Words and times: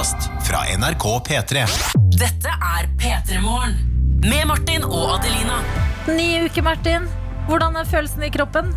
podkast 0.00 0.30
fra 0.48 0.58
NRK 0.78 1.04
P3. 1.28 1.64
Dette 2.16 2.48
er 2.48 2.86
P3 2.96 3.40
Morgen. 3.44 3.74
Med 4.24 4.46
Martin 4.48 4.84
og 4.86 5.18
Adelina. 5.18 5.58
Ni 6.08 6.46
uker, 6.46 6.64
Martin. 6.64 7.04
Hvordan 7.48 7.76
er 7.76 7.84
følelsen 7.84 8.24
i 8.24 8.30
kroppen? 8.32 8.70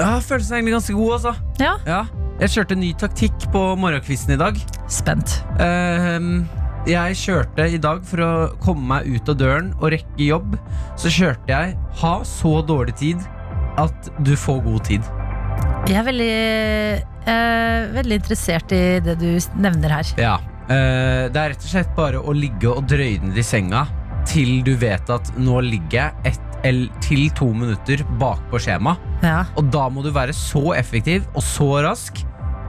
Ja, 0.00 0.16
Følelsen 0.18 0.56
er 0.56 0.58
egentlig 0.58 0.74
ganske 0.74 0.96
god, 0.98 1.12
altså. 1.12 1.34
Ja, 1.60 1.76
Ja. 1.86 2.00
Jeg 2.40 2.50
kjørte 2.56 2.74
ny 2.74 2.90
taktikk 2.98 3.44
på 3.52 3.60
morgenkvisten 3.78 4.34
i 4.34 4.40
dag. 4.40 4.58
spent. 4.88 5.44
Uh, 5.60 6.42
jeg 6.90 7.14
kjørte 7.22 7.68
i 7.70 7.78
dag 7.78 8.02
for 8.02 8.18
å 8.18 8.32
komme 8.58 8.82
meg 8.82 9.06
ut 9.06 9.28
av 9.28 9.38
døren 9.38 9.70
og 9.78 9.92
rekke 9.94 10.26
jobb. 10.26 10.58
Så 10.98 11.12
kjørte 11.12 11.46
jeg 11.54 11.76
ha 12.02 12.14
så 12.24 12.56
dårlig 12.66 12.96
tid 12.98 13.22
at 13.78 14.10
du 14.18 14.34
får 14.34 14.64
god 14.66 14.84
tid. 14.90 15.02
Jeg 15.86 16.00
er 16.02 16.08
veldig, 16.08 17.11
eh, 17.26 17.88
veldig 17.94 18.18
interessert 18.20 18.72
i 18.72 19.00
det 19.04 19.18
du 19.20 19.28
nevner 19.60 19.98
her. 19.98 20.12
Ja. 20.20 20.36
eh, 20.68 21.28
det 21.32 21.36
er 21.42 21.52
rett 21.54 21.64
og 21.66 21.70
slett 21.74 21.92
bare 21.96 22.20
å 22.22 22.32
ligge 22.36 22.70
og 22.72 22.86
drøyne 22.90 23.34
i 23.36 23.42
senga 23.46 23.86
til 24.28 24.62
du 24.62 24.74
vet 24.78 25.08
at 25.10 25.32
nå 25.38 25.60
ligger 25.66 25.98
jeg 25.98 26.32
ett 26.32 26.48
eller 26.64 27.00
til 27.02 27.24
to 27.34 27.48
minutter 27.58 28.04
bakpå 28.20 28.60
skjema. 28.62 28.92
Ja. 29.24 29.40
Og 29.58 29.66
da 29.74 29.88
må 29.90 30.02
du 30.04 30.12
være 30.14 30.30
så 30.36 30.72
effektiv 30.78 31.24
og 31.34 31.42
så 31.42 31.66
rask 31.82 32.20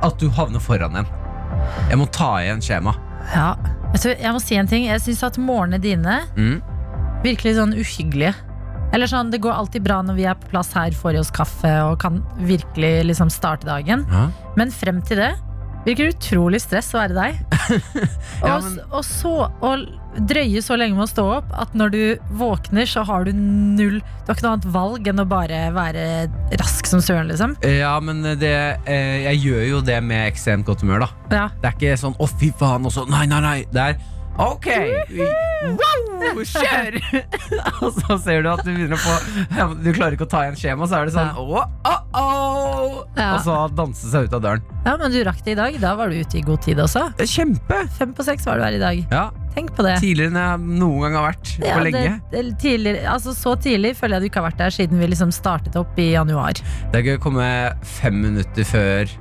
at 0.04 0.18
du 0.20 0.30
havner 0.34 0.60
foran 0.60 0.98
en. 0.98 1.06
Jeg 1.92 2.00
må 2.02 2.08
ta 2.12 2.32
igjen 2.42 2.62
skjema. 2.66 2.96
ja. 3.36 3.54
Jeg, 3.94 4.02
tror, 4.02 4.16
jeg 4.24 4.34
må 4.34 4.40
si 4.42 4.56
en 4.58 4.68
ting. 4.72 4.86
Jeg 4.90 5.02
syns 5.04 5.20
at 5.28 5.36
morgenene 5.38 5.78
dine 5.84 6.16
Mm. 6.34 6.56
virker 7.22 7.46
litt 7.52 7.60
sånn 7.60 7.76
uhyggelige. 7.78 8.34
Eller 8.94 9.10
sånn, 9.10 9.32
Det 9.34 9.42
går 9.42 9.52
alltid 9.58 9.84
bra 9.84 10.02
når 10.06 10.16
vi 10.20 10.26
er 10.30 10.36
på 10.38 10.52
plass 10.54 10.72
her, 10.78 10.92
får 10.92 11.16
i 11.18 11.20
oss 11.24 11.32
kaffe 11.34 11.72
og 11.88 11.98
kan 12.04 12.22
virkelig 12.46 13.06
liksom 13.10 13.32
starte 13.34 13.66
dagen. 13.66 14.06
Ja. 14.12 14.28
Men 14.56 14.72
frem 14.72 15.02
til 15.02 15.18
det 15.18 15.34
virker 15.84 16.14
utrolig 16.14 16.62
stress 16.64 16.94
å 16.96 17.02
være 17.02 17.18
deg. 17.18 17.40
og, 18.44 18.48
Ja, 18.48 18.60
men- 18.64 18.80
og 18.94 19.04
så 19.04 19.50
å 19.50 19.74
drøye 20.14 20.62
så 20.62 20.78
lenge 20.78 20.94
med 20.96 21.08
å 21.08 21.10
stå 21.10 21.24
opp 21.40 21.50
at 21.58 21.74
når 21.74 21.90
du 21.92 22.02
våkner, 22.38 22.86
så 22.88 23.02
har 23.04 23.26
du 23.26 23.32
null 23.34 23.98
Du 24.00 24.30
har 24.30 24.36
ikke 24.38 24.46
noe 24.46 24.54
annet 24.54 24.68
valg 24.72 25.08
enn 25.10 25.20
å 25.20 25.26
bare 25.28 25.64
være 25.74 26.06
rask 26.62 26.86
som 26.88 27.02
søren, 27.04 27.28
liksom. 27.34 27.58
Ja, 27.66 27.98
men 28.00 28.22
det, 28.40 28.54
eh, 28.86 29.26
jeg 29.34 29.42
gjør 29.44 29.64
jo 29.72 29.82
det 29.82 29.98
med 30.06 30.30
ekstremt 30.32 30.64
godt 30.70 30.86
humør, 30.86 31.08
da. 31.08 31.10
Ja. 31.34 31.48
Det 31.60 31.68
er 31.72 31.76
ikke 31.76 31.98
sånn 32.00 32.16
'å, 32.16 32.30
fy 32.40 32.52
faen', 32.52 32.86
og 32.86 32.92
så 32.94 33.04
'nei, 33.10 33.26
nei, 33.26 33.42
nei'. 33.42 33.66
Det 33.74 33.82
er 33.82 33.98
ok, 34.42 34.68
wow, 35.78 36.40
kjør! 36.54 36.96
og 37.84 38.00
så 38.00 38.18
ser 38.24 38.42
du 38.46 38.50
at 38.50 38.64
du 38.66 38.72
begynner 38.74 38.98
å 38.98 39.02
få 39.04 39.68
Du 39.84 39.92
klarer 39.94 40.16
ikke 40.18 40.26
å 40.26 40.32
ta 40.32 40.42
igjen 40.48 40.58
skjema, 40.58 40.88
så 40.90 41.00
er 41.02 41.10
det 41.10 41.14
sånn 41.16 41.30
Ja. 41.30 41.44
oh, 41.44 41.54
oh. 41.54 41.94
å», 42.18 43.06
Ja. 43.14 43.28
Og 43.36 43.44
så 43.46 43.58
danse 43.78 44.10
seg 44.10 44.26
ut 44.28 44.34
av 44.34 44.42
døren. 44.44 44.64
ja, 44.88 44.96
men 45.00 45.14
du 45.14 45.20
rakk 45.28 45.44
det 45.46 45.54
i 45.54 45.60
dag. 45.60 45.78
Da 45.84 45.94
var 46.00 46.10
du 46.10 46.18
ute 46.18 46.40
i 46.40 46.44
god 46.46 46.64
tid 46.66 46.82
også. 46.82 47.06
Kjempe! 47.30 47.84
Fem 48.00 48.14
på 48.18 48.26
seks 48.26 48.46
var 48.50 48.58
du 48.60 48.66
her 48.66 48.78
i 48.80 48.82
dag. 48.82 49.04
Ja, 49.14 49.28
Tenk 49.54 49.70
på 49.78 49.84
det. 49.86 50.00
Tidligere 50.02 50.32
enn 50.32 50.40
jeg 50.42 50.80
noen 50.82 51.04
gang 51.06 51.16
har 51.20 51.28
vært 51.28 51.52
Ja, 51.62 51.76
på 51.78 51.84
lenge. 51.86 52.16
det, 52.32 52.42
det, 52.64 52.94
altså 53.06 53.36
så 53.38 53.54
tidlig 53.62 53.92
føler 54.00 54.18
jeg 54.18 54.26
du 54.26 54.30
ikke 54.32 54.42
har 54.42 54.48
vært 54.50 54.64
der 54.64 54.74
siden 54.74 54.98
vi 54.98 55.12
liksom 55.12 55.30
startet 55.36 55.78
opp 55.78 56.00
i 56.02 56.08
januar. 56.16 56.58
Det 56.90 57.04
er 57.04 57.06
gøy 57.12 57.20
å 57.20 57.22
komme 57.28 57.46
fem 57.86 58.18
minutter 58.24 58.66
før 58.66 59.14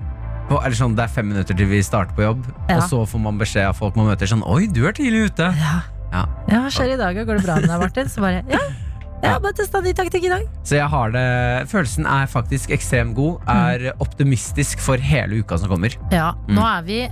eller 0.61 0.77
sånn, 0.77 0.95
Det 0.97 1.05
er 1.05 1.09
fem 1.09 1.29
minutter 1.29 1.57
til 1.57 1.67
vi 1.67 1.81
starter 1.83 2.15
på 2.15 2.23
jobb, 2.27 2.45
Ja. 2.69 2.77
og 2.77 2.83
så 2.91 3.07
får 3.09 3.21
man 3.21 3.39
beskjed 3.39 3.67
av 3.69 3.77
folk 3.77 3.97
man 3.97 4.07
møter 4.11 4.27
sånn 4.27 4.43
Oi, 4.47 4.67
du 4.67 4.87
er 4.87 4.93
tidlig 4.93 5.31
ute! 5.33 5.49
Ja. 5.57 5.81
Ja. 6.13 6.27
Ja, 6.49 6.59
hva 6.67 6.71
skjer 6.71 6.93
i 6.93 6.97
dag? 7.01 7.17
Går 7.17 7.39
det 7.39 7.45
bra 7.47 7.55
med 7.57 7.69
deg, 7.71 7.81
Martin? 7.81 8.09
Så 8.13 8.21
bare, 8.21 8.43
ja, 8.51 8.59
har 9.33 9.41
bare 9.41 9.55
testa 9.57 9.81
ny 9.81 9.93
taktikk 9.95 10.25
i 10.25 10.29
dag. 10.29 10.43
Så 10.63 10.77
jeg 10.77 10.89
har 10.93 11.11
det 11.15 11.69
Følelsen 11.71 12.05
er 12.05 12.27
faktisk 12.27 12.69
ekstremt 12.75 13.15
god. 13.15 13.41
Er 13.49 13.93
optimistisk 13.99 14.79
for 14.85 14.97
hele 15.01 15.41
uka 15.41 15.57
som 15.59 15.69
kommer. 15.71 15.95
Ja, 16.13 16.33
Mm. 16.49 16.55
nå 16.59 16.63
er 16.79 16.83
vi 16.83 17.09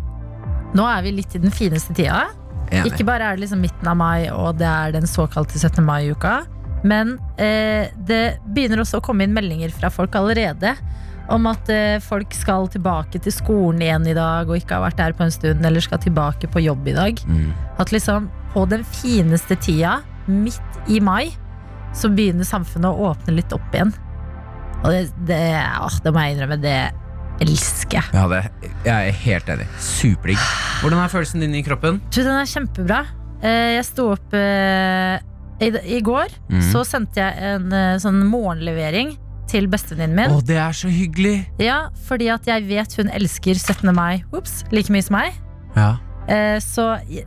Nå 0.74 0.84
er 0.86 1.02
vi 1.02 1.10
litt 1.12 1.34
i 1.34 1.38
den 1.38 1.50
fineste 1.50 1.94
tida. 1.94 2.26
Enig. 2.70 2.92
Ikke 2.92 3.04
bare 3.04 3.22
er 3.32 3.36
det 3.36 3.48
liksom 3.48 3.60
midten 3.60 3.88
av 3.88 3.96
mai, 3.96 4.28
og 4.30 4.58
det 4.58 4.66
er 4.68 4.92
den 4.92 5.02
såkalte 5.02 5.58
17. 5.58 5.82
mai-uka. 5.84 6.46
Men 6.84 7.18
eh, 7.38 7.88
det 8.06 8.38
begynner 8.46 8.78
også 8.78 9.00
å 9.00 9.02
komme 9.02 9.22
inn 9.26 9.34
meldinger 9.34 9.70
fra 9.72 9.88
folk 9.90 10.12
allerede 10.14 10.76
om 11.30 11.46
at 11.50 11.70
eh, 11.72 12.00
folk 12.02 12.34
skal 12.34 12.68
tilbake 12.72 13.20
til 13.22 13.34
skolen 13.34 13.82
igjen 13.84 14.08
i 14.10 14.16
dag 14.16 14.48
og 14.50 14.58
ikke 14.58 14.76
har 14.76 14.88
vært 14.88 14.98
der 15.00 15.16
på 15.16 15.26
en 15.26 15.34
stund, 15.34 15.64
eller 15.66 15.84
skal 15.84 16.02
tilbake 16.02 16.50
på 16.50 16.62
jobb 16.64 16.88
i 16.90 16.96
dag. 16.96 17.22
Mm. 17.26 17.52
At 17.82 17.94
liksom 17.94 18.28
på 18.54 18.64
den 18.70 18.82
fineste 18.84 19.56
tida, 19.62 20.00
midt 20.26 20.90
i 20.90 20.98
mai, 21.02 21.30
så 21.94 22.10
begynner 22.10 22.46
samfunnet 22.46 22.90
å 22.90 23.12
åpne 23.12 23.36
litt 23.38 23.54
opp 23.54 23.74
igjen. 23.74 23.92
Og 24.80 24.90
det, 24.94 25.04
det, 25.28 25.40
åh, 25.82 25.96
det 26.02 26.12
må 26.14 26.24
jeg 26.24 26.36
innrømme, 26.36 26.60
det 26.62 26.76
elsker 27.44 28.00
jeg. 28.00 28.12
Ja, 28.16 28.26
det, 28.30 28.42
jeg 28.84 28.92
er 29.12 29.18
helt 29.24 29.54
enig. 29.54 29.66
Superdigg. 29.80 30.44
Hvordan 30.82 31.02
er 31.02 31.12
følelsen 31.12 31.44
din 31.44 31.56
i 31.58 31.64
kroppen? 31.66 32.02
Du, 32.10 32.22
den 32.22 32.34
er 32.34 32.48
kjempebra. 32.48 33.00
Eh, 33.40 33.76
Jeg 33.78 33.86
sto 33.88 34.10
opp 34.16 34.34
eh, 34.36 35.16
i, 35.62 35.72
i 35.96 36.02
går, 36.04 36.32
mm. 36.50 36.62
så 36.72 36.82
sendte 36.88 37.22
jeg 37.22 37.54
en 37.54 38.00
sånn 38.00 38.22
morgenlevering 38.28 39.14
til 39.50 39.66
bestevenninnen 39.70 40.30
Å, 40.30 40.36
min. 40.38 40.46
det 40.46 40.58
er 40.62 40.76
så 40.78 40.88
hyggelig! 40.92 41.34
Ja, 41.62 41.88
fordi 42.06 42.28
at 42.32 42.46
jeg 42.46 42.68
vet 42.70 42.94
hun 43.00 43.10
elsker 43.10 43.58
17. 43.58 43.90
mai 43.96 44.22
Ups, 44.32 44.60
like 44.70 44.92
mye 44.94 45.02
som 45.06 45.16
meg. 45.18 45.34
Ja. 45.76 45.96
Eh, 46.30 46.58
Så 46.62 46.84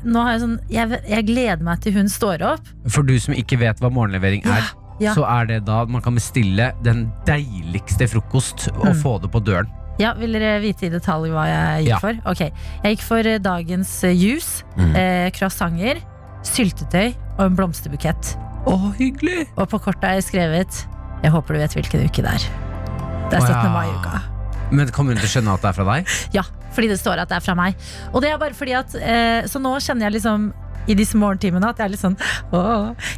nå 0.07 0.21
har 0.23 0.37
jeg 0.37 0.41
sånn 0.45 0.57
jeg, 0.71 1.01
jeg 1.09 1.25
gleder 1.27 1.63
meg 1.67 1.81
til 1.83 1.93
hun 1.97 2.07
står 2.11 2.41
opp. 2.53 2.71
For 2.87 3.03
du 3.03 3.17
som 3.19 3.35
ikke 3.35 3.59
vet 3.59 3.81
hva 3.83 3.89
morgenlevering 3.91 4.45
er, 4.47 4.71
ja. 5.03 5.11
så 5.17 5.25
er 5.27 5.45
det 5.49 5.61
da 5.67 5.81
man 5.89 6.01
kan 6.05 6.15
bestille 6.15 6.69
den 6.85 7.07
deiligste 7.27 8.07
frokost 8.07 8.69
og 8.77 8.93
Mm. 8.93 9.01
få 9.03 9.17
det 9.21 9.31
på 9.33 9.41
døren. 9.43 9.67
Ja, 9.99 10.13
Vil 10.17 10.31
dere 10.33 10.55
vite 10.61 10.87
i 10.87 10.89
detalj 10.89 11.29
hva 11.29 11.43
jeg 11.45 11.83
gikk 11.85 11.89
Ja. 11.89 11.99
for? 11.99 12.13
Ok, 12.25 12.39
Jeg 12.83 12.95
gikk 12.97 13.03
for 13.03 13.17
eh, 13.27 13.37
dagens 13.39 14.03
eh, 14.03 14.13
juice, 14.15 14.63
Mm. 14.77 14.95
eh, 14.95 15.29
croissanter, 15.31 15.99
syltetøy 16.43 17.13
og 17.37 17.45
en 17.45 17.55
blomsterbukett. 17.55 18.33
Å, 18.65 18.77
hyggelig! 18.97 19.47
Og 19.57 19.67
på 19.69 19.79
kortet 19.83 20.03
har 20.07 20.15
jeg 20.21 20.23
skrevet 20.31 20.85
Jeg 21.23 21.31
håper 21.31 21.55
du 21.55 21.61
vet 21.63 21.75
hvilken 21.77 22.03
uke 22.07 22.23
det 22.25 22.33
er. 22.35 22.45
Det 23.31 23.39
er 23.39 23.41
Å, 23.41 23.47
17. 23.47 23.53
ja. 23.55 23.71
mai-uka. 23.73 24.21
Men 24.73 24.89
kommer 24.95 25.13
hun 25.13 25.21
til 25.21 25.29
å 25.29 25.33
skjønne 25.37 25.53
at 25.55 25.63
det 25.63 25.69
er 25.71 25.77
fra 25.77 25.85
deg? 25.91 26.11
Ja, 26.37 26.43
fordi 26.73 26.89
det 26.91 26.97
står 26.99 27.21
at 27.23 27.31
det 27.31 27.37
er 27.37 27.45
fra 27.45 27.55
meg. 27.57 27.77
Og 28.11 28.23
det 28.25 28.31
er 28.33 28.39
bare 28.41 28.57
fordi 28.57 28.73
at 28.77 28.95
eh, 28.97 29.45
Så 29.49 29.61
nå 29.61 29.75
kjenner 29.83 30.07
jeg 30.09 30.17
liksom 30.19 30.51
i 30.87 30.95
disse 30.97 31.17
morgentimene 31.19 31.69
at 31.69 31.79
jeg 31.79 31.87
er 31.87 31.93
litt 31.93 32.01
sånn 32.01 32.17
Å, 32.53 32.61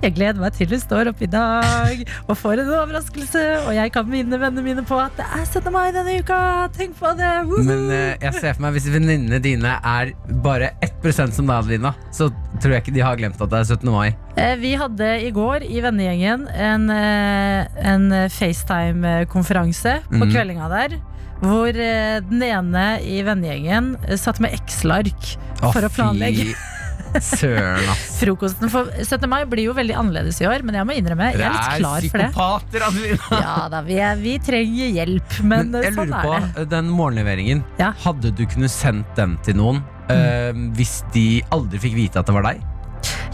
jeg 0.04 0.14
gleder 0.18 0.42
meg 0.42 0.56
til 0.58 0.70
hun 0.72 0.82
står 0.82 1.10
opp 1.12 1.22
i 1.26 1.30
dag 1.32 2.04
og 2.26 2.36
får 2.38 2.62
en 2.64 2.72
overraskelse, 2.80 3.44
og 3.66 3.72
jeg 3.76 3.94
kan 3.96 4.08
minne 4.10 4.40
vennene 4.42 4.66
mine 4.66 4.84
på 4.86 4.98
at 5.02 5.16
det 5.18 5.26
er 5.26 5.46
17. 5.46 5.72
mai 5.74 5.90
denne 5.96 6.18
uka. 6.22 6.38
Tenk 6.76 6.96
på 7.00 7.12
det! 7.18 7.32
Woohoo! 7.50 7.66
Men 7.68 7.90
eh, 7.94 8.18
jeg 8.24 8.38
ser 8.40 8.56
for 8.56 8.66
meg 8.66 8.76
hvis 8.78 8.88
venninnene 8.94 9.40
dine 9.44 9.76
er 9.80 10.14
bare 10.46 10.74
1% 10.86 11.36
som 11.36 11.50
deg, 11.50 11.56
Adelina, 11.56 11.94
så 12.16 12.30
tror 12.62 12.76
jeg 12.76 12.86
ikke 12.86 12.96
de 12.96 13.04
har 13.06 13.18
glemt 13.20 13.42
at 13.42 13.52
det 13.52 13.62
er 13.62 13.74
17. 13.76 13.92
mai. 13.94 14.08
Eh, 14.42 14.56
Vi 14.62 14.76
hadde 14.80 15.10
i 15.26 15.32
går 15.36 15.66
i 15.68 15.82
vennegjengen 15.86 16.48
en, 16.52 16.88
eh, 16.94 17.84
en 17.94 18.08
FaceTime-konferanse 18.32 20.00
på 20.12 20.24
mm. 20.24 20.32
kveldinga 20.32 20.72
der. 20.72 20.98
Hvor 21.42 21.70
eh, 21.70 22.22
den 22.30 22.46
ene 22.48 22.86
i 23.04 23.20
vennegjengen 23.26 23.96
satt 24.20 24.40
med 24.44 24.56
Excel-ark 24.56 25.36
for 25.66 25.84
å 25.84 25.92
planlegge 25.92 26.54
fy 26.54 26.56
Søren, 27.24 27.88
ass. 27.92 28.18
frokosten. 28.20 28.70
For 28.74 28.90
17. 29.04 29.28
mai 29.32 29.44
blir 29.50 29.68
jo 29.70 29.74
veldig 29.78 29.96
annerledes 30.00 30.40
i 30.42 30.48
år, 30.50 30.64
men 30.68 30.76
jeg 30.80 30.88
må 30.90 30.96
innrømme, 31.00 31.30
jeg 31.32 31.42
er 31.42 31.54
litt 31.56 31.80
klar 31.80 32.08
for 32.12 32.24
det. 32.24 32.30
psykopater, 32.34 32.86
Adelina! 32.90 33.40
Ja 33.46 33.56
da, 33.72 33.82
vi, 33.86 33.98
er, 34.04 34.16
vi 34.22 34.36
trenger 34.44 34.92
hjelp, 35.00 35.38
men, 35.44 35.72
Men 35.72 35.84
jeg 35.88 35.94
sånn 35.96 36.10
lurer 36.12 36.26
på, 36.28 36.34
er 36.36 36.46
det. 36.48 36.52
eh, 36.66 36.70
den 36.76 36.90
morgenleveringen, 36.96 37.64
Ja. 37.80 37.92
hadde 38.06 38.34
du 38.36 38.44
kunnet 38.46 38.74
sendt 38.74 39.16
den 39.20 39.38
til 39.46 39.56
noen 39.60 39.84
eh, 40.10 40.52
hvis 40.78 40.98
de 41.16 41.28
aldri 41.56 41.80
fikk 41.82 41.96
vite 41.98 42.20
at 42.22 42.28
det 42.30 42.36
var 42.36 42.46
deg? 42.50 42.62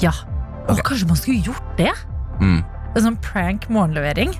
Ja. 0.03 0.13
Okay. 0.67 0.77
Ok. 0.77 0.85
kanskje 0.91 1.07
man 1.09 1.17
skulle 1.19 1.41
gjort 1.43 1.73
det? 1.77 1.91
Mm. 2.41 2.61
En 2.95 3.03
sånn 3.05 3.17
prank 3.23 3.67
morgenlevering. 3.71 4.31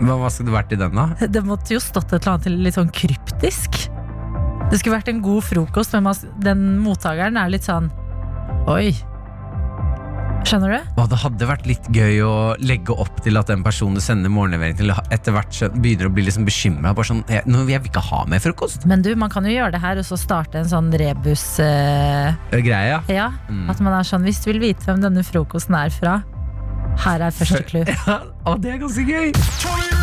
Hva, 0.00 0.16
hva 0.18 0.28
skulle 0.32 0.50
det 0.50 0.56
vært 0.58 0.72
i 0.74 0.78
den, 0.80 0.94
da? 0.98 1.08
Det 1.30 1.42
måtte 1.46 1.74
jo 1.76 1.80
stått 1.82 2.12
et 2.12 2.24
eller 2.26 2.36
annet 2.40 2.64
litt 2.66 2.74
sånn 2.76 2.90
kryptisk. 2.94 3.84
Det 4.70 4.78
skulle 4.80 4.96
vært 4.96 5.08
en 5.12 5.20
god 5.22 5.44
frokost, 5.46 5.92
men 5.94 6.08
den 6.42 6.62
mottakeren 6.82 7.36
er 7.38 7.52
litt 7.52 7.66
sånn 7.68 7.90
Oi. 8.70 8.94
Skjønner 10.44 10.74
du? 10.74 10.88
Og 11.00 11.08
det 11.08 11.18
hadde 11.22 11.46
vært 11.48 11.66
litt 11.68 11.86
gøy 11.92 12.18
å 12.24 12.32
legge 12.60 12.94
opp 13.00 13.22
til 13.24 13.38
at 13.40 13.48
den 13.48 13.62
personen 13.64 13.96
du 13.96 14.02
sender 14.04 14.32
morgenlevering 14.32 14.76
til, 14.78 14.92
etter 15.12 15.34
hvert 15.36 15.60
begynner 15.80 16.08
å 16.08 16.12
bli 16.12 16.26
liksom 16.26 16.44
bekymra. 16.48 16.92
Sånn, 17.04 17.22
jeg, 17.32 17.44
jeg 17.48 17.80
vil 17.80 17.90
ikke 17.90 18.04
ha 18.10 18.22
mer 18.28 18.44
frokost. 18.44 18.84
Men 18.88 19.04
du, 19.04 19.10
man 19.20 19.32
kan 19.32 19.48
jo 19.48 19.54
gjøre 19.54 19.74
det 19.76 19.82
her 19.84 20.00
og 20.00 20.08
så 20.08 20.20
starte 20.20 20.60
en 20.60 20.70
sånn 20.70 20.92
rebus-greie. 21.00 23.00
Uh. 23.00 23.12
Ja. 23.12 23.30
Mm. 23.48 23.66
At 23.72 23.82
man 23.84 23.96
er 23.96 24.08
sånn 24.08 24.24
Hvis 24.28 24.42
du 24.44 24.50
vil 24.52 24.62
vite 24.62 24.88
hvem 24.88 25.04
denne 25.04 25.24
frokosten 25.26 25.76
er 25.80 25.92
fra, 25.92 26.20
her 27.04 27.28
er 27.28 27.34
første 27.34 27.64
clou. 27.68 27.84
Ja, 28.04 28.22
og 28.44 28.64
det 28.64 28.76
er 28.76 28.80
ganske 28.84 29.08
gøy! 29.08 29.93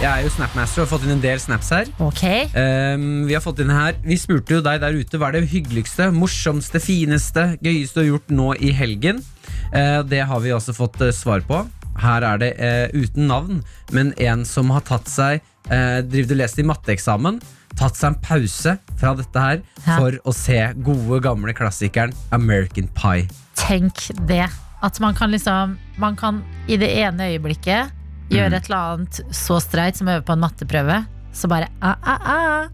Jeg 0.00 0.08
er 0.08 0.22
jo 0.24 0.30
Snapmaster 0.32 0.80
og 0.80 0.86
har 0.86 0.88
fått 0.94 1.02
inn 1.04 1.12
en 1.12 1.20
del 1.20 1.40
snaps 1.42 1.66
her. 1.74 1.88
Ok. 2.00 2.22
Um, 2.54 3.26
vi 3.28 3.34
har 3.36 3.42
fått 3.44 3.58
inn 3.60 3.68
her 3.68 3.98
Vi 4.00 4.16
spurte 4.16 4.56
jo 4.56 4.62
deg 4.64 4.78
der 4.80 4.96
ute 4.96 5.20
hva 5.20 5.28
er 5.28 5.36
det 5.36 5.50
hyggeligste, 5.52 6.06
morsomste, 6.16 6.80
fineste, 6.80 7.44
gøyeste 7.60 7.98
du 7.98 8.00
har 8.00 8.08
gjort 8.14 8.32
nå 8.32 8.46
i 8.64 8.70
helgen. 8.72 9.20
Uh, 9.74 10.00
det 10.08 10.22
har 10.24 10.40
vi 10.40 10.54
også 10.56 10.72
fått 10.78 10.96
uh, 11.04 11.10
svar 11.12 11.44
på. 11.44 11.60
Her 12.00 12.24
er 12.30 12.40
det 12.40 12.50
uh, 12.56 12.96
uten 12.96 13.28
navn, 13.28 13.60
men 13.92 14.14
en 14.16 14.46
som 14.48 14.72
har 14.72 14.88
tatt 14.88 15.12
seg 15.12 15.44
uh, 15.68 16.00
driver 16.00 16.32
du 16.32 16.36
lest 16.40 16.64
i 16.64 16.68
matteeksamen, 16.72 17.36
tatt 17.76 18.00
seg 18.00 18.14
en 18.14 18.18
pause 18.24 18.76
fra 18.96 19.12
dette 19.20 19.44
her 19.44 19.60
Hæ? 19.84 20.00
for 20.00 20.18
å 20.24 20.32
se 20.32 20.62
gode, 20.80 21.20
gamle 21.28 21.52
klassikeren 21.52 22.16
American 22.32 22.88
Pie. 22.96 23.28
Tenk 23.60 24.08
det. 24.24 24.46
At 24.80 24.96
man 25.04 25.12
kan 25.12 25.28
liksom 25.28 25.74
Man 26.00 26.14
kan 26.16 26.40
i 26.64 26.78
det 26.80 26.88
ene 27.02 27.34
øyeblikket 27.34 27.99
gjøre 28.30 28.60
et 28.60 28.68
eller 28.70 28.94
annet 28.94 29.22
så 29.34 29.58
streit 29.62 29.98
som 29.98 30.10
å 30.10 30.18
øve 30.18 30.26
på 30.26 30.36
en 30.36 30.44
matteprøve. 30.44 31.00
Så 31.36 31.50
bare 31.50 31.68
ah, 31.82 31.96
ah, 32.02 32.30
ah. 32.34 32.68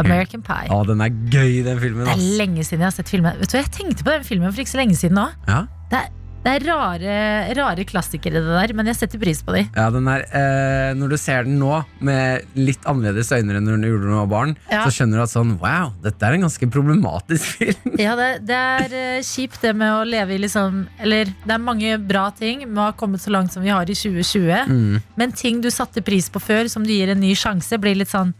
American 0.00 0.42
Pie. 0.42 0.70
Å, 0.72 0.80
den 0.88 1.02
er 1.04 1.12
gøy, 1.32 1.60
den 1.66 1.80
filmen. 1.82 2.06
Det 2.08 2.14
er 2.14 2.38
lenge 2.40 2.64
siden 2.66 2.84
jeg 2.84 2.88
har 2.88 2.96
sett 2.96 3.12
filmen. 3.12 3.36
Vet 3.40 3.52
du, 3.52 3.58
hva, 3.58 3.64
Jeg 3.64 3.74
tenkte 3.74 4.06
på 4.06 4.14
den 4.14 4.26
filmen 4.26 4.54
for 4.54 4.64
ikke 4.64 4.72
så 4.72 4.80
lenge 4.80 4.96
siden 4.98 5.20
òg. 5.20 5.36
Ja. 5.50 5.64
Det 5.90 6.00
er, 6.00 6.10
det 6.44 6.52
er 6.56 6.64
rare, 6.64 7.14
rare 7.58 7.84
klassikere, 7.84 8.40
det 8.40 8.54
der, 8.54 8.72
men 8.78 8.86
jeg 8.88 8.96
setter 8.96 9.20
pris 9.20 9.42
på 9.44 9.52
de. 9.52 9.66
Ja, 9.76 9.90
den 9.92 10.06
er, 10.08 10.22
eh, 10.32 10.94
Når 10.96 11.08
du 11.12 11.16
ser 11.20 11.44
den 11.44 11.58
nå 11.60 11.84
med 12.00 12.46
litt 12.56 12.80
annerledes 12.88 13.28
øyne 13.36 13.58
enn 13.58 13.66
når 13.68 13.82
du 13.82 13.88
gjorde 13.90 14.08
den 14.08 14.16
var 14.22 14.30
barn, 14.32 14.56
Ja. 14.70 14.84
så 14.86 14.90
skjønner 14.94 15.20
du 15.20 15.22
at 15.26 15.34
sånn, 15.34 15.58
wow, 15.60 15.92
dette 16.02 16.22
er 16.24 16.32
en 16.38 16.46
ganske 16.46 16.70
problematisk 16.72 17.44
film. 17.58 17.96
Ja, 18.00 18.16
det, 18.16 18.30
det 18.48 18.56
er 18.56 18.94
eh, 19.18 19.20
kjipt 19.22 19.60
det 19.60 19.74
med 19.76 19.92
å 19.92 20.04
leve 20.08 20.34
i 20.34 20.38
liksom 20.40 20.86
Eller 20.98 21.26
det 21.44 21.52
er 21.52 21.58
mange 21.60 21.98
bra 22.08 22.30
ting 22.30 22.64
med 22.68 22.78
å 22.78 22.88
ha 22.88 22.92
kommet 22.96 23.20
så 23.20 23.30
langt 23.34 23.52
som 23.52 23.62
vi 23.62 23.68
har 23.68 23.84
i 23.84 23.94
2020. 23.94 24.64
Mm. 24.70 25.02
Men 25.20 25.32
ting 25.36 25.60
du 25.60 25.68
satte 25.70 26.00
pris 26.02 26.30
på 26.32 26.40
før, 26.40 26.68
som 26.72 26.82
du 26.86 26.92
gir 26.94 27.12
en 27.12 27.20
ny 27.20 27.34
sjanse, 27.36 27.76
blir 27.78 27.94
litt 28.00 28.08
sånn 28.12 28.32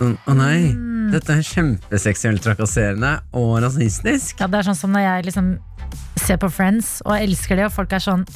å 0.00 0.16
Å 0.26 0.34
nei, 0.34 0.72
Mm. 0.72 1.12
dette 1.12 1.30
er 1.36 1.42
kjempeseksuelt 1.46 2.40
trakasserende 2.42 3.20
og 3.38 3.60
rasistisk. 3.62 4.40
Ja, 4.40 4.46
det 4.50 4.58
er 4.62 4.66
sånn 4.70 4.78
som 4.78 4.90
når 4.94 5.02
jeg 5.04 5.26
liksom 5.28 5.50
ser 6.22 6.38
på 6.42 6.50
Friends 6.52 7.00
og 7.06 7.16
elsker 7.18 7.58
det, 7.58 7.68
og 7.68 7.74
folk 7.74 7.92
er 7.96 8.02
sånn 8.04 8.26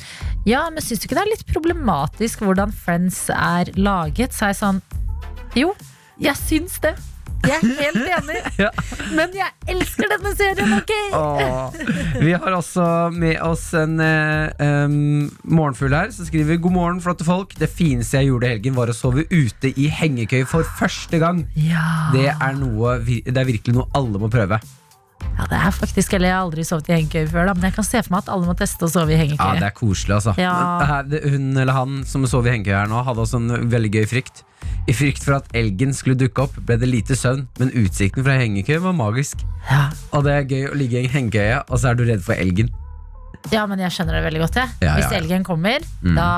Ja, 0.48 0.64
men 0.70 0.82
syns 0.84 1.02
du 1.02 1.08
ikke 1.08 1.18
det 1.18 1.24
er 1.26 1.32
litt 1.34 1.46
problematisk 1.52 2.42
hvordan 2.46 2.72
Friends 2.74 3.26
er 3.34 3.70
laget? 3.78 4.34
Så 4.36 4.48
er 4.48 4.54
jeg 4.54 4.62
sånn 4.62 4.80
Jo, 5.58 5.74
jeg 6.20 6.36
syns 6.40 6.80
det. 6.84 6.96
Jeg 7.46 7.60
er 7.60 7.76
helt 7.78 8.08
enig. 8.16 8.38
Ja. 8.58 8.70
Men 9.14 9.34
jeg 9.36 9.52
elsker 9.70 10.08
denne 10.10 10.32
serien, 10.34 10.72
ok? 10.78 10.92
Åh. 11.14 11.76
Vi 12.22 12.32
har 12.32 12.56
også 12.56 12.86
med 13.14 13.36
oss 13.44 13.68
en 13.78 14.00
em, 14.00 14.96
morgenfugl 15.44 15.94
her 15.94 16.10
som 16.16 16.26
skriver 16.26 16.58
God 16.62 16.74
morgen, 16.74 17.02
flotte 17.04 17.26
folk. 17.28 17.54
Det 17.60 17.68
fineste 17.70 18.18
jeg 18.18 18.32
gjorde 18.32 18.48
i 18.48 18.54
helgen, 18.56 18.76
var 18.78 18.90
å 18.90 18.96
sove 18.96 19.26
ute 19.30 19.70
i 19.76 19.86
hengekøye 19.92 20.48
for 20.48 20.66
første 20.80 21.20
gang. 21.22 21.44
Ja. 21.60 21.84
Det 22.16 22.26
er, 22.32 22.58
noe, 22.58 22.96
det 23.04 23.36
er 23.36 23.48
virkelig 23.52 23.76
noe 23.78 23.88
alle 23.96 24.22
må 24.22 24.32
prøve. 24.32 24.58
Ja, 25.36 25.46
det 25.50 25.58
er 25.60 25.72
faktisk 25.74 26.14
Eller 26.16 26.30
jeg 26.30 26.36
har 26.36 26.46
aldri 26.46 26.64
sovet 26.64 26.88
i 26.88 26.94
hengekøye 26.96 27.28
før, 27.28 27.50
da, 27.50 27.54
men 27.56 27.68
jeg 27.68 27.76
kan 27.76 27.86
se 27.86 28.00
for 28.04 28.14
meg 28.14 28.24
at 28.24 28.32
alle 28.32 28.48
må 28.48 28.56
teste 28.56 28.86
å 28.86 28.92
sove 28.92 29.12
i 29.12 29.28
Ja, 29.34 29.50
det 29.58 29.68
er 29.68 29.74
koselig, 29.76 30.16
altså. 30.18 30.32
Ja. 30.40 31.02
Det, 31.06 31.20
hun 31.28 31.50
eller 31.56 31.76
han 31.76 32.00
som 32.08 32.24
sov 32.30 32.48
i 32.48 32.54
hengekøye 32.54 32.78
her 32.78 32.90
nå, 32.90 33.02
hadde 33.04 33.24
også 33.26 33.42
en 33.42 33.68
veldig 33.72 33.92
gøy 33.98 34.08
frykt. 34.16 34.44
I 34.88 34.94
frykt 34.96 35.26
for 35.26 35.36
at 35.40 35.52
elgen 35.58 35.92
skulle 35.96 36.16
dukke 36.18 36.46
opp, 36.46 36.56
ble 36.66 36.78
det 36.80 36.88
lite 36.88 37.18
søvn, 37.18 37.44
men 37.60 37.72
utsikten 37.82 38.24
fra 38.26 38.38
hengekøye 38.40 38.80
var 38.84 38.96
magisk. 38.96 39.44
Ja. 39.68 39.86
Og 40.16 40.24
det 40.26 40.34
er 40.34 40.50
gøy 40.50 40.66
å 40.70 40.74
ligge 40.78 41.00
i 41.00 41.06
en 41.06 41.14
hengekøye, 41.14 41.62
og 41.68 41.82
så 41.82 41.92
er 41.92 41.98
du 41.98 42.06
redd 42.08 42.24
for 42.24 42.38
elgen. 42.38 42.72
ja, 43.52 43.66
men 43.68 43.78
jeg 43.78 43.92
skjønner 43.94 44.16
det 44.16 44.22
veldig 44.24 44.40
godt. 44.42 44.56
Jeg. 44.62 44.72
Ja, 44.80 44.86
ja, 44.88 44.94
Hvis 44.98 45.18
elgen 45.20 45.44
kommer, 45.46 45.84
da 46.02 46.30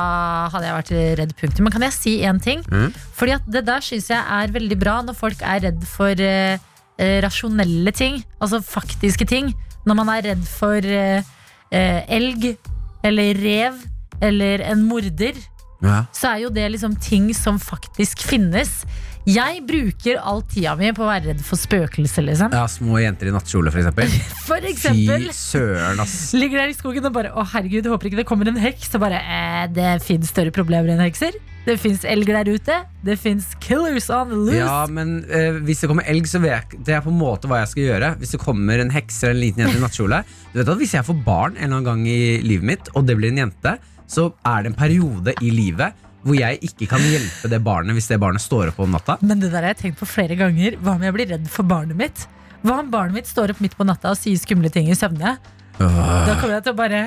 hadde 0.53 0.67
jeg 0.67 0.79
vært 0.81 0.91
redd. 1.23 1.37
Punktum. 1.39 1.69
Men 1.69 1.77
kan 1.77 1.87
jeg 1.87 1.95
si 1.97 2.17
én 2.27 2.43
ting? 2.43 2.65
Mm. 2.73 2.91
Fordi 3.17 3.37
at 3.39 3.47
det 3.47 3.63
der 3.69 3.85
syns 3.85 4.11
jeg 4.11 4.19
er 4.19 4.53
veldig 4.59 4.81
bra 4.81 4.99
når 5.07 5.17
folk 5.17 5.45
er 5.45 5.63
redd 5.69 5.87
for 5.89 6.19
eh, 6.19 6.59
eh, 6.59 6.68
rasjonelle 6.99 7.93
ting. 7.95 8.23
Altså 8.41 8.61
faktiske 8.65 9.27
ting. 9.29 9.53
Når 9.87 9.95
man 9.95 10.11
er 10.13 10.25
redd 10.31 10.43
for 10.51 10.85
eh, 10.85 11.23
eh, 11.73 12.01
elg 12.09 12.51
eller 13.07 13.39
rev 13.39 13.79
eller 14.25 14.65
en 14.67 14.83
morder, 14.89 15.39
Ja. 15.85 16.05
så 16.13 16.33
er 16.33 16.41
jo 16.43 16.49
det 16.51 16.65
liksom 16.75 16.97
ting 16.99 17.31
som 17.37 17.61
faktisk 17.63 18.25
finnes. 18.27 18.83
Jeg 19.29 19.61
bruker 19.69 20.17
all 20.25 20.41
tida 20.49 20.73
mi 20.79 20.89
på 20.97 21.03
å 21.05 21.09
være 21.11 21.35
redd 21.35 21.41
for 21.45 21.61
spøkelser, 21.61 22.25
liksom. 22.25 22.55
ja, 22.57 22.63
små 22.71 22.97
jenter 23.03 23.29
i 23.29 23.35
nattkjole, 23.35 23.69
for 23.75 23.83
eksempel. 23.83 24.09
For 24.49 24.65
Fy 24.65 25.29
søren, 25.37 26.01
ass. 26.01 26.15
Ligger 26.41 26.63
der 26.63 26.73
i 26.73 26.77
skogen 26.77 27.05
og 27.05 27.13
bare 27.13 27.35
Å 27.37 27.45
herregud, 27.53 27.87
håper 27.93 28.09
ikke 28.09 28.23
det 28.23 28.27
kommer 28.31 28.49
en 28.49 28.57
heks. 28.57 28.89
Og 28.97 29.03
bare 29.03 29.19
eh, 29.21 29.67
Det 29.77 29.99
fins 30.07 30.31
større 30.33 30.55
problemer 30.55 30.95
enn 30.95 31.03
hekser. 31.05 31.37
Det 31.67 31.75
fins 31.83 32.07
elger 32.09 32.39
der 32.39 32.49
ute. 32.57 32.79
Det 33.05 33.19
fins 33.21 33.51
killers 33.61 34.09
on 34.15 34.33
the 34.33 34.39
loose. 34.39 34.63
Ja, 34.63 34.79
men 34.89 35.19
eh, 35.29 35.59
hvis 35.67 35.85
det 35.85 35.91
kommer 35.93 36.09
elg, 36.09 36.31
så 36.31 36.41
vet 36.41 36.73
jeg 36.73 36.81
Det 36.89 36.97
er 36.97 37.05
på 37.05 37.13
en 37.13 37.21
måte 37.21 37.51
hva 37.51 37.61
jeg 37.61 37.73
skal 37.75 37.85
gjøre. 37.91 38.11
Hvis 38.23 38.33
det 38.33 38.41
kommer 38.41 38.81
en 38.81 38.95
heks 38.95 39.21
eller 39.27 39.37
en 39.37 39.43
liten 39.45 39.67
jente 39.67 39.77
i 39.77 39.85
nattkjole 39.85 40.23
Du 40.55 40.59
vet 40.63 40.73
at 40.73 40.81
Hvis 40.81 40.97
jeg 40.97 41.05
får 41.05 41.21
barn 41.29 41.59
en 41.59 41.67
eller 41.69 41.83
annen 41.83 41.91
gang 41.91 42.09
i 42.09 42.41
livet 42.47 42.71
mitt, 42.73 42.93
og 42.97 43.05
det 43.11 43.19
blir 43.21 43.35
en 43.35 43.45
jente, 43.45 43.77
så 44.09 44.31
er 44.49 44.65
det 44.65 44.73
en 44.73 44.79
periode 44.79 45.35
i 45.45 45.51
livet 45.55 46.05
hvor 46.27 46.35
jeg 46.35 46.59
ikke 46.67 46.89
kan 46.91 47.05
hjelpe 47.07 47.49
det 47.53 47.61
barnet 47.65 47.95
hvis 47.97 48.09
det 48.11 48.19
barnet 48.21 48.43
står 48.43 48.73
opp 48.73 48.81
om 48.83 48.91
natta. 48.97 49.15
Men 49.23 49.39
det 49.41 49.53
der 49.53 49.63
har 49.63 49.71
jeg 49.75 49.79
tenkt 49.85 50.01
på 50.01 50.09
flere 50.11 50.35
ganger. 50.37 50.75
Hva 50.83 50.97
om 50.99 51.05
jeg 51.07 51.15
blir 51.15 51.29
redd 51.31 51.47
for 51.53 51.69
barnet 51.69 51.97
mitt? 51.97 52.25
Hva 52.67 52.81
om 52.83 52.91
barnet 52.91 53.21
mitt 53.21 53.31
står 53.31 53.55
opp 53.55 53.61
midt 53.65 53.77
på 53.79 53.87
natta 53.87 54.11
og 54.13 54.19
sier 54.19 54.37
skumle 54.41 54.73
ting 54.75 54.91
i 54.91 54.97
søvne? 54.99 55.37
Da 55.79 56.35
kommer 56.41 56.57
jeg 56.57 56.65
til 56.67 56.75
å 56.75 56.79
bare 56.81 57.01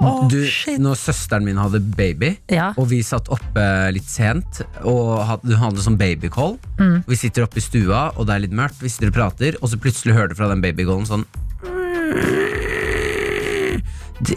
oh, 0.00 0.22
Du, 0.32 0.38
når 0.80 0.96
søsteren 0.96 1.44
min 1.44 1.58
hadde 1.60 1.82
baby, 1.84 2.30
Ja. 2.48 2.70
og 2.80 2.88
vi 2.88 3.02
satt 3.04 3.28
oppe 3.28 3.66
litt 3.92 4.08
sent, 4.08 4.62
og 4.88 5.20
hadde, 5.28 5.58
hadde 5.60 5.84
sånn 5.84 6.00
babycall 6.00 6.56
Mm. 6.80 7.02
Vi 7.04 7.16
sitter 7.20 7.44
oppe 7.44 7.60
i 7.60 7.64
stua, 7.66 8.06
og 8.16 8.24
det 8.26 8.34
er 8.38 8.44
litt 8.46 8.56
mørkt, 8.56 8.80
vi 8.80 8.88
sitter 8.88 9.12
og 9.12 9.18
prater, 9.18 9.60
og 9.60 9.68
så 9.68 9.76
plutselig 9.76 10.16
hører 10.16 10.32
du 10.32 10.38
fra 10.40 10.48
den 10.48 10.64
babycallen 10.64 11.04
sånn 11.10 11.26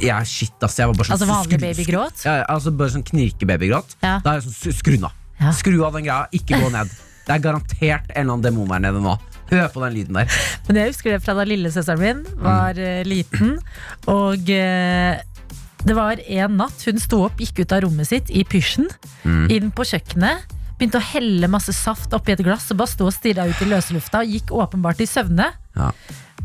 Ja, 0.03 0.21
shit, 0.27 0.55
ass. 0.63 0.77
Jeg 0.79 0.89
var 0.89 0.95
bare 0.95 1.09
sånn 1.09 1.17
Altså 1.17 1.27
vanlig 1.29 1.59
babygråt? 1.59 2.23
Ja, 2.25 2.37
altså 2.51 2.71
bare 2.75 2.93
sånn 2.95 3.05
knirkebabygråt. 3.07 3.97
Ja. 4.03 4.17
Da 4.23 4.35
er 4.35 4.39
jeg 4.39 4.47
sånn, 4.47 4.77
skru 4.79 4.95
av. 5.01 5.17
Ja. 5.41 5.51
Skru 5.55 5.75
av 5.83 5.97
den 5.97 6.07
greia, 6.07 6.23
ikke 6.35 6.61
gå 6.61 6.71
ned. 6.73 6.93
Det 7.23 7.35
er 7.35 7.43
garantert 7.43 8.09
en 8.11 8.15
eller 8.15 8.37
annen 8.37 8.45
demon 8.45 8.71
der 8.71 8.83
nede 8.83 9.03
nå. 9.03 9.17
Hør 9.51 9.67
på 9.73 9.83
den 9.83 9.93
lyden 9.97 10.17
der. 10.17 10.39
Men 10.69 10.79
jeg 10.79 10.93
husker 10.93 11.13
det 11.13 11.21
fra 11.25 11.35
da 11.37 11.45
lillesøsteren 11.47 12.01
min 12.01 12.23
var 12.41 12.79
mm. 12.79 13.07
liten. 13.09 13.53
Og 14.11 14.49
eh, 14.55 15.19
det 15.83 15.95
var 15.97 16.19
en 16.23 16.57
natt 16.61 16.83
hun 16.87 17.01
sto 17.01 17.25
opp, 17.27 17.41
gikk 17.43 17.63
ut 17.63 17.75
av 17.75 17.83
rommet 17.83 18.07
sitt 18.07 18.31
i 18.31 18.45
pysjen, 18.47 18.87
inn 19.51 19.71
på 19.75 19.87
kjøkkenet. 19.89 20.51
Begynte 20.79 20.99
å 20.99 21.05
helle 21.13 21.49
masse 21.51 21.75
saft 21.75 22.13
oppi 22.15 22.33
et 22.33 22.43
glass 22.43 22.71
og 22.73 22.79
bare 22.79 22.91
stå 22.91 23.07
og 23.07 23.15
stirra 23.15 23.45
ut 23.47 23.61
i 23.61 23.67
løslufta. 23.69 24.23
Og 24.23 24.31
gikk 24.37 24.53
åpenbart 24.55 25.03
i 25.03 25.07
søvne. 25.09 25.51
Ja. 25.77 25.91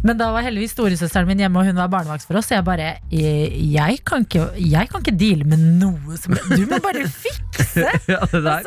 Men 0.04 0.18
da 0.18 0.28
var 0.30 0.44
heldigvis 0.46 0.76
storesøsteren 0.76 1.26
min 1.26 1.40
hjemme, 1.42 1.58
og 1.58 1.66
hun 1.66 1.78
var 1.78 1.90
barnevakt 1.90 2.26
for 2.26 2.38
oss. 2.38 2.46
Så 2.48 2.54
jeg 2.54 2.64
bare 2.66 2.88
eh, 3.10 3.54
jeg 3.72 3.98
kan, 4.06 4.22
ikke, 4.26 4.46
jeg 4.62 4.90
kan 4.92 5.02
ikke 5.02 5.16
deale 5.18 5.46
med 5.48 5.64
noe 5.80 6.18
som 6.20 6.36
Du 6.52 6.64
må 6.70 6.80
bare 6.84 7.06
fikse! 7.10 7.36
Ja, 8.08 8.20
det 8.30 8.40
der. 8.44 8.66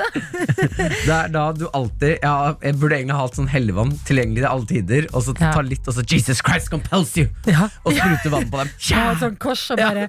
Det 1.08 1.14
er 1.16 1.30
da 1.32 1.44
du 1.56 1.64
alltid 1.74 2.22
ja, 2.22 2.34
Jeg 2.62 2.76
burde 2.80 2.98
egentlig 2.98 3.16
ha 3.16 3.24
hatt 3.24 3.38
sånn 3.40 3.48
hellevann 3.52 3.94
tilgjengelig 4.08 4.44
til 4.44 4.50
alle 4.50 4.68
tider, 4.70 5.08
og 5.16 5.24
så 5.26 5.36
ta 5.38 5.64
litt, 5.66 5.88
og 5.88 5.96
så 5.96 6.04
Jesus 6.06 6.44
Christ 6.44 6.72
compels 6.74 7.14
you! 7.20 7.30
Ja. 7.48 7.70
Og 7.86 7.96
sprute 7.96 8.34
vann 8.34 8.50
på 8.52 8.62
dem. 8.62 8.74
Ja! 8.90 9.06
ja 9.08 9.16
sånn 9.22 9.38
kors 9.42 9.64
og 9.74 9.82
bare 9.82 10.08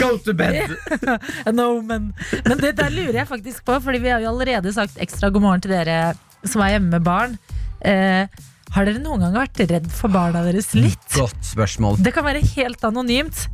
Go 0.00 0.14
to 0.24 0.34
bed! 0.36 0.74
No, 1.58 1.70
men, 1.84 2.12
men 2.46 2.60
det 2.60 2.74
der 2.78 2.92
lurer 2.92 3.22
jeg 3.22 3.28
faktisk 3.28 3.64
på, 3.66 3.78
Fordi 3.84 4.00
vi 4.02 4.10
har 4.12 4.22
jo 4.22 4.32
allerede 4.32 4.72
sagt 4.74 4.98
ekstra 5.02 5.30
god 5.34 5.44
morgen 5.44 5.64
til 5.64 5.74
dere 5.74 5.98
som 6.46 6.62
er 6.62 6.76
hjemme 6.76 6.92
med 6.92 7.02
barn. 7.02 7.34
Eh, 7.82 8.28
har 8.74 8.88
dere 8.88 9.00
noen 9.02 9.22
gang 9.24 9.36
vært 9.36 9.62
redd 9.70 9.86
for 9.92 10.12
barna 10.12 10.42
deres 10.46 10.72
litt? 10.76 11.06
Godt 11.16 11.40
spørsmål. 11.52 12.00
Det 12.04 12.12
kan 12.16 12.26
være 12.26 12.42
helt 12.54 12.84
anonymt. 12.84 13.46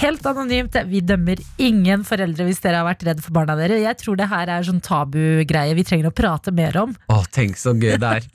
Helt 0.00 0.24
anonymt. 0.26 0.76
Vi 0.88 1.02
dømmer 1.04 1.42
ingen 1.60 2.06
foreldre 2.08 2.46
hvis 2.48 2.62
dere 2.64 2.80
har 2.80 2.88
vært 2.88 3.04
redd 3.10 3.20
for 3.24 3.34
barna 3.36 3.56
deres. 3.58 3.82
Jeg 3.82 3.98
tror 4.00 4.18
det 4.20 4.30
her 4.30 4.54
er 4.54 4.66
sånn 4.66 4.80
tabugreie 4.84 5.76
vi 5.76 5.84
trenger 5.86 6.08
å 6.08 6.16
prate 6.16 6.54
mer 6.54 6.78
om. 6.84 6.96
Å, 7.12 7.20
tenk 7.34 7.60
så 7.60 7.74
gøy 7.76 7.98
det 8.00 8.16
er. 8.20 8.28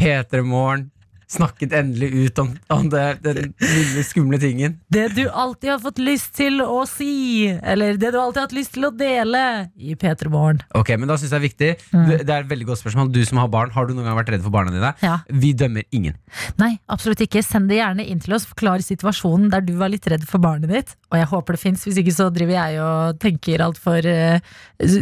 P3 0.00 0.44
Morgen 0.46 0.88
snakket 1.30 1.72
endelig 1.78 2.08
ut 2.26 2.38
om, 2.42 2.48
om 2.74 2.88
det, 2.90 3.04
den 3.22 3.52
lille 3.62 4.02
skumle 4.06 4.38
tingen. 4.42 4.78
Det 4.90 5.06
du 5.14 5.22
alltid 5.28 5.70
har 5.76 5.82
fått 5.82 6.00
lyst 6.02 6.32
til 6.38 6.58
å 6.64 6.80
si, 6.90 7.46
eller 7.48 7.94
det 8.00 8.10
du 8.14 8.18
alltid 8.18 8.40
har 8.42 8.48
hatt 8.48 8.56
lyst 8.56 8.74
til 8.74 8.88
å 8.88 8.90
dele 8.94 9.42
i 9.78 9.94
P3 9.94 10.30
Morgen. 10.32 10.58
Ok, 10.74 10.90
men 10.98 11.06
da 11.10 11.16
synes 11.20 11.30
jeg 11.30 11.40
Det 11.40 11.40
er 11.40 11.46
viktig 11.46 11.70
Du- 11.92 12.24
Det 12.24 12.30
er 12.34 12.40
et 12.42 12.48
veldig 12.50 12.66
godt 12.66 12.80
spørsmål. 12.82 13.12
Du 13.12 13.24
som 13.24 13.38
har 13.38 13.48
barn, 13.48 13.70
har 13.70 13.86
du 13.86 13.94
noen 13.94 14.04
gang 14.10 14.16
vært 14.18 14.32
redd 14.34 14.42
for 14.42 14.50
barna 14.50 14.70
dine? 14.74 14.92
Ja. 15.02 15.20
Vi 15.30 15.52
dømmer 15.54 15.84
ingen. 15.92 16.16
Nei, 16.58 16.78
absolutt 16.88 17.20
ikke. 17.22 17.42
Send 17.44 17.68
det 17.70 17.78
gjerne 17.78 18.04
inn 18.06 18.18
til 18.20 18.34
oss. 18.34 18.44
Forklar 18.50 18.82
situasjonen 18.82 19.50
der 19.50 19.60
du 19.62 19.72
var 19.78 19.88
litt 19.88 20.06
redd 20.10 20.26
for 20.28 20.38
barnet 20.42 20.68
ditt. 20.68 20.94
Og 21.12 21.18
jeg 21.18 21.26
håper 21.30 21.52
det 21.56 21.60
fins. 21.62 21.84
Hvis 21.86 21.96
ikke 22.02 22.12
så 22.14 22.28
driver 22.34 22.52
jeg 22.58 22.80
og 22.82 23.20
tenker 23.22 23.62
altfor 23.64 24.04
uh, 24.04 24.40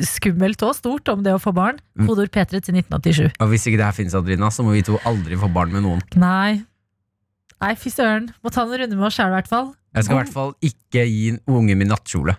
skummelt 0.05 0.63
og 0.67 0.75
stort 0.77 1.09
om 1.13 1.23
det 1.25 1.33
å 1.35 1.41
få 1.43 1.53
barn. 1.57 1.79
Kodord 1.99 2.31
P3 2.35 2.61
til 2.63 2.77
1987. 2.79 3.33
Og 3.41 3.49
hvis 3.53 3.67
ikke 3.69 3.81
det 3.81 3.87
her 3.89 3.97
finnes, 3.97 4.15
Adrina, 4.15 4.51
så 4.55 4.63
må 4.67 4.77
vi 4.77 4.85
to 4.87 4.99
aldri 5.09 5.39
få 5.41 5.51
barn 5.53 5.73
med 5.75 5.83
noen. 5.87 6.03
Nei. 6.19 6.65
Nei, 7.63 7.73
fy 7.79 7.91
søren. 7.93 8.29
Må 8.43 8.53
ta 8.55 8.65
en 8.65 8.75
runde 8.83 8.99
med 8.99 9.09
oss 9.09 9.19
sjæl, 9.19 9.33
i 9.33 9.37
hvert 9.39 9.51
fall. 9.51 9.73
Jeg 9.97 10.07
skal 10.07 10.15
i 10.15 10.21
hvert 10.21 10.35
fall 10.35 10.53
ikke 10.63 11.05
gi 11.09 11.33
ungen 11.51 11.79
min 11.81 11.91
nattkjole. 11.91 12.37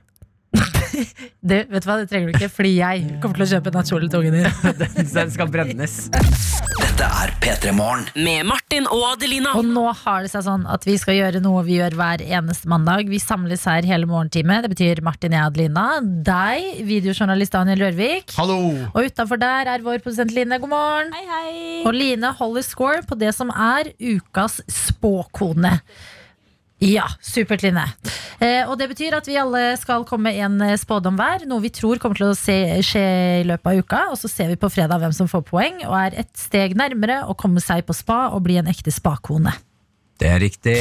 Det, 1.39 1.63
vet 1.69 1.83
du 1.83 1.87
hva, 1.87 1.95
det 2.01 2.09
trenger 2.11 2.29
du 2.29 2.35
ikke, 2.35 2.49
fordi 2.51 2.71
jeg 2.79 3.03
kommer 3.23 3.39
til 3.39 3.45
å 3.45 3.49
kjøpe 3.53 3.71
nattkjole 3.75 4.09
til 4.11 4.23
ungen 4.25 4.35
din. 4.39 4.79
Den 4.79 5.11
den 5.13 5.31
skal 5.31 5.51
brennes. 5.51 5.93
Dette 6.79 7.07
er 7.23 7.31
P3 7.39 7.71
Morgen. 7.75 8.03
Med 8.19 8.47
Martin 8.49 8.87
og 8.91 9.05
Adelina. 9.13 9.53
Og 9.59 9.67
nå 9.67 9.85
har 10.01 10.25
det 10.25 10.31
seg 10.33 10.43
sånn 10.47 10.65
at 10.69 10.83
vi 10.87 10.97
skal 10.99 11.15
gjøre 11.15 11.41
noe 11.43 11.63
vi 11.67 11.77
gjør 11.77 11.95
hver 11.99 12.23
eneste 12.25 12.69
mandag. 12.71 13.07
Vi 13.11 13.21
samles 13.23 13.63
her 13.69 13.87
hele 13.87 14.09
morgentime. 14.09 14.59
Det 14.65 14.73
betyr 14.73 15.03
Martin, 15.05 15.35
jeg, 15.37 15.47
Adelina. 15.47 15.87
Deg, 16.03 16.83
videojournalist 16.89 17.55
Daniel 17.55 17.85
Rørvik. 17.87 18.35
Hallo! 18.39 18.59
Og 18.91 19.01
utafor 19.07 19.39
der 19.39 19.71
er 19.75 19.85
vår 19.85 20.03
produsent 20.03 20.35
Line. 20.35 20.59
God 20.59 20.73
morgen. 20.73 21.15
Hei, 21.15 21.25
hei. 21.29 21.57
Og 21.87 21.95
Line 21.95 22.35
holder 22.41 22.67
score 22.67 23.03
på 23.07 23.17
det 23.19 23.31
som 23.37 23.53
er 23.53 23.93
ukas 23.95 24.59
spåkone. 24.67 25.77
Ja, 26.79 27.05
supert, 27.19 27.63
Line. 27.65 27.83
Eh, 28.39 28.63
og 28.63 28.77
det 28.79 28.87
betyr 28.93 29.17
at 29.17 29.27
vi 29.27 29.35
alle 29.39 29.73
skal 29.81 30.05
komme 30.07 30.29
med 30.31 30.39
en 30.45 30.61
eh, 30.63 30.77
spådom 30.79 31.17
hver. 31.19 31.43
Noe 31.49 31.63
vi 31.65 31.71
tror 31.75 31.99
kommer 31.99 32.15
til 32.15 32.29
å 32.31 32.37
se, 32.39 32.55
skje 32.87 33.03
i 33.41 33.47
løpet 33.47 33.67
av 33.67 33.81
uka. 33.83 34.03
Og 34.13 34.19
så 34.21 34.31
ser 34.31 34.47
vi 34.53 34.59
på 34.59 34.69
fredag 34.71 35.01
hvem 35.03 35.15
som 35.15 35.27
får 35.27 35.43
poeng, 35.49 35.81
og 35.89 35.95
er 35.99 36.21
et 36.23 36.31
steg 36.39 36.77
nærmere 36.79 37.25
å 37.27 37.35
komme 37.35 37.59
seg 37.63 37.83
på 37.87 37.95
spa 37.97 38.29
og 38.31 38.45
bli 38.47 38.55
en 38.61 38.71
ekte 38.71 38.93
spakone. 38.95 39.51
Det 40.19 40.31
er 40.31 40.39
riktig. 40.43 40.77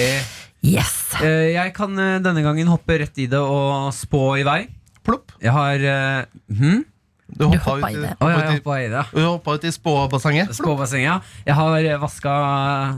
Yes. 0.63 0.95
Eh, 1.23 1.55
Jeg 1.55 1.75
kan 1.75 1.99
eh, 1.99 2.19
denne 2.23 2.47
gangen 2.47 2.71
hoppe 2.71 2.99
rett 3.03 3.19
i 3.19 3.27
det 3.31 3.43
og 3.43 3.91
spå 3.95 4.23
i 4.39 4.47
vei. 4.47 4.61
Plopp. 5.07 5.35
Jeg 5.43 5.55
har 5.55 5.83
eh, 5.83 6.25
hm? 6.61 6.83
Du 7.29 7.45
Du 7.45 7.47
hoppa 7.53 7.77
ut, 7.77 7.85
i 7.93 8.01
det. 8.01 8.15
ut, 8.17 8.51
hoppa 8.57 8.77
i 8.81 8.89
det. 8.89 9.03
du 9.13 9.21
hoppa 9.21 9.55
ut 9.59 9.65
i 9.69 9.73
spåbassenget. 9.73 10.55
Spåbassenget. 10.57 11.27
Jeg 11.45 11.55
har 11.55 11.89
vaska 12.01 12.33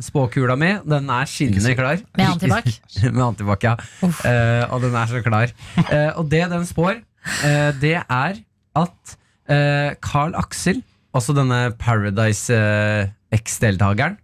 spåkula 0.07 0.57
mi. 0.57 0.71
Den 0.87 1.11
er 1.11 1.27
skinnende 1.27 1.75
klar. 1.75 1.99
Med 2.17 2.27
antibac? 2.29 2.79
Med 3.17 3.25
antibac, 3.25 3.67
ja. 3.67 3.75
Eh, 4.07 4.71
og 4.71 4.85
den 4.87 4.95
er 4.95 5.11
så 5.11 5.23
klar. 5.27 5.51
Uh, 5.81 6.21
og 6.21 6.31
det 6.31 6.45
den 6.53 6.67
spår, 6.69 7.03
uh, 7.43 7.71
det 7.83 7.97
er 7.99 8.39
at 8.79 9.17
eh, 9.51 9.99
Carl 9.99 10.37
Axel, 10.39 10.79
altså 11.11 11.35
denne 11.35 11.73
Paradise 11.75 12.55
X-deltakeren, 13.35 14.15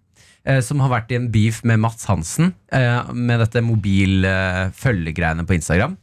som 0.62 0.78
har 0.78 0.92
vært 0.92 1.10
i 1.10 1.16
en 1.18 1.26
beef 1.34 1.64
med 1.66 1.80
Mats 1.82 2.06
Hansen 2.06 2.52
med 2.70 3.40
dette 3.42 3.58
mobil-følgegreiene 3.66 5.42
på 5.42 5.56
Instagram. 5.56 5.96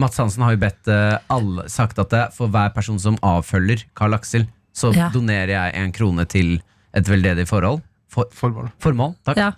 Mats 0.00 0.18
Hansen 0.20 0.42
har 0.46 0.54
jo 0.56 0.60
bedt 0.62 0.88
eh, 0.90 1.18
alle 1.30 1.66
sagt 1.70 1.98
at 2.02 2.10
det, 2.14 2.24
for 2.36 2.48
hver 2.52 2.72
person 2.74 2.98
som 3.02 3.18
avfølger 3.26 3.84
Carl 3.98 4.16
Aksel, 4.16 4.46
så 4.72 4.92
Ja. 4.96 5.10
donerer 5.12 5.52
jeg 5.54 5.74
en 5.80 5.92
krone 5.92 6.24
til 6.30 6.60
et 6.94 7.06
veldedig 7.06 7.46
forhold. 7.50 7.82
For, 8.10 8.26
Formål. 8.34 8.70
formål. 8.82 9.14
Takk. 9.28 9.36
Ja. 9.38 9.52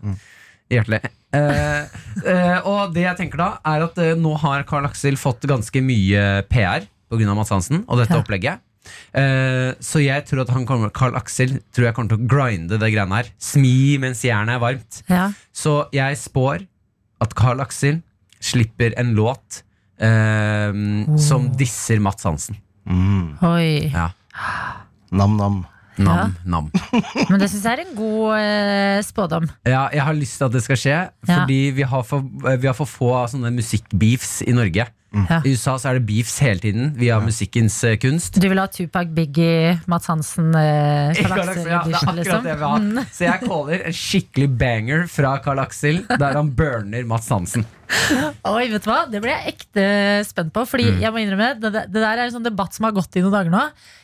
Hjertelig. 0.73 1.01
Eh, 1.33 1.87
eh, 2.29 2.59
og 2.69 2.93
det 2.93 3.07
jeg 3.07 3.17
tenker 3.23 3.41
da, 3.41 3.47
er 3.65 3.85
at 3.87 3.97
eh, 4.03 4.15
nå 4.21 4.35
har 4.43 4.65
Carl 4.69 4.85
Aksel 4.89 5.17
fått 5.21 5.47
ganske 5.49 5.81
mye 5.85 6.43
PR 6.51 6.85
pga. 7.13 7.35
Mads 7.37 7.53
Hansen 7.53 7.85
og 7.89 7.99
dette 8.03 8.13
Ja. 8.17 8.21
opplegget. 8.23 8.61
Eh, 9.15 9.73
så 9.81 10.01
jeg 10.03 10.25
tror 10.27 10.43
at 10.43 10.51
han 10.53 10.67
kommer, 10.67 10.91
Carl 10.93 11.15
Aksel 11.17 11.61
tror 11.73 11.87
jeg 11.87 11.95
kommer 11.95 12.13
til 12.17 12.19
å 12.25 12.29
grinde 12.29 12.79
det 12.81 12.93
greiene 12.93 13.15
her. 13.21 13.29
Smi 13.39 13.97
mens 14.03 14.23
jernet 14.27 14.57
er 14.57 14.63
varmt. 14.65 15.03
Ja. 15.09 15.31
Så 15.55 15.87
jeg 15.95 16.17
spår 16.21 16.67
at 17.23 17.35
Carl 17.39 17.61
Aksel 17.65 18.03
slipper 18.43 18.93
en 18.99 19.15
låt 19.15 19.63
eh, 20.02 20.80
som 21.28 21.50
disser 21.59 22.02
Mats 22.02 22.26
Hansen. 22.28 22.59
Mm. 22.88 23.37
Oi. 23.47 23.92
Ja. 23.92 24.11
Nam-nam. 25.12 25.62
Nam, 26.00 26.32
nam. 26.49 26.71
Men 27.28 27.37
det 27.37 27.50
syns 27.52 27.66
jeg 27.66 27.76
er 27.76 27.82
en 27.85 27.97
god 27.97 28.38
eh, 28.38 28.99
spådom. 29.04 29.49
Ja, 29.68 29.85
jeg 29.92 30.04
har 30.06 30.16
lyst 30.16 30.38
til 30.40 30.49
at 30.49 30.54
det 30.54 30.62
skal 30.64 30.80
skje, 30.80 30.99
fordi 31.28 31.59
vi, 31.76 31.85
har 31.85 32.06
for, 32.09 32.25
vi 32.25 32.68
har 32.71 32.76
for 32.76 32.88
få 32.88 33.11
sånne 33.28 33.52
musikkbeefs 33.52 34.40
i 34.49 34.54
Norge. 34.56 34.88
Ja. 35.12 35.40
I 35.45 35.52
USA 35.52 35.75
så 35.78 35.90
er 35.90 35.99
det 36.00 36.07
beefs 36.09 36.38
hele 36.40 36.59
tiden 36.62 36.92
via 36.97 37.19
musikkens 37.21 37.76
uh, 37.85 37.95
kunst. 38.00 38.38
Du 38.40 38.49
vil 38.49 38.59
ha 38.62 38.66
Tupac, 38.73 39.11
Biggie, 39.12 39.75
Mats 39.87 40.09
Hansen, 40.09 40.49
uh, 40.57 41.12
Karl 41.19 41.45
Axel, 41.45 41.69
ja, 41.69 41.83
det 41.85 41.92
er 41.92 41.92
edition, 41.92 41.92
akkurat 41.92 42.19
liksom? 42.23 42.42
det 42.49 42.57
vi 42.57 42.66
har. 42.71 42.78
Mm. 42.88 43.04
Så 43.19 43.26
jeg 43.28 43.45
caller 43.47 43.87
en 43.90 43.99
skikkelig 44.00 44.50
banger 44.64 45.07
fra 45.12 45.37
Karl 45.45 45.62
Aksel, 45.66 46.02
der 46.16 46.40
han 46.40 46.50
burner 46.57 47.04
Mats 47.12 47.28
Hansen. 47.35 47.69
Oi, 48.49 48.71
vet 48.73 48.85
du 48.87 48.88
hva? 48.88 49.02
Det 49.12 49.21
ble 49.21 49.35
jeg 49.35 49.52
ekte 49.52 49.83
spent 50.25 50.52
på. 50.54 50.62
Fordi 50.64 50.87
Mm. 50.92 51.00
jeg 51.02 51.12
må 51.12 51.21
innrømme 51.21 51.49
Det, 51.61 51.71
det 51.92 52.00
der 52.00 52.16
er 52.19 52.23
en 52.25 52.33
sånn 52.33 52.47
debatt 52.47 52.73
som 52.75 52.87
har 52.88 52.95
gått 52.97 53.14
i 53.16 53.23
noen 53.23 53.35
dager 53.35 53.52
nå. 53.52 53.61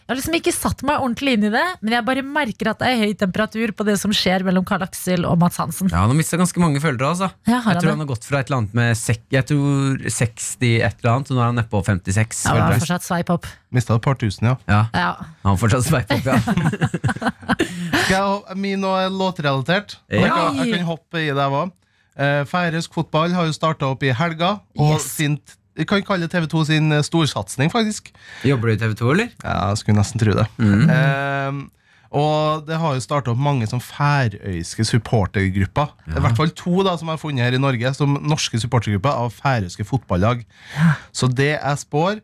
Jeg 0.08 0.12
har 0.12 0.18
liksom 0.20 0.36
ikke 0.38 0.52
satt 0.56 0.82
meg 0.88 1.00
ordentlig 1.04 1.34
inn 1.36 1.46
i 1.48 1.50
det, 1.52 1.64
men 1.84 1.92
jeg 1.96 2.04
bare 2.06 2.22
merker 2.24 2.70
at 2.70 2.78
det 2.80 2.88
er 2.94 3.00
høy 3.02 3.10
temperatur 3.20 3.72
på 3.76 3.84
det 3.88 3.96
som 4.00 4.12
skjer 4.16 4.44
mellom 4.46 4.64
Karl 4.68 4.84
Aksel 4.86 5.24
og 5.28 5.36
Mats 5.40 5.58
Hansen. 5.60 5.90
Ja, 5.92 6.00
Han 6.04 6.12
har 6.14 6.16
mista 6.20 6.38
ganske 6.40 6.60
mange 6.62 6.80
følgere. 6.80 7.10
Altså. 7.12 7.28
Ja, 7.48 7.58
Jeg 7.64 7.80
tror 7.80 7.88
det? 7.88 7.92
han 7.96 8.04
har 8.04 8.10
gått 8.12 8.24
fra 8.28 8.40
et 8.40 8.48
eller 8.48 8.60
annet 8.62 8.76
med 8.78 8.96
sek 9.00 9.24
Jeg 9.36 9.48
tror 9.50 9.98
60 10.08 10.78
et 10.88 10.97
eller 11.02 11.12
annet, 11.14 11.28
så 11.30 11.34
nå 11.36 11.40
er 11.42 11.48
han 11.50 11.58
nedpå 11.60 11.80
56 11.86 12.44
Ja, 12.46 12.52
han 12.54 12.60
har 12.72 12.78
fortsatt 12.82 13.04
sveip 13.06 13.30
opp. 13.34 13.46
Mista 13.74 13.94
et 13.98 14.02
par 14.04 14.14
tusen, 14.20 14.48
ja. 14.50 14.56
Ja, 14.68 14.80
Ja. 14.94 15.10
han 15.44 15.58
fortsatt 15.60 15.84
sveip 15.86 16.10
opp, 16.10 16.24
ja. 16.26 16.38
Skal 17.18 18.14
jeg, 18.14 18.22
ha- 18.22 18.54
min 18.58 18.84
er 18.84 19.10
låtrelatert. 19.12 19.98
Ja. 20.10 20.22
Jeg, 20.22 20.30
kan, 20.32 20.58
jeg 20.62 20.74
kan 20.78 20.88
hoppe 20.88 21.22
i 21.22 21.28
deg 21.28 21.38
òg. 21.44 21.54
var. 21.58 21.70
Eh, 22.18 22.42
Færøysk 22.50 22.94
fotball 22.96 23.32
har 23.36 23.46
jo 23.46 23.54
starta 23.54 23.86
opp 23.92 24.02
i 24.02 24.12
helga. 24.16 24.56
Og 24.78 24.96
Yes. 24.96 25.08
sin, 25.18 25.38
vi 25.78 25.84
kan 25.86 26.02
kalle 26.02 26.26
TV 26.28 26.46
2 26.50 26.64
sin 26.66 26.92
eh, 26.92 27.02
storsatsing, 27.06 27.70
faktisk. 27.70 28.10
Jobber 28.44 28.68
du 28.68 28.74
i 28.74 28.80
TV 28.80 28.94
2, 28.98 29.10
eller? 29.14 29.28
Ja, 29.44 29.68
jeg 29.70 29.78
skulle 29.84 30.00
nesten 30.00 30.18
tro 30.22 30.34
det. 30.34 30.46
Eh, 30.58 31.52
og 32.10 32.64
det 32.68 32.78
har 32.80 32.94
jo 32.96 33.02
starta 33.04 33.30
opp 33.34 33.40
mange 33.42 33.66
sånn 33.68 33.82
færøyske 33.84 34.84
supportergrupper. 34.88 35.90
Det 36.06 36.14
er 36.16 36.20
I 36.20 36.24
hvert 36.24 36.38
fall 36.40 36.52
to 36.56 36.82
da 36.86 36.94
som 36.96 37.08
jeg 37.10 37.18
har 37.18 37.22
funnet 37.22 37.44
her 37.44 37.56
i 37.58 37.60
Norge, 37.60 37.92
som 37.94 38.16
norske 38.24 38.60
supportergrupper 38.62 39.12
av 39.12 39.32
færøyske 39.36 39.84
fotballag. 39.88 40.44
Så 41.12 41.28
det 41.28 41.50
jeg 41.58 41.82
spår, 41.84 42.20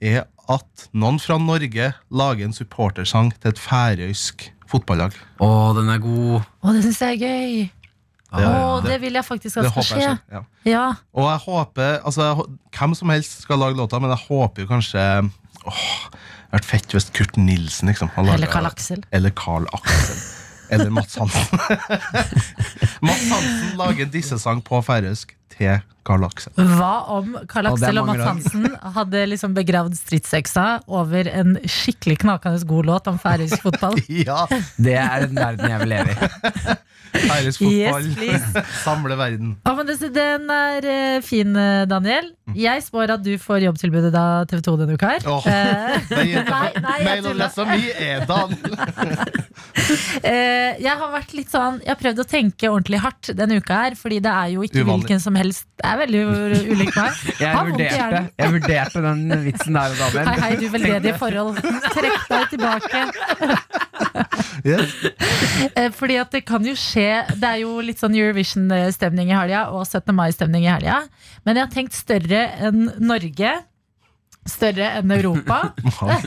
er 0.00 0.26
at 0.48 0.88
noen 0.96 1.18
fra 1.20 1.36
Norge 1.42 1.90
lager 2.14 2.44
en 2.46 2.54
supportersang 2.56 3.32
til 3.36 3.50
et 3.52 3.58
færøysk 3.60 4.46
fotballag. 4.70 5.12
Å, 5.42 5.48
den 5.76 5.90
er 5.92 5.98
god. 6.00 6.46
Å, 6.62 6.72
det 6.76 6.84
syns 6.86 7.02
jeg 7.04 7.18
er 7.18 7.26
gøy! 7.26 7.66
Det- 8.28 8.44
Å, 8.44 8.80
det 8.84 8.98
vil 9.00 9.14
jeg 9.16 9.24
faktisk 9.24 9.56
at 9.56 9.64
Det 9.64 9.70
skal 9.72 9.84
skje. 9.88 10.08
Ja. 10.36 10.40
Ja. 10.68 10.86
Og 11.16 11.24
jeg 11.30 11.38
håper 11.46 11.94
altså, 12.04 12.26
Hvem 12.76 12.92
som 12.98 13.08
helst 13.08 13.38
skal 13.46 13.56
lage 13.62 13.78
låta, 13.78 13.96
men 14.04 14.12
jeg 14.12 14.20
håper 14.28 14.66
jo 14.66 14.68
kanskje 14.68 15.04
Åh, 15.64 15.80
Det 16.12 16.27
vært 16.52 16.68
fett 16.68 16.94
hvis 16.96 17.10
Kurt 17.16 17.36
Nilsen 17.40 17.90
liksom, 17.92 18.10
har 18.14 18.24
laget- 18.24 18.38
Eller 18.40 18.52
Karl 18.52 18.66
Aksel. 18.70 19.02
Eller 19.12 19.30
Carl 19.36 19.66
Aksel. 19.72 20.20
Eller 20.70 20.90
Mats 20.92 21.16
Hansen. 21.16 21.58
Mats 23.08 23.28
Hansen 23.30 23.76
lager 23.78 24.04
disse 24.08 24.34
dissesang 24.36 24.60
på 24.64 24.80
færøysk 24.84 25.32
til 25.54 25.80
Carl 26.08 26.24
Aksel. 26.24 26.52
Hva 26.56 26.92
om 27.18 27.34
Karl 27.48 27.70
Aksel 27.70 27.88
er 27.96 28.02
og 28.02 28.10
Mats 28.10 28.24
Hansen 28.26 28.66
hadde 28.96 29.22
liksom 29.32 29.56
begravd 29.56 29.96
stridsøksa 29.98 30.66
over 30.88 31.28
en 31.32 31.56
skikkelig 31.68 32.18
knakende 32.24 32.60
god 32.68 32.90
låt 32.90 33.08
om 33.12 33.20
færøysk 33.22 33.64
fotball? 33.64 33.96
Ja! 34.28 34.44
Det 34.76 34.96
er 35.00 35.26
den 35.26 35.40
verden 35.40 35.72
jeg 35.72 35.80
vil 35.84 35.92
leve 35.96 36.16
i. 36.16 36.76
Yes, 37.14 37.58
fotball 37.58 38.06
yes, 38.22 38.44
samler 38.84 39.16
verden. 39.18 39.54
Ja, 39.64 39.74
men 39.76 39.88
det, 39.88 39.96
den 40.14 40.50
er 40.52 40.86
eh, 40.88 41.20
fin, 41.24 41.56
eh, 41.56 41.84
Daniel. 41.88 42.32
Jeg 42.56 42.82
spår 42.86 43.12
at 43.16 43.24
du 43.24 43.34
får 43.40 43.64
jobbtilbudet 43.66 44.10
da 44.14 44.44
TV 44.48 44.62
2 44.64 44.74
denne 44.80 44.96
uka 44.96 45.10
her. 45.14 45.26
Oh, 45.28 45.44
Nei, 46.18 46.26
jeg 46.32 46.44
Mailadressa 47.04 47.66
mi 47.68 47.90
er 47.92 48.24
eh, 50.28 50.78
jeg 50.80 50.94
har 51.00 51.10
vært 51.12 51.32
litt 51.36 51.50
sånn 51.52 51.78
Jeg 51.82 51.90
har 51.90 51.98
prøvd 52.00 52.22
å 52.22 52.26
tenke 52.28 52.70
ordentlig 52.70 53.00
hardt 53.02 53.30
denne 53.36 53.58
uka 53.60 53.78
her, 53.84 53.96
fordi 53.98 54.18
det 54.24 54.32
er 54.32 54.52
jo 54.54 54.64
ikke 54.66 54.82
Uvanlig. 54.82 55.04
hvilken 55.04 55.22
som 55.22 55.38
helst 55.38 55.66
Det 55.78 55.86
er 55.88 56.00
veldig 56.02 56.22
ulik 56.72 56.92
meg. 56.96 57.20
Jeg 57.38 57.68
vurderte, 57.68 58.22
jeg 58.42 58.54
vurderte 58.56 59.04
den 59.04 59.20
vitsen 59.46 59.78
der, 59.78 59.96
Hei, 59.98 60.24
da. 60.24 60.36
hei, 60.42 60.52
du 60.58 60.66
veldedige 60.72 61.16
forhold. 61.20 61.60
Trekk 61.94 62.24
deg 62.32 62.44
tilbake. 62.54 63.04
Yes. 64.66 64.94
Fordi 65.98 66.18
at 66.18 66.32
det 66.34 66.42
kan 66.48 66.64
jo 66.66 66.74
skje 66.78 66.97
Det 66.98 67.48
er 67.48 67.60
jo 67.62 67.78
litt 67.84 68.00
sånn 68.02 68.16
Eurovision-stemning 68.18 69.30
i 69.30 69.36
helga 69.36 69.68
og 69.74 69.84
17. 69.86 70.10
mai-stemning 70.16 70.66
i 70.66 70.72
helga. 70.72 71.02
Men 71.46 71.58
jeg 71.58 71.66
har 71.66 71.74
tenkt 71.74 71.98
større 71.98 72.40
enn 72.68 72.88
Norge. 72.98 73.52
Større 74.48 74.90
enn 74.98 75.12
Europa. 75.14 75.60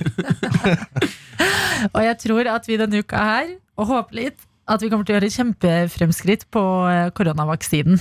og 1.95 2.01
jeg 2.05 2.17
tror 2.23 2.51
at 2.53 2.69
vi 2.69 2.79
denne 2.79 3.03
uka 3.03 3.25
her, 3.25 3.53
og 3.81 3.91
håper 3.91 4.19
litt, 4.19 4.47
at 4.71 4.83
vi 4.83 4.91
kommer 4.91 5.07
til 5.07 5.15
å 5.15 5.19
gjøre 5.19 5.35
kjempefremskritt 5.35 6.47
på 6.53 6.63
eh, 6.87 7.09
koronavaksinen. 7.17 7.99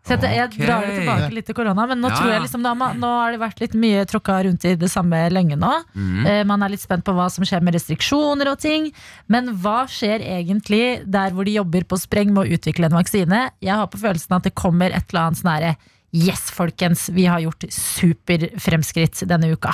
Så 0.00 0.16
jeg, 0.16 0.32
jeg 0.32 0.62
drar 0.64 0.86
det 0.86 0.94
tilbake 0.96 1.28
litt 1.36 1.46
til 1.50 1.56
korona, 1.58 1.84
men 1.90 2.00
nå 2.00 2.08
Ja, 2.08 2.16
tror 2.16 2.30
jeg 2.32 2.42
liksom 2.46 2.62
da, 2.64 2.72
Nå 2.96 3.10
har 3.20 3.34
det 3.34 3.40
vært 3.42 3.60
litt 3.60 3.74
mye 3.76 4.06
tråkka 4.08 4.38
rundt 4.46 4.64
i 4.64 4.72
det 4.80 4.88
samme 4.90 5.18
lenge 5.30 5.58
nå. 5.60 5.72
Mm. 5.92 6.24
Eh, 6.26 6.40
Man 6.48 6.64
er 6.64 6.72
litt 6.72 6.80
spent 6.82 7.04
på 7.04 7.12
hva 7.14 7.28
som 7.30 7.44
skjer 7.44 7.60
med 7.62 7.76
restriksjoner 7.76 8.48
og 8.54 8.58
ting. 8.62 8.88
Men 9.28 9.52
hva 9.60 9.84
skjer 9.90 10.24
egentlig 10.24 11.02
der 11.04 11.36
hvor 11.36 11.44
de 11.44 11.58
jobber 11.58 11.84
på 11.84 12.00
spreng 12.00 12.32
med 12.32 12.46
å 12.46 12.56
utvikle 12.58 12.88
en 12.88 12.96
vaksine? 12.96 13.42
Jeg 13.60 13.76
har 13.76 13.90
på 13.92 14.00
følelsen 14.00 14.38
at 14.40 14.48
det 14.48 14.56
kommer 14.56 14.88
et 14.90 15.04
eller 15.12 15.28
annet 15.28 15.42
sånn 15.42 15.52
herre 15.52 15.74
Yes, 16.10 16.48
folkens, 16.50 17.08
vi 17.14 17.26
har 17.30 17.38
gjort 17.44 17.64
superfremskritt 17.70 19.22
denne 19.30 19.52
uka. 19.54 19.70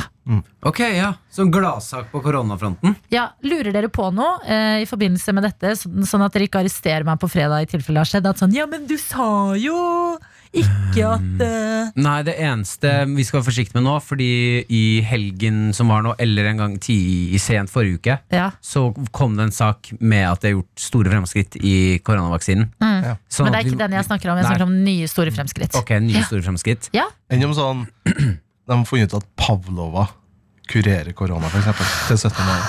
Ok, 0.67 0.81
ja. 0.81 1.15
Så 1.31 1.47
gladsak 1.49 2.11
på 2.13 2.21
koronafronten. 2.21 2.97
Ja, 3.09 3.31
Lurer 3.47 3.73
dere 3.73 3.89
på 3.89 4.11
noe 4.13 4.43
eh, 4.45 4.83
i 4.83 4.89
forbindelse 4.89 5.33
med 5.33 5.47
dette, 5.47 5.73
sånn, 5.81 6.05
sånn 6.05 6.25
at 6.27 6.35
dere 6.35 6.49
ikke 6.49 6.61
arresterer 6.61 7.07
meg 7.09 7.21
på 7.23 7.31
fredag 7.33 7.65
i 7.65 7.71
tilfelle 7.71 8.01
det 8.01 8.05
har 8.05 8.11
skjedd? 8.11 8.29
At 8.29 8.43
sånn, 8.43 8.57
ja, 8.57 8.67
men 8.69 8.85
du 8.91 8.99
sa 9.01 9.55
jo 9.57 9.79
ikke 10.53 11.07
at 11.09 11.43
uh... 11.43 11.91
Nei, 11.97 12.17
det 12.27 12.35
eneste 12.43 12.93
vi 13.13 13.25
skal 13.27 13.41
være 13.41 13.49
forsiktige 13.49 13.79
med 13.79 13.87
nå, 13.89 13.97
fordi 14.05 14.29
i 14.73 14.83
helgen 15.07 15.71
som 15.77 15.91
var 15.93 16.05
nå, 16.07 16.15
eller 16.23 16.51
en 16.51 16.63
gang 16.63 16.77
ti, 16.83 16.97
i 17.35 17.41
sent 17.43 17.73
forrige 17.73 18.01
uke, 18.01 18.19
Ja. 18.35 18.51
så 18.65 18.89
kom 19.17 19.37
det 19.39 19.49
en 19.49 19.55
sak 19.55 19.93
med 20.01 20.27
at 20.29 20.43
det 20.45 20.51
er 20.51 20.57
gjort 20.57 20.87
store 20.89 21.13
fremskritt 21.13 21.59
i 21.61 21.77
koronavaksinen. 22.07 22.71
Mm. 22.83 23.17
Sånn 23.29 23.49
Men 23.49 23.57
det 23.57 23.63
er 23.63 23.71
ikke 23.71 23.83
den 23.85 23.97
jeg 23.99 24.09
snakker 24.09 24.33
om. 24.33 24.41
Jeg 24.43 24.49
snakker 24.51 24.67
om 24.69 24.77
nye 24.87 25.09
store 25.11 25.35
fremskritt. 25.35 25.79
Ok, 25.79 25.95
nye 26.05 26.25
store 26.27 26.45
fremskritt. 26.47 26.91
Ja, 26.97 27.09
Enn 27.33 27.43
om 27.47 27.55
sånn 27.57 27.87
De 28.67 28.75
har 28.75 28.85
funnet 28.87 29.13
ut 29.13 29.21
at 29.21 29.27
Pavlova 29.39 30.09
kurerer 30.67 31.13
korona, 31.15 31.47
eksempel. 31.55 31.87
Til 32.09 32.19
17. 32.19 32.41
mai. 32.43 32.61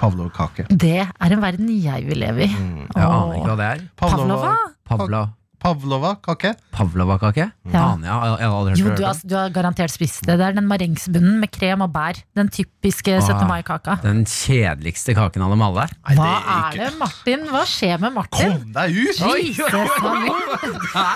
Pavlov-kake. 0.00 0.66
Det 0.72 1.02
er 1.04 1.32
en 1.36 1.42
verden 1.42 1.68
jeg 1.80 2.06
vil 2.08 2.18
leve 2.20 2.46
i. 2.46 2.50
Jeg 2.50 3.04
aner 3.04 3.36
ikke 3.38 3.50
hva 3.50 3.56
det 3.60 3.68
er. 3.68 3.82
Pavlova? 4.00 4.54
Pavla, 4.88 5.20
Pavlova-kake. 5.64 6.50
Pavlova-kake? 6.76 7.44
Ja. 7.72 7.82
Aner 7.94 8.10
jeg, 8.10 8.32
jeg, 8.42 8.48
har 8.50 8.56
aldri 8.58 8.74
Jo, 8.82 8.90
du 8.92 9.04
har, 9.06 9.20
du 9.24 9.34
har 9.38 9.52
garantert 9.54 9.94
spist 9.94 10.20
det. 10.26 10.36
Det 10.36 10.44
er 10.44 10.58
den 10.58 10.66
marengsbunnen 10.68 11.38
med 11.40 11.48
krem 11.54 11.80
og 11.86 11.88
bær. 11.94 12.20
Den 12.36 12.50
typiske 12.52 13.14
17. 13.16 13.32
Ah. 13.32 13.46
mai-kaka. 13.48 13.96
Den 14.04 14.26
kjedeligste 14.28 15.16
kaken 15.16 15.46
av 15.46 15.54
dem 15.54 15.64
alle. 15.64 15.86
Nei, 16.04 16.18
Hva 16.18 16.26
det 16.28 16.56
er 16.56 16.76
det, 16.82 16.90
Martin? 17.00 17.46
Hva 17.48 17.64
skjer 17.70 18.02
med 18.04 18.12
Martin? 18.18 18.58
Kom 18.58 18.76
deg 18.76 18.98
ut! 18.98 19.24
Jesus. 19.24 19.64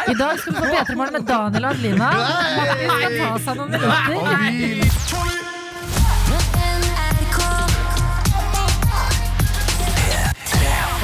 I 0.09 0.17
dag 0.17 0.41
skal 0.41 0.57
du 0.57 0.63
få 0.63 0.73
P3 0.73 0.97
Morgen 0.97 1.19
med 1.19 1.29
Daniel 1.29 1.69
og 1.69 1.75
Adelina. 1.75 2.09
Martin 2.57 2.97
skal 2.97 3.21
ta 3.21 3.31
seg 3.45 3.61
noen 3.61 3.77
minutter. 3.77 5.48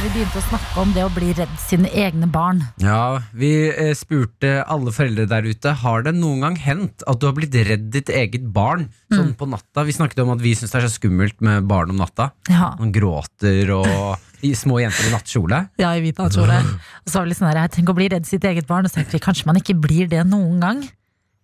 Vi 0.04 0.10
begynte 0.12 0.36
å 0.36 0.44
snakke 0.44 0.82
om 0.82 0.90
det 0.92 1.00
å 1.00 1.10
bli 1.14 1.30
redd 1.32 1.52
sine 1.62 1.88
egne 1.96 2.26
barn. 2.28 2.58
Ja, 2.82 3.22
Vi 3.32 3.70
eh, 3.72 3.94
spurte 3.96 4.58
alle 4.68 4.92
foreldre 4.92 5.24
der 5.30 5.46
ute 5.48 5.72
Har 5.80 6.04
det 6.04 6.12
noen 6.18 6.42
gang 6.44 6.58
hendt 6.60 7.00
at 7.08 7.22
du 7.22 7.24
har 7.24 7.32
blitt 7.38 7.56
redd 7.56 7.86
ditt 7.94 8.12
eget 8.12 8.44
barn 8.52 8.90
sånn 9.08 9.32
på 9.38 9.48
natta. 9.48 9.86
Vi 9.88 9.94
snakket 9.96 10.20
om 10.26 10.34
at 10.34 10.42
vi 10.44 10.52
syns 10.58 10.74
det 10.74 10.82
er 10.82 10.86
så 10.90 10.98
skummelt 10.98 11.40
med 11.40 11.64
barn 11.70 11.94
om 11.94 12.02
natta. 12.02 12.28
Ja, 12.52 12.74
Man 12.76 12.92
gråter 12.92 13.72
og 13.78 14.44
i 14.44 14.52
små 14.58 14.82
jenter 14.82 15.08
i 15.08 15.14
nattkjole. 15.14 15.62
ja 15.80 15.94
i 15.96 16.04
hvit 16.04 16.20
nattkjole. 16.20 16.60
Og 16.60 17.08
så 17.08 17.16
var 17.16 17.24
vi 17.24 17.32
litt 17.32 17.40
sånn 17.40 17.48
her, 17.54 17.62
tenk 17.72 17.88
å 17.88 17.96
bli 17.96 18.10
redd 18.12 18.28
sitt 18.28 18.44
eget 18.44 18.68
barn. 18.68 18.84
Og 18.84 18.92
så 18.92 19.00
tenkte 19.00 19.16
vi 19.16 19.24
kanskje 19.24 19.48
man 19.48 19.62
ikke 19.62 19.78
blir 19.86 20.12
det 20.12 20.26
noen 20.28 20.60
gang. 20.60 20.84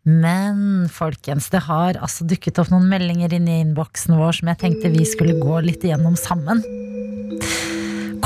Men 0.05 0.85
folkens, 0.93 1.49
det 1.49 1.65
har 1.65 1.97
altså 1.97 2.29
dukket 2.29 2.61
opp 2.61 2.69
noen 2.75 2.93
meldinger 2.93 3.33
inn 3.41 3.49
i 3.49 3.63
innboksen 3.65 4.21
vår 4.21 4.43
som 4.43 4.53
jeg 4.53 4.61
tenkte 4.67 4.93
vi 4.93 5.09
skulle 5.09 5.41
gå 5.41 5.65
litt 5.65 5.89
igjennom 5.89 6.21
sammen. 6.21 6.61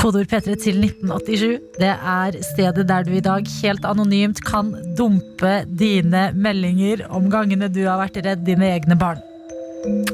Kodeord 0.05 0.27
P3 0.29 0.53
til 0.61 0.83
1987. 0.85 1.45
Det 1.81 1.89
er 1.89 2.35
stedet 2.45 2.83
der 2.85 3.05
du 3.07 3.15
i 3.17 3.23
dag 3.25 3.47
helt 3.63 3.85
anonymt 3.89 4.37
kan 4.45 4.67
dumpe 4.93 5.53
dine 5.65 6.27
meldinger 6.37 7.07
om 7.09 7.25
gangene 7.33 7.71
du 7.73 7.79
har 7.87 7.97
vært 8.03 8.19
redd 8.21 8.43
dine 8.45 8.67
egne 8.69 8.93
barn. 9.01 9.17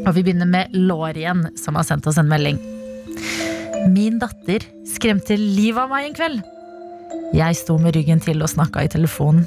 Og 0.05 0.13
vi 0.15 0.24
begynner 0.24 0.48
med 0.48 0.71
Lorien, 0.71 1.41
som 1.60 1.75
har 1.75 1.83
sendt 1.83 2.07
oss 2.07 2.19
en 2.21 2.31
melding. 2.31 2.55
Min 3.91 4.15
datter 4.21 4.63
skremte 4.88 5.36
livet 5.36 5.81
av 5.83 5.91
meg 5.91 6.07
en 6.07 6.15
kveld. 6.15 6.39
Jeg 7.36 7.57
sto 7.60 7.75
med 7.81 7.98
ryggen 7.98 8.24
til 8.24 8.39
og 8.45 8.51
snakka 8.53 8.86
i 8.88 8.91
telefonen. 8.93 9.43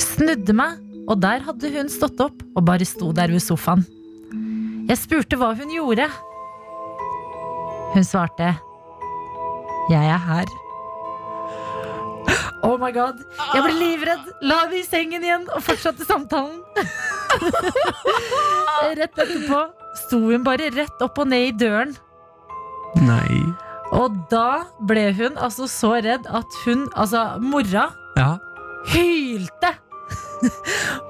Snudde 0.00 0.54
meg, 0.56 0.78
og 1.12 1.20
der 1.20 1.44
hadde 1.44 1.72
hun 1.74 1.92
stått 1.92 2.22
opp 2.24 2.40
og 2.54 2.64
bare 2.70 2.88
sto 2.88 3.10
der 3.12 3.28
ved 3.36 3.44
sofaen. 3.44 3.84
Jeg 4.88 4.96
spurte 5.02 5.36
hva 5.36 5.52
hun 5.60 5.76
gjorde. 5.76 6.08
Hun 7.92 8.08
svarte 8.08 8.54
Jeg 9.88 10.04
er 10.12 10.24
her. 10.28 10.50
Oh 12.66 12.74
my 12.80 12.90
god. 12.92 13.20
Jeg 13.54 13.62
ble 13.64 13.74
livredd, 13.78 14.26
la 14.44 14.56
henne 14.64 14.80
i 14.80 14.84
sengen 14.84 15.22
igjen 15.24 15.46
og 15.54 15.62
fortsatte 15.64 16.04
samtalen. 16.04 16.58
Rett 18.98 19.18
etterpå 19.22 19.60
sto 19.98 20.18
hun 20.28 20.44
bare 20.46 20.68
rett 20.74 21.02
opp 21.04 21.18
og 21.22 21.30
ned 21.30 21.48
i 21.48 21.54
døren. 21.64 21.94
Nei. 23.04 23.40
Og 23.96 24.16
da 24.32 24.64
ble 24.90 25.06
hun 25.16 25.38
altså 25.40 25.68
så 25.70 25.94
redd 26.04 26.28
at 26.28 26.58
hun, 26.66 26.86
altså 26.94 27.24
mora, 27.40 27.88
Ja. 28.18 28.34
hylte. 28.92 29.74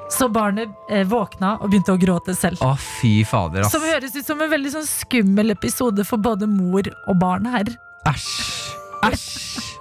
Så 0.09 0.25
barnet 0.33 0.71
eh, 0.91 1.05
våkna 1.07 1.59
og 1.61 1.69
begynte 1.69 1.93
å 1.93 1.99
gråte 2.01 2.33
selv. 2.35 2.63
Å, 2.65 2.73
fy 2.81 3.21
fader, 3.29 3.61
ass. 3.67 3.75
Som 3.75 3.85
høres 3.85 4.15
ut 4.17 4.25
som 4.27 4.41
en 4.41 4.49
veldig 4.51 4.71
sånn 4.73 4.87
skummel 4.89 5.53
episode 5.53 6.01
for 6.09 6.17
både 6.25 6.49
mor 6.49 6.89
og 7.05 7.19
barn 7.21 7.45
her. 7.53 7.69
Æsj. 8.09 8.58
Æsj. 9.07 9.77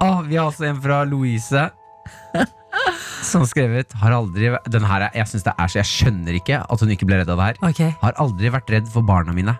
Å, 0.00 0.08
vi 0.24 0.36
har 0.38 0.48
altså 0.48 0.66
en 0.68 0.80
fra 0.80 1.02
Louise. 1.08 1.66
Som 3.24 3.44
skrevet 3.48 3.92
har 4.00 4.14
aldri, 4.16 4.48
den 4.72 4.86
her 4.88 5.04
er, 5.04 5.12
Jeg 5.18 5.28
synes 5.28 5.44
det 5.44 5.52
er 5.52 5.68
så 5.68 5.78
Jeg 5.82 5.88
skjønner 5.90 6.38
ikke 6.38 6.62
at 6.64 6.80
hun 6.82 6.92
ikke 6.94 7.06
ble 7.08 7.18
redd 7.20 7.32
av 7.32 7.40
det 7.40 7.48
her. 7.50 7.60
Ok, 7.68 7.82
Har 8.00 8.16
aldri 8.22 8.52
vært 8.52 8.72
redd 8.72 8.88
for 8.90 9.04
barna 9.06 9.34
mine. 9.36 9.54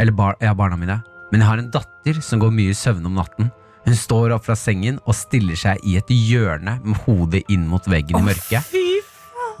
Eller 0.00 0.16
bar, 0.16 0.36
ja, 0.40 0.54
barna 0.56 0.78
mine. 0.80 0.98
Men 1.32 1.42
jeg 1.42 1.48
har 1.50 1.60
en 1.60 1.70
datter 1.74 2.20
som 2.24 2.40
går 2.40 2.54
mye 2.54 2.72
i 2.72 2.76
søvn 2.78 3.06
om 3.08 3.16
natten. 3.18 3.50
Hun 3.86 3.94
står 3.98 4.32
opp 4.34 4.46
fra 4.48 4.56
sengen 4.58 4.98
og 5.04 5.14
stiller 5.14 5.58
seg 5.58 5.82
i 5.86 5.94
et 6.00 6.08
hjørne 6.10 6.78
med 6.82 6.98
hodet 7.04 7.44
inn 7.52 7.66
mot 7.70 7.84
veggen 7.86 8.18
i 8.18 8.24
mørket. 8.26 8.66
Fy 8.66 9.00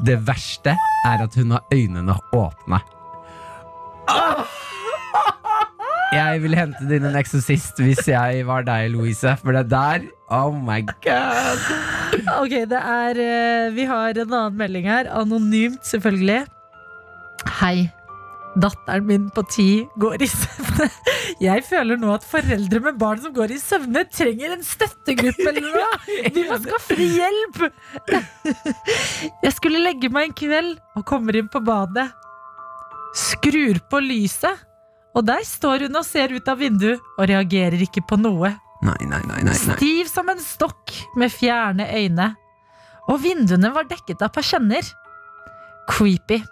Det 0.02 0.18
verste 0.26 0.74
er 1.06 1.22
at 1.24 1.36
hun 1.38 1.54
har 1.54 1.64
øynene 1.72 2.16
åpne. 2.34 2.80
Jeg 6.14 6.40
ville 6.44 6.58
hente 6.58 6.86
inn 6.86 7.06
en 7.08 7.18
eksorsist 7.18 7.80
hvis 7.82 8.06
jeg 8.08 8.44
var 8.46 8.66
deg, 8.66 8.92
Louise. 8.94 9.32
For 9.42 9.56
det 9.56 9.66
der 9.72 10.06
Oh 10.30 10.54
my 10.54 10.80
god. 11.04 11.66
Ok, 12.40 12.54
det 12.70 12.78
er 12.78 13.18
eh, 13.22 13.74
Vi 13.74 13.84
har 13.86 14.14
en 14.14 14.32
annen 14.32 14.56
melding 14.58 14.86
her. 14.90 15.10
Anonymt, 15.14 15.82
selvfølgelig. 15.86 16.44
Hei. 17.60 17.88
Datteren 18.56 19.04
min 19.04 19.26
på 19.36 19.42
ti 19.52 19.68
går 20.00 20.22
i 20.24 20.28
søvne. 20.32 20.88
Jeg 21.44 21.64
føler 21.68 21.98
nå 22.00 22.14
at 22.14 22.24
foreldre 22.24 22.80
med 22.86 22.96
barn 23.00 23.20
som 23.20 23.34
går 23.36 23.52
i 23.52 23.58
søvne, 23.60 24.06
trenger 24.08 24.54
en 24.54 24.64
støttegruppe 24.64 25.50
eller 25.50 25.66
noe. 25.66 26.30
De 26.32 26.44
må 26.48 26.56
skaffe 26.64 26.96
hjelp! 26.96 27.58
Jeg 29.44 29.52
skulle 29.58 29.82
legge 29.84 30.08
meg 30.12 30.30
en 30.30 30.38
kveld 30.38 30.72
og 30.96 31.04
kommer 31.10 31.36
inn 31.36 31.50
på 31.52 31.60
badet. 31.66 32.06
Skrur 33.16 33.82
på 33.90 34.00
lyset, 34.04 34.64
og 35.16 35.24
der 35.24 35.44
står 35.48 35.86
hun 35.86 35.96
og 35.96 36.04
ser 36.04 36.34
ut 36.34 36.48
av 36.48 36.60
vinduet 36.60 37.00
og 37.16 37.28
reagerer 37.30 37.80
ikke 37.86 38.04
på 38.04 38.18
noe. 38.20 38.52
Nei, 38.84 38.98
nei, 39.08 39.22
nei, 39.24 39.40
nei, 39.40 39.54
nei. 39.54 39.76
Stiv 39.78 40.10
som 40.10 40.28
en 40.28 40.42
stokk 40.42 40.92
med 41.16 41.32
fjerne 41.32 41.88
øyne. 41.88 42.34
Og 43.08 43.22
vinduene 43.22 43.70
var 43.72 43.88
dekket 43.88 44.24
av 44.26 44.34
persienner. 44.34 44.84
Creepy. 45.88 46.42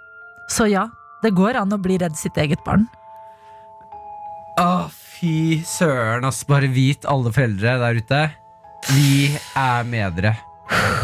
Så 0.48 0.70
ja, 0.70 0.86
det 1.24 1.34
går 1.36 1.58
an 1.60 1.74
å 1.76 1.80
bli 1.82 1.98
redd 2.00 2.16
sitt 2.16 2.38
eget 2.40 2.62
barn. 2.64 2.86
Å, 4.60 4.86
fy 4.88 5.60
søren, 5.66 6.24
ass. 6.24 6.44
Bare 6.48 6.70
vit, 6.72 7.04
alle 7.10 7.32
foreldre 7.34 7.76
der 7.82 8.00
ute. 8.00 8.24
Vi 8.94 9.34
er 9.58 9.88
med 9.88 10.20
dere. 10.20 10.36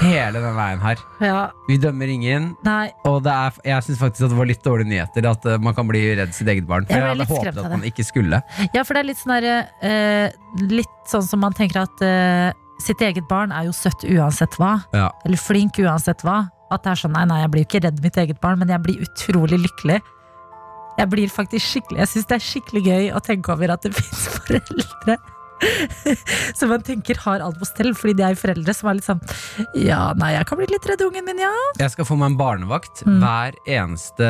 Hele 0.01 0.41
den 0.41 0.55
veien 0.57 0.81
her. 0.81 1.01
Ja, 1.21 1.41
Vi 1.69 1.77
dømmer 1.81 2.09
ingen. 2.09 2.55
nei, 2.65 2.91
Og 3.05 3.21
det 3.25 3.33
er, 3.33 3.59
jeg 3.65 3.85
syns 3.85 3.99
faktisk 4.01 4.25
at 4.25 4.33
det 4.33 4.39
var 4.39 4.49
litt 4.49 4.63
dårlige 4.65 4.89
nyheter 4.89 5.29
at 5.31 5.45
eh, 5.47 5.59
man 5.61 5.75
kan 5.77 5.89
bli 5.89 6.01
redd 6.17 6.33
sitt 6.35 6.49
eget 6.49 6.67
barn. 6.69 6.87
For 6.89 6.97
Jeg 6.97 7.03
jeg, 7.05 7.11
hadde 7.13 7.27
håpet 7.29 7.61
at 7.65 7.71
man 7.75 7.85
ikke 7.85 8.07
skulle. 8.07 8.41
ja, 8.73 8.83
for 8.85 8.97
det 8.97 9.03
er 9.03 9.09
litt 9.11 9.21
sånn 9.21 9.35
der, 9.37 9.69
uh, 9.85 10.65
Litt 10.73 10.97
sånn 11.11 11.27
som 11.27 11.43
man 11.45 11.53
tenker 11.57 11.83
at 11.85 12.01
uh, 12.05 12.53
sitt 12.81 13.03
eget 13.05 13.29
barn 13.29 13.53
er 13.53 13.69
jo 13.69 13.75
søtt 13.77 14.07
uansett 14.09 14.57
hva. 14.59 14.79
Ja. 14.97 15.11
Eller 15.29 15.37
flink 15.41 15.77
uansett 15.83 16.25
hva. 16.25 16.47
At 16.73 16.85
det 16.87 16.95
er 16.95 17.01
sånn, 17.03 17.13
nei, 17.19 17.27
nei, 17.29 17.41
jeg 17.43 17.51
blir 17.53 17.65
jo 17.65 17.69
ikke 17.69 17.83
redd 17.85 18.01
mitt 18.03 18.17
eget 18.23 18.41
barn, 18.41 18.59
men 18.63 18.71
jeg 18.73 18.81
blir 18.87 19.05
utrolig 19.05 19.59
lykkelig. 19.67 20.01
Jeg 21.01 21.09
blir 21.09 21.31
faktisk 21.33 21.65
skikkelig 21.65 22.01
Jeg 22.03 22.09
syns 22.11 22.27
det 22.29 22.35
er 22.37 22.43
skikkelig 22.45 22.81
gøy 22.85 23.05
å 23.17 23.21
tenke 23.25 23.53
over 23.55 23.71
at 23.73 23.85
det 23.87 23.93
fins 23.99 24.25
foreldre 24.35 25.17
som 26.59 26.71
man 26.73 26.83
tenker 26.87 27.19
har 27.25 27.41
alt 27.45 27.59
på 27.61 27.67
stell, 27.69 27.93
fordi 27.95 28.15
de 28.21 28.25
er 28.31 28.39
foreldre 28.41 28.75
som 28.77 28.89
er 28.91 28.99
litt 28.99 29.07
sånn 29.07 29.21
Ja, 29.77 30.13
nei, 30.19 30.33
jeg 30.37 30.47
kan 30.49 30.59
bli 30.61 30.69
litt 30.71 30.87
redd 30.89 31.03
ungen 31.05 31.27
min, 31.27 31.41
ja. 31.43 31.51
Jeg 31.81 31.93
skal 31.95 32.09
få 32.09 32.17
meg 32.21 32.33
en 32.33 32.39
barnevakt 32.41 33.03
Mm. 33.07 33.19
hver 33.23 33.55
eneste 33.71 34.27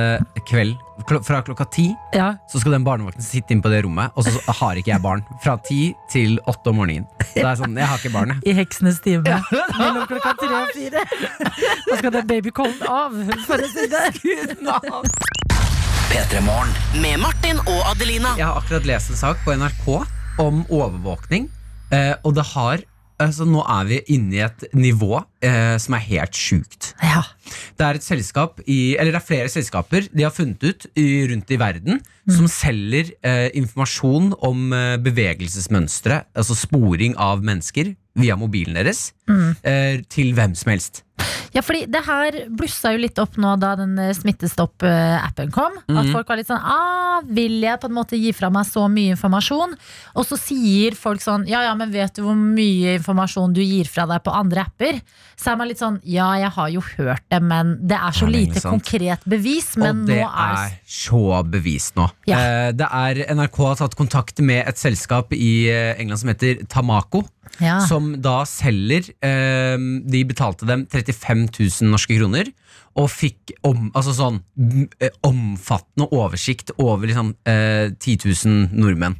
kveld. 0.46 0.76
Fra 1.26 1.40
klokka 1.42 1.64
ti 1.72 1.86
ja. 2.14 2.34
så 2.50 2.60
skal 2.60 2.74
den 2.76 2.84
barnevakten 2.86 3.24
sitte 3.24 3.54
inn 3.54 3.62
på 3.64 3.70
det 3.72 3.80
rommet, 3.86 4.12
og 4.14 4.24
så 4.26 4.30
har 4.60 4.78
ikke 4.78 4.92
jeg 4.92 5.02
barn. 5.02 5.22
Fra 5.42 5.56
ti 5.66 5.94
til 6.12 6.36
åtte 6.50 6.70
om 6.70 6.76
morgenen. 6.80 7.06
Det 7.34 7.42
er 7.44 7.56
sånn, 7.58 7.74
Jeg 7.78 7.88
har 7.88 7.98
ikke 7.98 8.12
barn, 8.14 8.34
jeg. 8.36 8.52
I 8.52 8.56
heksenes 8.60 9.00
time. 9.04 9.24
Mellom 9.78 10.06
klokka 10.10 10.34
tre 10.38 10.60
og 10.60 10.70
fire. 10.76 11.04
Da 11.88 11.98
skal 11.98 12.14
den 12.18 12.26
babycallen 12.30 12.86
av, 12.86 13.16
for 13.48 13.58
å 13.64 13.70
si 13.72 13.88
det. 13.90 14.04
Med 17.00 17.20
Martin 17.22 17.58
og 17.66 17.80
Adelina. 17.94 18.34
Jeg 18.38 18.46
har 18.46 18.58
akkurat 18.60 18.86
lest 18.88 19.10
en 19.14 19.16
sak 19.20 19.40
på 19.44 19.54
NRK 19.56 19.86
om 20.40 20.64
overvåkning, 20.68 21.50
eh, 21.92 22.14
og 22.24 22.34
det 22.38 22.46
har 22.54 22.86
altså, 23.20 23.46
nå 23.48 23.62
er 23.68 23.88
vi 23.88 24.00
inne 24.14 24.38
i 24.38 24.42
et 24.46 24.64
nivå 24.76 25.20
eh, 25.44 25.76
som 25.82 25.96
er 25.96 26.06
helt 26.06 26.36
sjukt. 26.36 26.92
Ja. 27.04 27.22
Det 27.78 27.86
er 27.86 27.98
et 27.98 28.06
selskap 28.06 28.60
i, 28.66 28.96
eller 28.96 29.12
det 29.12 29.20
er 29.20 29.26
flere 29.26 29.52
selskaper 29.52 30.08
de 30.08 30.24
har 30.24 30.34
funnet 30.34 30.62
ut 30.64 30.86
i, 30.94 31.26
rundt 31.30 31.50
i 31.50 31.58
verden 31.60 32.00
som 32.30 32.48
selger 32.50 33.12
eh, 33.26 33.48
informasjon 33.58 34.32
om 34.46 34.70
eh, 34.76 34.96
bevegelsesmønstre, 35.02 36.22
altså 36.36 36.56
sporing 36.58 37.16
av 37.20 37.44
mennesker 37.46 37.94
via 38.20 38.36
mobilen 38.38 38.76
deres, 38.78 39.10
eh, 39.64 40.00
til 40.10 40.34
hvem 40.36 40.56
som 40.58 40.72
helst. 40.74 41.04
Ja, 41.54 41.62
fordi 41.66 41.86
det 41.90 42.04
her 42.06 42.36
blussa 42.54 42.92
jo 42.94 42.98
litt 43.02 43.18
opp 43.18 43.36
nå 43.36 43.56
da 43.60 43.74
den 43.76 43.98
eh, 43.98 44.12
Smittestopp-appen 44.14 45.50
kom. 45.52 45.72
At 45.88 46.04
Mhm. 46.06 46.12
folk 46.12 46.28
var 46.28 46.36
litt 46.36 46.46
sånn 46.48 46.60
ah, 46.62 47.20
Vil 47.26 47.60
jeg 47.60 47.80
på 47.80 47.88
en 47.90 47.94
måte 47.94 48.16
gi 48.16 48.32
fra 48.32 48.48
meg 48.50 48.64
så 48.66 48.86
mye 48.88 49.14
informasjon? 49.16 49.74
Og 50.16 50.24
så 50.24 50.38
sier 50.38 50.94
folk 50.96 51.20
sånn 51.20 51.46
Ja, 51.48 51.62
ja, 51.62 51.74
men 51.74 51.90
vet 51.92 52.14
du 52.14 52.22
hvor 52.22 52.36
mye 52.36 52.96
informasjon 52.98 53.52
du 53.52 53.60
gir 53.60 53.84
fra 53.90 54.06
deg 54.06 54.22
på 54.24 54.32
andre 54.34 54.64
apper? 54.64 55.00
Så 55.36 55.52
er 55.52 55.56
man 55.56 55.68
litt 55.68 55.78
sånn 55.82 56.00
Ja, 56.04 56.32
jeg 56.38 56.50
har 56.50 56.68
jo 56.70 56.80
hørt 56.96 57.22
det, 57.30 57.42
men 57.42 57.76
det 57.86 57.96
er 57.98 58.10
så 58.12 58.26
Det 58.26 58.34
er 58.34 58.38
lite 58.38 58.60
sant. 58.60 58.72
konkret 58.84 59.20
bevis. 59.28 59.76
Men 59.76 60.02
og 60.02 60.06
det 60.06 60.20
nå 60.22 60.28
er 60.28 60.54
er 60.64 60.78
så 60.86 61.42
bevis 61.50 61.92
nå. 61.96 62.10
Ja. 62.26 62.38
Eh, 62.38 62.72
det 62.72 62.86
er 62.90 63.34
NRK 63.34 63.56
har 63.66 63.76
tatt 63.76 63.96
kontakt 63.96 64.40
med 64.40 64.66
et 64.68 64.76
selskap 64.78 65.32
i 65.32 65.68
eh, 65.68 65.94
England 65.98 66.18
som 66.20 66.28
heter 66.32 66.64
Tamako. 66.68 67.24
ja. 67.60 67.80
Som 67.86 68.20
da 68.22 68.44
selger 68.44 69.10
De 69.20 70.24
betalte 70.24 70.64
dem 70.66 70.86
35 71.12 71.82
000 71.82 71.90
norske 71.92 72.16
kroner. 72.18 72.50
Og 72.98 73.06
fikk 73.12 73.52
om, 73.64 73.90
altså 73.94 74.12
sånn, 74.16 74.40
eh, 74.98 75.12
omfattende 75.26 76.08
oversikt 76.12 76.72
over 76.82 77.06
liksom, 77.06 77.34
eh, 77.46 77.92
10 77.94 78.16
000 78.26 78.72
nordmenn. 78.74 79.14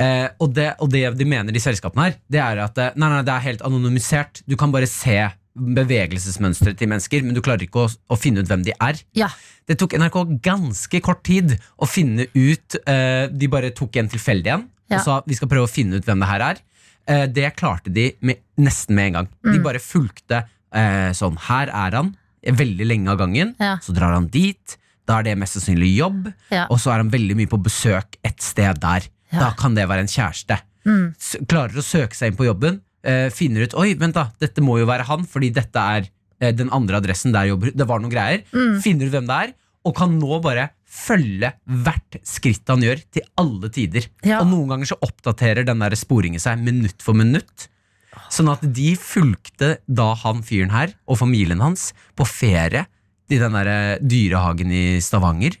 Eh, 0.00 0.28
og, 0.40 0.54
det, 0.56 0.70
og 0.80 0.88
det 0.94 1.04
de 1.18 1.26
mener, 1.28 1.52
de 1.52 1.60
selskapene 1.60 2.08
her, 2.08 2.16
det 2.32 2.40
er 2.40 2.62
at 2.64 2.78
eh, 2.80 2.94
nei, 2.96 3.10
nei, 3.12 3.20
det 3.28 3.34
er 3.34 3.44
helt 3.44 3.66
anonymisert. 3.68 4.40
Du 4.48 4.56
kan 4.56 4.72
bare 4.72 4.88
se 4.88 5.18
bevegelsesmønsteret 5.58 6.78
til 6.78 6.90
mennesker, 6.90 7.24
men 7.26 7.34
du 7.36 7.42
klarer 7.44 7.64
ikke 7.66 7.84
å, 7.86 7.90
å 7.90 8.18
finne 8.18 8.42
ut 8.44 8.50
hvem 8.50 8.64
de 8.66 8.74
er. 8.78 9.00
ja. 9.18 9.30
Det 9.68 9.74
tok 9.76 9.98
NRK 10.00 10.14
ganske 10.40 10.98
kort 11.04 11.18
tid 11.28 11.50
å 11.76 11.84
finne 11.84 12.24
ut 12.32 12.76
eh, 12.88 13.26
De 13.28 13.50
bare 13.52 13.68
tok 13.76 13.98
en 14.00 14.06
tilfeldig 14.08 14.48
en 14.54 14.62
Ja. 14.88 14.96
og 14.96 15.02
sa 15.04 15.16
vi 15.28 15.36
skal 15.36 15.50
prøve 15.50 15.68
å 15.68 15.68
finne 15.68 15.98
ut 16.00 16.06
hvem 16.08 16.22
det 16.24 16.28
her 16.30 16.44
er. 16.46 16.62
Eh, 17.04 17.26
det 17.28 17.50
klarte 17.58 17.92
de 17.92 18.06
med, 18.24 18.40
nesten 18.56 18.96
med 18.96 19.10
en 19.10 19.18
gang. 19.18 19.28
Mm. 19.44 19.50
De 19.52 19.60
bare 19.66 19.82
fulgte 19.84 20.40
eh, 20.74 21.10
sånn 21.16 21.38
Her 21.48 21.72
er 21.72 21.96
han, 21.98 22.12
veldig 22.42 22.86
lenge 22.86 23.12
av 23.12 23.18
gangen. 23.20 23.54
Ja. 23.60 23.76
Så 23.82 23.94
drar 23.96 24.14
han 24.14 24.28
dit. 24.32 24.78
Da 25.08 25.18
er 25.18 25.28
det 25.30 25.38
mest 25.40 25.56
sannsynlig 25.56 25.94
jobb. 25.96 26.28
Ja. 26.52 26.66
Og 26.68 26.80
så 26.82 26.92
er 26.92 27.02
han 27.02 27.12
veldig 27.12 27.36
mye 27.38 27.50
på 27.50 27.60
besøk 27.64 28.18
et 28.26 28.42
sted 28.44 28.80
der. 28.82 29.08
Ja. 29.32 29.46
Da 29.46 29.52
kan 29.58 29.76
det 29.76 29.88
være 29.88 30.04
en 30.06 30.12
kjæreste. 30.12 30.60
Mm. 30.88 31.06
Klarer 31.48 31.80
å 31.80 31.84
søke 31.84 32.16
seg 32.16 32.32
inn 32.32 32.38
på 32.38 32.48
jobben. 32.48 32.80
Eh, 33.08 33.28
finner 33.32 33.68
ut 33.68 33.76
Oi, 33.78 33.92
vent 33.98 34.16
da, 34.16 34.28
dette 34.42 34.62
må 34.64 34.78
jo 34.80 34.88
være 34.88 35.06
han, 35.08 35.22
fordi 35.28 35.52
dette 35.54 35.78
er 35.80 36.08
eh, 36.42 36.52
den 36.56 36.72
andre 36.74 36.98
adressen 36.98 37.30
der 37.32 37.46
jobber 37.46 37.70
Det 37.70 37.86
var 37.88 38.02
noen 38.02 38.12
greier. 38.12 38.44
Mm. 38.50 38.80
Finner 38.84 39.08
ut 39.08 39.14
hvem 39.14 39.28
det 39.28 39.38
er, 39.46 39.54
og 39.86 39.96
kan 39.96 40.16
nå 40.18 40.40
bare 40.44 40.70
følge 40.88 41.52
hvert 41.84 42.18
skritt 42.26 42.68
han 42.72 42.82
gjør, 42.82 43.02
til 43.12 43.26
alle 43.38 43.70
tider. 43.72 44.08
Og 44.40 44.46
noen 44.48 44.72
ganger 44.72 44.90
så 44.90 44.98
oppdaterer 45.04 45.66
den 45.68 45.84
der 45.84 45.96
sporingen 46.00 46.42
seg 46.42 46.60
minutt 46.64 47.04
for 47.04 47.16
minutt. 47.16 47.68
Sånn 48.32 48.50
at 48.52 48.62
de 48.62 48.92
fulgte 49.00 49.76
da 49.86 50.12
han 50.24 50.42
fyren 50.46 50.72
her 50.74 50.94
og 51.06 51.20
familien 51.20 51.62
hans 51.64 51.92
på 52.18 52.26
ferie 52.28 52.86
i 53.28 53.38
den 53.40 53.56
der 53.58 53.70
eh, 53.72 53.96
dyrehagen 54.00 54.72
i 54.72 54.84
Stavanger. 55.04 55.58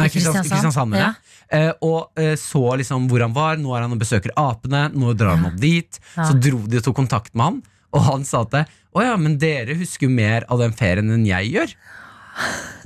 Nei, 0.00 0.08
Kristiansand, 0.08 0.48
Kristiansand. 0.48 0.96
ja. 0.96 1.10
Eh, 1.50 1.72
og 1.84 2.14
eh, 2.20 2.36
så 2.38 2.62
liksom 2.78 3.08
hvor 3.10 3.24
han 3.24 3.34
var. 3.36 3.58
Nå 3.60 3.74
er 3.74 3.84
han 3.84 3.96
og 3.96 4.00
besøker 4.00 4.32
apene. 4.38 4.86
Nå 4.94 5.12
drar 5.18 5.36
han 5.36 5.50
opp 5.50 5.58
dit. 5.60 5.98
Ja. 6.14 6.28
Så 6.30 6.38
dro 6.38 6.62
de 6.70 6.80
og 6.80 6.86
tok 6.86 6.96
kontakt 7.02 7.34
med 7.34 7.48
han, 7.48 7.62
og 7.90 8.06
han 8.06 8.26
sa 8.28 8.44
at 8.46 8.62
å 8.90 9.04
ja, 9.04 9.14
men 9.20 9.36
dere 9.38 9.76
husker 9.78 10.08
jo 10.08 10.14
mer 10.14 10.46
av 10.50 10.62
den 10.62 10.72
ferien 10.74 11.10
enn 11.14 11.26
jeg 11.28 11.52
gjør. 11.54 11.74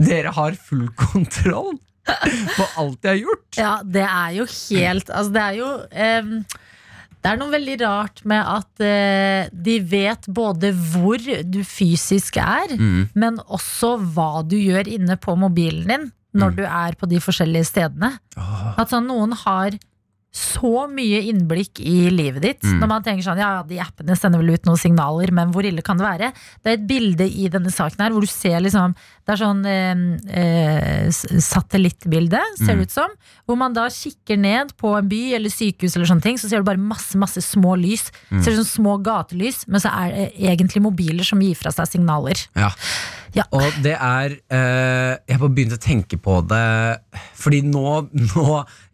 Dere 0.00 0.32
har 0.36 0.56
full 0.58 0.88
kontroll 0.98 1.76
på 2.04 2.66
alt 2.80 3.06
jeg 3.06 3.10
har 3.10 3.20
gjort. 3.20 3.48
Ja, 3.56 3.74
det 3.84 4.04
er 4.04 4.34
jo 4.36 4.44
helt 4.50 5.08
Altså, 5.08 5.32
det 5.32 5.44
er 5.44 5.54
jo 5.56 5.68
em, 5.90 6.32
Det 7.24 7.30
er 7.32 7.38
noe 7.40 7.48
veldig 7.54 7.74
rart 7.80 8.20
med 8.28 8.44
at 8.44 8.82
eh, 8.84 9.46
de 9.50 9.78
vet 9.80 10.26
både 10.28 10.74
hvor 10.76 11.16
du 11.48 11.62
fysisk 11.64 12.36
er, 12.36 12.74
Mm. 12.76 13.08
men 13.14 13.38
også 13.48 13.94
hva 14.12 14.42
du 14.46 14.56
gjør 14.60 14.86
inne 14.92 15.16
på 15.16 15.32
mobilen 15.40 15.88
din 15.88 16.12
når 16.34 16.50
Mm. 16.52 16.56
du 16.58 16.62
er 16.66 16.92
på 17.00 17.08
de 17.08 17.16
forskjellige 17.22 17.64
stedene. 17.70 18.18
At 18.76 18.90
sånn, 18.90 19.06
noen 19.08 19.32
har 19.32 19.70
så 20.34 20.88
mye 20.90 21.20
innblikk 21.30 21.78
i 21.78 22.08
livet 22.10 22.42
ditt. 22.42 22.64
Mm. 22.66 22.80
Når 22.82 22.88
man 22.90 23.04
tenker 23.06 23.22
sånn, 23.22 23.38
ja, 23.38 23.62
de 23.62 23.76
appene 23.78 24.16
sender 24.18 24.40
vel 24.42 24.56
ut 24.56 24.64
noen 24.66 24.80
signaler, 24.80 25.30
men 25.30 25.52
hvor 25.54 25.62
ille 25.68 25.82
kan 25.86 26.00
det 26.00 26.04
være? 26.08 26.32
Det 26.64 26.72
er 26.72 26.78
et 26.80 26.88
bilde 26.90 27.28
i 27.30 27.46
denne 27.52 27.70
saken 27.70 28.02
her 28.02 28.10
hvor 28.10 28.26
du 28.26 28.30
ser 28.30 28.58
liksom 28.64 28.96
Det 29.24 29.32
er 29.32 29.38
sånn 29.40 29.60
eh, 29.64 30.00
eh, 30.36 31.06
satellittbilde, 31.40 32.40
ser 32.58 32.74
Mm. 32.74 32.78
det 32.78 32.82
ut 32.88 32.90
som. 32.92 33.10
Hvor 33.46 33.56
man 33.56 33.72
da 33.72 33.86
kikker 33.88 34.36
ned 34.38 34.74
på 34.76 34.90
en 34.98 35.08
by 35.08 35.34
eller 35.38 35.48
sykehus, 35.48 35.96
eller 35.96 36.06
sånne 36.10 36.22
ting, 36.26 36.36
så 36.36 36.48
ser 36.50 36.58
du 36.60 36.64
bare 36.68 36.76
masse 36.76 37.16
masse 37.16 37.40
små 37.40 37.72
lys. 37.80 38.10
Mm. 38.30 38.42
Ser 38.44 38.52
ut 38.52 38.66
som 38.66 38.84
små 38.84 38.98
gatelys, 39.02 39.64
men 39.66 39.80
så 39.80 39.88
er 39.88 40.12
det 40.12 40.26
egentlig 40.36 40.82
mobiler 40.84 41.24
som 41.24 41.40
gir 41.40 41.54
fra 41.56 41.70
seg 41.72 41.88
signaler. 41.88 42.36
Ja. 42.54 42.70
Ja. 43.34 43.44
Og 43.50 43.78
det 43.82 43.92
er 43.98 44.34
eh, 44.54 45.14
Jeg 45.26 45.38
har 45.40 45.48
begynt 45.50 45.74
å 45.74 45.78
tenke 45.82 46.18
på 46.22 46.36
det 46.46 46.60
Fordi 47.40 47.60
nå, 47.66 47.82
nå 48.14 48.44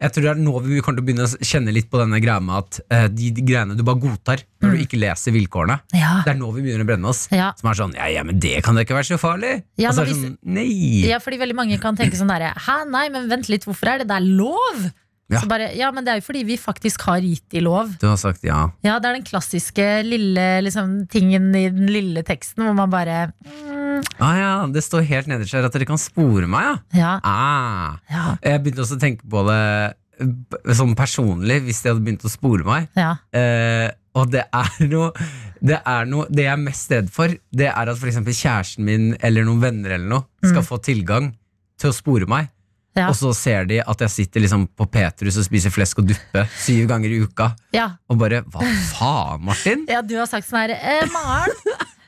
Jeg 0.01 0.13
tror 0.15 0.25
det 0.25 0.31
er 0.33 0.41
nå 0.41 0.53
vi 0.65 0.79
kommer 0.81 0.97
til 0.97 1.03
å 1.03 1.07
begynne 1.09 1.27
å 1.27 1.45
kjenne 1.45 1.73
litt 1.75 1.89
på 1.91 1.99
denne 2.01 2.17
greia 2.23 2.41
med 2.41 2.55
at 2.57 2.79
eh, 2.89 3.05
de, 3.13 3.29
de 3.37 3.43
greiene 3.45 3.77
du 3.77 3.83
bare 3.87 4.01
godtar 4.01 4.41
når 4.61 4.75
du 4.75 4.81
ikke 4.83 4.99
leser 5.01 5.33
vilkårene. 5.33 5.79
Ja. 5.97 6.19
Det 6.25 6.35
er 6.35 6.37
nå 6.37 6.51
vi 6.53 6.61
begynner 6.61 6.83
å 6.85 6.89
brenne 6.91 7.09
oss. 7.09 7.23
Ja. 7.33 7.47
Som 7.57 7.71
er 7.71 7.77
sånn 7.79 7.95
Ja, 7.97 8.05
ja, 8.13 8.21
men 8.27 8.37
det 8.41 8.59
kan 8.65 8.77
da 8.77 8.83
ikke 8.85 8.93
være 8.97 9.09
så 9.09 9.17
farlig. 9.21 9.55
Ja, 9.81 9.89
og 9.89 9.97
så 9.97 10.05
det 10.05 10.11
hvis- 10.13 10.23
sånn 10.25 10.35
Nei. 10.57 11.05
Ja, 11.09 11.17
fordi 11.23 11.39
veldig 11.41 11.57
mange 11.57 11.79
kan 11.81 11.97
tenke 11.97 12.17
sånn 12.19 12.29
derre 12.29 12.51
Hæ, 12.67 12.81
nei, 12.89 13.07
men 13.13 13.29
vent 13.31 13.49
litt, 13.49 13.65
hvorfor 13.69 13.93
er 13.95 14.03
det 14.03 14.09
der 14.11 14.21
lov? 14.25 14.85
Ja. 15.31 15.41
Bare, 15.47 15.69
ja, 15.77 15.89
men 15.95 16.03
det 16.05 16.11
er 16.13 16.19
jo 16.21 16.25
fordi 16.27 16.43
vi 16.47 16.57
faktisk 16.59 17.01
har 17.07 17.21
gitt 17.23 17.45
de 17.53 17.61
lov. 17.63 17.93
Du 18.01 18.07
har 18.09 18.17
sagt 18.19 18.43
ja. 18.47 18.65
Ja, 18.83 18.97
det 18.99 19.09
er 19.11 19.17
den 19.19 19.25
klassiske 19.27 19.85
lille 20.03 20.47
liksom, 20.65 21.07
tingen 21.11 21.49
i 21.55 21.65
den 21.71 21.87
lille 21.91 22.23
teksten 22.27 22.65
hvor 22.67 22.75
man 22.77 22.91
bare 22.91 23.31
mm, 23.45 24.03
Ah, 24.23 24.35
ja, 24.39 24.51
det 24.71 24.81
står 24.85 25.03
helt 25.07 25.27
nederst 25.29 25.53
her 25.53 25.65
at 25.67 25.73
dere 25.75 25.85
kan 25.89 25.99
spore 26.01 26.47
meg, 26.49 26.63
ja. 26.67 26.99
Ja, 27.01 27.13
Ah. 27.23 27.97
ja, 28.11 28.25
Jeg 28.43 28.63
begynte 28.63 28.83
også 28.85 28.97
å 28.97 29.01
tenke 29.01 29.27
på 29.29 29.43
det 29.47 30.75
sånn 30.77 30.93
personlig, 30.97 31.61
hvis 31.65 31.81
de 31.83 31.89
hadde 31.91 32.03
begynt 32.05 32.25
å 32.27 32.31
spore 32.31 32.65
meg. 32.67 32.87
ja. 32.97 33.15
Eh, 33.33 33.89
og 34.13 34.27
det 34.27 34.41
er 34.51 34.87
noe 34.91 35.13
Det 35.63 35.77
er 35.87 36.05
noe 36.09 36.25
Det 36.27 36.43
jeg 36.43 36.51
er 36.51 36.59
mest 36.59 36.91
redd 36.91 37.07
for, 37.15 37.31
det 37.55 37.69
er 37.71 37.91
at 37.93 38.01
eksempel 38.03 38.35
kjæresten 38.35 38.83
min 38.83 39.05
eller 39.23 39.45
noen 39.47 39.61
venner 39.63 39.93
eller 39.95 40.09
noe 40.17 40.25
skal 40.49 40.65
få 40.67 40.81
tilgang 40.83 41.29
til 41.79 41.89
å 41.93 41.95
spore 41.95 42.27
meg. 42.27 42.49
Ja. 42.97 43.05
Og 43.07 43.15
så 43.15 43.29
ser 43.37 43.65
de 43.69 43.77
at 43.79 44.01
jeg 44.03 44.11
sitter 44.11 44.43
liksom 44.43 44.65
på 44.75 44.83
Petrus 44.91 45.37
og 45.39 45.45
spiser 45.47 45.71
flesk 45.71 46.01
og 46.01 46.09
duppe 46.09 46.43
syv 46.59 46.89
ganger 46.89 47.13
i 47.13 47.21
uka. 47.23 47.53
ja. 47.77 47.85
Og 48.11 48.19
bare 48.19 48.41
Hva 48.51 48.65
faen, 48.91 49.45
Martin? 49.47 49.85
Ja, 49.93 50.01
du 50.03 50.17
har 50.19 50.27
sagt 50.27 50.49
sånn 50.49 50.59
her 50.65 50.73
eh, 50.75 51.05
Maren, 51.13 51.55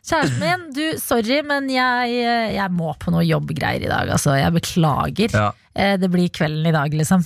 kjæresten 0.04 0.42
min, 0.44 0.66
du, 0.76 0.84
sorry, 1.00 1.40
men 1.48 1.70
jeg, 1.72 2.18
eh, 2.28 2.50
jeg 2.58 2.76
må 2.76 2.92
på 3.00 3.14
noe 3.16 3.24
jobbgreier 3.24 3.86
i 3.86 3.92
dag. 3.92 4.12
Altså, 4.18 4.36
jeg 4.36 4.52
beklager. 4.58 5.32
Ja. 5.40 5.48
Eh, 5.72 5.96
det 6.02 6.12
blir 6.12 6.28
kvelden 6.36 6.68
i 6.68 6.76
dag, 6.76 6.92
liksom. 7.00 7.24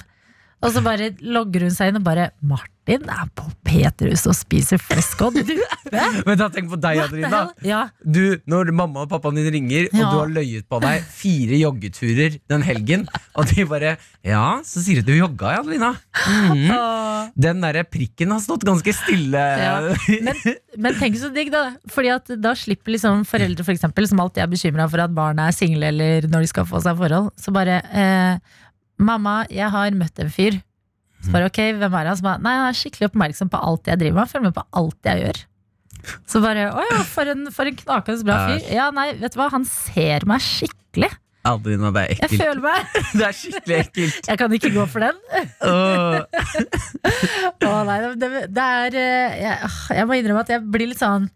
Og 0.62 0.74
så 0.74 0.82
bare 0.86 1.12
logger 1.26 1.66
hun 1.66 1.74
seg 1.74 1.90
inn 1.92 2.00
og 2.00 2.06
bare 2.06 2.30
Martin 2.46 2.74
er 2.96 3.30
på 3.36 3.46
Petrus 3.68 4.24
og 4.30 4.36
spiser 4.38 4.80
flesk 4.80 5.22
og 5.26 5.36
duppe. 5.36 5.58
Men 6.28 6.40
da 6.40 6.48
tenk 6.54 6.70
på 6.72 6.80
deg, 6.80 7.02
Adelina. 7.04 7.42
Ja, 7.66 7.88
Du, 8.04 8.38
Når 8.48 8.72
mamma 8.76 9.04
og 9.06 9.12
pappaen 9.12 9.38
din 9.40 9.50
ringer, 9.54 9.90
og 9.92 10.00
du 10.00 10.18
har 10.18 10.32
løyet 10.32 10.68
på 10.70 10.80
deg 10.84 11.04
fire 11.18 11.60
joggeturer 11.60 12.38
den 12.52 12.64
helgen, 12.68 13.08
og 13.36 13.50
de 13.52 13.66
bare 13.68 13.96
Ja, 14.28 14.60
så 14.68 14.84
sier 14.84 15.02
du 15.02 15.08
du 15.08 15.16
jogga, 15.16 15.54
ja, 15.56 15.64
Adelina. 15.64 15.94
Mm. 16.28 17.34
Den 17.40 17.64
derre 17.64 17.84
prikken 17.88 18.34
har 18.36 18.42
stått 18.44 18.66
ganske 18.68 18.92
stille. 18.96 19.40
Ja. 19.40 19.78
Men, 20.26 20.42
men 20.78 20.98
tenk 21.00 21.16
så 21.22 21.32
digg, 21.34 21.52
da. 21.54 21.70
Fordi 21.92 22.12
at 22.12 22.32
da 22.44 22.54
slipper 22.58 22.96
liksom 22.96 23.24
foreldre 23.28 23.64
for 23.64 23.76
eksempel, 23.76 24.08
som 24.10 24.20
alltid 24.24 24.44
er 24.44 24.52
bekymra 24.52 24.88
for 24.92 25.04
at 25.04 25.16
barna 25.16 25.48
er 25.48 25.56
single 25.56 25.92
eller 25.94 26.28
når 26.28 26.44
de 26.46 26.52
skal 26.52 26.68
få 26.68 26.82
seg 26.84 27.00
forhold, 27.00 27.32
så 27.40 27.54
bare 27.56 27.82
eh, 27.88 28.64
'Mamma, 28.98 29.44
jeg 29.54 29.70
har 29.70 29.94
møtt 29.94 30.20
en 30.24 30.32
fyr.' 30.34 30.62
Så 31.28 31.36
bare 31.36 31.52
ok, 31.52 31.60
hvem 31.76 32.00
er 32.00 32.08
han? 32.08 32.16
Så 32.16 32.24
bare, 32.24 32.40
Nei, 32.40 32.56
han 32.56 32.70
er 32.72 32.80
skikkelig 32.80 33.10
oppmerksom 33.10 33.52
på 33.52 33.60
alt 33.70 33.90
jeg 33.92 34.00
driver 34.00 34.16
med. 34.16 34.24
Han 34.24 34.32
følger 34.32 34.48
med 34.48 34.56
på 34.56 34.66
alt 34.80 35.10
jeg 35.12 35.24
gjør. 35.26 35.40
Så 36.32 36.40
bare 36.44 36.68
Å 36.72 36.84
ja, 36.88 37.00
for 37.10 37.34
en, 37.34 37.48
for 37.52 37.68
en 37.68 37.80
knakende 37.82 38.28
bra 38.28 38.38
fyr. 38.48 38.68
Ja, 38.72 38.90
nei, 38.96 39.10
vet 39.20 39.36
du 39.36 39.42
hva, 39.42 39.50
han 39.52 39.68
ser 39.68 40.24
meg 40.30 40.46
skikkelig. 40.46 41.12
Adelina, 41.48 41.92
det 41.96 42.04
er 42.04 42.14
ekkelt. 42.16 42.34
Jeg 42.34 42.40
føler 42.42 42.64
meg 42.64 42.96
Det 43.20 43.28
er 43.28 43.38
skikkelig 43.42 43.78
ekkelt. 43.82 44.32
Jeg 44.32 44.42
kan 44.42 44.56
ikke 44.58 44.72
gå 44.76 44.88
for 44.92 45.04
den. 45.04 45.20
Åh. 45.68 46.18
oh 47.68 47.78
nei, 47.88 48.00
det, 48.20 48.32
det 48.56 48.72
er 48.80 48.98
eh, 49.04 49.38
jeg, 49.44 49.72
jeg 50.00 50.10
må 50.10 50.18
innrømme 50.18 50.44
at 50.48 50.56
jeg 50.56 50.66
blir 50.72 50.92
litt 50.92 51.04
sånn 51.04 51.28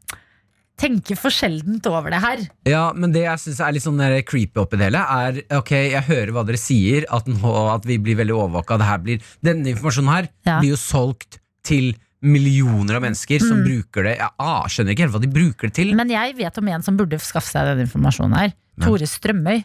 Tenker 0.81 1.17
for 1.19 1.29
sjeldent 1.33 1.85
over 1.91 2.09
det 2.13 2.19
her. 2.23 2.39
Ja, 2.65 2.87
men 2.97 3.11
det 3.13 3.21
jeg 3.27 3.37
synes 3.43 3.59
er 3.61 3.75
litt 3.75 3.85
sånn 3.85 4.01
creepy 4.25 4.57
oppi 4.63 4.79
det 4.81 4.87
hele, 4.89 5.01
er 5.05 5.41
Ok, 5.59 5.71
jeg 5.93 6.01
hører 6.07 6.31
hva 6.33 6.43
dere 6.47 6.57
sier, 6.61 7.05
at, 7.13 7.27
nå, 7.29 7.51
at 7.75 7.85
vi 7.85 7.99
blir 8.01 8.17
veldig 8.17 8.33
overvåka. 8.33 8.79
Det 8.81 8.87
her 8.89 9.03
blir, 9.05 9.27
denne 9.45 9.69
informasjonen 9.75 10.09
her 10.15 10.29
Ja. 10.47 10.59
blir 10.59 10.73
jo 10.73 10.79
solgt 10.81 11.37
til 11.63 11.93
millioner 12.21 12.95
av 12.97 13.01
mennesker 13.05 13.39
Mm. 13.41 13.47
som 13.47 13.63
bruker 13.65 14.03
det. 14.03 14.17
Jeg 14.17 14.29
ah, 14.39 14.63
skjønner 14.67 14.91
ikke 14.93 15.05
helt 15.05 15.13
hva 15.13 15.21
de 15.21 15.27
bruker 15.27 15.67
det 15.69 15.73
til. 15.73 15.93
Men 15.95 16.09
jeg 16.09 16.35
vet 16.37 16.57
om 16.57 16.67
en 16.67 16.81
som 16.83 16.97
burde 16.97 17.17
skaffe 17.19 17.49
seg 17.49 17.65
den 17.65 17.85
informasjonen 17.87 18.35
her. 18.37 18.53
Tore 18.81 19.05
Strømøy. 19.09 19.63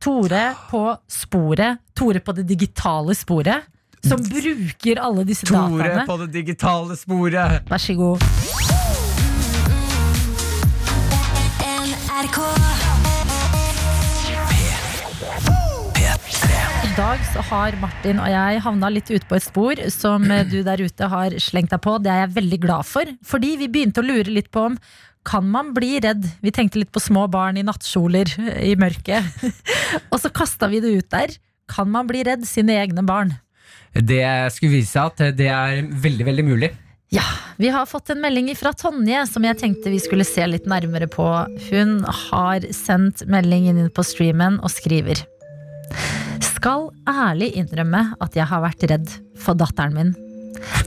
Tore 0.00 0.54
på 0.70 0.82
sporet. 1.08 1.78
Tore 1.94 2.20
på 2.20 2.34
det 2.36 2.46
digitale 2.46 3.14
sporet. 3.18 3.64
Som 4.04 4.20
bruker 4.22 5.00
alle 5.02 5.24
disse 5.24 5.44
Tore 5.48 5.82
dataene. 5.82 6.06
på 6.06 6.18
det 6.24 6.32
digitale 6.32 6.94
sporet. 6.96 7.64
Vær 7.68 7.78
så 7.82 7.96
god. 7.96 8.67
I 12.18 12.22
dag 16.96 17.20
så 17.30 17.44
har 17.46 17.76
Martin 17.78 18.18
og 18.18 18.26
jeg 18.32 18.62
havna 18.64 18.88
litt 18.90 19.06
ute 19.12 19.22
på 19.28 19.36
et 19.36 19.44
spor 19.44 19.78
som 19.94 20.24
du 20.50 20.56
der 20.66 20.82
ute 20.82 21.10
har 21.12 21.36
slengt 21.38 21.70
deg 21.70 21.78
på. 21.84 21.94
Det 22.02 22.10
er 22.10 22.24
jeg 22.24 22.32
veldig 22.40 22.58
glad 22.64 22.88
for. 22.90 23.06
Fordi 23.22 23.52
vi 23.60 23.68
begynte 23.70 24.02
å 24.02 24.08
lure 24.08 24.34
litt 24.34 24.50
på 24.50 24.66
om 24.72 24.74
kan 25.28 25.46
man 25.46 25.70
bli 25.76 26.00
redd? 26.02 26.26
Vi 26.42 26.50
tenkte 26.50 26.82
litt 26.82 26.90
på 26.90 27.04
små 27.04 27.28
barn 27.30 27.54
i 27.60 27.66
nattkjoler 27.68 28.34
i 28.66 28.74
mørket. 28.80 29.22
og 30.10 30.18
så 30.18 30.34
kasta 30.34 30.66
vi 30.72 30.82
det 30.82 30.90
ut 30.98 31.10
der. 31.14 31.38
Kan 31.70 31.94
man 31.94 32.10
bli 32.10 32.26
redd 32.26 32.42
sine 32.50 32.80
egne 32.82 33.06
barn? 33.06 33.36
Det 33.94 34.26
skulle 34.56 34.80
vise 34.80 34.90
seg 34.96 35.06
at 35.06 35.38
det 35.38 35.52
er 35.54 35.86
veldig, 35.86 36.26
veldig 36.32 36.50
mulig. 36.50 36.74
Ja, 37.10 37.22
Vi 37.56 37.68
har 37.68 37.86
fått 37.86 38.10
en 38.10 38.20
melding 38.20 38.50
fra 38.56 38.72
Tonje 38.76 39.22
som 39.26 39.44
jeg 39.46 39.56
tenkte 39.58 39.90
vi 39.90 39.98
skulle 40.02 40.26
se 40.28 40.44
litt 40.46 40.66
nærmere 40.68 41.08
på. 41.08 41.24
Hun 41.70 42.02
har 42.04 42.66
sendt 42.76 43.22
melding 43.26 43.70
inn 43.70 43.86
på 43.90 44.04
streamen 44.04 44.58
og 44.60 44.70
skriver 44.74 45.22
Skal 46.44 46.90
ærlig 47.08 47.54
innrømme 47.56 48.02
at 48.20 48.36
jeg 48.36 48.44
har 48.50 48.60
vært 48.60 48.84
redd 48.92 49.14
for 49.40 49.56
datteren 49.56 49.96
min. 49.96 50.10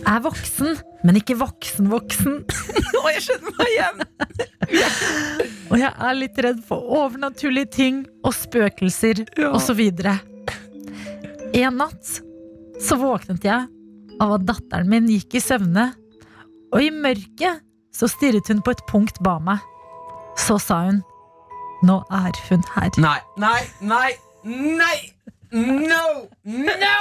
Er 0.06 0.22
voksen, 0.22 0.76
men 1.02 1.18
ikke 1.18 1.40
voksen-voksen. 1.40 2.38
Å, 2.46 3.04
jeg 3.16 3.24
skjønner 3.26 3.58
meg 3.58 3.72
igjen! 3.72 4.06
Og 5.72 5.78
jeg 5.80 5.92
er 5.92 6.18
litt 6.20 6.42
redd 6.46 6.60
for 6.68 6.86
overnaturlige 7.02 7.72
ting 7.74 8.04
og 8.22 8.36
spøkelser 8.36 9.24
og 9.50 9.58
så 9.64 9.74
videre. 9.78 10.20
En 11.58 11.82
natt 11.82 12.20
så 12.82 12.98
våknet 13.00 13.46
jeg 13.48 13.66
av 14.22 14.36
at 14.38 14.46
datteren 14.46 14.90
min 14.92 15.10
gikk 15.10 15.40
i 15.40 15.44
søvne, 15.44 15.92
og 16.72 16.84
i 16.84 16.90
mørket 16.94 17.62
så 17.96 18.08
stirret 18.08 18.48
hun 18.48 18.62
på 18.64 18.74
et 18.76 18.84
punkt 18.90 19.20
ba 19.24 19.38
meg. 19.44 19.60
Så 20.40 20.58
sa 20.62 20.86
hun 20.88 21.02
Nå 21.84 21.98
er 22.14 22.38
hun 22.46 22.62
her. 22.76 22.90
Nei, 23.02 23.20
nei, 23.42 23.62
nei, 23.82 24.12
nei! 24.46 24.98
No! 25.52 26.04
No! 26.46 27.00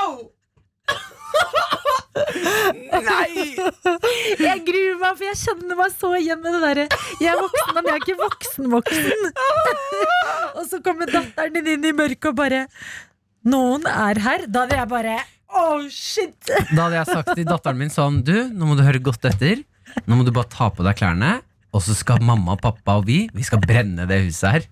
Nei! 2.90 3.54
Jeg 4.40 4.62
gruer 4.66 4.96
meg, 5.02 5.18
for 5.18 5.26
jeg 5.28 5.38
kjenner 5.42 5.78
meg 5.78 5.92
så 5.94 6.14
igjen 6.18 6.40
med 6.42 6.56
det 6.56 6.62
derre 6.64 6.86
Jeg 7.20 7.30
er 7.34 7.42
voksen, 7.42 7.74
men 7.76 7.90
jeg 7.90 7.94
er 7.94 8.02
ikke 8.06 8.16
voksen-voksen. 8.22 9.28
og 10.56 10.64
så 10.72 10.80
kommer 10.84 11.12
datteren 11.12 11.60
din 11.60 11.70
inn 11.76 11.86
i 11.92 11.94
mørket 11.96 12.32
og 12.32 12.40
bare 12.40 12.64
Noen 13.46 13.86
er 13.88 14.20
her. 14.20 14.48
Da 14.52 14.66
vil 14.68 14.80
jeg 14.80 14.90
bare 14.90 15.20
Oh, 15.50 15.82
shit! 15.90 16.36
Da 16.46 16.86
hadde 16.86 16.98
jeg 17.00 17.08
sagt 17.10 17.32
til 17.34 17.46
datteren 17.48 17.78
min 17.80 17.90
sånn 17.92 18.20
Du, 18.26 18.34
nå 18.54 18.68
må 18.68 18.76
du 18.78 18.84
høre 18.86 19.00
godt 19.02 19.24
etter. 19.30 19.62
Nå 20.06 20.18
må 20.18 20.26
du 20.26 20.30
bare 20.34 20.50
ta 20.52 20.68
på 20.70 20.84
deg 20.86 20.98
klærne, 21.00 21.40
og 21.74 21.82
så 21.82 21.96
skal 21.98 22.22
mamma, 22.22 22.54
pappa 22.60 22.98
og 23.00 23.08
vi 23.08 23.24
Vi 23.34 23.46
skal 23.46 23.62
brenne 23.64 24.06
det 24.10 24.20
huset 24.28 24.54
her. 24.54 24.68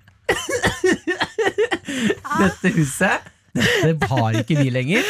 Dette 2.38 2.70
huset 2.76 3.26
Dette 3.58 4.06
har 4.10 4.36
ikke 4.38 4.58
vi 4.60 4.70
lenger. 4.70 5.06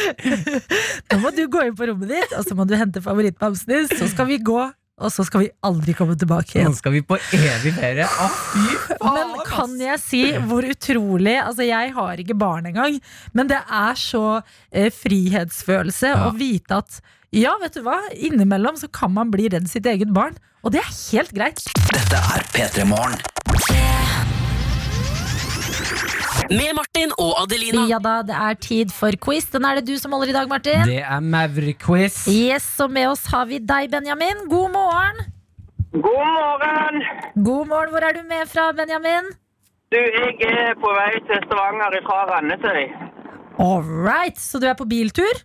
Nå 1.11 1.19
må 1.21 1.29
du 1.35 1.43
gå 1.51 1.61
inn 1.67 1.75
på 1.77 1.85
rommet 1.89 2.09
ditt, 2.09 2.31
og 2.37 2.47
så 2.47 2.55
må 2.57 2.65
du 2.65 2.73
hente 2.79 3.03
favorittbamsen 3.05 3.69
din. 3.69 3.89
Så 3.99 4.07
skal 4.09 4.29
vi 4.31 4.39
gå, 4.41 4.57
og 4.99 5.11
så 5.13 5.23
skal 5.27 5.45
vi 5.45 5.49
aldri 5.65 5.93
komme 5.97 6.15
tilbake 6.19 6.63
Nå 6.65 6.73
skal 6.77 6.93
vi 6.97 7.01
på 7.07 7.17
evig 7.35 7.71
ferie. 7.77 8.05
Ah, 8.05 8.35
fy 8.51 8.65
faen! 8.89 9.15
Men 9.33 9.45
kan 9.47 9.75
jeg 9.81 10.01
si 10.03 10.21
hvor 10.49 10.67
utrolig 10.67 11.37
Altså, 11.41 11.63
jeg 11.67 11.93
har 11.95 12.21
ikke 12.23 12.37
barn 12.39 12.67
engang, 12.69 12.99
men 13.33 13.47
det 13.51 13.61
er 13.63 13.99
så 13.99 14.23
eh, 14.71 14.89
frihetsfølelse 14.93 16.13
Ja. 16.13 16.27
å 16.27 16.35
vite 16.37 16.81
at 16.83 16.99
ja, 17.31 17.51
vet 17.61 17.75
du 17.77 17.83
hva? 17.85 17.99
Innimellom 18.17 18.77
så 18.81 18.87
kan 18.89 19.13
man 19.13 19.29
bli 19.29 19.45
redd 19.53 19.67
sitt 19.69 19.85
eget 19.85 20.09
barn, 20.15 20.33
og 20.65 20.73
det 20.73 20.81
er 20.81 20.89
helt 21.11 21.35
greit. 21.37 21.61
Dette 21.93 22.23
er 22.35 22.47
P3 22.55 22.87
Morgen. 22.89 23.19
Med 26.49 26.73
Martin 26.73 27.11
og 27.21 27.35
Adelina. 27.43 27.83
Ja 27.89 27.99
da, 28.01 28.19
det 28.25 28.33
er 28.33 28.55
tid 28.57 28.93
for 28.93 29.13
quiz. 29.21 29.45
Den 29.53 29.65
er 29.69 29.77
det 29.77 29.85
du 29.89 29.99
som 30.01 30.15
holder 30.15 30.31
i 30.31 30.37
dag, 30.37 30.47
Martin. 30.49 30.81
Det 30.89 31.01
er 31.01 31.19
Maverick-quiz. 31.21 32.23
Yes, 32.33 32.65
og 32.81 32.89
med 32.95 33.11
oss 33.11 33.27
har 33.29 33.45
vi 33.51 33.59
deg, 33.61 33.91
Benjamin. 33.93 34.47
God 34.49 34.73
morgen. 34.73 35.21
God 35.93 36.25
morgen! 36.39 36.97
God 37.45 37.69
morgen, 37.69 37.93
Hvor 37.93 38.03
er 38.07 38.17
du 38.17 38.23
med 38.29 38.49
fra, 38.49 38.71
Benjamin? 38.79 39.29
Du, 39.93 39.97
jeg 39.97 40.49
er 40.49 40.73
på 40.81 40.89
vei 40.97 41.13
til 41.29 41.39
Stavanger 41.45 41.95
fra 42.07 42.17
Randesøy. 42.31 42.83
All 43.59 43.85
right, 44.09 44.37
så 44.37 44.59
du 44.61 44.67
er 44.69 44.77
på 44.77 44.85
biltur? 44.89 45.41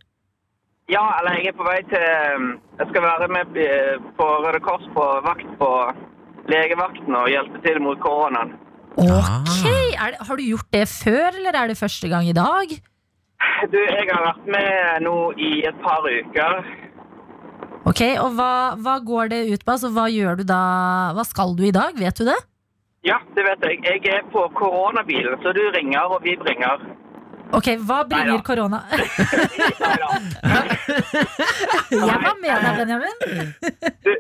Ja, 0.93 1.05
eller 1.19 1.37
jeg 1.40 1.53
er 1.53 1.57
på 1.61 1.64
vei 1.69 1.81
til 1.93 2.05
Jeg 2.81 2.87
skal 2.90 3.03
være 3.09 3.29
med 3.37 3.57
eh, 3.61 3.95
på 4.19 4.27
Røde 4.45 4.61
Kors 4.67 4.85
på 4.97 5.05
vakt 5.29 5.49
på 5.61 5.71
legevakten 6.53 7.17
og 7.21 7.29
hjelpe 7.33 7.61
til 7.64 7.81
mot 7.85 8.01
koronaen. 8.05 8.53
Ok, 9.01 9.64
er 9.64 9.84
det, 9.94 10.26
Har 10.26 10.37
du 10.37 10.44
gjort 10.44 10.70
det 10.74 10.87
før, 10.90 11.30
eller 11.35 11.57
er 11.57 11.70
det 11.70 11.78
første 11.78 12.09
gang 12.11 12.26
i 12.28 12.37
dag? 12.37 12.74
Du, 13.70 13.78
jeg 13.78 14.09
har 14.11 14.24
vært 14.24 14.48
med 14.50 15.04
nå 15.07 15.16
i 15.40 15.52
et 15.68 15.78
par 15.85 16.04
uker. 16.04 16.59
Ok, 17.85 18.00
og 18.22 18.35
hva, 18.38 18.52
hva 18.80 18.98
går 19.04 19.30
det 19.33 19.40
ut 19.52 19.64
på? 19.64 19.72
Altså, 19.76 19.90
hva 19.92 20.09
gjør 20.12 20.40
du 20.40 20.44
da? 20.48 20.61
Hva 21.16 21.24
skal 21.28 21.54
du 21.57 21.64
i 21.68 21.72
dag? 21.74 21.96
Vet 22.00 22.20
du 22.20 22.24
det? 22.28 22.37
Ja, 23.04 23.18
det 23.37 23.44
vet 23.44 23.64
jeg. 23.68 23.80
Jeg 23.85 24.00
er 24.18 24.22
på 24.33 24.46
koronabilen, 24.57 25.37
så 25.44 25.52
du 25.52 25.61
ringer, 25.76 26.04
og 26.16 26.24
vi 26.24 26.37
bringer. 26.40 26.80
Ok, 27.54 27.74
hva 27.85 28.00
bringer 28.09 28.40
korona? 28.44 28.80
Jeg 31.92 32.00
var 32.00 32.37
med 32.40 32.54
deg, 32.64 32.72
Benjamin. 32.80 33.16
Du, 34.04 34.12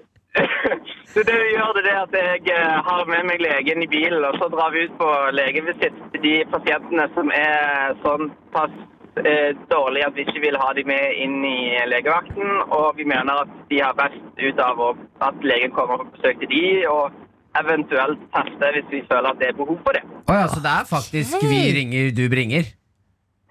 så 1.12 1.22
det 1.28 1.34
vi 1.38 1.50
gjør, 1.54 1.76
det 1.78 1.90
er 1.92 2.00
at 2.00 2.16
jeg 2.18 2.48
eh, 2.50 2.78
har 2.86 3.04
med 3.10 3.28
meg 3.28 3.42
legen 3.44 3.84
i 3.84 3.90
bilen, 3.90 4.24
og 4.26 4.34
så 4.40 4.48
drar 4.50 4.72
vi 4.74 4.86
ut 4.86 4.96
på 4.98 5.10
legevisitt 5.36 6.00
til 6.14 6.24
de 6.24 6.34
pasientene 6.50 7.06
som 7.14 7.30
er 7.36 7.94
sånn 8.02 8.32
pass 8.54 8.74
eh, 9.22 9.52
dårlige 9.70 10.08
at 10.08 10.18
vi 10.18 10.26
ikke 10.26 10.42
vil 10.46 10.58
ha 10.58 10.72
dem 10.74 10.90
med 10.90 11.20
inn 11.22 11.38
i 11.46 11.58
legevakten, 11.90 12.64
og 12.66 12.98
vi 12.98 13.06
mener 13.06 13.44
at 13.44 13.52
de 13.70 13.82
har 13.84 13.94
best 13.98 14.42
ut 14.42 14.64
av 14.64 14.82
at 15.28 15.46
legen 15.46 15.74
kommer 15.76 16.02
på 16.02 16.10
besøk 16.16 16.42
til 16.42 16.50
de, 16.50 16.64
og 16.90 17.14
eventuelt 17.62 18.24
teste 18.34 18.72
hvis 18.74 18.88
vi 18.90 19.04
føler 19.10 19.30
at 19.30 19.42
det 19.42 19.52
er 19.52 19.60
behov 19.60 19.78
for 19.86 19.94
det. 19.94 20.02
Å 20.26 20.40
ja, 20.40 20.48
så 20.50 20.62
det 20.64 20.72
er 20.80 20.88
faktisk 20.90 21.46
vi 21.46 21.62
ringer, 21.78 22.10
du 22.16 22.26
bringer? 22.32 22.74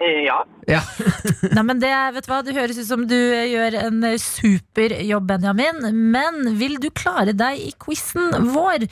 Eh, 0.03 0.23
Ja, 0.27 0.39
Ja. 0.67 0.81
Nei, 1.55 1.63
men 1.63 1.79
det, 1.79 1.91
vet 2.15 2.25
du 2.25 2.31
hva, 2.31 2.41
det 2.43 2.55
høres 2.55 2.79
ut 2.79 2.87
som 2.87 3.05
du 3.07 3.17
eh, 3.17 3.49
gjør 3.51 3.77
en 3.81 4.03
eh, 4.07 4.19
super 4.21 4.95
jobb, 5.03 5.29
Benjamin. 5.31 5.83
Men 6.13 6.57
vil 6.59 6.77
du 6.83 6.89
klare 6.91 7.35
deg 7.35 7.59
i 7.59 7.71
quizen 7.79 8.51
vår? 8.53 8.87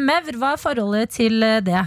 Mevr, 0.00 0.40
hva 0.40 0.54
er 0.54 0.62
forholdet 0.62 1.14
til 1.16 1.44
det? 1.64 1.84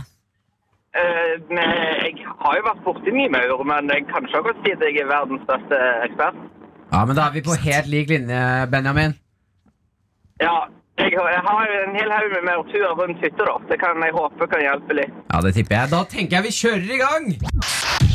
Uh, 0.97 1.35
men 1.51 1.59
jeg 1.61 2.23
har 2.25 2.55
jo 2.57 2.63
vært 2.65 2.79
borti 2.85 3.11
mye 3.13 3.29
maur, 3.29 3.61
men 3.69 3.91
jeg 3.93 4.07
kan 4.09 4.25
ikke 4.25 4.41
godt 4.47 4.63
si 4.65 4.73
at 4.73 4.81
jeg 4.81 5.03
er 5.03 5.11
verdens 5.11 5.43
beste 5.45 5.81
ekspert. 6.07 6.39
ja, 6.89 7.03
men 7.05 7.19
da 7.19 7.27
er 7.27 7.35
vi 7.35 7.43
på 7.45 7.57
helt 7.67 7.91
lik 7.91 8.09
linje, 8.09 8.39
Benjamin. 8.71 9.13
Ja, 10.41 10.57
jeg, 10.97 11.13
har 11.49 11.75
en 11.83 11.95
hel 11.99 12.11
haug 12.15 12.33
med 12.33 12.43
maurtuer 12.49 12.97
rundt 12.97 13.21
hytta, 13.21 13.45
da. 13.45 13.55
Det 13.69 13.77
kan 13.83 14.01
jeg 14.01 14.17
håpe 14.17 14.49
kan 14.49 14.65
hjelpe 14.65 14.97
litt. 14.97 15.23
Ja, 15.29 15.41
det 15.45 15.53
tipper 15.59 15.79
jeg. 15.79 15.93
Da 15.93 16.03
tenker 16.09 16.39
jeg 16.39 16.49
vi 16.49 16.57
kjører 16.63 16.93
i 16.97 17.01
gang! 17.05 18.05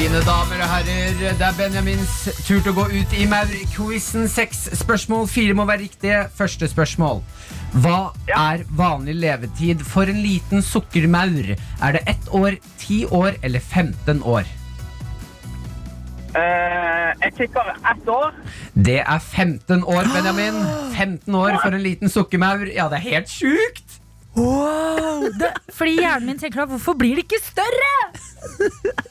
Mine 0.00 0.22
damer 0.24 0.62
og 0.64 0.70
herrer, 0.70 1.10
det 1.20 1.44
er 1.44 1.56
Benjamins 1.58 2.12
tur 2.46 2.62
til 2.64 2.70
å 2.70 2.76
gå 2.78 2.84
ut 2.88 3.10
i 3.20 3.26
Maur-quizen. 3.28 4.30
Seks 4.32 4.62
spørsmål, 4.80 5.26
fire 5.28 5.52
må 5.58 5.66
være 5.68 5.82
riktige. 5.82 6.22
Første 6.38 6.70
spørsmål. 6.72 7.20
Hva 7.84 7.98
er 8.32 8.64
vanlig 8.78 9.18
levetid 9.20 9.84
for 9.84 10.08
en 10.08 10.22
liten 10.24 10.64
sukkermaur? 10.64 11.52
Er 11.52 11.98
det 11.98 12.00
ett 12.08 12.32
år, 12.32 12.56
ti 12.80 13.02
år 13.12 13.36
eller 13.44 13.60
15 13.60 14.24
år? 14.24 14.48
Eh, 16.32 17.12
jeg 17.26 17.36
tipper 17.42 17.68
ett 17.92 18.08
år. 18.08 18.32
Det 18.72 19.02
er 19.04 19.20
15 19.20 19.84
år, 19.84 20.08
Benjamin. 20.16 20.64
15 20.96 21.40
år 21.44 21.60
for 21.60 21.76
en 21.76 21.84
liten 21.84 22.08
sukkermaur. 22.08 22.70
Ja, 22.72 22.88
det 22.88 23.02
er 23.02 23.08
helt 23.18 23.36
sjukt! 23.36 23.89
Wow! 24.38 25.26
Det, 25.40 25.50
fordi 25.74 25.98
hjernen 25.98 26.30
min 26.30 26.40
tenker 26.40 26.62
da, 26.62 26.68
hvorfor 26.70 26.96
blir 26.98 27.18
det 27.18 27.26
ikke 27.26 27.42
større? 27.42 27.92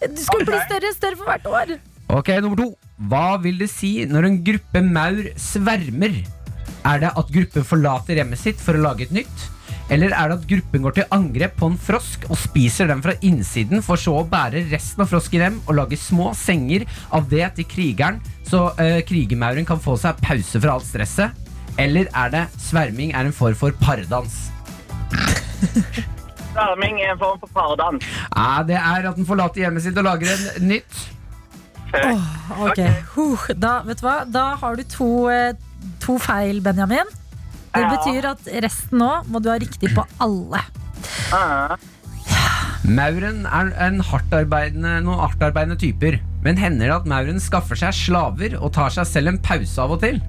Det 0.02 0.24
skulle 0.24 0.48
bli 0.48 0.60
større 0.66 0.92
og 0.92 0.98
større 0.98 1.20
for 1.20 1.30
hvert 1.30 1.50
år. 1.52 1.78
Ok, 2.10 2.32
nummer 2.42 2.58
to. 2.58 2.72
Hva 3.12 3.38
vil 3.44 3.60
det 3.62 3.70
si 3.72 3.92
når 4.10 4.28
en 4.30 4.42
gruppe 4.46 4.82
maur 4.84 5.30
svermer? 5.40 6.20
Er 6.88 7.02
det 7.04 7.14
at 7.20 7.32
gruppen 7.34 7.66
forlater 7.68 8.20
hjemmet 8.20 8.42
sitt 8.42 8.62
for 8.64 8.78
å 8.78 8.84
lage 8.84 9.06
et 9.06 9.16
nytt? 9.16 9.48
Eller 9.94 10.14
er 10.14 10.30
det 10.30 10.38
at 10.38 10.48
gruppen 10.50 10.84
går 10.86 10.96
til 11.00 11.14
angrep 11.14 11.56
på 11.58 11.70
en 11.72 11.80
frosk 11.82 12.28
og 12.30 12.38
spiser 12.38 12.90
den 12.92 13.02
fra 13.02 13.16
innsiden, 13.26 13.82
for 13.86 13.98
så 13.98 14.20
å 14.20 14.28
bære 14.30 14.68
resten 14.70 15.02
av 15.04 15.10
frosken 15.10 15.46
hjem 15.46 15.58
og 15.66 15.76
lage 15.80 15.98
små 15.98 16.30
senger 16.38 16.86
av 17.16 17.26
det 17.32 17.48
til 17.58 17.70
krigeren, 17.70 18.22
så 18.46 18.70
uh, 18.78 19.00
krigermauren 19.10 19.66
kan 19.70 19.82
få 19.82 19.98
seg 20.00 20.22
pause 20.22 20.62
fra 20.62 20.78
alt 20.78 20.90
stresset? 20.90 21.50
Eller 21.82 22.10
er 22.18 22.34
det 22.34 22.46
sverming 22.62 23.16
er 23.16 23.30
en 23.30 23.36
form 23.36 23.58
for 23.58 23.74
pardans? 23.82 24.50
Sverming 26.50 27.00
er 27.04 27.14
en 27.14 27.20
form 27.22 27.40
for 27.40 27.52
pardans. 27.54 28.06
Ja, 28.34 28.64
det 28.68 28.78
er 28.80 29.08
at 29.12 29.16
den 29.20 29.28
forlater 29.28 29.64
hjemmet 29.64 29.86
sitt 29.86 29.98
og 30.02 30.08
lager 30.08 30.34
en 30.34 30.68
nytt. 30.72 31.06
Ok, 32.60 32.82
huh. 33.16 33.46
da, 33.58 33.80
vet 33.88 34.02
du 34.02 34.06
hva? 34.06 34.18
da 34.30 34.44
har 34.62 34.76
du 34.78 34.84
to, 34.90 35.30
eh, 35.34 35.54
to 36.04 36.18
feil, 36.22 36.62
Benjamin. 36.62 37.08
Det 37.74 37.82
Ja. 37.86 37.90
betyr 37.96 38.26
at 38.32 38.50
resten 38.66 38.98
nå 39.00 39.12
må 39.30 39.42
du 39.42 39.50
ha 39.50 39.58
riktig 39.62 39.94
på 39.96 40.06
alle. 40.20 40.62
Ah. 41.34 41.78
Mauren 42.84 43.46
er 43.46 43.70
en 43.86 44.00
hardtarbeidende, 44.02 45.04
noen 45.06 45.20
hardtarbeidende 45.22 45.78
typer. 45.78 46.20
Men 46.44 46.58
hender 46.58 46.88
det 46.88 46.96
at 46.96 47.06
mauren 47.06 47.40
skaffer 47.40 47.78
seg 47.78 47.94
slaver 47.94 48.56
og 48.60 48.74
tar 48.74 48.90
seg 48.90 49.06
selv 49.06 49.28
en 49.34 49.38
pause 49.38 49.78
av 49.82 49.92
og 49.92 50.02
til? 50.02 50.22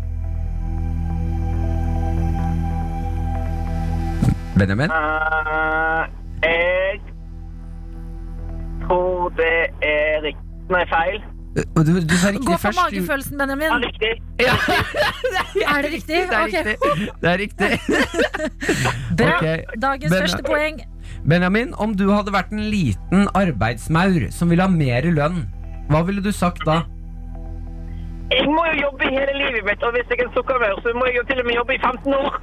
Benjamin? 4.58 4.90
Uh, 4.90 6.02
jeg 6.42 7.00
tror 8.86 9.28
det 9.40 9.58
er 9.82 10.22
riktig. 10.26 10.46
Nei, 10.70 10.84
feil. 10.86 11.20
Du, 11.56 11.92
du 12.10 12.16
sa 12.22 12.30
riktig 12.30 12.46
Gå 12.46 12.56
for 12.62 12.74
magefølelsen, 12.78 13.38
Benjamin. 13.38 13.66
Ja, 13.66 13.74
Benjamin. 13.74 13.90
riktig. 13.90 14.12
Ja. 14.40 14.54
Er 15.76 15.82
det 15.82 15.92
riktig? 15.92 16.16
Det 16.16 16.36
er 16.36 16.44
okay. 16.44 16.64
riktig. 16.64 17.08
Det 17.22 17.30
er 17.30 17.38
riktig. 17.38 17.70
Bra. 19.18 19.36
Okay. 19.36 19.64
Dagens 19.82 20.12
Ben- 20.12 20.20
første 20.20 20.42
poeng. 20.46 20.80
Benjamin, 21.28 21.74
om 21.74 21.96
du 21.96 22.10
hadde 22.10 22.32
vært 22.32 22.52
en 22.54 22.62
liten 22.70 23.28
arbeidsmaur 23.34 24.30
som 24.30 24.50
ville 24.50 24.62
ha 24.62 24.70
mer 24.70 25.10
lønn, 25.18 25.42
hva 25.90 26.02
ville 26.06 26.22
du 26.22 26.32
sagt 26.32 26.62
da? 26.66 26.80
Jeg 28.30 28.46
må 28.46 28.62
jo 28.70 28.76
jobbe 28.86 29.10
hele 29.10 29.32
livet 29.42 29.64
mitt, 29.66 29.82
og 29.82 29.90
hvis 29.96 30.06
jeg 30.10 30.22
er 30.22 30.28
en 30.28 30.34
sukkermaur, 30.36 30.78
så 30.82 30.94
må 30.94 31.08
jeg 31.10 31.18
jo 31.18 31.24
til 31.30 31.42
og 31.42 31.46
med 31.48 31.54
jobbe 31.58 31.74
i 31.74 31.80
15 31.82 32.14
år. 32.14 32.38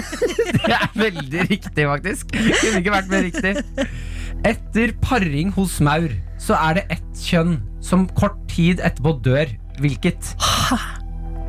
Det 0.66 0.74
er 0.76 0.88
veldig 0.98 1.46
riktig, 1.50 1.86
faktisk. 1.88 2.34
Kunne 2.34 2.80
ikke 2.82 2.94
vært 2.94 3.10
mer 3.12 3.24
riktig. 3.26 3.86
Etter 4.48 4.92
paring 5.02 5.52
hos 5.54 5.78
maur 5.84 6.12
så 6.42 6.56
er 6.58 6.80
det 6.80 6.84
ett 6.96 7.24
kjønn 7.28 7.58
som 7.84 8.06
kort 8.18 8.38
tid 8.50 8.82
etterpå 8.82 9.16
dør. 9.24 9.52
Hvilket? 9.82 10.32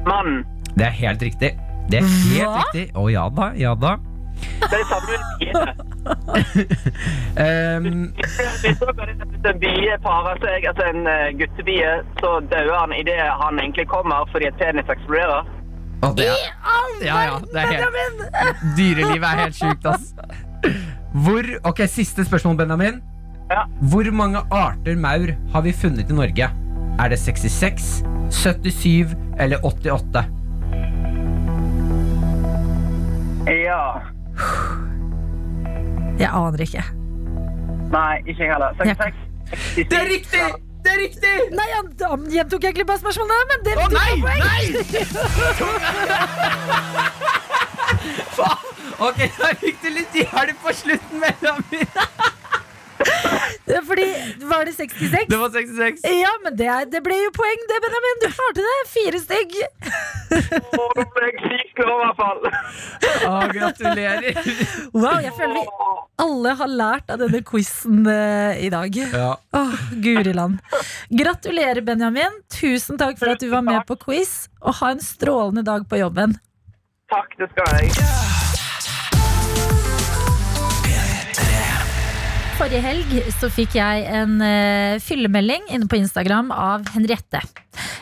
Mann. 0.08 0.44
Det 0.78 0.86
er 0.88 0.96
helt 1.04 1.22
riktig. 1.26 1.54
Det 1.92 2.00
er 2.00 2.08
helt 2.08 2.48
Hva? 2.48 2.62
riktig. 2.64 2.86
Å 2.98 3.08
ja 3.12 3.28
da, 3.34 3.52
ja 3.60 3.74
da. 3.76 3.96
Det 4.44 4.70
er 4.70 4.78
det 4.78 4.88
samme. 4.90 5.16
Ehm, 7.40 8.12
Hvis 8.20 8.80
dere 8.80 8.94
bare 8.98 9.14
sett 9.16 9.46
en 9.48 9.60
bie 9.62 9.94
parer 10.04 10.40
seg, 10.44 10.66
altså 10.70 10.88
en 10.92 11.08
eh, 11.08 11.30
guttebie, 11.40 11.92
så 12.20 12.34
dauer 12.52 12.76
han 12.76 12.94
idet 12.98 13.16
han 13.40 13.60
egentlig 13.62 13.86
kommer 13.92 14.28
fordi 14.34 14.50
et 14.50 14.60
penis 14.60 14.92
eksploderer. 14.92 15.48
Og 16.04 16.18
det 16.18 16.28
er, 16.28 16.44
ja, 17.06 17.18
ja, 17.28 17.38
det 17.48 17.60
er 17.62 17.72
helt, 17.72 17.82
Benjamin! 17.82 18.14
dyrelivet 18.78 19.28
er 19.30 19.42
helt 19.44 19.58
sjukt, 19.58 19.86
ass. 19.88 20.14
Hvor, 21.14 21.50
ok, 21.70 21.84
Siste 21.88 22.26
spørsmål, 22.26 22.58
Benjamin. 22.58 23.02
Ja. 23.52 23.66
Hvor 23.92 24.12
mange 24.16 24.42
arter 24.52 24.96
maur 24.96 25.34
har 25.54 25.62
vi 25.62 25.74
funnet 25.76 26.10
i 26.10 26.14
Norge? 26.14 26.50
Er 27.00 27.10
det 27.10 27.20
66, 27.20 28.04
77 28.32 29.16
eller 29.40 29.66
88? 29.66 30.26
Ja. 33.48 33.84
Jeg 36.20 36.30
aner 36.30 36.62
ikke. 36.62 36.84
Nei, 37.94 38.18
ikke 38.28 38.44
jeg 38.44 38.54
heller. 38.54 38.74
66. 38.80 39.16
Det 39.76 39.98
er 40.00 40.08
riktig! 40.10 40.63
Det 40.84 40.92
er 40.92 41.00
riktig! 41.00 41.34
Nei, 41.56 41.68
han, 41.74 41.88
han 42.10 42.26
gjentok 42.32 42.64
egentlig 42.68 42.86
bare 42.90 43.00
spørsmålet, 43.00 43.34
men 43.52 43.60
det 43.66 43.74
Å 43.80 43.88
nei! 43.94 44.14
poeng. 44.22 44.42
nei! 44.44 44.64
Faen! 48.38 48.70
Ok, 49.04 49.20
da 49.40 49.48
fikk 49.60 49.78
du 49.84 49.90
litt 49.96 50.14
hjelp 50.16 50.60
på 50.64 50.74
slutten, 50.76 51.24
Benjamin. 51.24 51.88
Det 53.66 53.80
Fordi, 53.88 54.06
var 54.50 54.66
det 54.66 54.74
66? 54.76 55.26
Det 55.30 55.38
var 55.40 55.50
66. 55.50 56.02
Ja, 56.04 56.32
men 56.44 56.58
det, 56.60 56.68
er, 56.68 56.86
det 56.92 57.00
ble 57.06 57.16
jo 57.22 57.32
poeng, 57.36 57.62
det, 57.70 57.80
Benjamin. 57.86 58.20
Du 58.24 58.28
klarte 58.34 58.66
det. 58.66 58.78
Fire 58.92 59.22
stygg. 59.24 59.56
Å, 60.34 60.88
nå 61.00 61.06
ble 61.16 61.30
jeg 61.30 61.38
sykt 61.46 61.76
glad, 61.80 61.94
i 61.94 62.00
hvert 62.04 62.20
fall. 62.20 62.42
Å, 63.30 63.38
gratulerer. 63.54 64.42
Wow, 64.94 65.20
jeg 65.24 65.34
føler 65.38 65.62
vi 65.62 65.66
alle 66.24 66.54
har 66.60 66.70
lært 66.70 67.10
av 67.14 67.22
denne 67.24 67.42
quizen 67.48 68.06
eh, 68.10 68.66
i 68.66 68.70
dag. 68.74 68.96
Ja. 69.14 69.34
Åh, 69.58 69.76
Guriland. 70.04 70.60
Gratulerer, 71.10 71.82
Benjamin. 71.82 72.42
Tusen 72.54 73.00
takk 73.02 73.20
for 73.20 73.34
at 73.34 73.42
du 73.42 73.50
var 73.54 73.66
med 73.66 73.84
på 73.90 73.98
quiz. 74.06 74.48
Og 74.62 74.78
ha 74.82 74.94
en 74.94 75.04
strålende 75.04 75.66
dag 75.66 75.88
på 75.90 76.04
jobben. 76.04 76.38
Takk, 77.14 77.38
det 77.42 77.52
skal 77.54 77.78
jeg. 77.80 78.43
Forrige 82.54 82.84
helg 82.84 83.14
så 83.34 83.48
fikk 83.50 83.74
jeg 83.80 84.04
en 84.14 84.36
uh, 84.38 85.00
fyllemelding 85.02 85.66
inne 85.74 85.88
på 85.90 85.98
Instagram 85.98 86.52
av 86.54 86.86
Henriette. 86.94 87.42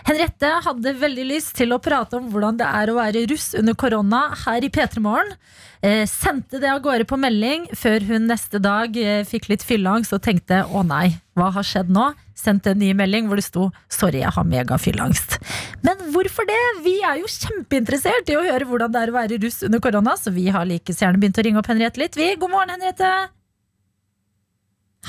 Henriette 0.04 0.50
hadde 0.66 0.92
veldig 1.00 1.26
lyst 1.30 1.54
til 1.56 1.72
å 1.72 1.80
prate 1.80 2.20
om 2.20 2.28
hvordan 2.34 2.60
det 2.60 2.68
er 2.68 2.92
å 2.92 2.98
være 2.98 3.24
russ 3.32 3.54
under 3.58 3.78
korona 3.80 4.26
her 4.44 4.68
i 4.68 4.70
P3 4.74 5.02
Morgen. 5.06 5.32
Uh, 5.80 6.04
sendte 6.10 6.60
det 6.60 6.68
av 6.68 6.84
gårde 6.84 7.08
på 7.08 7.18
melding 7.22 7.70
før 7.80 8.04
hun 8.12 8.28
neste 8.28 8.60
dag 8.62 9.00
uh, 9.00 9.24
fikk 9.28 9.48
litt 9.54 9.66
fylleangst 9.66 10.14
og 10.18 10.24
tenkte 10.28 10.66
å 10.68 10.84
nei, 10.84 11.16
hva 11.40 11.48
har 11.56 11.66
skjedd 11.66 11.90
nå? 11.96 12.12
Sendte 12.36 12.76
en 12.76 12.84
ny 12.84 12.92
melding 12.98 13.32
hvor 13.32 13.40
det 13.40 13.48
sto 13.48 13.72
sorry, 13.88 14.20
jeg 14.20 14.36
har 14.36 14.48
megafylleangst. 14.52 15.40
Men 15.88 16.10
hvorfor 16.12 16.50
det? 16.50 16.62
Vi 16.84 17.00
er 17.08 17.22
jo 17.24 17.32
kjempeinteressert 17.40 18.30
i 18.30 18.38
å 18.40 18.48
høre 18.52 18.68
hvordan 18.68 18.92
det 18.92 19.06
er 19.06 19.14
å 19.14 19.22
være 19.22 19.44
russ 19.46 19.64
under 19.68 19.80
korona, 19.80 20.20
så 20.20 20.36
vi 20.36 20.50
har 20.52 20.68
like 20.68 20.92
gjerne 20.92 21.22
begynt 21.22 21.40
å 21.40 21.48
ringe 21.48 21.64
opp 21.64 21.72
Henriette 21.72 22.04
litt. 22.04 22.20
Vi, 22.20 22.34
god 22.42 22.60
morgen, 22.60 22.76
Henriette. 22.76 23.41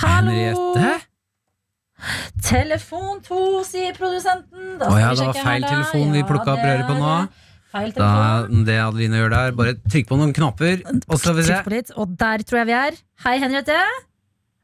Hallo! 0.00 0.32
Henriette? 0.32 1.08
Telefon 2.42 3.20
to, 3.22 3.62
sier 3.66 3.94
produsenten. 3.94 4.76
Da 4.80 4.90
Å 4.90 4.98
ja, 4.98 5.10
vi 5.12 5.20
det 5.20 5.28
var 5.28 5.40
feil 5.46 5.66
telefon 5.66 6.14
vi 6.14 6.22
Ja, 6.22 6.28
plukket 6.28 6.52
opp 6.54 6.64
røret 6.66 6.88
på 6.88 6.96
nå. 6.98 7.16
Da, 7.96 8.08
det 8.66 8.74
Adeline 8.82 9.20
gjør 9.22 9.30
der, 9.32 9.52
bare 9.56 9.74
trykk 9.88 10.10
på 10.10 10.18
noen 10.20 10.34
knapper, 10.36 10.82
og 11.06 11.20
så 11.20 11.32
vi 11.36 11.46
se. 11.46 11.60
Litt, 11.72 11.92
og 11.96 12.16
der 12.20 12.44
tror 12.44 12.62
jeg 12.62 12.68
vi 12.68 12.74
er. 12.76 12.98
Hei, 13.24 13.36
Henriette. 13.40 13.78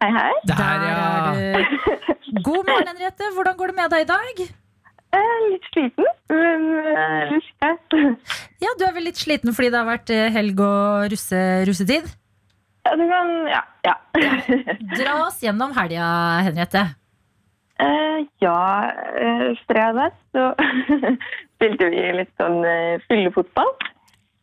Hei, 0.03 0.11
hei. 0.15 0.33
Der, 0.51 0.85
ja. 0.91 0.99
er 1.33 1.63
du. 1.63 2.41
God 2.45 2.69
morgen, 2.69 2.91
Henriette. 2.93 3.31
Hvordan 3.37 3.57
går 3.57 3.73
det 3.73 3.79
med 3.79 3.95
deg 3.95 4.05
i 4.05 4.11
dag? 4.11 4.43
Er 5.17 5.39
litt 5.49 5.71
sliten, 5.73 6.11
men 6.29 6.67
uh, 6.85 7.23
ruskes. 7.31 8.37
Ja, 8.61 8.75
Du 8.77 8.85
er 8.85 8.93
vel 8.99 9.09
litt 9.09 9.21
sliten 9.21 9.55
fordi 9.57 9.71
det 9.73 9.81
har 9.81 9.89
vært 9.89 10.13
eh, 10.13 10.29
helg 10.35 10.61
og 10.61 11.09
russe, 11.15 11.41
russetid? 11.65 12.11
Ja, 12.89 12.97
du 12.97 13.05
kan 13.09 13.35
Ja. 13.53 13.63
ja. 13.85 13.95
Dra 14.97 15.15
oss 15.27 15.43
gjennom 15.45 15.75
helga, 15.77 16.07
Henriette. 16.47 16.87
Uh, 17.79 18.25
ja, 18.43 18.91
uh, 19.21 19.51
fredag 19.69 20.17
så 20.33 20.49
spilte 21.59 21.91
vi 21.93 22.01
litt 22.17 22.33
sånn 22.41 22.63
uh, 22.65 22.97
fyllefotball. 23.11 23.69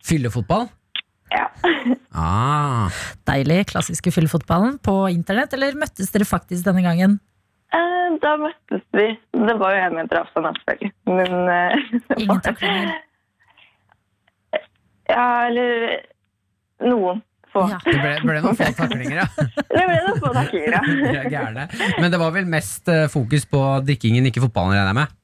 Fyllefotball? 0.06 0.70
Ja. 1.34 1.50
Ah. 2.16 2.88
Deilig. 3.28 3.66
Klassiske 3.74 4.14
fyllefotballen 4.16 4.78
på 4.80 4.94
internett, 5.12 5.52
eller 5.58 5.76
møttes 5.76 6.14
dere 6.14 6.24
faktisk 6.30 6.64
denne 6.64 6.80
gangen? 6.86 7.18
Eh, 7.76 8.14
da 8.24 8.38
møttes 8.40 8.86
vi. 8.96 9.10
Det 9.36 9.56
var 9.60 9.76
jo 9.76 9.82
en 9.84 9.98
meter 9.98 10.22
avstand, 10.22 10.48
selvfølgelig. 10.62 10.94
Men 11.10 11.50
eh, 11.52 12.22
Ingen 12.24 12.40
taklinger? 12.46 12.94
Ja, 15.12 15.26
eller 15.50 15.98
noen 16.88 17.20
få. 17.56 17.66
Ja. 17.72 17.78
Det 17.86 17.96
ble, 18.00 18.14
ble 18.28 18.42
noen 18.44 18.58
få 18.60 18.68
taklinger, 18.78 19.22
ja. 19.24 19.28
Det 19.76 19.84
ble 19.88 20.00
noen 20.06 20.20
få 20.22 20.32
taklinger, 20.36 20.76
ja. 20.76 20.82
Er. 21.46 21.76
Men 22.02 22.12
det 22.14 22.20
var 22.22 22.34
vel 22.36 22.48
mest 22.50 22.90
eh, 22.92 23.06
fokus 23.12 23.48
på 23.50 23.62
drikkingen, 23.88 24.28
ikke 24.30 24.44
fotballen, 24.46 24.76
regner 24.76 24.92
jeg 24.92 25.00
med? 25.00 25.16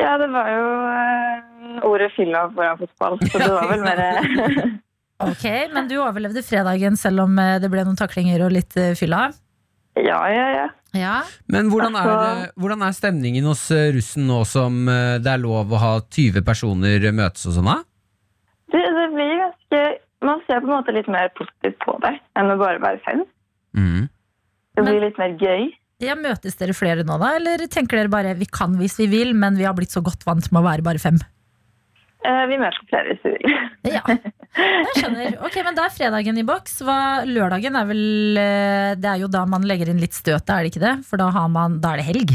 Ja, 0.00 0.14
det 0.20 0.30
var 0.32 0.48
jo 0.48 0.62
uh, 0.88 1.88
ordet 1.90 2.08
fylla 2.14 2.46
foran 2.54 2.78
fotball, 2.80 3.18
så 3.28 3.42
det 3.42 3.50
var 3.52 3.68
vel 3.68 3.82
mer 3.84 4.00
Ok, 5.30 5.44
Men 5.74 5.90
du 5.90 5.98
overlevde 6.00 6.40
fredagen 6.46 6.96
selv 6.96 7.26
om 7.26 7.36
eh, 7.42 7.58
det 7.60 7.68
ble 7.72 7.84
noen 7.84 7.98
taklinger 8.00 8.46
og 8.46 8.54
litt 8.56 8.72
fylla? 8.96 9.26
Ja, 10.00 10.22
ja, 10.32 10.46
ja. 10.56 10.66
Ja. 10.96 11.18
Men 11.52 11.68
hvordan 11.70 11.94
er, 11.98 12.08
Altså- 12.08 12.62
hvordan 12.62 12.86
er 12.86 12.96
stemningen 12.96 13.44
hos 13.46 13.66
russen 13.94 14.24
nå 14.30 14.40
som 14.48 14.86
det 14.88 15.28
er 15.28 15.42
lov 15.42 15.70
å 15.70 15.78
ha 15.82 15.92
20 16.00 16.42
personer 16.46 17.04
møtes 17.12 17.44
og 17.50 17.58
sånn? 17.58 17.68
da? 17.68 17.76
Det, 18.70 18.80
det 18.96 18.99
ser 20.50 20.60
på 20.60 20.66
en 20.68 20.76
måte 20.80 20.92
litt 20.98 21.08
mer 21.10 21.30
positivt 21.38 21.78
på 21.86 21.94
det 22.02 22.16
enn 22.36 22.50
å 22.52 22.58
bare 22.60 22.82
være 22.82 23.00
fem. 23.06 23.22
Mm. 23.78 24.08
Det 24.74 24.82
Men- 24.84 24.90
blir 24.90 25.04
litt 25.06 25.18
mer 25.22 25.36
gøy. 25.38 25.68
ja. 26.02 26.14
Møtes 26.18 26.56
dere 26.58 26.74
flere 26.74 27.04
nå, 27.06 27.16
da? 27.22 27.36
Eller 27.38 27.66
tenker 27.70 27.96
dere 28.02 28.10
bare 28.12 28.34
vi 28.34 28.46
kan 28.50 28.74
hvis 28.80 28.98
vi 28.98 29.06
vil, 29.12 29.32
men 29.34 29.54
vi 29.56 29.64
har 29.68 29.74
blitt 29.78 29.94
så 29.94 30.02
godt 30.02 30.26
vant 30.26 30.50
med 30.52 30.60
å 30.62 30.66
være 30.66 30.82
bare 30.82 30.98
fem? 31.02 31.18
eh, 32.24 32.44
vi 32.50 32.56
møtes 32.60 32.82
flere 32.90 33.14
hvis 33.14 33.22
vi 33.24 33.30
vil. 33.38 33.54
Ja, 33.94 34.02
jeg 34.10 34.94
skjønner. 34.98 35.38
Ok, 35.46 35.56
men 35.64 35.74
da 35.78 35.86
er 35.86 35.94
fredagen 35.94 36.36
i 36.38 36.44
boks. 36.44 36.80
Hva, 36.84 36.98
lørdagen 37.24 37.76
er 37.80 37.86
vel 37.88 38.36
eh, 38.36 38.94
Det 39.00 39.08
er 39.08 39.22
jo 39.22 39.28
da 39.32 39.46
man 39.48 39.62
legger 39.64 39.88
inn 39.88 40.02
litt 40.02 40.12
støtet, 40.18 40.50
er 40.52 40.66
det 40.66 40.72
ikke 40.74 40.82
det? 40.84 40.94
For 41.08 41.16
da, 41.16 41.30
har 41.32 41.48
man, 41.48 41.78
da 41.80 41.94
er 41.94 42.02
det 42.02 42.08
helg. 42.10 42.34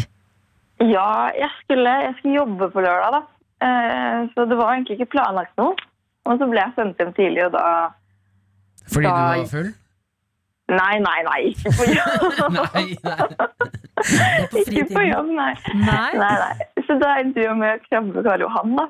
Ja, 0.81 1.29
jeg 1.37 1.51
skulle, 1.63 1.91
jeg 2.03 2.15
skulle 2.17 2.39
jobbe 2.41 2.71
på 2.73 2.81
lørdag, 2.83 3.11
da. 3.19 3.21
Eh, 3.65 4.25
så 4.33 4.47
det 4.49 4.57
var 4.59 4.73
egentlig 4.73 4.97
ikke 4.99 5.13
planlagt 5.15 5.53
noe. 5.61 5.75
Og 6.25 6.39
så 6.41 6.49
ble 6.49 6.57
jeg 6.63 6.73
sendt 6.75 6.97
hjem 6.99 7.13
tidlig, 7.15 7.45
og 7.45 7.53
da 7.53 7.65
Fordi 8.91 9.07
du 9.07 9.13
var 9.13 9.45
full? 9.51 9.71
Nei, 10.65 10.95
nei, 10.97 11.17
nei, 11.27 11.39
ikke 11.51 11.71
på 11.77 11.85
jobb. 11.91 12.39
Nei, 12.55 12.85
nei. 13.05 13.25
Er 14.01 14.47
ikke 14.49 14.85
på 14.89 15.03
jobb, 15.05 15.27
nei. 15.37 15.51
Nei. 15.77 16.11
Nei, 16.17 16.31
nei. 16.41 16.85
Så 16.87 16.95
da 17.01 17.11
vi 17.21 17.43
jo 17.45 17.51
med 17.59 17.83
krabbe 17.85 18.23
Karl 18.25 18.41
Johan, 18.47 18.73
da. 18.79 18.87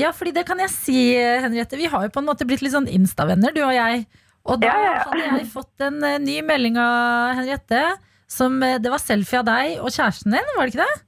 Ja, 0.00 0.10
fordi 0.16 0.32
det 0.36 0.46
kan 0.48 0.60
jeg 0.64 0.72
si, 0.72 0.96
Henriette. 1.44 1.76
Vi 1.80 1.90
har 1.92 2.06
jo 2.06 2.12
på 2.12 2.22
en 2.22 2.28
måte 2.30 2.46
blitt 2.48 2.64
litt 2.64 2.72
sånn 2.72 2.88
Insta-venner, 2.88 3.52
du 3.56 3.60
og 3.66 3.74
jeg. 3.76 4.06
Og 4.48 4.60
da 4.64 4.68
Ja, 4.72 4.80
ja, 4.80 4.94
ja. 4.96 5.04
hadde 5.10 5.28
jeg 5.42 5.46
fått 5.52 5.84
en 5.86 6.00
eh, 6.04 6.18
ny 6.20 6.38
melding 6.44 6.76
av 6.80 7.36
Henriette. 7.38 7.84
Som, 8.28 8.56
eh, 8.64 8.78
det 8.80 8.92
var 8.92 9.00
selfie 9.04 9.40
av 9.40 9.46
deg 9.48 9.76
og 9.84 9.92
kjæresten 9.92 10.32
din, 10.36 10.50
var 10.56 10.64
det 10.68 10.72
ikke 10.74 10.84
det? 10.88 11.04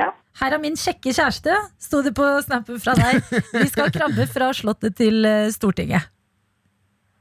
Ja. 0.00 0.08
Her 0.40 0.56
er 0.56 0.60
min 0.64 0.76
kjekke 0.80 1.12
kjæreste, 1.14 1.54
sto 1.80 2.00
det 2.02 2.12
på 2.16 2.24
snappen 2.48 2.80
fra 2.82 2.96
deg. 2.98 3.20
Vi 3.54 3.68
skal 3.70 3.92
krabbe 3.94 4.24
fra 4.32 4.48
Slottet 4.56 4.96
til 5.00 5.20
eh, 5.28 5.52
Stortinget. 5.54 6.08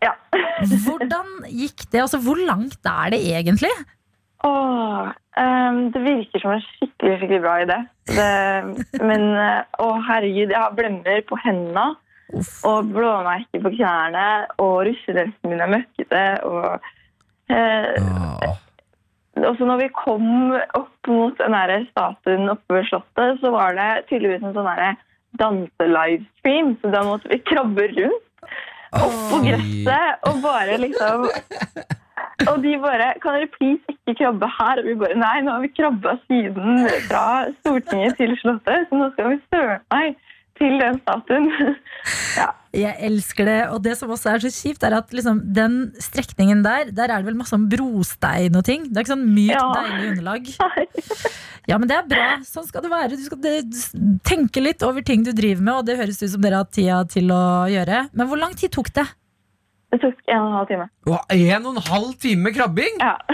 Ja. 0.04 0.14
Hvordan 0.86 1.50
gikk 1.50 1.86
det? 1.90 2.04
Altså, 2.04 2.20
hvor 2.24 2.40
langt 2.40 2.80
er 2.86 3.14
det 3.14 3.20
egentlig? 3.24 3.72
Åh, 4.44 5.12
um, 5.40 5.78
det 5.94 6.02
virker 6.04 6.42
som 6.44 6.56
en 6.56 6.64
skikkelig, 6.66 7.18
skikkelig 7.20 7.42
bra 7.44 7.58
idé. 7.64 7.78
Det, 8.12 8.32
men 9.00 9.30
eh, 9.40 9.62
å 9.80 9.94
herregud, 10.04 10.52
jeg 10.52 10.60
har 10.60 10.76
blemmer 10.76 11.22
på 11.30 11.40
hendene 11.46 11.94
og 12.68 12.90
blåmerker 12.92 13.62
på 13.64 13.72
knærne, 13.78 14.26
og 14.60 14.84
russedressen 14.90 15.52
min 15.52 15.64
er 15.64 15.72
møkkete. 15.72 16.24
Og, 16.50 16.90
eh, 17.54 17.94
ah. 18.04 18.58
og 19.46 19.56
så 19.60 19.70
når 19.70 19.86
vi 19.86 19.90
kom 19.96 20.28
opp 20.80 21.12
mot 21.12 21.40
den 21.40 21.56
der 21.56 21.88
statuen 21.92 22.52
oppe 22.52 22.80
ved 22.80 22.90
Slottet, 22.90 23.40
så 23.40 23.54
var 23.56 23.80
det 23.80 23.90
tydeligvis 24.10 24.44
en 24.44 24.58
sånn 24.58 25.00
danse-livestream, 25.40 26.76
så 26.82 26.92
da 26.94 27.08
måtte 27.08 27.32
vi 27.32 27.42
krabbe 27.48 27.88
rundt 27.96 28.30
opp 29.00 29.18
på 29.32 29.40
Fy. 29.42 29.50
gresset 29.50 30.30
og 30.30 30.42
bare 30.44 30.78
liksom 30.82 31.28
Og 32.52 32.58
de 32.64 32.74
bare 32.82 33.14
Kan 33.24 33.38
dere 33.38 33.50
please 33.56 33.96
ikke 33.96 34.18
krabbe 34.20 34.50
her? 34.58 34.82
Og 34.82 34.90
vi 34.90 34.96
bare 35.00 35.18
Nei, 35.20 35.38
nå 35.46 35.56
har 35.56 35.64
vi 35.64 35.72
krabba 35.78 36.18
siden 36.28 36.88
fra 37.08 37.26
Stortinget 37.62 38.18
til 38.20 38.36
Slottet, 38.42 38.90
så 38.90 39.00
nå 39.00 39.10
skal 39.16 39.34
vi 39.34 39.42
søren 39.48 39.84
meg 39.94 40.18
til 40.60 40.80
den 40.82 41.00
statuen. 41.04 41.50
Ja. 42.36 42.50
Jeg 42.76 42.98
elsker 43.06 43.46
det. 43.48 43.58
Og 43.72 43.78
det 43.86 43.94
som 43.96 44.10
også 44.12 44.32
er 44.34 44.42
så 44.44 44.50
kjipt, 44.52 44.82
er 44.84 44.96
at 44.98 45.12
liksom, 45.16 45.38
den 45.56 45.76
strekningen 46.04 46.64
der, 46.66 46.90
der 46.92 47.12
er 47.14 47.22
det 47.22 47.28
vel 47.30 47.38
masse 47.40 47.54
om 47.56 47.68
brostein 47.72 48.58
og 48.60 48.66
ting. 48.68 48.88
Det 48.90 48.98
er 48.98 49.06
ikke 49.06 49.14
sånn 49.14 49.28
mykt, 49.30 49.54
Ja. 49.54 49.68
deilig 49.78 50.10
underlag. 50.16 50.50
Ja, 51.70 51.78
men 51.80 51.88
det 51.88 51.96
er 51.96 52.08
bra. 52.12 52.26
Sånn 52.44 52.66
skal 52.68 52.84
det 52.84 52.90
være. 52.92 53.16
Du 53.16 53.22
skal 53.24 53.40
tenke 54.28 54.60
litt 54.60 54.84
over 54.84 55.00
ting 55.08 55.22
du 55.24 55.30
driver 55.32 55.62
med, 55.64 55.74
og 55.78 55.86
det 55.88 55.96
høres 55.96 56.18
ut 56.20 56.34
som 56.34 56.42
dere 56.44 56.60
har 56.60 56.68
tida 56.68 56.98
til 57.08 57.30
å 57.32 57.40
gjøre. 57.72 58.02
Men 58.12 58.28
hvor 58.28 58.42
lang 58.42 58.52
tid 58.60 58.74
tok 58.76 58.90
det? 58.98 59.06
Det 59.94 60.02
tok 60.04 60.20
en 60.28 60.42
og 60.42 60.50
en 60.50 60.58
halv 60.58 60.68
time. 60.74 60.90
Og 61.08 61.32
en 61.38 61.70
og 61.70 61.78
en 61.78 61.86
halv 61.88 62.12
time 62.20 62.52
krabbing? 62.58 63.00
Ja. 63.00 63.14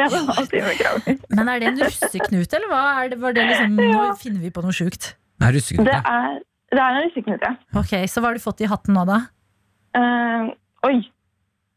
En 0.00 0.06
og 0.06 0.18
en 0.20 0.28
halv 0.36 0.46
time 0.52 0.74
krabbing. 0.78 1.16
Men 1.34 1.48
er 1.50 1.58
det 1.64 1.66
en 1.72 1.80
russeknute, 1.82 2.58
eller 2.60 2.68
hva? 2.70 2.82
Er 3.00 3.08
det, 3.14 3.16
var 3.24 3.32
det 3.34 3.42
liksom, 3.48 3.72
nå 3.80 4.04
finner 4.20 4.44
vi 4.44 4.50
på 4.54 4.62
noe 4.62 4.76
sjukt. 4.76 5.14
Nei, 5.40 5.48
Det 5.50 5.56
russeknute. 5.56 5.96
er, 5.98 6.36
det 6.70 6.78
er 6.80 6.96
en 6.96 7.02
russeknute, 7.04 7.50
ja. 7.50 7.78
Ok, 7.80 7.94
Så 8.10 8.22
hva 8.22 8.30
har 8.30 8.38
du 8.38 8.42
fått 8.44 8.62
i 8.62 8.68
hatten 8.70 8.94
nå, 8.94 9.04
da? 9.08 9.20
Eh, 9.98 10.50
oi. 10.86 10.96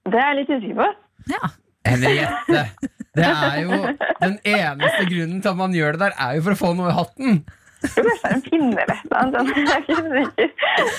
Det 0.04 0.20
er 0.20 0.30
jeg 0.34 0.40
litt 0.42 0.54
usikker 0.54 0.80
på. 0.82 0.90
Ja. 1.34 1.54
Henriette. 1.88 2.68
Det 3.14 3.28
er 3.30 3.60
jo 3.62 3.76
Den 4.24 4.40
eneste 4.42 5.04
grunnen 5.06 5.42
til 5.44 5.52
at 5.52 5.58
man 5.60 5.76
gjør 5.78 5.94
det 5.94 6.00
der, 6.08 6.16
er 6.18 6.32
jo 6.40 6.46
for 6.48 6.56
å 6.56 6.58
få 6.58 6.72
noe 6.74 6.90
i 6.90 6.96
hatten. 6.98 7.36
Tror 7.84 8.08
kanskje 8.08 8.24
det 8.24 8.30
er 8.32 8.34
en 8.34 8.44
pinne 8.48 8.86
eller 8.86 8.96
et 9.04 9.14
annet. 9.20 9.52
Jeg 9.54 9.68
er 9.70 9.84
ikke 9.84 10.16
sikker. 10.16 10.96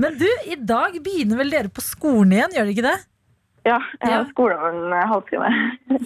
Men 0.00 0.16
du, 0.16 0.26
i 0.48 0.56
dag 0.70 0.96
begynner 1.04 1.42
vel 1.42 1.52
dere 1.52 1.72
på 1.74 1.84
skolen 1.84 2.32
igjen, 2.38 2.56
gjør 2.56 2.68
dere 2.70 2.74
ikke 2.76 2.86
det? 2.86 2.96
Ja, 3.68 3.76
jeg 4.00 4.14
har 4.14 4.24
skole 4.30 4.56
om 4.56 4.94
en 4.96 5.10
halvtime. 5.12 5.50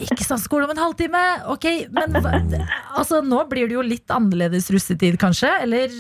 Ikke 0.09 0.25
sånn 0.27 0.41
skole 0.43 0.67
om 0.67 0.73
en 0.75 0.83
halvtime. 0.83 1.23
Ok, 1.53 1.69
men 1.95 2.19
altså, 2.19 3.21
nå 3.23 3.45
blir 3.53 3.71
det 3.71 3.77
jo 3.77 3.87
litt 3.87 4.11
annerledes 4.11 4.67
russetid, 4.75 5.21
kanskje? 5.23 5.53
Eller 5.63 5.95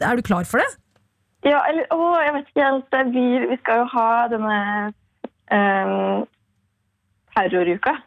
er 0.00 0.16
du 0.16 0.22
klar 0.26 0.46
for 0.48 0.62
det? 0.62 0.70
Ja, 1.44 1.60
eller 1.68 1.84
å, 1.92 2.08
jeg 2.24 2.32
vet 2.38 2.50
ikke 2.50 2.64
helt. 2.64 2.98
Vi, 3.12 3.24
vi 3.50 3.56
skal 3.60 3.82
jo 3.82 3.86
ha 3.92 4.08
denne 4.32 4.58
um, 5.52 6.24
terroruka. 7.36 7.98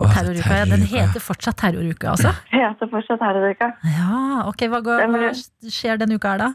Oh, 0.00 0.08
Terroruka, 0.08 0.54
ja, 0.56 0.64
Den 0.64 0.86
heter 0.88 1.20
fortsatt 1.20 1.58
Terroruka, 1.60 2.14
altså? 2.14 2.30
Heter 2.54 2.88
fortsatt 2.88 3.20
terroruka. 3.20 3.66
Ja, 3.84 4.46
ok, 4.48 4.64
Hva, 4.72 4.80
går, 4.86 5.02
hva 5.12 5.32
skjer 5.68 6.00
denne 6.00 6.16
uka 6.16 6.32
her, 6.32 6.40
da? 6.40 6.48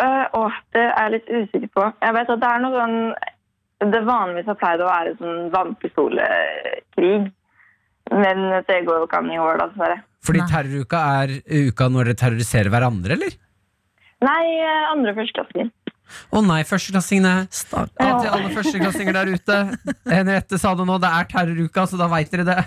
Uh, 0.00 0.24
å, 0.38 0.46
det 0.72 0.86
er 0.86 0.94
jeg 0.96 1.12
litt 1.16 1.28
usikker 1.28 1.72
på. 1.76 1.84
Jeg 2.00 2.16
vet 2.16 2.32
at 2.32 2.40
det 2.40 2.48
er 2.48 2.62
noe 2.64 2.78
sånn 2.78 3.92
Det 3.92 4.00
vanligvis 4.06 4.48
har 4.48 4.56
pleid 4.62 4.80
å 4.80 4.88
være 4.88 5.12
sånn 5.18 5.52
vannpistolkrig. 5.52 7.12
Men 8.22 8.42
det 8.70 8.80
går 8.86 9.02
jo 9.02 9.06
ikke 9.10 9.20
an 9.20 9.30
i 9.34 9.38
år, 9.42 9.60
dessverre. 9.60 10.00
Fordi 10.22 10.42
Nei. 10.42 10.50
terroruka 10.50 11.00
er 11.22 11.38
uka 11.68 11.88
når 11.90 12.12
dere 12.12 12.20
terroriserer 12.20 12.70
hverandre, 12.72 13.16
eller? 13.18 13.38
Nei, 14.22 14.42
eh, 14.62 14.90
andre 14.92 15.16
førsteklassinger. 15.18 15.72
Å 16.32 16.42
nei, 16.44 16.60
førsteklassingene. 16.68 17.32
Ja, 17.72 18.12
til 18.20 18.30
alle 18.30 18.50
førsteklassinger 18.52 19.16
der 19.16 19.30
ute. 19.32 19.58
Henriette 20.10 20.58
sa 20.60 20.74
det 20.76 20.86
nå, 20.88 20.98
det 21.02 21.10
er 21.10 21.28
terroruka, 21.30 21.86
så 21.88 22.00
da 22.00 22.08
veit 22.12 22.32
dere 22.32 22.44
det. 22.48 22.58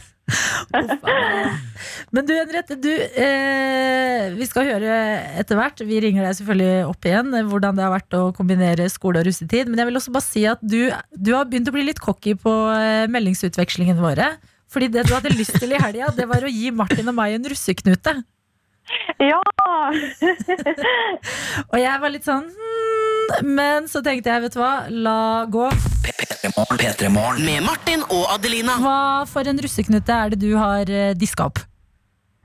Men 2.15 2.25
du, 2.25 2.33
Henriette, 2.33 2.77
du, 2.81 2.89
eh, 2.89 4.31
vi 4.37 4.47
skal 4.49 4.67
høre 4.69 4.97
etter 5.41 5.59
hvert. 5.59 5.83
Vi 5.85 6.01
ringer 6.03 6.25
deg 6.25 6.37
selvfølgelig 6.39 6.89
opp 6.89 7.07
igjen 7.09 7.31
eh, 7.37 7.45
hvordan 7.49 7.77
det 7.77 7.85
har 7.85 7.93
vært 7.93 8.17
å 8.17 8.23
kombinere 8.35 8.89
skole 8.91 9.21
og 9.21 9.29
russetid. 9.29 9.69
Men 9.69 9.81
jeg 9.81 9.91
vil 9.91 10.01
også 10.01 10.15
bare 10.15 10.27
si 10.27 10.45
at 10.49 10.65
du, 10.65 10.79
du 11.13 11.33
har 11.35 11.49
begynt 11.49 11.69
å 11.69 11.75
bli 11.75 11.85
litt 11.89 12.01
cocky 12.03 12.35
på 12.41 12.55
eh, 12.73 13.05
meldingsutvekslingen 13.13 14.01
våre. 14.01 14.33
Fordi 14.71 14.89
det 14.91 15.05
du 15.07 15.13
hadde 15.15 15.33
lyst 15.35 15.57
til 15.61 15.75
i 15.75 15.81
helga, 15.81 16.11
det 16.15 16.25
var 16.29 16.45
å 16.45 16.51
gi 16.51 16.71
Martin 16.75 17.11
og 17.11 17.17
meg 17.17 17.37
en 17.37 17.49
russeknute. 17.51 18.15
Ja! 19.21 19.41
Og 21.71 21.77
jeg 21.79 22.01
var 22.01 22.11
litt 22.13 22.25
sånn 22.27 22.43
hmm, 22.45 23.47
Men 23.55 23.87
så 23.89 24.01
tenkte 24.05 24.29
jeg, 24.29 24.43
vet 24.45 24.53
du 24.53 24.59
hva, 24.61 24.73
la 24.89 25.19
gå. 25.49 25.69
P3morgen. 26.05 26.81
P3morgen. 26.81 27.45
Med 27.47 27.65
Martin 27.65 28.05
og 28.09 28.27
Adelina. 28.35 28.77
Hva 28.81 28.99
for 29.29 29.47
en 29.49 29.61
russeknute 29.61 30.19
er 30.19 30.35
det 30.35 30.41
du 30.43 30.51
har 30.59 30.91
eh, 30.91 31.15
diska 31.17 31.49
opp? 31.49 31.63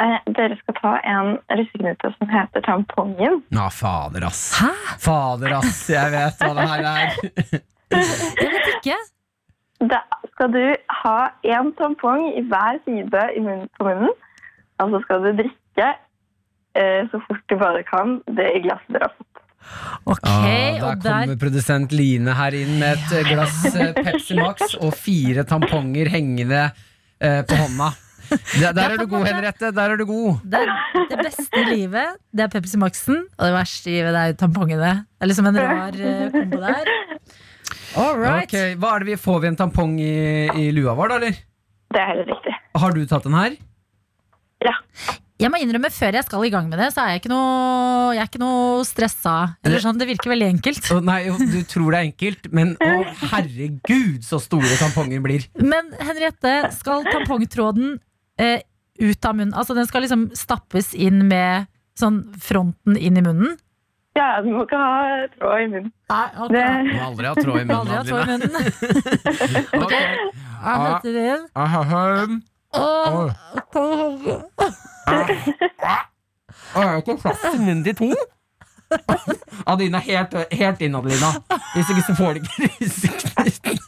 Eh, 0.01 0.16
dere 0.33 0.57
skal 0.62 0.79
ta 0.79 0.95
en 1.05 1.35
russeknute 1.61 2.12
som 2.16 2.33
heter 2.33 2.64
tampongen. 2.64 3.43
Nå, 3.53 3.68
fader, 3.77 4.25
ass. 4.31 4.47
Hæ? 4.62 4.73
Fader, 5.03 5.59
ass. 5.59 5.83
Jeg 5.93 6.14
vet 6.14 6.41
hva 6.41 6.55
det 6.57 6.68
her 6.73 6.91
er. 6.95 7.18
Jeg 8.41 8.53
vet 8.55 8.68
ikke. 8.79 8.97
Da 9.81 10.03
skal 10.35 10.53
du 10.53 10.62
ha 11.03 11.16
én 11.47 11.70
tampong 11.78 12.26
i 12.37 12.43
hver 12.51 12.81
side 12.85 13.22
i 13.37 13.41
munnen, 13.41 13.68
på 13.78 13.87
munnen. 13.89 14.12
Og 14.81 14.93
så 14.95 15.01
skal 15.07 15.24
du 15.24 15.31
drikke 15.41 15.87
eh, 16.76 17.03
så 17.12 17.20
fort 17.26 17.45
du 17.49 17.57
bare 17.61 17.83
kan 17.89 18.18
det 18.28 18.49
i 18.57 18.62
glasset 18.66 18.93
dere 18.97 19.09
har 19.09 19.14
fått. 19.16 19.26
Ok, 20.09 20.24
Ah, 20.24 20.45
der 20.45 20.85
og 20.89 21.03
der 21.05 21.11
kommer 21.24 21.41
produsent 21.41 21.93
Line 21.93 22.33
her 22.35 22.55
inn 22.57 22.78
med 22.81 22.97
et 22.97 23.11
eh, 23.18 23.26
glass 23.28 23.59
eh, 23.74 23.91
Pepsi 23.99 24.37
Max 24.39 24.74
og 24.81 24.95
fire 24.97 25.45
tamponger 25.49 26.09
hengende 26.12 26.62
eh, 27.20 27.43
på 27.45 27.59
hånda. 27.61 27.91
Der, 28.31 28.70
der 28.72 28.93
er 28.95 29.01
du 29.01 29.09
god, 29.11 29.24
Henriette. 29.26 29.72
Der 29.74 29.91
er 29.93 29.99
du 29.99 30.05
god. 30.07 30.37
det, 30.47 30.61
det 31.11 31.18
beste 31.18 31.61
i 31.61 31.64
livet, 31.66 32.16
det 32.33 32.45
er 32.47 32.53
Pepsi 32.53 32.78
Max-en. 32.78 33.24
Og 33.37 33.43
det 33.49 33.53
verste 33.57 33.91
i 33.91 33.97
livet, 33.99 34.14
det 34.14 34.22
er 34.22 34.37
tampongene. 34.39 34.93
Det 35.18 35.26
er 35.26 35.31
liksom 35.33 35.49
en 35.51 35.59
rar 35.61 35.99
eh, 35.99 36.28
kombo 36.37 36.61
der. 36.62 36.93
All 37.99 38.18
right. 38.18 38.47
Ok, 38.47 38.76
hva 38.78 38.95
er 38.95 39.03
det 39.03 39.11
vi 39.11 39.16
Får 39.18 39.41
vi 39.43 39.51
en 39.51 39.59
tampong 39.59 39.97
i, 40.03 40.12
i 40.55 40.68
lua 40.74 40.95
vår, 40.99 41.11
da, 41.11 41.18
eller? 41.22 41.41
Det 41.91 41.99
er 42.03 42.12
helt 42.12 42.30
riktig. 42.30 42.55
Har 42.78 42.95
du 42.95 43.01
tatt 43.11 43.26
den 43.26 43.34
her? 43.34 43.57
Ja. 44.62 44.76
Jeg 45.41 45.49
må 45.49 45.57
innrømme, 45.62 45.88
før 45.88 46.18
jeg 46.18 46.26
skal 46.26 46.45
i 46.45 46.51
gang 46.53 46.66
med 46.68 46.78
det, 46.82 46.91
så 46.93 47.01
er 47.03 47.14
jeg 47.14 47.22
ikke 47.22 47.30
noe, 47.32 48.11
jeg 48.12 48.20
er 48.20 48.28
ikke 48.28 48.43
noe 48.43 48.82
stressa. 48.84 49.34
Eller 49.64 49.80
sånn, 49.80 49.97
Det 49.99 50.09
virker 50.11 50.34
veldig 50.34 50.49
enkelt. 50.53 50.91
Oh, 50.93 51.01
nei, 51.05 51.22
du 51.32 51.62
tror 51.64 51.95
det 51.95 52.01
er 52.01 52.09
enkelt, 52.11 52.51
men 52.53 52.74
å 52.76 52.91
herregud, 53.32 54.20
så 54.26 54.41
store 54.43 54.76
tamponger 54.82 55.24
blir. 55.24 55.47
Men 55.57 55.88
Henriette, 55.97 56.55
skal 56.76 57.09
tampongtråden 57.09 57.97
eh, 58.36 58.61
ut 59.01 59.24
av 59.24 59.38
munnen? 59.38 59.57
Altså 59.57 59.74
Den 59.78 59.88
skal 59.88 60.05
liksom 60.05 60.28
stappes 60.36 60.93
inn 60.93 61.24
med 61.30 61.70
sånn 61.99 62.26
fronten 62.41 63.01
inn 63.01 63.16
i 63.16 63.24
munnen? 63.24 63.57
Ja, 64.16 64.40
du 64.42 64.48
må 64.50 64.64
ikke 64.66 64.78
ha 64.80 65.26
tråd 65.38 65.61
i 65.62 65.66
munnen. 65.70 65.92
Nei, 66.11 66.28
okay. 66.42 66.54
Det, 66.56 66.64
Du 66.82 66.96
må 66.96 67.04
aldri 67.06 67.26
ha 67.26 67.34
tråd 67.38 67.61
i 67.61 67.64
munnen. 67.64 67.86
munnen. 68.40 68.52
Ok. 69.84 69.94
Jeg 70.61 70.76
heter 70.84 71.12
det 71.14 71.22
Jeg 71.30 71.68
har 71.72 71.84
Åh, 72.72 73.30
Jeg 76.74 76.84
har 76.84 76.92
det 76.92 76.98
ikke 77.02 77.16
plass 77.22 77.44
i 77.54 77.58
munnen 77.58 77.84
til 77.84 77.96
to? 77.96 78.11
Adelina, 79.66 79.98
helt, 80.02 80.34
helt 80.52 80.80
inn, 80.82 80.94
Adelina. 80.98 81.30
Hvis 81.74 81.90
ikke 81.94 82.04
så 82.08 82.14
får 82.18 82.32
du 82.32 82.40
ikke 82.40 82.52
ruseknuten. 82.66 83.78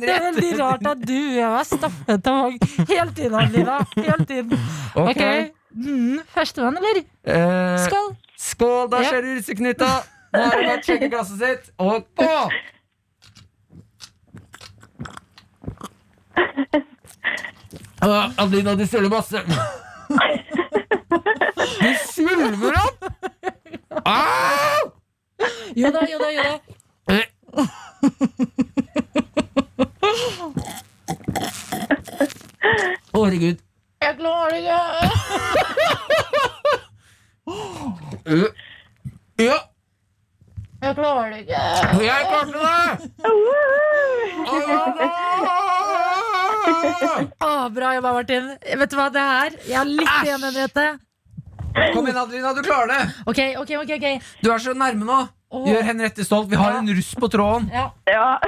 Det 0.00 0.10
er 0.10 0.22
veldig 0.28 0.50
rart 0.60 0.86
at 0.86 1.00
du 1.08 1.16
er 1.42 1.62
stappet 1.66 2.26
av 2.30 2.52
Helt 2.90 3.18
inn, 3.18 3.34
Adelina. 3.34 3.78
Helt 3.96 4.30
inn. 4.36 4.52
Ok. 4.94 5.14
Ok. 5.14 5.24
Mm, 5.74 6.20
Førstemann, 6.34 6.76
eller? 6.80 7.02
Eh, 7.24 7.78
Skål. 7.86 8.08
skål, 8.38 8.88
da 8.90 9.02
skjer 9.06 9.22
det 9.22 9.36
russeknuta! 9.36 9.90
Nå 10.32 10.40
har 10.42 10.56
hun 10.56 10.66
bare 10.66 10.78
å 10.80 10.84
sjekke 10.86 11.08
glasset 11.12 11.38
sitt, 11.42 11.70
og 11.82 12.06
på! 12.18 12.26
Ah, 18.02 18.30
Adelina, 18.38 18.74
du 18.74 18.86
søler 18.86 19.08
masse. 19.12 19.42
Du 21.80 21.90
svulmer 22.08 22.78
opp! 22.80 23.04
Au! 24.04 24.90
Jo 25.76 25.90
da, 25.94 26.00
jo 26.10 26.18
da, 26.18 26.30
jo 26.34 26.42
da. 26.46 27.20
Å, 33.12 33.22
herregud. 33.24 33.58
Jeg 34.00 34.16
klarer 34.16 34.50
det 34.54 34.60
ikke. 34.64 34.80
Ja, 39.40 39.56
Jeg 40.82 40.94
klarer 40.96 41.30
det 41.32 41.38
ikke. 41.42 41.60
jeg 42.04 42.24
klarte 42.30 42.52
det! 42.56 42.64
Å, 47.40 47.68
bra 47.74 47.92
jobba, 47.96 48.12
Martin. 48.16 48.48
Vet 48.80 48.90
du 48.92 48.96
hva, 48.96 49.06
det 49.12 49.24
her 49.24 49.50
Jeg 49.68 49.76
har 49.76 49.88
litt 49.88 50.16
igjen, 50.24 50.44
Henriette. 50.48 50.86
Kom 51.94 52.04
igjen, 52.08 52.20
Adelina, 52.22 52.52
du 52.56 52.62
klarer 52.64 52.88
det! 52.94 53.00
Ok, 53.28 53.40
ok, 53.60 53.70
ok. 53.82 53.90
ok 53.96 54.06
Du 54.44 54.48
er 54.52 54.58
så 54.64 54.72
nærme 54.76 55.04
nå. 55.08 55.18
Åh. 55.50 55.64
Gjør 55.68 55.82
Henriette 55.92 56.24
stolt. 56.24 56.48
Vi 56.48 56.56
har 56.60 56.78
en 56.78 56.88
russ 56.96 57.12
på 57.20 57.28
tråden. 57.32 57.68
Ja. 57.74 57.90
Ja. 58.08 58.40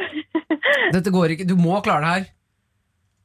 Dette 0.94 1.10
går 1.12 1.36
ikke. 1.36 1.48
Du 1.48 1.56
må 1.60 1.80
klare 1.84 2.04
det 2.04 2.12
her. 2.16 2.24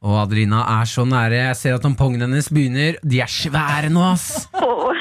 Og 0.06 0.14
Adelina 0.22 0.62
er 0.78 0.86
så 0.89 1.06
nære. 1.10 1.39
Jeg 1.50 1.58
ser 1.58 1.78
at 1.78 1.82
tampongene 1.86 2.28
hennes 2.28 2.50
begynner. 2.54 3.00
De 3.02 3.22
er 3.24 3.32
svære 3.32 3.89
nå, 3.93 4.04
ass. 4.14 4.48
Oh. 4.54 4.93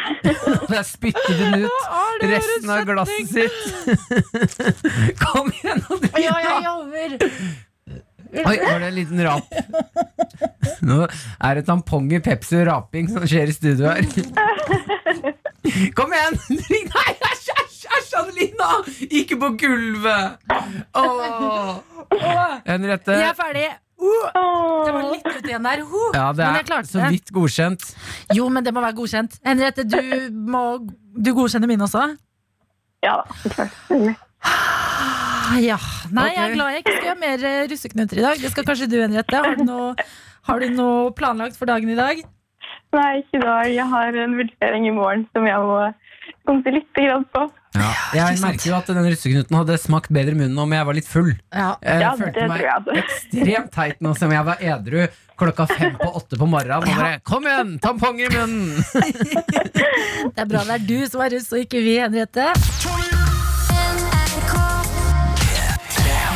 Der 0.71 0.83
spytter 0.87 1.37
hun 1.39 1.67
ut 1.67 2.25
resten 2.27 2.71
av 2.73 2.85
glasset 2.89 3.29
sitt. 3.31 3.61
Kom 5.23 5.53
igjen, 5.53 5.83
Ja, 6.19 6.35
jeg 6.43 6.65
jobber. 6.65 7.17
Oi, 8.37 8.57
var 8.59 8.81
det 8.83 8.89
en 8.89 8.97
liten 8.97 9.23
rap? 9.25 9.55
Nå 10.87 10.99
er 11.07 11.59
det 11.61 11.65
tamponger, 11.69 12.21
Pepsi 12.25 12.59
og 12.61 12.67
raping 12.69 13.09
som 13.13 13.25
skjer 13.29 13.53
i 13.53 13.55
studio 13.55 13.93
her. 13.93 14.03
Kom 15.97 16.13
igjen! 16.15 16.37
Nei, 16.51 17.15
æsj, 17.31 17.49
æsj, 17.55 17.81
æsj, 18.01 18.13
Adelina! 18.21 18.73
Ikke 19.09 19.39
på 19.41 19.53
gulvet! 19.63 20.53
Åh. 20.97 21.75
Henriette. 22.67 23.17
Jeg 23.17 23.31
er 23.31 23.39
ferdig. 23.39 23.69
Det 23.97 24.93
var 24.93 25.07
litt 25.11 25.27
ut 25.27 25.47
igjen 25.49 25.65
der. 25.65 25.83
Uh, 25.83 26.11
Ja, 26.15 26.27
det 26.37 26.45
men 26.45 26.59
er 26.61 26.67
klarte 26.69 26.91
så 26.91 27.01
det. 27.01 27.11
vidt 27.17 27.33
godkjent. 27.33 27.87
Jo, 28.37 28.49
men 28.53 28.65
det 28.67 28.75
må 28.77 28.83
være 28.85 28.97
godkjent. 28.99 29.39
Henriette, 29.47 29.85
du 29.89 30.31
må 30.53 30.63
Du 31.17 31.33
godkjenner 31.35 31.71
mine 31.71 31.87
også? 31.89 32.03
Ja 33.05 33.23
da. 33.25 33.69
Ja. 35.63 35.79
Nei, 36.13 36.27
jeg 36.35 36.43
er 36.43 36.55
glad 36.55 36.73
jeg 36.75 36.83
ikke 36.83 36.95
skal 36.97 37.07
gjøre 37.09 37.21
mer 37.23 37.45
eh, 37.49 37.67
russeknuter 37.71 38.19
i 38.21 38.25
dag. 38.25 38.41
Det 38.43 38.51
skal 38.53 38.67
kanskje 38.67 38.89
du, 38.91 38.97
Henriette. 39.01 39.37
Har 39.41 39.57
du 39.57 39.63
noe, 39.65 39.95
har 40.49 40.61
du 40.63 40.67
noe 40.75 41.13
planlagt 41.17 41.57
for 41.59 41.71
dagen 41.71 41.89
i 41.93 41.97
dag? 41.99 42.21
Nei, 42.97 43.11
ikke 43.23 43.39
i 43.41 43.45
dag. 43.45 43.71
Jeg 43.73 43.87
har 43.93 44.19
en 44.25 44.37
vurdering 44.39 44.89
i 44.91 44.95
morgen 44.95 45.25
som 45.33 45.47
jeg 45.49 45.63
må 45.63 45.79
konse 46.49 46.73
litt 46.75 46.89
grann 46.97 47.25
på. 47.35 47.45
Jeg 48.17 48.39
merker 48.41 48.71
jo 48.71 48.75
at 48.79 48.89
den 48.89 49.05
russeknuten 49.05 49.57
hadde 49.59 49.77
smakt 49.81 50.09
bedre 50.15 50.33
i 50.33 50.39
munnen 50.39 50.59
om 50.63 50.73
jeg 50.73 50.87
var 50.89 50.97
litt 50.97 51.09
full. 51.11 51.33
Ja. 51.53 51.75
Jeg 51.85 52.01
Ja, 52.01 52.13
det 52.17 52.25
følte 52.25 52.41
tror 52.41 52.53
meg 52.53 52.65
jeg, 52.65 53.05
ekstremt 53.05 53.73
teit 53.75 54.01
nå 54.07 54.15
som 54.17 54.33
jeg 54.33 54.49
var 54.49 54.63
edru 54.65 55.03
klokka 55.37 55.67
fem 55.69 55.99
på 56.01 56.09
åtte 56.17 56.39
på 56.41 56.49
morgenen. 56.49 56.81
Og 56.81 56.97
bare, 56.97 57.21
Kom 57.29 57.45
igjen, 57.45 57.77
tamponger 57.85 58.31
i 58.31 58.37
munnen! 58.39 58.73
Det 60.37 60.43
er 60.43 60.49
bra 60.49 60.65
det 60.65 60.75
er 60.81 60.87
du 60.89 60.97
som 61.11 61.23
er 61.23 61.37
russ, 61.37 61.53
og 61.53 61.63
ikke 61.67 61.85
vi, 61.85 61.99
Henriette. 62.01 63.16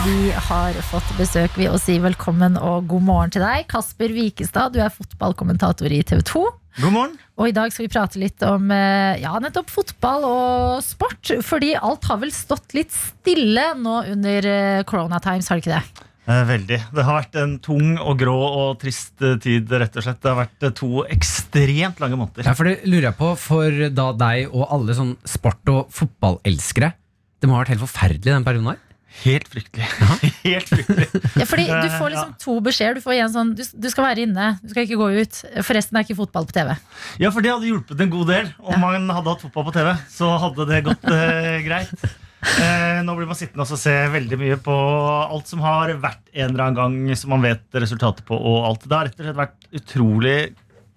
Vi 0.00 0.30
har 0.32 0.76
fått 0.88 1.08
besøk 1.18 1.58
ved 1.60 1.68
å 1.74 1.78
si 1.80 1.98
velkommen 2.00 2.54
og 2.56 2.86
god 2.88 3.02
morgen 3.04 3.32
til 3.34 3.42
deg. 3.44 3.66
Kasper 3.68 4.08
Wikestad, 4.16 4.72
du 4.72 4.78
er 4.80 4.92
fotballkommentator 4.94 5.92
i 5.92 5.98
TV 6.08 6.22
2. 6.24 6.44
God 6.80 6.94
morgen. 6.94 7.18
Og 7.36 7.50
i 7.50 7.52
dag 7.52 7.68
skal 7.74 7.84
vi 7.84 7.90
prate 7.92 8.22
litt 8.22 8.40
om 8.48 8.72
eh, 8.72 9.20
ja, 9.20 9.34
nettopp 9.44 9.68
fotball 9.68 10.24
og 10.24 10.80
sport. 10.86 11.34
Fordi 11.44 11.74
alt 11.76 12.08
har 12.08 12.22
vel 12.22 12.32
stått 12.32 12.72
litt 12.78 12.96
stille 12.96 13.66
nå 13.76 13.98
under 14.14 14.48
eh, 14.48 14.80
Corona 14.88 15.20
Times, 15.20 15.52
har 15.52 15.60
det 15.60 15.66
ikke 15.66 15.76
det? 15.76 16.08
Eh, 16.30 16.42
veldig. 16.48 16.82
Det 16.96 17.06
har 17.10 17.20
vært 17.20 17.40
en 17.42 17.56
tung 17.60 17.94
og 18.00 18.16
grå 18.24 18.40
og 18.40 18.80
trist 18.80 19.20
tid, 19.20 19.68
rett 19.68 20.00
og 20.00 20.06
slett. 20.08 20.22
Det 20.24 20.32
har 20.32 20.40
vært 20.46 20.68
to 20.80 21.04
ekstremt 21.12 22.00
lange 22.00 22.22
måneder. 22.22 22.48
Ja, 22.48 22.56
for 22.56 22.72
det 22.72 22.78
lurer 22.88 23.10
jeg 23.10 23.20
på 23.20 23.34
for 23.44 23.88
da 24.00 24.12
deg 24.24 24.48
og 24.48 24.64
alle 24.70 24.96
sånn 24.96 25.18
sport- 25.28 25.76
og 25.76 25.92
fotballelskere. 25.92 26.94
Det 27.36 27.48
må 27.48 27.58
ha 27.58 27.66
vært 27.66 27.76
helt 27.76 27.84
forferdelig 27.84 28.32
den 28.32 28.48
perioden 28.48 28.72
her. 28.72 28.86
Helt 29.20 29.48
fryktelig. 29.52 29.86
Helt 30.46 30.70
fryktelig. 30.70 31.08
Ja, 31.36 31.44
fordi 31.48 31.66
du 31.68 31.88
får 31.98 32.14
liksom 32.14 32.32
to 32.40 32.54
beskjeder. 32.64 32.96
Du 33.00 33.04
får 33.04 33.16
igjen 33.18 33.32
sånn 33.34 33.50
du, 33.58 33.62
du 33.84 33.88
skal 33.92 34.06
være 34.08 34.24
inne, 34.24 34.46
du 34.62 34.72
skal 34.72 34.86
ikke 34.86 34.98
gå 35.00 35.10
ut. 35.20 35.40
Forresten 35.66 35.98
er 36.00 36.06
ikke 36.06 36.16
fotball 36.22 36.48
på 36.48 36.56
TV. 36.56 36.72
Ja, 37.20 37.28
for 37.34 37.44
det 37.44 37.52
hadde 37.52 37.68
hjulpet 37.68 38.00
en 38.00 38.12
god 38.14 38.32
del. 38.32 38.50
Om 38.64 38.80
man 38.80 39.10
hadde 39.12 39.34
hatt 39.34 39.44
fotball 39.44 39.68
på 39.68 39.76
TV, 39.76 39.92
så 40.14 40.32
hadde 40.46 40.66
det 40.70 40.82
gått 40.88 41.04
eh, 41.12 41.60
greit. 41.68 41.92
Eh, 42.40 43.02
nå 43.04 43.12
blir 43.18 43.28
man 43.28 43.36
sittende 43.36 43.66
og 43.68 43.76
se 43.82 43.92
veldig 44.14 44.38
mye 44.40 44.56
på 44.64 44.72
alt 45.20 45.50
som 45.50 45.60
har 45.60 45.92
vært 46.00 46.22
en 46.32 46.46
eller 46.54 46.64
annen 46.70 46.78
gang, 46.80 47.16
som 47.20 47.34
man 47.34 47.44
vet 47.44 47.66
resultatet 47.84 48.24
på. 48.24 48.38
og 48.38 48.64
alt. 48.70 48.86
Det 48.88 48.96
har 48.96 49.10
rett 49.10 49.20
og 49.20 49.28
slett 49.28 49.40
vært 49.44 49.70
utrolig 49.82 50.38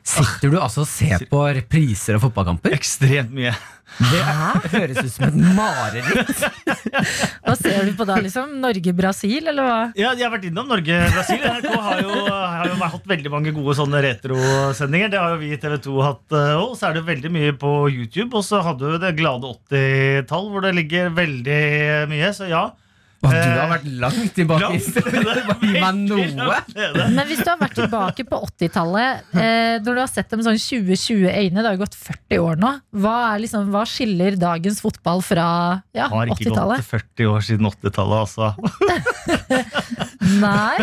Sitter 0.03 0.51
du 0.51 0.57
altså 0.59 0.81
og 0.83 0.87
ser 0.91 1.21
på 1.31 1.39
repriser 1.55 2.17
av 2.17 2.23
fotballkamper? 2.25 2.73
ekstremt 2.75 3.31
mye. 3.31 3.53
Det 3.99 4.21
høres 4.73 4.99
ut 5.03 5.11
som 5.13 5.25
et 5.27 5.37
mareritt. 5.57 6.43
Hva 7.45 7.55
ser 7.59 7.85
du 7.87 7.93
på 7.97 8.07
da, 8.09 8.17
liksom? 8.23 8.55
Norge-Brasil, 8.63 9.49
eller 9.51 9.67
hva? 9.67 9.79
Ja, 9.99 10.13
jeg 10.17 10.25
har 10.25 10.33
vært 10.33 10.47
innom 10.49 10.69
Norge-Brasil. 10.71 11.41
NRK 11.43 11.77
har 11.87 12.01
jo, 12.01 12.19
har 12.31 12.69
jo 12.71 12.77
hatt 12.81 13.09
veldig 13.13 13.33
mange 13.33 13.53
gode 13.55 13.75
sånne 13.77 14.01
retrosendinger. 14.05 15.13
Det 15.13 15.21
har 15.21 15.35
jo 15.35 15.41
vi 15.43 15.53
i 15.53 15.59
TV 15.61 15.77
2 15.85 15.97
hatt 16.05 16.37
òg. 16.39 16.75
Så 16.79 16.89
er 16.89 16.97
det 16.97 17.05
veldig 17.09 17.33
mye 17.33 17.57
på 17.59 17.73
YouTube. 17.93 18.31
Og 18.39 18.45
så 18.47 18.63
hadde 18.65 18.95
du 18.95 19.01
det 19.01 19.15
glade 19.19 19.51
80-tall, 19.69 20.49
hvor 20.53 20.65
det 20.65 20.75
ligger 20.79 21.13
veldig 21.13 21.61
mye. 22.11 22.33
Så 22.35 22.49
ja. 22.51 22.69
Og 23.23 23.31
du 23.31 23.37
har 23.39 23.69
vært 23.71 23.85
langt 24.01 24.33
tilbake 24.35 24.69
i 24.75 24.79
historien. 24.79 25.27
Gi 25.61 25.73
meg 25.79 25.99
noe. 26.09 26.57
Men 27.13 27.21
hvis 27.29 27.39
du 27.39 27.47
har 27.47 27.59
vært 27.61 27.77
tilbake 27.77 28.25
på 28.27 28.39
80-tallet, 28.49 29.29
eh, 29.37 29.77
når 29.83 29.87
du 29.87 30.01
har 30.01 30.11
sett 30.11 30.29
dem 30.33 30.43
sånn 30.43 30.59
20-20 30.59 31.29
øyne, 31.31 31.61
det 31.61 31.65
har 31.69 31.77
jo 31.77 31.83
gått 31.85 31.95
40 31.97 32.43
år 32.43 32.59
nå, 32.59 32.73
hva, 33.03 33.15
er 33.31 33.43
liksom, 33.45 33.69
hva 33.73 33.85
skiller 33.87 34.37
dagens 34.39 34.81
fotball 34.83 35.23
fra 35.23 35.47
ja, 35.95 36.09
Har 36.11 36.31
ikke 36.33 36.49
gått 36.49 36.51
80-tallet? 36.51 36.89
40 36.91 37.31
år 37.31 37.47
siden 37.47 37.71
80-tallet, 37.71 38.17
altså. 38.27 38.51
Nei. 40.41 40.77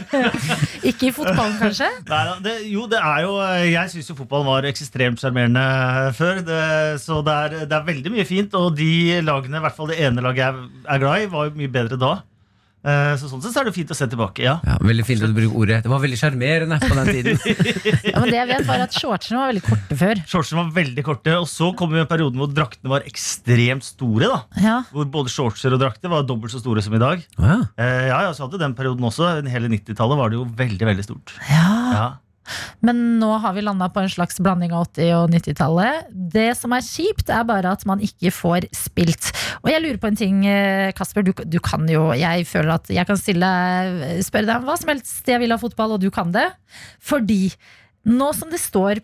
ikke 0.90 1.10
i 1.10 1.12
fotballen, 1.14 1.56
kanskje? 1.60 1.88
Nei, 2.08 2.22
det, 2.44 2.54
jo, 2.70 2.86
det 2.90 3.00
er 3.00 3.24
jo 3.26 3.36
Jeg 3.70 3.92
syns 3.92 4.10
jo 4.10 4.16
fotball 4.18 4.46
var 4.48 4.68
ekstremt 4.70 5.22
sjarmerende 5.22 5.64
før. 6.18 6.42
Det, 6.46 6.62
så 7.02 7.20
det 7.26 7.36
er, 7.36 7.56
det 7.70 7.78
er 7.78 7.86
veldig 7.86 8.14
mye 8.16 8.26
fint. 8.28 8.56
Og 8.58 8.74
de 8.78 9.20
lagene, 9.24 9.60
i 9.60 9.64
hvert 9.66 9.76
fall 9.76 9.92
det 9.92 10.00
ene 10.02 10.24
laget 10.24 10.40
jeg 10.40 10.68
er 10.88 11.02
glad 11.02 11.24
i, 11.24 11.30
var 11.32 11.48
jo 11.48 11.56
mye 11.60 11.72
bedre 11.72 12.00
da. 12.00 12.12
Eh, 12.80 13.12
Så 13.20 13.28
sånn 13.28 13.42
sett 13.44 13.56
er 13.60 13.66
det 13.68 13.74
fint 13.76 13.90
å 13.92 13.96
se 13.96 14.06
tilbake. 14.08 14.40
Ja. 14.40 14.54
Ja, 14.64 14.78
veldig 14.80 15.04
fint 15.04 15.20
at 15.22 15.28
du 15.28 15.36
bruker 15.36 15.58
ordet. 15.60 15.82
Det 15.84 15.90
var 15.92 16.00
veldig 16.00 16.16
sjarmerende 16.20 16.78
på 16.80 16.94
den 16.96 17.10
tiden. 17.12 17.40
Ja, 18.10 18.20
men 18.22 18.30
det 18.32 18.38
jeg 18.38 18.48
vet 18.48 18.64
var 18.70 18.84
at 18.86 18.96
Shortsene 18.96 19.36
var 19.42 19.50
veldig 19.52 19.64
korte 19.66 19.98
før. 20.00 20.22
Shortsene 20.30 20.62
var 20.62 20.70
veldig 20.78 21.04
korte, 21.04 21.34
og 21.42 21.46
så 21.50 21.68
kom 21.76 21.92
jo 21.94 22.00
en 22.00 22.08
periode 22.10 22.40
hvor 22.40 22.48
draktene 22.56 22.88
var 22.94 23.04
ekstremt 23.10 23.84
store. 23.84 24.30
da 24.32 24.40
Ja. 24.64 24.78
Hvor 24.94 25.04
både 25.12 25.28
shortser 25.34 25.76
og 25.76 25.82
drakter 25.84 26.08
var 26.12 26.24
dobbelt 26.28 26.54
så 26.54 26.62
store 26.62 26.80
som 26.82 26.96
i 26.96 27.02
dag. 27.02 27.22
Ja. 27.36 27.58
Eh, 27.76 28.08
ja, 28.08 28.22
ja, 28.28 28.32
så 28.32 28.46
hadde 28.48 28.62
den 28.64 28.74
perioden 28.78 29.04
også. 29.04 29.28
Hele 29.50 29.68
90-tallet 29.68 30.16
var 30.22 30.32
det 30.32 30.40
jo 30.40 30.48
veldig 30.64 30.88
veldig 30.94 31.04
stort. 31.10 31.36
ja. 31.50 31.68
Ja. 31.90 32.08
Men 32.86 33.02
nå 33.20 33.30
har 33.42 33.54
vi 33.56 33.64
landa 33.64 33.88
på 33.92 34.02
en 34.02 34.12
slags 34.12 34.40
blanding 34.42 34.74
av 34.76 34.88
80- 34.90 35.12
og 35.18 35.34
90-tallet. 35.34 36.10
Det 36.10 36.48
som 36.58 36.74
er 36.76 36.86
kjipt, 36.86 37.30
er 37.32 37.46
bare 37.48 37.74
at 37.74 37.84
man 37.88 38.02
ikke 38.04 38.32
får 38.34 38.68
spilt. 38.76 39.30
Og 39.62 39.70
jeg 39.72 39.82
lurer 39.84 40.00
på 40.00 40.10
en 40.10 40.20
ting, 40.20 40.44
eh, 40.48 40.92
Kasper. 40.96 41.26
Du, 41.26 41.32
du 41.32 41.58
kan 41.60 41.84
jo 41.90 42.10
Jeg 42.16 42.46
føler 42.48 42.74
at 42.76 42.88
jeg 42.90 43.06
kan 43.06 43.18
stille 43.20 43.50
spørre 44.24 44.48
deg 44.48 44.56
om 44.58 44.68
hva 44.68 44.76
som 44.80 44.92
helst 44.92 45.28
jeg 45.28 45.42
vil 45.42 45.54
ha 45.54 45.60
fotball, 45.60 45.96
og 45.96 46.02
du 46.02 46.10
kan 46.14 46.32
det. 46.34 46.48
Fordi 47.02 47.50
nå 48.10 48.30
som 48.36 48.50
det 48.52 48.62
står 48.62 49.02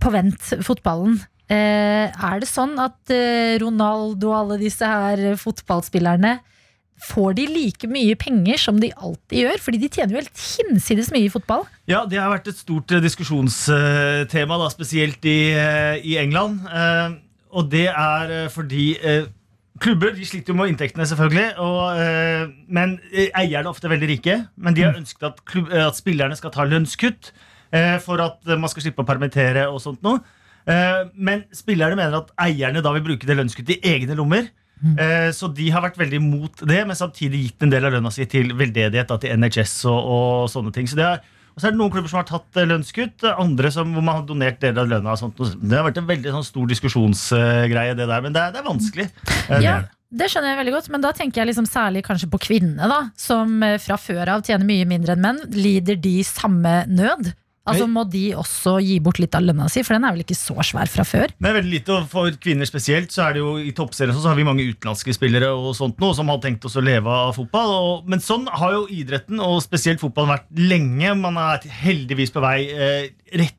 på 0.00 0.12
vent, 0.14 0.52
fotballen, 0.62 1.18
eh, 1.50 2.06
er 2.08 2.40
det 2.40 2.48
sånn 2.48 2.76
at 2.80 3.12
eh, 3.12 3.58
Ronaldo 3.62 4.30
og 4.30 4.38
alle 4.38 4.60
disse 4.62 4.86
her 4.86 5.34
fotballspillerne 5.40 6.38
Får 7.02 7.34
de 7.34 7.46
like 7.50 7.88
mye 7.90 8.14
penger 8.14 8.60
som 8.62 8.78
de 8.78 8.92
alltid 8.94 9.42
gjør? 9.42 9.60
Fordi 9.64 9.80
de 9.82 9.88
tjener 9.90 10.14
jo 10.14 10.20
helt 10.22 10.42
hinsides 10.44 11.10
mye 11.10 11.26
i 11.26 11.32
fotball. 11.32 11.64
Ja, 11.90 12.04
Det 12.06 12.18
har 12.20 12.30
vært 12.30 12.48
et 12.52 12.60
stort 12.60 12.92
eh, 12.94 13.02
diskusjonstema, 13.02 14.58
da, 14.60 14.68
spesielt 14.70 15.24
i, 15.24 15.38
eh, 15.56 15.98
i 16.04 16.18
England. 16.22 16.60
Eh, 16.68 17.16
og 17.52 17.70
det 17.72 17.88
er 17.90 18.48
fordi 18.48 18.94
klubber 19.82 20.12
de 20.14 20.26
sliter 20.26 20.52
jo 20.52 20.58
med 20.60 20.72
inntektene, 20.72 21.06
selvfølgelig. 21.08 21.48
Og, 21.58 21.98
eh, 21.98 22.46
men 22.68 22.98
eierne 23.34 23.64
er 23.66 23.70
ofte 23.72 23.90
veldig 23.90 24.08
rike. 24.08 24.36
Men 24.56 24.74
de 24.76 24.86
har 24.86 24.94
ønsket 24.98 25.26
at, 25.32 25.42
klubb, 25.48 25.72
at 25.72 25.98
spillerne 25.98 26.36
skal 26.38 26.54
ta 26.54 26.66
lønnskutt 26.68 27.32
eh, 27.72 27.98
for 28.04 28.22
at 28.22 28.46
man 28.54 28.70
skal 28.70 28.86
slippe 28.86 29.02
å 29.02 29.08
permittere 29.08 29.66
og 29.68 29.80
sånt 29.82 30.02
noe. 30.06 30.22
Eh, 30.70 31.04
men 31.14 31.44
spillerne 31.56 31.98
mener 31.98 32.20
at 32.20 32.30
eierne 32.44 32.82
da 32.84 32.92
vil 32.94 33.02
bruke 33.08 33.26
det 33.26 33.36
lønnskuttet 33.38 33.80
i 33.80 33.96
egne 33.96 34.16
lommer. 34.18 34.50
Eh, 34.98 35.30
Så 35.32 35.48
de 35.54 35.68
har 35.70 35.82
vært 35.84 35.98
veldig 36.00 36.18
imot 36.18 36.64
det, 36.66 36.80
men 36.88 36.96
samtidig 36.98 37.44
gitt 37.46 37.62
en 37.62 37.70
del 37.70 37.84
av 37.86 37.92
lønna 37.94 38.10
si 38.12 38.26
til 38.26 38.50
veldedighet, 38.58 39.06
da, 39.08 39.18
til 39.22 39.36
NHS 39.38 39.76
og, 39.90 40.00
og 40.16 40.50
sånne 40.50 40.72
ting. 40.74 40.88
Så 40.90 40.98
det 40.98 41.06
er, 41.06 41.22
og 41.52 41.60
så 41.60 41.68
er 41.68 41.74
det 41.74 41.78
noen 41.78 41.92
klubber 41.94 42.10
som 42.10 42.18
har 42.22 42.28
tatt 42.28 42.58
eh, 42.60 42.66
lønnskutt, 42.66 43.26
andre 43.36 43.70
som, 43.70 43.92
hvor 43.94 44.02
man 44.04 44.20
har 44.20 44.26
donert 44.26 44.60
deler 44.62 44.82
av 44.82 44.90
lønna. 44.90 45.14
Det 45.14 45.76
har 45.76 45.86
vært 45.86 46.00
en 46.02 46.08
veldig 46.10 46.34
sånn, 46.38 46.46
stor 46.48 46.70
diskusjonsgreie, 46.72 47.94
det 47.98 48.06
der, 48.08 48.22
men 48.24 48.34
det 48.34 48.42
er, 48.42 48.54
det 48.56 48.62
er 48.62 48.70
vanskelig. 48.70 49.08
Eh, 49.48 49.60
Ja, 49.62 49.76
det. 50.10 50.30
skjønner 50.32 50.52
jeg 50.52 50.60
veldig 50.62 50.74
godt, 50.78 50.90
men 50.94 51.04
da 51.04 51.12
tenker 51.16 51.42
jeg 51.42 51.52
liksom 51.52 51.68
særlig 51.70 52.02
kanskje 52.08 52.30
på 52.32 52.40
kvinnene, 52.42 52.88
da, 52.90 53.00
som 53.16 53.60
fra 53.80 53.96
før 54.00 54.34
av 54.38 54.42
tjener 54.48 54.66
mye 54.68 54.88
mindre 54.88 55.14
enn 55.14 55.22
menn. 55.24 55.40
Lider 55.54 55.96
de 56.00 56.18
samme 56.26 56.82
nød? 56.90 57.32
Altså 57.68 57.86
Må 57.86 58.02
de 58.10 58.24
også 58.34 58.76
gi 58.82 58.96
bort 59.02 59.20
litt 59.22 59.36
av 59.38 59.44
lønna 59.46 59.68
si, 59.70 59.84
for 59.86 59.94
den 59.94 60.06
er 60.08 60.16
vel 60.16 60.24
ikke 60.24 60.34
så 60.38 60.56
svær 60.66 60.90
fra 60.90 61.04
før? 61.06 61.30
Er 61.38 61.56
veldig 61.58 61.70
lite, 61.70 61.94
og 61.94 62.08
For 62.10 62.34
kvinner 62.42 62.66
spesielt 62.66 63.14
så 63.14 63.28
er 63.28 63.36
det 63.36 63.44
jo 63.44 63.54
i 63.62 63.70
toppserien 63.76 64.16
så 64.16 64.32
har 64.32 64.38
vi 64.38 64.46
mange 64.48 64.66
utenlandske 64.66 65.14
spillere 65.14 65.52
og 65.54 65.70
sånt 65.78 66.02
noe, 66.02 66.16
som 66.18 66.32
har 66.32 66.42
tenkt 66.42 66.66
oss 66.66 66.78
å 66.80 66.82
leve 66.82 67.06
av 67.06 67.36
fotball. 67.38 67.74
Og, 67.78 68.10
men 68.10 68.24
sånn 68.24 68.48
har 68.50 68.74
jo 68.74 68.84
idretten, 68.90 69.38
og 69.42 69.62
spesielt 69.62 70.02
fotballen, 70.02 70.34
vært 70.34 70.62
lenge. 70.72 71.14
Man 71.22 71.38
er 71.38 71.66
heldigvis 71.84 72.34
på 72.34 72.42
vei 72.42 72.58
eh, 72.72 73.10
rett, 73.38 73.58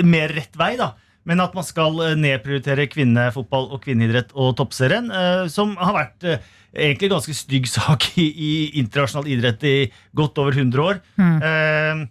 mer 0.00 0.32
rett 0.32 0.56
vei. 0.56 0.74
da 0.80 0.94
men 1.28 1.42
at 1.42 1.52
man 1.54 1.66
skal 1.66 2.00
eh, 2.02 2.16
nedprioritere 2.18 2.88
kvinnefotball 2.90 3.68
og 3.70 3.84
kvinneidrett 3.84 4.32
og 4.34 4.56
toppserien, 4.58 5.10
eh, 5.14 5.44
som 5.52 5.76
har 5.78 5.94
vært 5.94 6.26
eh, 6.26 6.48
egentlig 6.72 7.12
ganske 7.12 7.36
stygg 7.36 7.68
sak 7.70 8.08
i, 8.18 8.26
i 8.26 8.52
internasjonal 8.80 9.30
idrett 9.30 9.62
i 9.68 9.76
godt 10.18 10.40
over 10.42 10.58
100 10.58 10.82
år. 10.82 11.02
Eh, 11.20 12.02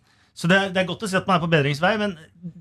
så 0.41 0.49
det 0.49 0.57
er, 0.57 0.69
det 0.73 0.79
er 0.81 0.87
godt 0.89 1.03
å 1.05 1.07
si 1.09 1.17
at 1.19 1.27
man 1.29 1.35
er 1.37 1.41
på 1.43 1.49
bedringsvei, 1.51 1.91
men 2.01 2.15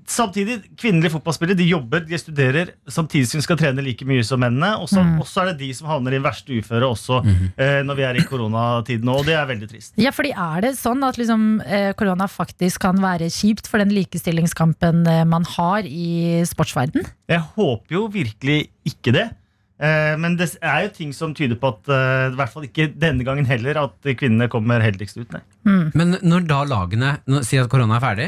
samtidig, 0.05 0.59
kvinnelige 0.77 1.15
fotballspillere 1.15 1.57
de 1.57 1.65
jobber, 1.65 2.03
de 2.05 2.19
studerer, 2.21 2.75
samtidig 2.85 3.31
som 3.31 3.41
de 3.41 3.45
skal 3.47 3.57
trene 3.57 3.81
like 3.81 4.05
mye 4.05 4.21
som 4.27 4.37
mennene. 4.43 4.75
Og 4.83 4.91
så 4.91 5.01
mm. 5.01 5.15
er 5.25 5.49
det 5.49 5.55
de 5.63 5.69
som 5.73 5.89
havner 5.89 6.13
i 6.13 6.21
verste 6.21 6.59
uføre 6.61 6.91
også 6.93 7.23
eh, 7.25 7.79
når 7.87 7.97
vi 7.97 8.05
er 8.05 8.19
i 8.21 8.27
koronatiden 8.29 9.09
nå, 9.09 9.17
og 9.23 9.25
det 9.25 9.33
er 9.39 9.49
veldig 9.49 9.71
trist. 9.71 9.95
Ja, 10.01 10.13
fordi 10.13 10.35
er 10.37 10.67
det 10.67 10.75
sånn 10.77 11.01
at 11.07 11.17
liksom, 11.17 11.47
eh, 11.65 11.89
korona 11.97 12.29
faktisk 12.29 12.85
kan 12.85 13.01
være 13.01 13.31
kjipt 13.33 13.71
for 13.71 13.81
den 13.81 13.95
likestillingskampen 13.97 15.01
eh, 15.09 15.25
man 15.25 15.47
har 15.57 15.89
i 15.89 16.43
sportsverden? 16.45 17.09
Jeg 17.33 17.45
håper 17.57 17.97
jo 17.97 18.05
virkelig 18.13 18.67
ikke 18.85 19.17
det. 19.17 19.31
Eh, 19.81 20.13
Men 20.21 20.35
det 20.37 20.51
er 20.61 20.85
jo 20.85 20.91
ting 20.93 21.13
som 21.17 21.33
tyder 21.37 21.57
på 21.57 21.71
at 21.73 21.89
eh, 21.89 22.27
i 22.29 22.37
hvert 22.37 22.53
fall 22.53 22.67
ikke 22.67 22.89
denne 23.01 23.25
gangen 23.25 23.47
heller 23.49 23.79
at 23.81 24.11
kvinnene 24.19 24.49
kommer 24.51 24.83
heldigst 24.83 25.17
ut. 25.17 25.33
Mm. 25.65 25.87
Men 25.97 26.17
når 26.21 26.45
da 26.49 26.59
lagene 26.69 27.15
når, 27.25 27.47
sier 27.47 27.65
at 27.65 27.71
korona 27.71 27.97
er 27.97 28.03
ferdig, 28.05 28.27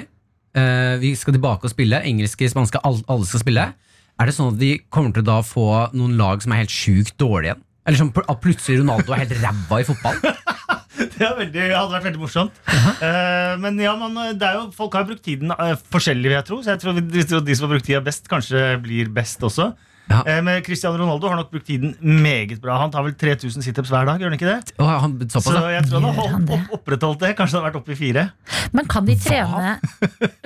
eh, 0.57 0.95
vi 1.03 1.13
skal 1.19 1.37
tilbake 1.37 1.69
og 1.69 1.73
spille, 1.73 2.01
engelske, 2.09 2.49
spanske, 2.49 2.81
alle, 2.83 3.27
skal 3.29 3.43
spille, 3.43 3.67
er 4.13 4.29
det 4.29 4.33
sånn 4.37 4.53
at 4.55 4.59
de 4.61 4.75
kommer 4.93 5.13
til 5.13 5.25
å 5.25 5.29
da 5.29 5.37
få 5.45 5.67
noen 5.97 6.17
lag 6.17 6.41
som 6.41 6.53
er 6.53 6.63
helt 6.63 6.73
sjukt 6.73 7.15
dårlige 7.21 7.53
igjen? 7.53 7.63
Eller 7.83 7.99
som 7.99 8.09
pl- 8.15 8.25
at 8.31 8.39
plutselig 8.39 8.79
Ronaldo 8.79 9.11
er 9.11 9.25
helt 9.25 9.39
ræva 9.43 9.81
i 9.81 9.87
fotball? 9.87 10.21
Det 10.93 11.25
er 11.25 11.33
veldig, 11.35 11.61
hadde 11.73 11.91
vært 11.91 12.05
veldig 12.05 12.19
morsomt. 12.21 12.59
Eh, 12.69 13.53
men 13.59 13.79
ja, 13.81 13.91
man, 13.97 14.13
det 14.37 14.45
er 14.45 14.59
jo, 14.59 14.67
folk 14.75 14.93
har 14.95 15.07
brukt 15.07 15.23
tiden 15.25 15.51
uh, 15.51 15.73
forskjellig, 15.91 16.29
vil 16.29 16.35
jeg 16.37 16.45
tro. 16.47 16.59
Så 16.63 16.73
jeg 16.73 16.81
tror 16.83 16.99
de, 16.99 17.23
de 17.49 17.55
som 17.57 17.65
har 17.65 17.71
brukt 17.73 17.87
tida 17.87 18.01
best, 18.05 18.29
kanskje 18.31 18.61
blir 18.83 19.09
best 19.13 19.41
også. 19.43 19.71
Ja. 20.13 20.21
Eh, 20.29 20.41
men 20.45 20.61
Cristiano 20.65 20.99
Ronaldo 21.01 21.31
har 21.31 21.39
nok 21.39 21.51
brukt 21.53 21.67
tiden 21.67 21.95
meget 22.01 22.61
bra. 22.61 22.77
Han 22.83 22.93
tar 22.93 23.05
vel 23.07 23.15
3000 23.17 23.65
situps 23.65 23.91
hver 23.93 24.05
dag? 24.09 24.21
gjør 24.21 24.29
han 24.31 24.37
ikke 24.37 24.49
det? 24.51 24.75
Oh, 24.77 24.87
han, 24.87 25.17
såpass, 25.25 25.49
Så 25.49 25.63
jeg 25.73 25.87
tror 25.89 25.99
han 25.99 26.07
har 26.09 26.23
Gjør 26.27 26.33
han 26.37 26.47
det? 26.49 26.59
opp, 26.59 26.77
opprettholdt 26.79 27.25
det. 27.25 27.33
Kanskje 27.39 27.57
det 27.57 27.61
har 27.63 27.69
vært 27.71 27.81
oppe 27.81 27.95
i 27.95 27.99
fire. 27.99 28.27
Men 28.73 28.87
kan 28.89 29.05
de 29.09 29.15
trene 29.19 29.75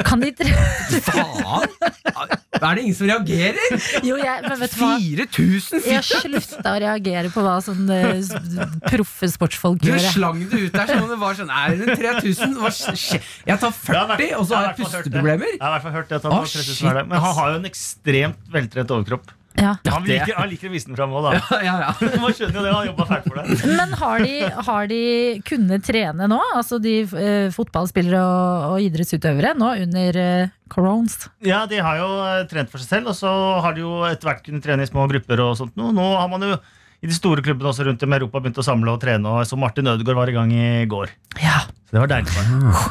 Kan 0.08 0.24
de 0.24 0.34
trene 0.36 1.02
Faen! 1.08 1.72
Er 2.58 2.74
det 2.74 2.84
ingen 2.88 2.96
som 2.98 3.06
reagerer? 3.06 3.76
Jo, 4.02 4.16
jeg, 4.18 4.42
men 4.42 4.56
vet 4.58 4.74
du 4.74 4.80
hva? 4.82 4.96
4000 4.98 5.84
Jeg 5.92 6.06
slutta 6.08 6.74
å 6.74 6.80
reagere 6.82 7.30
på 7.30 7.44
hva 7.46 7.58
sånne 7.62 7.98
uh, 8.18 8.74
proffe 8.88 9.30
sportsfolk 9.30 9.84
Du 9.86 9.92
slang 10.02 10.42
det 10.50 10.64
ut 10.66 10.74
der 10.74 10.90
som 10.90 11.06
om 11.06 11.12
det 11.12 11.20
var 11.22 11.38
sånn 11.38 11.54
Er 11.54 11.78
det 11.78 11.98
3000? 12.00 12.58
Hva 12.58 12.72
skje- 12.74 13.22
Jeg 13.46 13.62
tar 13.62 13.76
40, 13.78 14.34
og 14.40 14.48
så 14.50 14.58
har 14.58 14.72
jeg 14.72 14.80
pusteproblemer. 14.82 15.54
Jeg 15.54 15.62
har 15.62 15.70
i 15.70 15.76
hvert 15.76 15.86
fall 15.86 15.96
hørt 16.00 16.10
det 16.10 16.18
at 16.18 16.26
han 16.28 16.34
oh, 16.40 16.46
3000 16.50 16.66
shit, 16.66 16.82
hver 16.88 16.98
dag. 17.02 17.12
Men 17.12 17.22
han 17.28 17.36
har 17.38 17.54
jo 17.54 17.60
en 17.62 17.70
ekstremt 17.70 18.50
veltrent 18.58 18.94
overkropp. 18.98 19.34
Ja. 19.58 19.74
Han, 19.90 20.06
liker, 20.06 20.36
han 20.38 20.50
liker 20.52 20.70
å 20.70 20.74
vise 20.74 20.90
den 20.90 20.98
fram 20.98 21.14
òg, 21.18 21.26
da. 21.26 21.34
Ja, 21.38 21.60
ja, 21.66 21.76
ja. 21.88 22.08
Man 22.22 22.36
skjønner 22.36 22.60
jo 22.60 22.66
det, 22.66 22.74
han 22.76 22.90
jobba 22.92 23.08
fælt 23.10 23.28
for 23.28 23.40
det. 23.40 23.58
Men 23.72 23.96
har 24.02 24.24
de, 24.24 24.34
har 24.70 24.90
de, 24.92 25.02
kunnet 25.48 25.86
trene 25.88 26.30
nå, 26.30 26.40
altså 26.58 26.80
de 26.84 26.96
eh, 27.08 27.50
fotballspillere 27.56 28.22
og, 28.22 28.68
og, 28.72 28.78
idrettsutøvere, 28.86 29.56
nå 29.58 29.72
under 29.88 30.20
eh, 30.22 30.56
corons? 30.72 31.20
Ja, 31.46 31.64
de 31.70 31.82
har 31.82 32.02
jo 32.02 32.10
eh, 32.28 32.44
trent 32.52 32.74
for 32.74 32.84
seg 32.84 32.98
selv, 32.98 33.14
og 33.14 33.18
så 33.18 33.32
har 33.66 33.78
de 33.78 33.86
jo 33.86 34.02
etter 34.10 34.30
hvert 34.30 34.44
kunnet 34.46 34.66
trene 34.66 34.86
i 34.86 34.92
små 34.92 35.08
grupper 35.10 35.46
og 35.48 35.56
sånt 35.60 35.78
noe. 35.80 35.96
Nå 35.96 36.12
har 36.22 36.30
man 36.32 36.46
jo 36.46 36.58
i 37.02 37.10
de 37.10 37.14
store 37.14 37.44
klubbene 37.46 37.70
også 37.72 37.86
rundt 37.88 38.06
om 38.06 38.18
Europa 38.18 38.42
begynt 38.42 38.62
å 38.62 38.66
samle 38.66 38.94
og 38.94 39.02
trene. 39.02 39.30
Og 39.30 39.50
så 39.50 39.58
Martin 39.60 39.90
Ødegaard 39.90 40.22
var 40.22 40.32
i 40.34 40.38
gang 40.38 40.54
i 40.54 40.70
går. 40.90 41.14
Ja. 41.42 41.64
Så 41.88 41.96
det 41.96 42.04
var 42.04 42.12
deilig. 42.12 42.34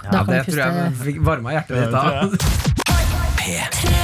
Ja, 0.06 0.22
det 0.30 0.42
tror 0.46 0.62
jeg 0.62 1.18
varma 1.26 1.58
hjertet 1.58 1.82
ditt 1.82 1.98
av. 2.00 2.36
P3 3.36 3.95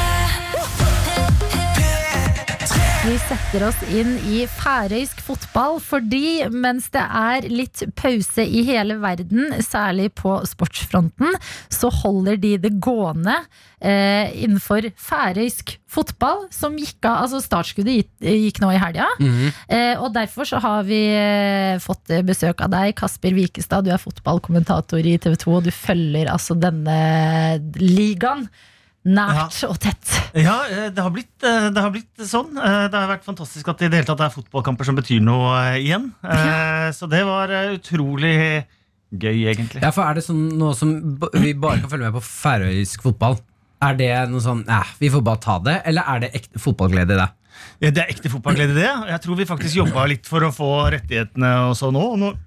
Vi 3.02 3.16
setter 3.18 3.64
oss 3.66 3.80
inn 3.90 4.12
i 4.30 4.44
færøysk 4.46 5.18
fotball 5.26 5.80
fordi 5.82 6.44
mens 6.54 6.84
det 6.94 7.02
er 7.02 7.48
litt 7.50 7.82
pause 7.98 8.44
i 8.46 8.62
hele 8.68 8.94
verden, 9.02 9.56
særlig 9.58 10.12
på 10.20 10.36
sportsfronten, 10.46 11.34
så 11.66 11.90
holder 11.90 12.38
de 12.38 12.52
det 12.62 12.70
gående 12.84 13.40
eh, 13.82 14.30
innenfor 14.44 14.86
færøysk 14.94 15.74
fotball, 15.90 16.46
som 16.54 16.78
gikk 16.78 17.02
av 17.10 17.24
Altså 17.24 17.42
startskuddet 17.42 17.98
gikk, 17.98 18.12
gikk 18.22 18.62
nå 18.62 18.70
i 18.70 18.80
helga. 18.80 19.10
Eh, 19.66 19.98
og 19.98 20.14
derfor 20.14 20.46
så 20.46 20.62
har 20.62 20.86
vi 20.86 21.02
eh, 21.10 21.82
fått 21.82 22.14
besøk 22.22 22.62
av 22.62 22.70
deg, 22.70 22.94
Kasper 23.02 23.34
Wikestad. 23.34 23.82
Du 23.82 23.90
er 23.90 24.02
fotballkommentator 24.02 25.02
i 25.02 25.18
TV 25.18 25.34
2, 25.42 25.56
og 25.58 25.66
du 25.66 25.74
følger 25.74 26.30
altså 26.30 26.54
denne 26.54 27.00
ligaen 27.82 28.46
nært 29.04 29.56
og 29.68 29.78
tett. 29.82 30.12
Ja, 30.38 30.60
eh, 30.70 30.90
det 30.94 31.02
har, 31.02 31.10
blitt, 31.14 31.32
eh, 31.42 31.68
det 31.74 31.82
har 31.82 31.90
blitt 31.94 32.22
sånn. 32.28 32.52
Eh, 32.56 32.88
Det 32.88 32.94
har 32.98 33.08
vært 33.10 33.24
fantastisk 33.26 33.68
at 33.68 33.78
det 33.82 33.88
i 33.88 33.92
det 33.92 33.98
hele 34.02 34.08
tatt 34.12 34.22
er 34.24 34.30
fotballkamper 34.34 34.86
som 34.88 34.96
betyr 34.98 35.20
noe 35.24 35.50
eh, 35.72 35.80
igjen. 35.82 36.12
Ja. 36.22 36.90
Så 36.94 37.08
det 37.10 37.24
var 37.26 37.50
utrolig 37.74 38.36
gøy, 39.12 39.42
egentlig. 39.50 39.82
Ja, 39.82 39.90
for 39.92 40.06
Er 40.06 40.14
det 40.16 40.24
sånn 40.24 40.46
noe 40.58 40.72
som 40.78 40.94
vi 41.34 41.52
bare 41.52 41.82
kan 41.82 41.90
følge 41.90 42.08
med 42.08 42.16
på 42.16 42.24
færøysk 42.24 43.02
fotball? 43.04 43.36
Er 43.82 43.96
det 43.98 44.12
noe 44.30 44.40
sånn 44.40 44.62
eh, 44.70 44.94
vi 45.02 45.10
får 45.10 45.24
bare 45.26 45.42
ta 45.42 45.58
det, 45.58 45.80
eller 45.90 46.06
er 46.14 46.20
det 46.22 46.32
ekte 46.38 46.62
fotballglede 46.62 47.16
i 47.16 47.20
det? 47.20 47.28
Ja, 47.82 47.90
det 47.90 48.00
er 48.06 48.10
ekte 48.14 48.30
fotballglede, 48.32 48.74
det. 48.78 48.86
Jeg 49.10 49.20
tror 49.26 49.36
vi 49.36 49.44
faktisk 49.50 49.76
jobba 49.82 50.06
litt 50.08 50.26
for 50.30 50.46
å 50.46 50.52
få 50.54 50.70
rettighetene 50.94 51.50
og 51.68 51.74
sånn 51.76 51.98
òg. 51.98 52.38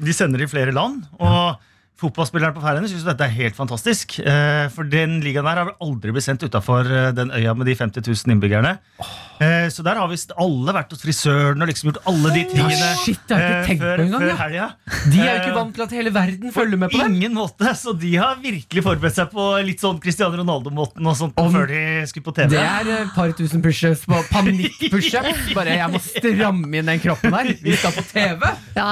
De 0.00 0.12
sender 0.16 0.42
i 0.42 0.48
flere 0.50 0.74
land. 0.74 1.06
Og 1.22 1.56
fotballspillerne 2.00 2.54
på 2.56 2.62
Færøyene 2.64 2.88
syns 2.90 3.04
dette 3.06 3.26
er 3.26 3.34
helt 3.36 3.56
fantastisk. 3.58 4.18
Eh, 4.24 4.68
For 4.74 4.88
den 4.88 5.18
ligaen 5.24 5.44
der 5.46 5.60
har 5.60 5.68
vel 5.70 5.76
aldri 5.84 6.12
blitt 6.16 6.24
sendt 6.26 6.42
utafor 6.46 6.88
den 7.16 7.30
øya 7.36 7.54
med 7.56 7.66
de 7.68 7.74
50 7.76 8.02
000 8.06 8.34
innbyggerne. 8.34 8.78
Eh, 9.40 9.68
Så 9.72 9.84
der 9.84 9.96
har 10.00 10.08
visst 10.10 10.32
alle 10.36 10.72
vært 10.76 10.90
hos 10.92 11.00
frisøren 11.04 11.60
og 11.62 11.68
liksom 11.70 11.90
gjort 11.92 12.02
alle 12.10 12.32
de 12.34 12.42
tingene 12.50 12.90
shit, 13.04 13.20
jeg 13.28 13.36
har 13.36 13.44
ikke 13.44 13.60
eh, 13.60 13.66
tenkt 13.68 13.80
på 13.80 13.88
før, 13.90 14.02
engang, 14.04 14.20
før 14.20 14.32
ja. 14.32 14.36
helga. 14.40 14.66
De 15.12 15.20
er 15.20 15.30
jo 15.30 15.38
ikke 15.40 15.50
Eh, 15.50 15.56
vant 15.60 15.74
til 15.76 15.82
at 15.86 15.92
hele 15.96 16.10
verden 16.14 16.52
følger 16.54 16.78
med 16.80 16.90
på 16.90 16.98
på 16.98 17.04
dem. 17.04 17.14
ingen 17.20 17.34
måte, 17.34 17.74
så 17.76 17.92
de 17.98 18.10
har 18.16 18.36
virkelig 18.42 18.82
forberedt 18.84 19.16
seg 19.16 19.30
på 19.32 19.46
litt 19.66 19.80
sånn 19.80 20.00
Cristiano 20.02 20.36
Ronaldo-måten 20.40 21.06
og 21.06 21.16
sånt 21.16 21.38
Om- 21.40 21.52
før 21.54 21.66
de 21.68 21.80
skulle 22.06 22.24
på 22.28 22.34
TV. 22.36 22.48
Det 22.54 22.60
er 22.64 22.90
et 23.02 23.14
par 23.14 23.32
tusen 23.38 23.62
pushups 23.64 24.04
på 24.06 24.20
panikk-pushups. 24.30 25.52
Bare 25.56 25.76
jeg 25.78 25.90
må 25.92 26.00
stramme 26.04 26.78
inn 26.80 26.86
den 26.90 27.00
kroppen 27.02 27.34
her. 27.34 27.50
Vi 27.62 27.74
skal 27.76 27.92
på 27.96 28.04
TV! 28.10 28.50
Ja, 28.76 28.88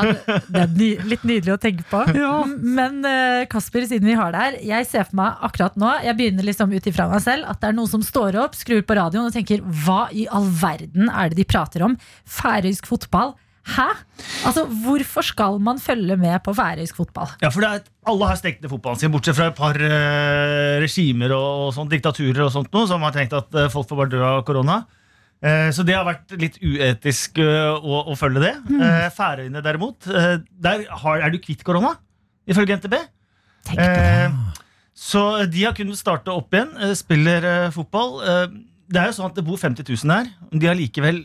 det 0.48 0.62
er 0.64 0.72
ny, 0.74 0.88
litt 1.08 1.24
nydelig 1.28 1.54
å 1.54 1.60
tenke 1.62 1.84
på. 1.90 2.02
Ja. 2.18 2.32
Men 2.46 2.97
eh, 3.06 3.46
Kasper, 3.50 3.86
siden 3.88 4.08
vi 4.08 4.16
har 4.18 4.32
deg 4.34 4.44
her, 4.44 4.58
jeg 4.70 4.86
ser 4.90 5.06
for 5.08 5.18
meg 5.20 5.42
akkurat 5.48 5.76
nå 5.80 5.90
Jeg 6.06 6.16
begynner 6.18 6.46
liksom 6.46 6.72
ut 6.72 6.86
ifra 6.90 7.08
meg 7.10 7.22
selv 7.24 7.48
at 7.50 7.60
det 7.62 7.70
er 7.70 7.76
noen 7.76 7.90
som 7.90 8.04
står 8.04 8.38
opp, 8.42 8.56
skrur 8.58 8.82
på 8.86 8.96
radioen 8.98 9.28
og 9.28 9.34
tenker 9.34 9.62
hva 9.84 10.06
i 10.14 10.28
all 10.30 10.48
verden 10.60 11.10
er 11.12 11.30
det 11.32 11.40
de 11.40 11.46
prater 11.48 11.84
om? 11.86 11.98
Færøysk 12.28 12.88
fotball? 12.90 13.34
Hæ? 13.68 13.88
Altså, 14.48 14.64
Hvorfor 14.84 15.26
skal 15.26 15.58
man 15.60 15.80
følge 15.82 16.16
med 16.16 16.38
på 16.44 16.54
færøysk 16.56 16.96
fotball? 16.96 17.34
Ja, 17.42 17.50
for 17.52 17.64
det 17.64 17.68
er, 17.68 17.82
Alle 18.08 18.30
har 18.30 18.38
stengt 18.40 18.62
ned 18.62 18.72
fotballen 18.72 19.00
sin, 19.02 19.12
bortsett 19.12 19.36
fra 19.36 19.50
et 19.50 19.58
par 19.58 19.76
eh, 19.76 20.78
regimer 20.80 21.34
og, 21.36 21.66
og 21.66 21.74
sånt, 21.76 21.92
diktaturer 21.92 22.46
og 22.46 22.54
sånt 22.54 22.72
noe, 22.72 22.88
som 22.88 23.04
har 23.04 23.12
tenkt 23.16 23.36
at 23.36 23.52
eh, 23.52 23.68
folk 23.72 23.90
får 23.90 24.00
bare 24.00 24.14
dø 24.14 24.22
av 24.24 24.40
korona. 24.48 24.78
Eh, 25.44 25.68
så 25.74 25.84
det 25.86 25.94
har 25.94 26.06
vært 26.08 26.32
litt 26.40 26.56
uetisk 26.64 27.38
eh, 27.44 27.70
å, 27.76 28.00
å 28.10 28.16
følge 28.18 28.42
det. 28.42 28.54
Eh, 28.74 29.06
Færøyene 29.14 29.62
derimot, 29.62 30.08
der 30.08 30.86
har, 31.02 31.20
er 31.22 31.34
du 31.34 31.38
kvitt 31.42 31.62
korona, 31.66 31.92
ifølge 32.48 32.78
NTB. 32.80 32.96
Tenk 33.68 33.78
på 33.78 33.84
det. 33.84 34.26
Eh, 34.26 34.64
så 34.98 35.22
de 35.46 35.64
har 35.68 35.76
kunnet 35.78 35.98
starte 36.00 36.32
opp 36.34 36.52
igjen, 36.56 36.72
eh, 36.82 36.94
spiller 36.98 37.44
eh, 37.46 37.70
fotball. 37.74 38.18
Det 38.88 38.98
er 39.02 39.10
jo 39.12 39.18
sånn 39.20 39.28
at 39.30 39.36
det 39.38 39.44
bor 39.46 39.60
50 39.60 39.84
000 39.84 40.14
her. 40.16 40.30
De 40.50 40.66
har 40.66 40.74
likevel 40.78 41.22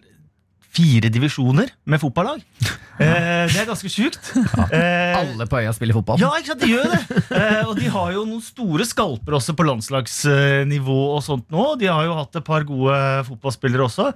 fire 0.74 1.10
divisjoner 1.14 1.74
med 1.90 2.02
fotballag. 2.04 2.44
Eh, 2.94 3.48
det 3.50 3.58
er 3.58 3.66
ganske 3.66 3.90
sjukt. 3.90 4.28
Ja, 4.70 5.16
Alle 5.18 5.48
på 5.50 5.58
øya 5.58 5.72
spiller 5.74 5.96
fotball. 5.98 6.20
ja, 6.22 6.28
ikke 6.38 6.52
sant, 6.52 6.62
de 6.62 6.68
gjør 6.76 6.92
det. 6.92 7.00
Eh, 7.34 7.64
og 7.66 7.72
de 7.80 7.88
har 7.90 8.12
jo 8.14 8.22
noen 8.30 8.44
store 8.46 8.86
skalper 8.86 9.34
også 9.40 9.56
på 9.58 9.66
landslagsnivå 9.66 10.98
og 11.16 11.24
sånt 11.26 11.48
nå. 11.50 11.64
De 11.82 11.90
har 11.90 12.06
jo 12.06 12.14
hatt 12.20 12.38
et 12.38 12.46
par 12.46 12.62
gode 12.70 13.00
fotballspillere 13.32 13.88
også. 13.88 14.12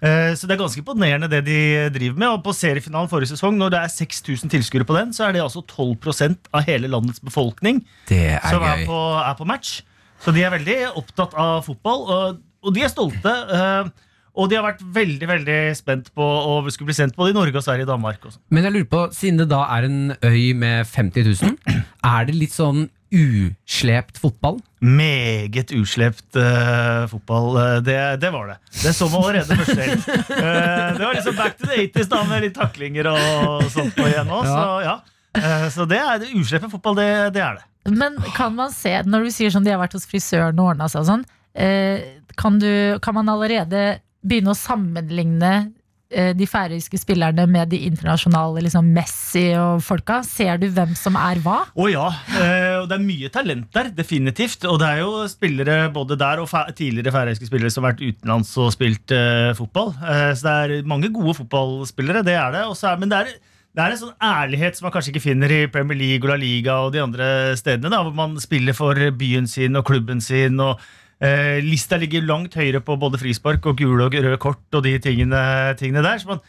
Eh, 0.00 0.32
så 0.32 0.48
det 0.48 0.54
er 0.56 0.62
ganske 0.62 0.80
imponerende 0.80 1.28
det 1.28 1.42
de 1.46 1.60
driver 1.92 2.18
med. 2.22 2.28
Og 2.32 2.44
på 2.46 2.54
seriefinalen 2.56 3.10
forrige 3.10 3.34
sesong, 3.34 3.56
når 3.60 3.74
det 3.74 3.80
er 3.84 3.94
6000 3.94 4.52
tilskuere 4.52 4.88
på 4.88 4.96
den, 4.96 5.14
så 5.16 5.26
er 5.28 5.36
det 5.36 5.44
altså 5.44 5.62
12% 5.64 6.52
av 6.56 6.68
hele 6.68 6.90
landets 6.90 7.20
befolkning 7.24 7.82
Det 8.08 8.22
er 8.38 8.46
som 8.48 8.64
er 8.64 8.86
på, 8.88 9.00
er 9.20 9.34
på 9.38 9.48
match. 9.48 9.80
Så 10.20 10.32
de 10.36 10.44
er 10.44 10.52
veldig 10.52 10.78
opptatt 11.00 11.36
av 11.40 11.62
fotball, 11.64 12.06
og, 12.12 12.40
og 12.64 12.76
de 12.76 12.84
er 12.84 12.92
stolte. 12.92 13.34
eh, 13.56 14.08
og 14.40 14.46
de 14.48 14.56
har 14.56 14.62
vært 14.62 14.82
veldig 14.94 15.26
veldig 15.26 15.58
spent 15.76 16.12
på 16.16 16.22
å 16.22 16.52
skulle 16.70 16.92
bli 16.92 16.96
sendt 16.96 17.16
både 17.18 17.32
i 17.32 17.36
Norge 17.36 17.58
og 17.58 17.64
Sverige 17.66 17.84
og 17.88 17.90
Danmark. 17.90 18.22
Og 18.24 18.36
sånn. 18.36 18.42
Men 18.54 18.66
jeg 18.68 18.76
lurer 18.76 18.90
på, 18.92 19.00
siden 19.16 19.40
det 19.42 19.48
da 19.50 19.64
er 19.74 19.88
en 19.88 20.00
øy 20.14 20.54
med 20.56 20.86
50 20.86 21.26
000, 21.42 21.82
er 22.12 22.28
det 22.28 22.36
litt 22.38 22.54
sånn 22.54 22.86
uslept 23.10 24.18
fotball? 24.18 24.60
Meget 24.80 25.72
uslept 25.74 26.36
uh, 26.36 27.06
fotball. 27.10 27.56
eh, 27.56 27.78
det, 27.84 27.96
det 28.22 28.30
var 28.30 28.46
det. 28.52 28.58
Det 28.82 28.92
så 28.96 29.08
man 29.08 29.24
allerede 29.24 29.56
første 29.62 29.80
helg. 29.82 30.04
Eh, 30.40 30.96
det 30.96 31.04
var 31.04 31.14
liksom 31.14 31.36
back 31.36 31.58
to 31.58 31.66
the 31.66 31.76
80s 31.86 32.08
da 32.08 32.20
med 32.28 32.44
litt 32.46 32.54
taklinger 32.56 33.10
og 33.10 33.66
sånt 33.72 33.92
på 33.96 34.06
igjen 34.08 34.28
nå. 34.30 34.40
Så 34.46 34.62
ja. 34.86 34.94
uh, 35.36 35.66
så 35.74 35.84
det 35.90 35.98
er 36.00 36.22
det 36.22 36.30
uslepe 36.38 36.70
fotball, 36.72 36.96
det, 37.00 37.10
det 37.36 37.42
er 37.44 37.58
det. 37.60 37.66
Men 37.90 38.16
kan 38.36 38.54
man 38.54 38.72
se, 38.72 38.92
når 39.06 39.26
du 39.26 39.34
sier 39.34 39.52
sånn 39.52 39.66
de 39.66 39.72
har 39.74 39.80
vært 39.80 39.96
hos 39.96 40.08
frisøren 40.08 40.58
og 40.60 40.74
ordna 40.74 40.88
seg 40.92 41.02
og 41.02 41.08
sånn, 41.08 41.26
eh, 41.54 42.20
kan, 42.40 42.58
du, 42.60 42.98
kan 43.02 43.16
man 43.16 43.30
allerede 43.32 44.00
begynne 44.20 44.52
å 44.52 44.58
sammenligne 44.58 45.70
de 46.10 46.46
færøyske 46.48 46.98
spillerne 46.98 47.44
med 47.46 47.70
de 47.70 47.78
internasjonale, 47.86 48.64
liksom 48.64 48.88
Messi 48.94 49.44
og 49.54 49.82
folka? 49.84 50.20
Ser 50.26 50.58
du 50.58 50.66
hvem 50.74 50.94
som 50.98 51.14
er 51.18 51.38
hva? 51.44 51.60
Å 51.70 51.86
ja. 51.90 52.08
eh, 52.34 52.80
det 52.90 52.96
er 52.96 53.04
mye 53.04 53.30
talent 53.32 53.68
der, 53.74 53.90
definitivt. 53.94 54.66
Og 54.68 54.80
det 54.82 54.88
er 54.88 55.02
jo 55.04 55.24
spillere 55.30 55.78
både 55.94 56.18
der 56.20 56.42
og 56.42 56.50
tidligere 56.76 57.14
færøyske 57.14 57.46
spillere 57.48 57.70
som 57.72 57.86
har 57.86 57.94
vært 57.94 58.04
utenlands 58.08 58.50
og 58.60 58.72
spilt 58.74 59.14
eh, 59.14 59.52
fotball. 59.58 59.94
Eh, 60.02 60.30
så 60.34 60.46
det 60.46 60.80
er 60.80 60.90
mange 60.90 61.12
gode 61.14 61.36
fotballspillere, 61.38 62.24
det 62.26 62.36
er 62.38 62.54
det. 62.56 62.66
Er, 62.66 63.00
men 63.00 63.12
det 63.12 63.20
er, 63.20 63.34
det 63.70 63.84
er 63.84 63.94
en 63.94 64.00
sånn 64.00 64.16
ærlighet 64.30 64.78
som 64.78 64.88
man 64.88 64.94
kanskje 64.96 65.14
ikke 65.14 65.28
finner 65.28 65.52
i 65.54 65.66
Premier 65.70 65.98
League 65.98 66.26
og 66.26 66.32
La 66.32 66.40
Liga 66.40 66.80
og 66.84 66.94
de 66.94 67.04
andre 67.04 67.28
stedene, 67.60 67.92
da, 67.92 68.02
hvor 68.02 68.16
man 68.16 68.34
spiller 68.42 68.76
for 68.76 68.98
byen 69.18 69.46
sin 69.50 69.78
og 69.78 69.86
klubben 69.86 70.22
sin. 70.24 70.58
og 70.60 70.80
eh, 71.20 71.58
Lista 71.64 71.96
ligger 72.00 72.24
langt 72.28 72.54
høyere 72.58 72.80
på 72.84 72.96
både 73.00 73.20
frispark 73.20 73.66
og 73.72 73.76
gule 73.82 74.08
og 74.08 74.14
røde 74.16 74.38
kort 74.42 74.64
og 74.80 74.86
de 74.86 74.96
tingene, 75.04 75.44
tingene 75.80 76.02
der. 76.06 76.18
Så 76.22 76.28
man, 76.34 76.40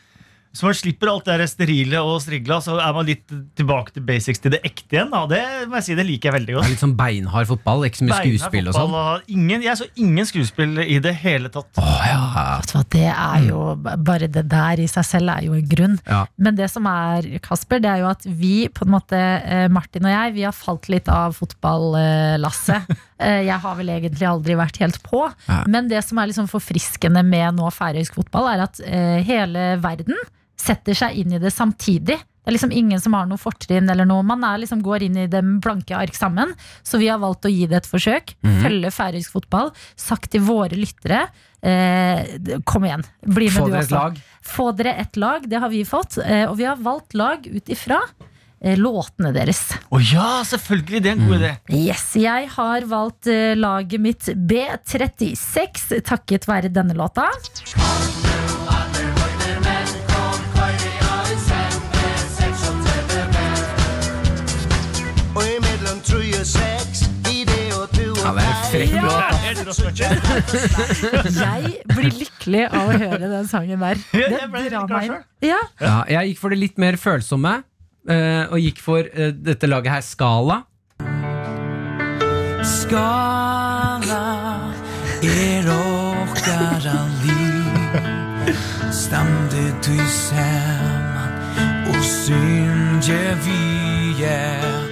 så 0.51 0.65
man 0.67 0.76
slipper 0.76 1.07
alt 1.07 1.30
det 1.32 1.45
sterile 1.47 2.01
og 2.03 2.17
strigla, 2.19 2.57
så 2.59 2.74
er 2.84 2.91
man 2.91 3.05
litt 3.07 3.24
tilbake 3.55 3.93
til 3.95 4.03
basics 4.03 4.41
til 4.43 4.51
det 4.51 4.59
ekte 4.67 4.97
igjen. 4.97 5.07
Da. 5.13 5.22
Det 5.32 5.39
må 5.72 5.78
jeg 5.80 5.86
si, 5.86 5.95
det 5.95 6.03
liker 6.09 6.28
jeg 6.28 6.36
veldig 6.36 6.49
Det 6.51 6.57
godt. 6.57 6.72
litt 6.74 6.82
sånn 6.82 6.95
beinhard 6.99 7.47
fotball, 7.47 7.86
ikke 7.88 8.01
så 8.01 8.07
mye 8.09 8.17
Beinhard 8.17 8.41
skuespill 8.41 8.67
og 8.67 8.76
sånn. 8.76 8.95
og 8.99 9.32
ingen, 9.32 9.63
jeg 9.63 9.80
så 9.80 9.88
ingen 10.03 10.28
skuespill 10.28 10.82
i 10.84 10.97
det 11.05 11.13
hele 11.22 11.47
tatt. 11.55 11.72
Å 11.80 11.93
ja. 12.03 12.19
Vet 12.59 12.67
du 12.67 12.76
hva, 12.76 12.84
det 12.97 13.05
er 13.13 13.45
jo, 13.47 13.61
Bare 14.11 14.28
det 14.28 14.43
der 14.51 14.84
i 14.84 14.89
seg 14.91 15.07
selv 15.07 15.32
er 15.38 15.47
jo 15.47 15.55
en 15.55 15.69
grunn. 15.72 15.95
ja. 16.03 16.26
Men 16.36 16.59
det 16.59 16.67
som 16.74 16.84
er, 16.91 17.30
Kasper, 17.47 17.80
det 17.80 17.93
er 17.93 18.03
jo 18.03 18.11
at 18.11 18.28
vi, 18.28 18.67
på 18.76 18.84
en 18.84 18.91
måte, 18.97 19.15
eh, 19.22 19.69
Martin 19.72 20.03
og 20.03 20.11
jeg, 20.11 20.36
vi 20.36 20.43
har 20.49 20.51
falt 20.57 20.91
litt 20.91 21.07
av 21.07 21.32
fotballasset. 21.39 22.91
Eh, 23.22 23.43
Jeg 23.47 23.59
har 23.63 23.76
vel 23.78 23.89
egentlig 23.93 24.28
aldri 24.28 24.55
vært 24.59 24.78
helt 24.82 24.97
på. 25.05 25.24
Ja. 25.47 25.61
Men 25.67 25.88
det 25.91 26.01
som 26.07 26.17
er 26.22 26.28
liksom 26.32 26.49
forfriskende 26.51 27.24
med 27.24 27.55
nå 27.59 27.69
færøysk 27.72 28.17
fotball, 28.17 28.49
er 28.55 28.65
at 28.65 28.82
eh, 28.84 29.22
hele 29.28 29.76
verden 29.84 30.17
setter 30.61 30.93
seg 30.97 31.15
inn 31.22 31.34
i 31.34 31.39
det 31.41 31.53
samtidig. 31.53 32.17
Det 32.41 32.49
er 32.49 32.55
liksom 32.55 32.72
ingen 32.74 32.97
som 33.01 33.13
har 33.13 33.28
noe 33.30 33.38
fortrinn 33.38 33.89
eller 33.93 34.05
noe. 34.09 34.24
Man 34.26 34.41
er 34.43 34.57
liksom 34.63 34.82
går 34.82 35.03
inn 35.05 35.17
i 35.24 35.28
det 35.30 35.43
blanke 35.61 35.93
ark 35.93 36.15
sammen. 36.17 36.55
Så 36.82 36.97
vi 36.97 37.07
har 37.11 37.19
valgt 37.22 37.45
å 37.45 37.51
gi 37.53 37.67
det 37.69 37.84
et 37.84 37.89
forsøk. 37.89 38.34
Følge 38.63 38.89
færøysk 38.93 39.36
fotball. 39.36 39.69
Sagt 39.95 40.32
til 40.34 40.41
våre 40.41 40.74
lyttere 40.78 41.28
eh, 41.61 42.26
Kom 42.65 42.86
igjen, 42.89 43.05
bli 43.22 43.45
med 43.51 43.57
Få 43.59 43.67
du 43.69 43.78
også. 43.78 43.93
lag. 43.93 44.17
Få 44.41 44.72
dere 44.74 44.95
et 45.03 45.17
lag, 45.22 45.45
det 45.49 45.61
har 45.61 45.69
vi 45.69 45.84
fått. 45.86 46.17
eh, 46.26 46.47
Og 46.49 46.57
vi 46.57 46.65
har 46.65 46.82
valgt 46.82 47.13
lag 47.13 47.45
ut 47.45 47.69
ifra 47.69 48.01
låtene 48.78 49.32
deres. 49.36 49.64
Å 49.89 50.01
ja, 50.05 50.41
selvfølgelig! 50.47 51.01
Det 51.01 51.12
er 51.12 51.18
en 51.18 51.28
god 51.28 51.38
idé. 51.39 51.53
Yes, 51.74 52.03
Jeg 52.20 52.49
har 52.55 52.86
valgt 52.91 53.28
eh, 53.32 53.55
laget 53.57 54.03
mitt 54.03 54.30
B36 54.38 56.01
takket 56.07 56.47
være 56.49 56.70
denne 56.74 56.93
låta. 56.97 57.30
Jeg 70.51 71.82
blir 71.91 72.16
lykkelig 72.16 72.64
av 72.70 72.89
å 72.89 72.95
høre 72.97 73.30
den 73.32 73.49
sangen 73.49 73.84
der. 73.84 73.99
Litt 74.16 74.72
drar 74.72 74.88
meg 74.89 75.07
inn. 75.09 75.18
Ja, 75.45 75.59
Ja, 75.82 75.95
jeg 76.09 76.32
gikk 76.32 76.41
for 76.41 76.53
det 76.53 76.59
litt 76.62 76.78
mer 76.82 76.97
følsomme, 77.01 77.53
eh, 77.59 77.64
og 78.52 78.60
gikk 78.62 78.82
for 78.82 79.06
eh, 79.06 79.32
dette 79.36 79.70
laget 79.70 79.91
her, 79.93 80.02
Skala. 80.06 80.62
Skala 82.62 84.24
er 85.22 85.68
okkara 85.70 86.97
liv 87.24 87.97
Stande 88.93 89.66
du 89.86 89.97
saman 90.08 91.34
Og 91.89 92.04
synger 92.06 93.36
vi 93.45 94.26
er 94.26 94.90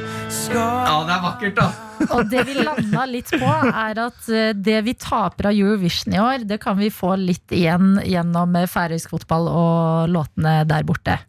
Ja, 0.53 0.97
det 1.05 1.13
er 1.13 1.21
vakkert, 1.23 1.55
da. 1.59 1.67
Og 2.15 2.29
det 2.31 2.43
vi 2.47 2.55
landa 2.57 3.03
litt 3.09 3.29
på, 3.33 3.49
er 3.69 3.99
at 4.01 4.29
eh, 4.31 4.51
det 4.55 4.77
vi 4.87 4.93
taper 4.97 5.49
av 5.49 5.57
Eurovision 5.57 6.15
i 6.15 6.21
år, 6.23 6.45
det 6.47 6.59
kan 6.63 6.77
vi 6.79 6.89
få 6.93 7.13
litt 7.19 7.53
igjen 7.55 7.97
gjennom 8.07 8.55
eh, 8.57 8.69
færøysk 8.69 9.11
fotball 9.13 9.49
og 9.51 10.13
låtene 10.13 10.61
der 10.69 10.87
borte. 10.87 11.19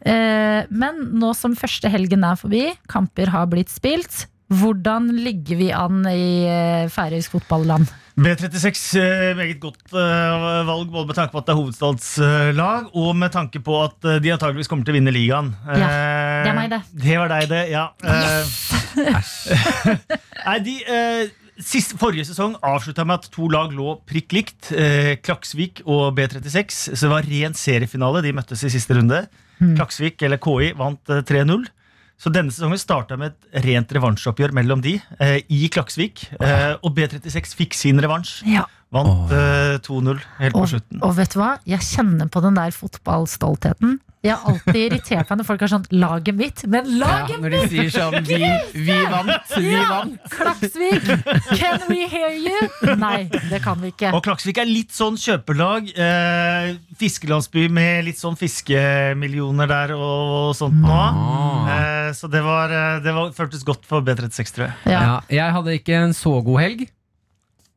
Eh, 0.00 0.68
Men 0.70 1.06
nå 1.20 1.32
som 1.38 1.56
første 1.58 1.90
helgen 1.92 2.26
er 2.26 2.38
forbi, 2.40 2.66
kamper 2.90 3.32
har 3.32 3.48
blitt 3.50 3.72
spilt. 3.72 4.26
Hvordan 4.50 5.08
ligger 5.22 5.60
vi 5.60 5.70
an 5.74 6.02
i 6.10 6.86
færøysk 6.90 7.36
fotballand? 7.36 7.90
B36, 8.20 8.80
eh, 9.00 9.30
meget 9.38 9.60
godt 9.62 9.94
eh, 9.96 10.66
valg, 10.68 10.90
både 10.92 11.08
med 11.08 11.16
tanke 11.16 11.32
på 11.32 11.40
at 11.40 11.46
det 11.48 11.54
er 11.54 11.60
hovedstadslag, 11.60 12.90
og 12.92 13.10
med 13.16 13.32
tanke 13.32 13.62
på 13.64 13.78
at 13.84 14.04
eh, 14.04 14.18
de 14.20 14.32
antageligvis 14.34 14.68
kommer 14.68 14.84
til 14.84 14.92
å 14.92 14.98
vinne 14.98 15.14
ligaen. 15.14 15.54
Ja, 15.70 15.90
Eh, 15.90 16.44
det 16.44 16.50
er 16.50 16.56
meg, 16.56 16.70
det. 16.72 16.80
Det 17.04 17.16
var 17.20 17.32
deg, 17.32 17.48
det, 17.50 17.62
ja. 17.72 17.86
Eh, 18.04 18.44
Nei, 20.46 20.56
de, 20.64 20.76
eh, 20.88 21.32
sist, 21.60 21.96
forrige 22.00 22.24
sesong 22.28 22.54
avslutta 22.64 23.04
med 23.08 23.20
at 23.20 23.30
to 23.34 23.48
lag 23.52 23.72
lå 23.76 23.96
prikk 24.08 24.36
likt. 24.36 24.70
Eh, 24.72 25.14
Klaksvik 25.20 25.82
og 25.86 26.14
B36. 26.18 26.78
Så 26.94 27.00
det 27.06 27.12
var 27.12 27.28
ren 27.28 27.56
seriefinale. 27.56 28.22
De 28.24 28.32
møttes 28.36 28.64
i 28.64 28.72
siste 28.72 28.96
runde. 28.96 29.24
Hmm. 29.60 29.74
Klaksvik, 29.76 30.20
eller 30.24 30.40
KI, 30.40 30.72
vant 30.78 31.12
eh, 31.12 31.24
3-0. 31.28 31.66
Så 32.20 32.28
denne 32.34 32.52
sesongen 32.52 32.80
starta 32.80 33.16
med 33.16 33.32
et 33.32 33.64
rent 33.64 33.92
revansjoppgjør 33.96 34.52
mellom 34.58 34.82
de 34.84 34.98
eh, 35.24 35.38
i 35.48 35.70
Klaksvik. 35.72 36.26
Eh, 36.36 36.74
og 36.84 36.92
B36 36.98 37.56
fikk 37.56 37.76
sin 37.78 38.02
revansj. 38.02 38.42
Ja. 38.50 38.66
Vant 38.92 39.32
eh, 39.32 39.78
2-0 39.86 40.20
helt 40.40 40.56
på 40.56 40.66
slutten. 40.68 41.00
og 41.06 41.14
vet 41.16 41.32
du 41.32 41.40
hva? 41.40 41.54
Jeg 41.68 41.86
kjenner 41.86 42.28
på 42.28 42.42
den 42.44 42.58
der 42.58 42.74
fotballstoltheten. 42.76 44.00
Jeg 44.20 44.34
har 44.36 44.50
alltid 44.52 44.76
irritert 44.76 45.30
meg 45.30 45.38
når 45.40 45.46
folk 45.48 45.62
har 45.64 45.70
sånn 45.72 45.84
'laget 45.96 46.36
mitt', 46.36 46.66
men 46.68 46.84
Ja, 46.84 47.06
laget 47.06 47.38
når 47.40 47.50
de 47.54 47.60
sier 47.72 47.88
sånn 47.88 48.26
Vi, 48.28 48.36
vi 48.84 48.96
vant, 49.08 49.54
vi 49.56 49.70
Ja. 49.72 49.84
vant. 49.88 50.18
Klaksvik! 50.28 51.06
Can 51.56 51.80
we 51.88 52.04
hear 52.06 52.28
you? 52.36 52.96
Nei, 53.00 53.30
det 53.48 53.62
kan 53.64 53.80
vi 53.80 53.88
ikke. 53.94 54.12
Og 54.12 54.22
Klaksvik 54.22 54.58
er 54.60 54.68
litt 54.68 54.92
sånn 54.92 55.16
kjøpelag. 55.16 55.88
Eh, 55.96 56.76
fiskelandsby 57.00 57.70
med 57.72 58.04
litt 58.10 58.20
sånn 58.20 58.36
fiskemillioner 58.36 59.66
der 59.72 59.94
og 59.96 60.52
sånt 60.54 60.76
nå. 60.76 60.92
Ah. 60.92 61.70
Eh, 61.78 62.12
så 62.12 62.28
det, 62.30 62.42
var, 62.44 62.68
eh, 62.68 63.00
det 63.00 63.14
var, 63.16 63.32
føltes 63.32 63.64
godt 63.64 63.86
for 63.88 64.02
B36, 64.04 64.52
tror 64.52 64.66
jeg. 64.68 64.74
Ja. 64.92 65.00
Ja, 65.00 65.20
jeg 65.30 65.52
hadde 65.56 65.78
ikke 65.80 65.96
en 65.96 66.12
så 66.12 66.44
god 66.44 66.60
helg. 66.60 66.90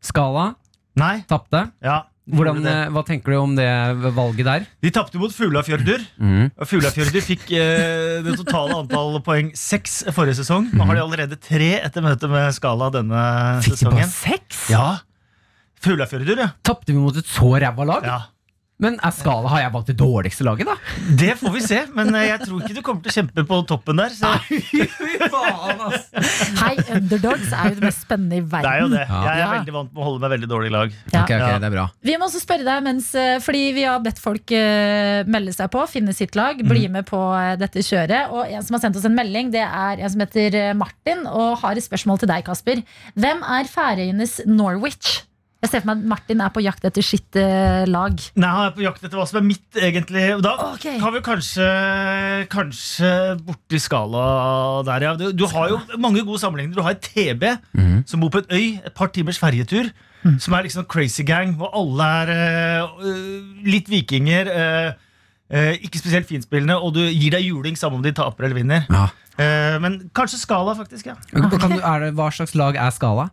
Skala 0.03 0.55
Nei, 0.99 1.21
tapte. 1.25 1.71
ja. 1.81 2.03
Hvordan, 2.23 2.61
eh, 2.63 2.85
hva 2.95 3.01
tenker 3.03 3.33
du 3.33 3.37
om 3.41 3.55
det 3.57 3.67
valget 4.15 4.45
der? 4.47 4.65
De 4.85 4.91
tapte 4.95 5.19
mot 5.19 5.33
Fuglafjørdur. 5.35 6.05
Mm. 6.23 6.51
Og 6.55 6.69
Fuglafjørdur 6.69 7.25
fikk 7.25 7.49
eh, 7.51 8.21
det 8.23 8.37
totale 8.39 8.77
antall 8.79 9.17
poeng 9.25 9.49
seks 9.59 10.05
forrige 10.15 10.37
sesong. 10.39 10.69
Nå 10.71 10.87
har 10.87 10.95
de 10.95 11.03
allerede 11.03 11.35
tre 11.43 11.73
etter 11.81 12.05
møtet 12.05 12.31
med 12.31 12.47
Skala 12.55 12.87
denne 12.95 13.23
Fikk 13.65 13.75
de 13.75 13.89
bare 13.89 14.07
sesongen. 14.07 14.13
seks? 14.13 14.61
Ja. 14.71 14.85
Fuglafjørdur, 15.83 16.39
ja. 16.45 16.51
Tapte 16.63 16.93
vi 16.95 16.99
mot 17.01 17.17
et 17.19 17.27
så 17.27 17.51
ræva 17.59 17.89
lag? 17.91 18.07
ja. 18.07 18.21
Men 18.83 18.97
er 18.99 19.13
Skala, 19.15 19.47
har 19.53 19.61
jeg 19.63 19.71
valgt 19.73 19.89
det 19.93 19.95
dårligste 20.01 20.43
laget, 20.47 20.67
da? 20.67 20.75
Det 21.19 21.33
får 21.39 21.53
vi 21.55 21.61
se, 21.63 21.79
men 21.95 22.09
eh, 22.19 22.25
jeg 22.33 22.41
tror 22.43 22.61
ikke 22.65 22.75
du 22.75 22.81
kommer 22.85 23.05
til 23.05 23.13
å 23.13 23.15
kjempe 23.21 23.45
på 23.47 23.59
toppen 23.69 24.01
der. 24.01 24.11
Så 24.11 24.31
Hei, 26.59 26.73
underdogs 26.97 27.51
er 27.53 27.71
jo 27.71 27.77
det 27.79 27.85
mest 27.87 28.03
spennende 28.05 28.39
i 28.39 28.43
verden. 28.43 28.65
det 28.67 28.73
er 28.73 28.81
jo 28.83 28.89
det. 28.93 29.03
Jeg 29.07 29.31
er 29.33 29.41
Ja. 29.43 29.49
veldig 29.53 29.73
vant 29.75 29.93
med 29.93 30.01
å 30.03 30.07
holde 30.07 30.21
meg 30.23 30.33
veldig 30.35 30.49
dårlig 30.51 30.69
i 30.71 30.73
lag. 30.75 30.93
Ja. 31.13 31.23
Ok, 31.23 31.31
ok, 31.37 31.59
det 31.63 31.69
er 31.69 31.75
bra. 31.77 31.85
Vi 32.03 32.17
må 32.19 32.27
også 32.27 32.41
spørre 32.43 32.63
deg, 32.67 32.83
mens, 32.83 33.09
eh, 33.15 33.39
fordi 33.43 33.63
vi 33.73 33.83
har 33.87 33.99
bedt 34.03 34.19
folk 34.21 34.51
eh, 34.51 35.23
melde 35.25 35.53
seg 35.55 35.71
på, 35.73 35.85
finne 35.89 36.13
sitt 36.13 36.35
lag, 36.35 36.59
bli 36.67 36.87
med 36.91 37.05
på 37.09 37.19
dette 37.59 37.79
kjøret. 37.83 38.31
Og 38.31 38.47
en 38.47 38.63
som 38.63 38.75
har 38.77 38.81
sendt 38.85 38.97
oss 38.99 39.05
en 39.05 39.15
melding, 39.15 39.51
det 39.51 39.63
er 39.65 39.99
en 40.03 40.09
som 40.09 40.19
heter 40.25 40.73
Martin, 40.75 41.25
og 41.27 41.59
har 41.63 41.75
et 41.79 41.83
spørsmål 41.87 42.19
til 42.19 42.27
deg, 42.31 42.43
Kasper. 42.45 42.83
Hvem 43.15 43.43
er 43.43 43.63
Færøyenes 43.71 44.41
Norwich? 44.45 45.23
Jeg 45.63 45.71
ser 45.71 45.79
for 45.79 45.87
meg 45.93 46.01
at 46.03 46.07
Martin 46.11 46.41
er 46.43 46.51
på 46.51 46.61
jakt 46.65 46.83
etter 46.89 47.05
sitt 47.07 47.37
eh, 47.39 47.85
lag. 47.87 48.17
Nei, 48.35 48.49
Han 48.51 48.65
er 48.67 48.73
på 48.75 48.83
jakt 48.83 49.03
etter 49.07 49.15
hva 49.15 49.23
som 49.29 49.37
er 49.39 49.45
mitt, 49.47 49.63
egentlig. 49.79 50.25
Og 50.35 50.41
Da 50.43 50.51
Ok. 50.73 50.87
kan 50.99 51.13
vi 51.15 51.21
kanskje 51.23 51.67
Kanskje 52.51 53.11
borti 53.47 53.79
skala 53.79 54.23
der, 54.87 55.05
ja. 55.07 55.13
Du, 55.19 55.29
du 55.31 55.45
har 55.47 55.69
jo 55.71 55.77
mange 56.03 56.23
gode 56.27 56.41
sammenligninger. 56.41 56.75
Du 56.75 56.83
har 56.83 56.97
et 56.97 57.07
TB 57.07 57.45
som 58.09 58.19
bor 58.19 58.33
på 58.33 58.41
en 58.43 58.51
øy, 58.51 58.65
et 58.83 58.93
par 58.97 59.07
timers 59.15 59.39
ferjetur. 59.39 59.89
Som 60.39 60.53
er 60.55 60.63
liksom 60.67 60.85
crazy 60.87 61.23
gang, 61.27 61.55
hvor 61.59 61.71
alle 61.75 62.05
er 62.23 62.29
eh, 62.31 62.93
øh, 63.07 63.63
litt 63.67 63.89
vikinger. 63.91 64.47
eh, 64.47 64.91
eh, 65.51 65.73
ikke 65.83 65.99
spesielt 65.99 66.27
finspillende, 66.29 66.77
og 66.79 66.93
du 66.95 67.01
gir 67.07 67.31
deg 67.35 67.43
juling 67.43 67.75
samme 67.79 67.99
om 67.99 68.03
de 68.05 68.11
taper 68.15 68.47
eller 68.47 68.55
vinner. 68.61 68.85
Ja. 68.91 69.07
Eh, 69.39 69.79
men 69.83 69.97
kanskje 70.15 70.39
Skala, 70.43 70.75
faktisk. 70.79 71.07
ja 71.11 71.15
Kan 71.33 71.49
du, 71.75 71.79
er 71.79 71.99
det, 72.05 72.13
hva 72.15 72.29
slags 72.31 72.55
lag 72.55 72.75
er 72.79 72.91
Skala? 72.95 73.29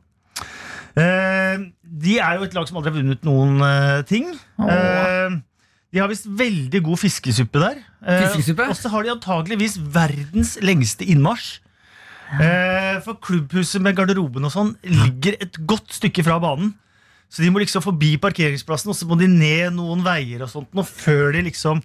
Eh, 0.98 1.62
de 2.02 2.16
er 2.18 2.38
jo 2.40 2.46
et 2.48 2.54
lag 2.56 2.66
som 2.68 2.80
aldri 2.80 2.90
har 2.92 2.98
vunnet 3.00 3.24
noen 3.26 3.60
eh, 3.66 4.02
ting. 4.08 4.26
Eh, 4.64 5.38
de 5.90 5.98
har 6.02 6.10
visst 6.10 6.26
veldig 6.26 6.80
god 6.86 7.00
fiskesuppe 7.02 7.62
der. 7.62 7.80
Eh, 8.06 8.24
Fiskesuppe? 8.26 8.68
Og 8.70 8.78
så 8.78 8.90
har 8.92 9.02
de 9.06 9.12
antageligvis 9.14 9.78
verdens 9.94 10.56
lengste 10.62 11.06
innmarsj. 11.10 11.58
Eh, 12.38 13.00
for 13.02 13.18
klubbhuset 13.18 13.82
med 13.82 13.96
garderoben 13.98 14.44
og 14.46 14.52
sånn 14.54 14.68
ligger 14.86 15.34
et 15.42 15.56
godt 15.66 15.90
stykke 15.96 16.22
fra 16.26 16.36
banen. 16.42 16.74
Så 17.30 17.42
de 17.42 17.50
må 17.54 17.58
liksom 17.62 17.82
forbi 17.82 18.16
parkeringsplassen, 18.22 18.90
og 18.90 18.96
så 18.98 19.06
må 19.06 19.14
de 19.18 19.26
ned 19.30 19.74
noen 19.76 20.00
veier 20.06 20.42
og 20.42 20.50
sånt. 20.50 20.70
Og 20.74 20.86
før 20.86 21.30
de 21.36 21.44
liksom 21.46 21.78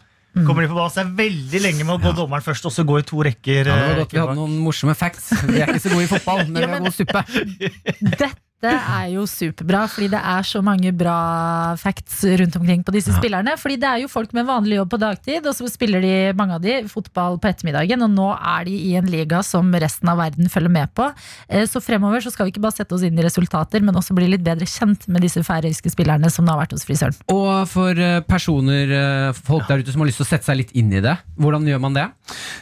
kommer 0.45 0.65
de 0.65 0.69
på 0.69 0.75
banen. 0.77 0.89
Så 0.93 1.01
det 1.01 1.05
er 1.05 1.17
veldig 1.19 1.59
lenge 1.63 1.85
med 1.85 1.95
å 1.95 2.01
gå 2.01 2.13
dommeren 2.17 2.43
først, 2.45 2.65
og 2.69 2.73
så 2.73 2.85
gå 2.85 2.97
i 3.01 3.05
to 3.09 3.21
rekker. 3.25 3.69
Ja, 3.69 3.75
det 3.77 3.89
var 3.91 3.99
godt 4.03 4.13
vi 4.17 4.21
hadde 4.21 4.37
noen 4.37 4.55
morsomme 4.65 4.95
facts. 4.97 5.29
Vi 5.49 5.61
er 5.61 5.69
ikke 5.73 5.83
så 5.85 5.93
gode 5.93 6.05
i 6.07 6.11
fotball, 6.13 6.41
men 6.49 6.57
vi 6.57 6.65
Ja, 6.65 6.69
har 6.69 6.81
men- 6.81 6.89
god 6.89 6.97
suppe. 6.97 7.21
Dette 8.09 8.31
er 8.63 9.09
jo 9.13 9.25
superbra, 9.27 9.83
fordi 9.91 10.07
det 10.13 10.19
er 10.19 10.45
så 10.47 10.61
mange 10.63 10.91
bra 10.95 11.75
facts 11.79 12.23
rundt 12.39 12.55
omkring 12.55 12.83
på 12.85 12.93
disse 12.95 13.13
spillerne. 13.15 13.55
Fordi 13.59 13.77
det 13.81 13.89
er 13.89 14.01
jo 14.03 14.07
folk 14.11 14.33
med 14.33 14.47
vanlig 14.47 14.77
jobb 14.79 14.91
på 14.93 14.99
dagtid, 15.01 15.45
og 15.45 15.55
så 15.57 15.67
spiller 15.69 16.01
de, 16.01 16.13
mange 16.37 16.55
av 16.55 16.63
de, 16.63 16.77
fotball 16.89 17.37
på 17.41 17.49
ettermiddagen. 17.51 18.01
Og 18.05 18.13
nå 18.15 18.29
er 18.35 18.65
de 18.65 18.75
i 18.89 18.95
en 18.95 19.09
liga 19.11 19.41
som 19.43 19.71
resten 19.73 20.09
av 20.09 20.17
verden 20.21 20.49
følger 20.49 20.71
med 20.71 20.93
på. 20.95 21.09
Eh, 21.49 21.65
Så 21.65 21.81
fremover 21.83 22.23
så 22.23 22.31
skal 22.31 22.47
vi 22.47 22.55
ikke 22.55 22.63
bare 22.63 22.77
sette 22.77 22.95
oss 22.95 23.03
inn 23.03 23.19
i 23.19 23.25
resultater, 23.25 23.83
men 23.83 23.95
også 23.95 24.15
bli 24.15 24.29
litt 24.31 24.45
bedre 24.45 24.65
kjent 24.69 25.07
med 25.11 25.25
disse 25.25 25.43
færøyske 25.43 25.91
spillerne 25.93 26.31
som 26.31 26.45
nå 26.45 26.55
har 26.55 26.63
vært 26.63 26.75
hos 26.77 26.85
frisøren. 26.87 27.17
Og 27.33 27.67
for 27.69 27.91
eh, 27.91 28.21
personer, 28.25 28.95
eh, 28.95 29.33
folk 29.35 29.67
der 29.67 29.83
ute 29.83 29.91
som 29.93 30.01
har 30.01 30.09
lyst 30.09 30.21
til 30.23 30.27
å 30.27 30.31
sette 30.31 30.47
seg 30.49 30.61
litt 30.63 30.73
inn 30.77 30.93
i 30.95 31.03
det, 31.03 31.17
hvordan 31.37 31.67
gjør 31.67 31.81
man 31.83 31.93
det? 31.97 32.07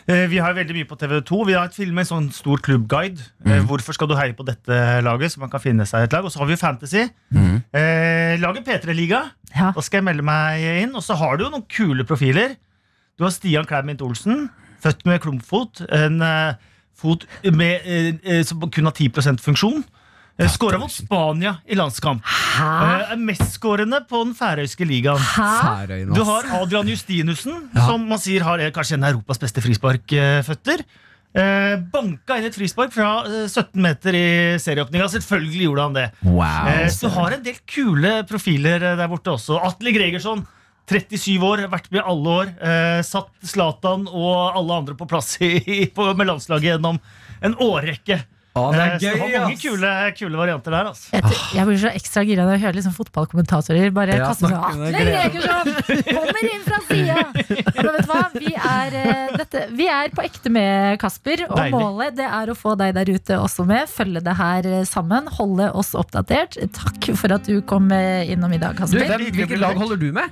Vi 0.08 0.39
har 0.41 0.56
veldig 0.56 0.76
mye 0.76 0.88
på 0.89 0.98
TV2. 1.00 1.46
Vi 1.48 1.54
har 1.56 1.70
et 1.70 1.76
film 1.76 1.96
med 1.96 2.04
en 2.04 2.10
sånn 2.10 2.30
stor 2.36 2.60
klubbguide. 2.64 3.24
Mm. 3.46 3.68
Hvorfor 3.70 3.96
skal 3.96 4.10
du 4.10 4.16
heie 4.18 4.36
på 4.36 4.44
dette 4.48 4.80
laget? 5.06 5.32
Så 5.34 5.39
man 5.39 5.52
kan 5.52 5.62
finne 5.64 5.83
seg 5.90 6.08
et 6.08 6.14
lag. 6.16 6.26
Og 6.26 6.32
så 6.34 6.42
har 6.42 6.50
vi 6.50 6.56
jo 6.56 6.62
Fantasy. 6.62 7.06
Eh, 7.34 8.36
laget 8.42 8.66
P3-liga. 8.68 9.24
Ja. 9.54 9.72
Da 9.76 9.82
skal 9.86 10.02
jeg 10.02 10.08
melde 10.10 10.26
meg 10.26 10.64
inn. 10.84 10.94
Og 10.96 11.04
så 11.06 11.18
har 11.20 11.38
du 11.38 11.46
jo 11.48 11.54
noen 11.54 11.66
kule 11.70 12.06
profiler. 12.10 12.56
Du 13.18 13.26
har 13.28 13.34
Stian 13.36 13.68
Kleimint 13.70 14.02
Olsen. 14.06 14.48
Født 14.84 15.06
med 15.08 15.22
klumpfot. 15.24 15.84
En 15.94 16.22
eh, 16.22 16.56
fot 16.98 17.26
med, 17.46 17.84
eh, 17.86 18.14
eh, 18.24 18.44
som 18.48 18.64
kun 18.70 18.90
har 18.90 18.96
10 18.98 19.40
funksjon. 19.44 19.84
Uh, 20.34 20.48
Skåra 20.50 20.80
mot 20.82 20.90
Spania 20.90 21.60
i 21.70 21.76
landskamp. 21.78 22.24
Hæ? 22.26 22.66
Eh, 22.66 23.12
er 23.14 23.20
mestskårende 23.22 24.00
på 24.10 24.24
den 24.24 24.34
færøyske 24.34 24.86
ligaen. 24.90 25.22
Hæ? 25.22 25.86
Du 26.10 26.24
har 26.26 26.48
Adrian 26.58 26.90
Justinussen, 26.90 27.70
Ja. 27.76 27.86
som 27.86 28.08
man 28.10 28.18
sier 28.18 28.42
har 28.42 28.58
eh, 28.58 28.72
kanskje 28.74 28.98
en 28.98 29.04
av 29.04 29.12
Europas 29.14 29.38
beste 29.38 29.62
frisparkføtter. 29.62 30.82
Eh, 30.82 30.86
banka 31.90 32.38
inn 32.38 32.46
et 32.46 32.58
frispark 32.58 32.94
fra 32.94 33.24
eh, 33.26 33.46
17 33.50 33.80
meter 33.82 34.18
i 34.18 34.26
serieåpninga. 34.62 35.08
Selvfølgelig 35.16 35.66
gjorde 35.68 35.88
han 35.88 35.96
det. 35.98 36.08
Wow. 36.28 36.68
Eh, 36.70 36.90
så 36.94 37.10
har 37.16 37.34
en 37.34 37.46
del 37.46 37.58
kule 37.70 38.20
profiler 38.30 38.84
eh, 38.84 38.98
der 39.00 39.10
borte 39.10 39.34
også. 39.34 39.58
Atle 39.66 39.96
Gregersson, 39.96 40.46
37 40.92 41.40
år, 41.48 41.66
vært 41.72 41.90
med 41.90 42.04
i 42.04 42.06
alle 42.14 42.38
år. 42.44 42.54
Eh, 42.62 43.00
satt 43.08 43.32
Zlatan 43.50 44.06
og 44.12 44.60
alle 44.60 44.80
andre 44.84 44.98
på 45.00 45.10
plass 45.10 45.36
i, 45.42 45.56
i, 45.64 45.80
på, 45.90 46.12
med 46.14 46.30
landslaget 46.30 46.76
gjennom 46.76 47.02
en 47.44 47.58
årrekke. 47.66 48.22
Å, 48.54 48.64
det 48.70 48.78
Eh, 48.78 48.86
er 48.86 48.91
så 48.93 48.99
det 49.01 49.08
gøy, 49.10 49.18
var 49.18 49.30
mange 49.34 49.54
ass! 49.56 49.62
kule, 49.64 49.91
kule 50.18 50.38
varianter 50.38 50.74
der. 50.76 50.89
Altså. 50.91 51.08
Jeg, 51.16 51.38
jeg 51.58 51.66
blir 51.70 51.80
så 51.82 51.89
ekstra 51.97 52.22
gira 52.28 52.43
når 52.45 52.51
jeg 52.54 52.62
hører 52.64 52.76
liksom 52.78 52.93
fotballkommentatorer 52.99 53.93
bare 53.95 54.18
Ja, 54.20 54.28
kaste 54.30 54.45
seg 54.51 54.60
Atle. 54.68 54.91
Gregersson! 54.93 55.72
Kommer 56.14 56.43
inn 56.51 56.68
fra 56.68 56.80
sida! 56.86 57.16
Men 57.34 57.89
vet 57.95 58.06
du 58.06 58.12
hva? 58.12 58.20
Vi 58.36 58.51
er, 58.54 58.97
eh, 58.99 59.34
dette, 59.41 59.64
vi 59.74 59.88
er 59.89 60.14
på 60.14 60.22
ekte 60.28 60.51
med 60.54 60.99
Kasper, 61.01 61.47
og 61.49 61.58
Deilig. 61.58 61.74
målet 61.80 62.20
det 62.22 62.28
er 62.30 62.54
å 62.54 62.58
få 62.60 62.76
deg 62.78 62.93
der 62.99 63.10
ute 63.16 63.39
også 63.41 63.66
med. 63.66 63.89
Følge 63.89 64.22
det 64.30 64.38
her 64.38 64.70
eh, 64.70 64.84
sammen. 64.86 65.32
Holde 65.39 65.72
oss 65.74 65.95
oppdatert. 65.97 66.60
Takk 66.78 67.10
for 67.18 67.34
at 67.34 67.49
du 67.49 67.58
kom 67.66 67.89
eh, 67.91 68.30
innom 68.36 68.54
i 68.54 68.62
dag, 68.62 68.78
Du, 68.78 68.84
Kasper. 68.86 69.10
hvem, 69.16 69.32
hvilket 69.34 69.58
lag 69.66 69.82
holder 69.82 69.97
du 69.97 70.12
med? 70.14 70.30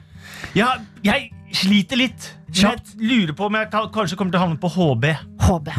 Ja, 0.53 0.75
jeg 1.05 1.31
sliter 1.57 1.97
litt. 1.97 2.29
Jeg 2.53 2.77
lurer 3.01 3.33
på 3.33 3.49
om 3.49 3.57
jeg 3.57 3.71
kanskje 3.73 4.13
kommer 4.19 4.29
til 4.37 4.43
å 4.43 4.45
havne 4.45 4.61
på 4.61 4.69
HB. 4.77 5.09
HB. 5.41 5.73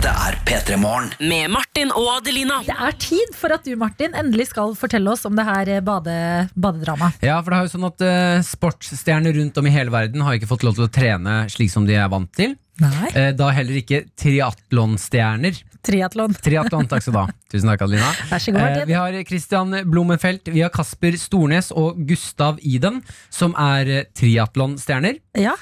Dette 0.00 0.16
er 0.16 0.36
P3 0.48 0.76
Morgen. 0.80 1.10
Med 1.28 1.50
Martin 1.52 1.90
og 1.92 2.06
Adelina. 2.14 2.62
Det 2.64 2.72
er 2.72 2.94
tid 2.96 3.34
for 3.36 3.52
at 3.52 3.66
du, 3.68 3.74
Martin, 3.76 4.14
endelig 4.16 4.46
skal 4.48 4.72
fortelle 4.72 5.12
oss 5.12 5.26
om 5.28 5.34
det 5.36 5.44
her 5.44 5.68
eh, 5.74 5.82
bade, 5.84 6.14
badedramaet. 6.56 7.18
Ja, 7.20 7.34
for 7.44 7.52
det 7.52 7.58
er 7.58 7.66
jo 7.66 7.72
sånn 7.74 7.84
at 7.84 8.04
uh, 8.06 8.38
Sportsstjerner 8.48 9.36
rundt 9.36 9.60
om 9.60 9.68
i 9.68 9.74
hele 9.74 9.92
verden 9.92 10.24
har 10.24 10.38
ikke 10.38 10.48
fått 10.54 10.64
lov 10.64 10.78
til 10.78 10.86
å 10.86 10.94
trene 10.94 11.34
slik 11.52 11.68
som 11.74 11.84
de 11.84 11.98
er 12.00 12.08
vant 12.08 12.32
til. 12.32 12.56
Nei. 12.80 13.10
Eh, 13.14 13.30
da 13.36 13.50
heller 13.52 13.76
ikke 13.80 14.04
triatlonstjerner. 14.18 15.58
Triatlon. 15.84 16.34
Triatlon, 16.36 16.86
takk 16.88 17.02
skal 17.04 17.14
du 17.14 17.18
ha. 17.22 17.26
Tusen 17.52 17.68
takk, 17.70 17.82
Adelina. 17.86 18.10
Vær 18.30 18.42
så 18.44 18.52
god, 18.52 18.60
Eh, 18.60 18.66
Martin. 18.70 18.88
vi 18.90 18.96
har 18.98 19.16
Christian 19.28 19.76
Blommenfelt, 19.90 20.48
vi 20.52 20.60
har 20.64 20.70
Kasper 20.74 21.16
Stornes 21.20 21.70
og 21.72 21.98
Gustav 22.08 22.58
Iden, 22.60 23.00
som 23.32 23.54
er 23.58 23.88
eh, 23.98 24.04
triatlonstjerner. 24.16 25.18
Ja. 25.40 25.54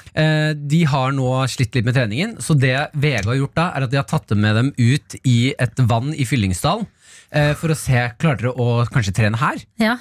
De 0.55 0.81
har 0.91 1.11
nå 1.15 1.29
slitt 1.51 1.75
litt 1.77 1.87
med 1.87 1.95
treningen, 1.95 2.37
så 2.43 2.55
det 2.59 2.75
VG 2.99 3.25
har 3.29 3.39
gjort 3.39 3.55
da, 3.59 3.67
er 3.77 3.85
at 3.87 3.91
de 3.93 3.99
har 4.01 4.07
tatt 4.09 4.31
med 4.35 4.55
dem 4.59 4.71
ut 4.77 5.15
i 5.23 5.53
et 5.59 5.79
vann 5.89 6.11
i 6.15 6.25
Fyllingsdal. 6.27 6.85
eh, 7.31 7.53
For 7.59 7.71
å 7.71 7.77
se, 7.79 8.07
klarer 8.19 8.43
dere 8.43 8.53
å 8.59 8.85
kanskje 8.91 9.15
trene 9.23 9.37
her? 9.41 9.63
ja. 9.79 9.97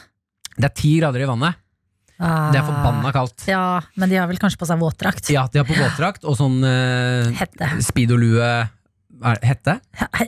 Det 0.59 0.66
er 0.73 0.75
ti 0.75 0.89
grader 0.99 1.23
i 1.23 1.27
vannet. 1.29 1.55
Det 2.19 2.59
er 2.59 2.64
forbanna 2.66 3.12
kaldt. 3.14 3.45
Ja, 3.47 3.81
men 3.95 4.11
de 4.11 4.16
har 4.19 4.27
vel 4.31 4.41
kanskje 4.43 4.59
på 4.59 4.66
seg 4.66 4.81
våtdrakt. 4.83 5.29
Ja, 5.31 5.45
de 5.53 5.61
har 5.62 5.69
på 5.69 5.77
våtdrakt 5.79 6.25
og 6.27 6.35
sånn 6.39 6.59
eh, 6.66 7.31
Hette. 7.39 7.69
speedo-lue 7.87 8.43
er- 8.43 9.41
Hette? 9.43 9.77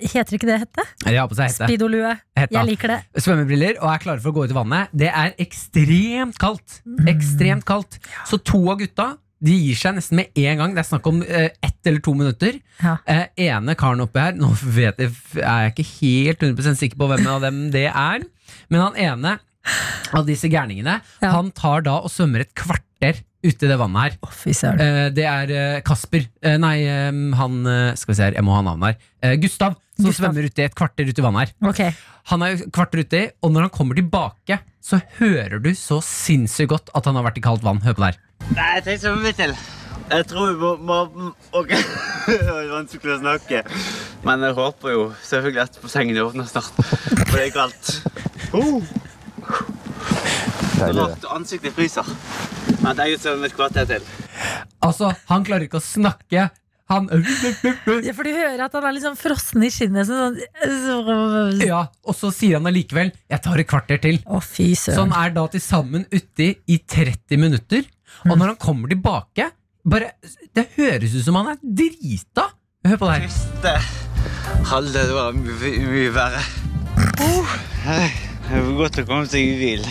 Heter 0.03 0.34
ikke 0.34 0.49
det 0.49 0.59
hette? 0.64 0.84
De 1.05 1.14
har 1.16 1.28
på 1.30 1.36
seg 1.38 1.51
hette. 1.51 1.66
Speedolue. 1.68 2.12
Hetta. 2.36 2.55
Jeg 2.57 2.66
liker 2.72 2.91
det. 2.95 3.01
Svømmebriller 3.22 3.76
og 3.80 3.91
er 3.93 4.01
klare 4.03 4.22
for 4.22 4.32
å 4.32 4.34
gå 4.38 4.45
ut 4.49 4.55
i 4.55 4.57
vannet. 4.57 4.91
Det 4.97 5.11
er 5.11 5.34
ekstremt 5.43 6.38
kaldt. 6.43 6.80
Ekstremt 7.11 7.66
kaldt. 7.68 7.99
Så 8.26 8.41
to 8.43 8.62
av 8.72 8.80
gutta 8.82 9.12
de 9.41 9.55
gir 9.57 9.78
seg 9.78 9.95
nesten 9.97 10.18
med 10.20 10.34
en 10.43 10.59
gang. 10.61 10.74
Det 10.76 10.82
er 10.82 10.88
snakk 10.91 11.07
om 11.09 11.22
eh, 11.22 11.47
ett 11.64 11.86
eller 11.88 12.03
to 12.05 12.12
minutter. 12.18 12.59
Ja. 12.82 12.97
Eh, 13.09 13.22
ene 13.47 13.74
karen 13.78 14.03
oppi 14.05 14.20
her 14.20 14.34
Nå 14.36 14.51
vet 14.61 14.99
jeg, 15.01 15.14
er 15.41 15.68
jeg 15.68 15.72
ikke 15.76 15.86
helt 15.95 16.45
100% 16.51 16.82
sikker 16.82 17.01
på 17.01 17.09
hvem 17.12 17.30
av 17.30 17.47
dem 17.47 17.62
det 17.72 17.86
er. 17.88 18.26
Men 18.68 18.82
han 18.88 18.99
ene 19.01 19.36
av 20.16 20.26
disse 20.28 20.48
gærningene 20.50 21.00
Ja. 21.20 21.32
Han 21.36 21.50
tar 21.56 21.84
da 21.86 21.98
og 22.00 22.11
svømmer 22.12 22.44
et 22.44 22.54
kvarter 22.56 23.20
ute 23.40 23.64
i 23.64 23.68
det 23.70 23.76
vannet 23.80 24.18
her. 24.20 24.72
Eh, 24.76 25.06
det 25.16 25.24
er 25.24 25.52
eh, 25.54 25.80
Kasper. 25.84 26.26
Eh, 26.44 26.58
nei, 26.61 26.84
han 27.38 27.61
Skal 27.96 28.12
vi 28.12 28.16
se 28.18 28.26
her, 28.28 28.36
jeg 28.36 28.44
må 28.44 28.52
ha 28.56 28.64
navnet 28.66 28.92
her. 28.92 29.12
Eh, 29.24 29.36
Gustav, 29.40 29.78
som 29.96 30.11
Gustav. 30.11 30.26
svømmer 30.28 30.48
uti 30.50 30.66
et 30.66 30.76
kvarter 30.76 31.08
uti 31.08 31.22
i 31.22 31.24
vannet 31.24 31.48
her. 31.48 31.70
Okay. 31.72 31.94
Han 32.32 32.44
er 32.44 32.54
jo 32.54 32.68
kvarter 32.74 33.04
uti, 33.04 33.22
og 33.42 33.54
når 33.54 33.68
han 33.68 33.74
kommer 33.74 33.96
tilbake, 33.96 34.61
så 34.84 35.00
hører 35.18 35.61
du 35.62 35.72
så 35.76 36.00
sinnssykt 36.04 36.72
godt 36.72 36.92
at 36.96 37.08
han 37.08 37.16
har 37.16 37.24
vært 37.30 37.40
i 37.40 37.44
kaldt 37.44 37.64
vann. 37.64 37.80
Hør 37.84 37.96
på 37.96 38.04
det 38.04 38.12
her. 38.12 38.20
Nei, 38.56 38.70
jeg 38.78 38.86
tenkte 38.88 39.14
litt 39.24 39.40
til. 39.40 39.56
Jeg 40.11 40.26
tror 40.26 40.48
vi 40.50 40.56
må, 40.58 40.70
må 41.14 41.28
Ok, 41.54 41.70
det 42.26 42.40
var 42.44 42.72
vanskelig 42.74 43.14
å 43.14 43.20
snakke. 43.22 43.62
Men 44.26 44.42
jeg 44.44 44.56
håper 44.58 44.94
jo 44.96 45.04
selvfølgelig 45.24 45.62
at 45.64 45.78
bassenget 45.84 46.20
åpner 46.24 46.50
snart. 46.50 46.76
For 46.82 47.38
det 47.38 47.46
er 47.46 47.54
kaldt. 47.56 47.94
Uh. 48.52 48.82
Rart 50.80 51.26
ansiktet 51.34 51.74
fryser. 51.76 52.07
Men 52.80 52.97
det 52.97 53.05
er 53.05 53.12
jo 53.12 53.20
som 53.20 53.45
et 53.45 53.55
kvarter 53.57 53.88
til. 53.88 54.09
Altså, 54.84 55.12
han 55.28 55.45
klarer 55.45 55.66
ikke 55.66 55.80
å 55.80 55.84
snakke. 55.84 56.49
Han 56.91 57.07
Ja, 58.03 58.14
for 58.16 58.26
du 58.26 58.32
hører 58.34 58.64
at 58.64 58.74
han 58.74 58.86
er 58.88 58.97
liksom 58.97 59.14
frossen 59.18 59.62
i 59.62 59.70
skinnet. 59.70 60.09
Sånn, 60.09 60.41
Ja, 61.62 61.84
og 62.03 62.16
så 62.18 62.32
sier 62.34 62.59
han 62.59 62.66
allikevel 62.66 63.12
'jeg 63.12 63.43
tar 63.43 63.59
et 63.61 63.68
kvarter 63.68 63.99
til'. 64.03 64.22
Å, 64.26 64.43
fy 64.43 64.74
Så 64.74 64.99
han 64.99 65.12
er 65.12 65.30
da 65.30 65.47
til 65.47 65.61
sammen 65.61 66.07
uti 66.11 66.57
i 66.66 66.78
30 66.78 67.36
minutter. 67.38 67.84
Og 68.26 68.36
når 68.36 68.47
han 68.55 68.57
kommer 68.57 68.88
tilbake 68.88 69.53
bare, 69.86 70.12
Det 70.53 70.66
høres 70.76 71.14
ut 71.14 71.24
som 71.24 71.34
han 71.36 71.55
er 71.55 71.59
drita. 71.62 72.51
Hør 72.84 72.97
på 72.97 73.07
det 73.07 73.20
her. 73.20 73.28
Triste 73.28 74.01
halvdel 74.64 75.12
var 75.14 75.32
mye, 75.32 75.70
mye 75.86 76.11
verre. 76.14 76.43
Oh. 77.20 78.26
Det 78.51 78.61
var 78.66 78.72
godt 78.80 78.98
å 79.03 79.07
komme 79.09 79.26
seg 79.30 79.46
i 79.46 79.57
bil 79.61 79.84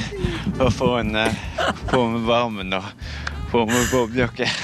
og 0.60 0.72
få, 0.76 0.89
en, 0.99 1.14
eh, 1.16 1.36
få 1.91 2.01
med 2.12 2.26
varmen 2.28 2.74
og 2.80 2.88
få 3.51 3.66
med 3.70 3.86
boblejakke. 3.93 4.49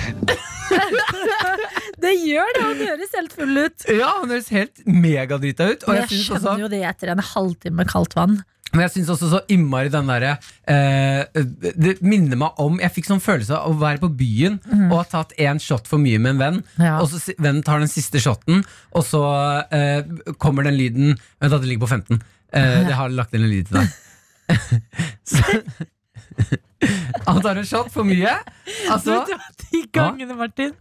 Det 2.05 2.11
gjør 2.21 2.49
det! 2.57 2.63
Han 2.65 2.81
høres 2.83 3.13
helt 3.15 3.31
full 3.33 3.57
ut. 3.57 3.85
Ja, 3.89 4.09
han 4.19 4.29
høres 4.33 4.49
helt 4.53 4.81
megadrita 4.85 5.69
ut. 5.71 5.85
Og 5.87 5.95
jeg 5.95 6.03
jeg 6.11 6.25
skjønner 6.25 6.51
også 6.51 6.61
jo 6.65 6.67
det 6.73 6.81
etter 6.85 7.13
en 7.13 7.21
halvtime 7.23 7.79
med 7.79 7.89
kaldt 7.89 8.13
vann. 8.17 8.35
Men 8.75 8.83
jeg 8.83 8.91
syns 8.95 9.11
også 9.13 9.29
så 9.31 9.39
innmari 9.53 9.91
den 9.93 10.09
derre 10.09 10.33
eh, 10.67 11.21
Det 11.79 11.93
minner 12.03 12.35
meg 12.41 12.57
om 12.59 12.79
Jeg 12.81 12.91
fikk 12.95 13.07
sånn 13.07 13.21
følelse 13.23 13.55
av 13.55 13.71
å 13.71 13.77
være 13.79 14.01
på 14.01 14.09
byen 14.19 14.57
og 14.89 14.95
ha 14.97 15.03
tatt 15.07 15.31
én 15.39 15.61
shot 15.63 15.87
for 15.87 16.01
mye 16.01 16.19
med 16.19 16.33
en 16.33 16.41
venn, 16.41 16.57
Ja. 16.81 16.97
og 16.99 17.07
så 17.13 17.21
vennen 17.37 17.63
tar 17.63 17.79
den 17.79 17.91
siste 17.91 18.19
shoten, 18.19 18.65
og 18.91 19.05
så 19.07 19.21
eh, 19.71 20.01
kommer 20.41 20.67
den 20.67 20.75
lyden 20.81 21.13
Vent, 21.39 21.53
da, 21.53 21.55
det 21.61 21.69
ligger 21.71 21.85
på 21.85 21.93
15. 21.93 22.19
Eh, 22.53 22.81
jeg 22.87 22.95
har 22.99 23.09
lagt 23.09 23.33
inn 23.35 23.43
en 23.43 23.49
lyd 23.51 23.67
til 23.67 23.81
deg. 23.81 23.87
så, 25.25 25.41
han 27.25 27.39
tar 27.41 27.57
en 27.57 27.65
shot 27.65 27.87
for 27.93 28.05
mye. 28.05 28.29
Altså 28.93 29.15
De 29.71 29.79
gangene, 29.95 30.35
Martin, 30.37 30.73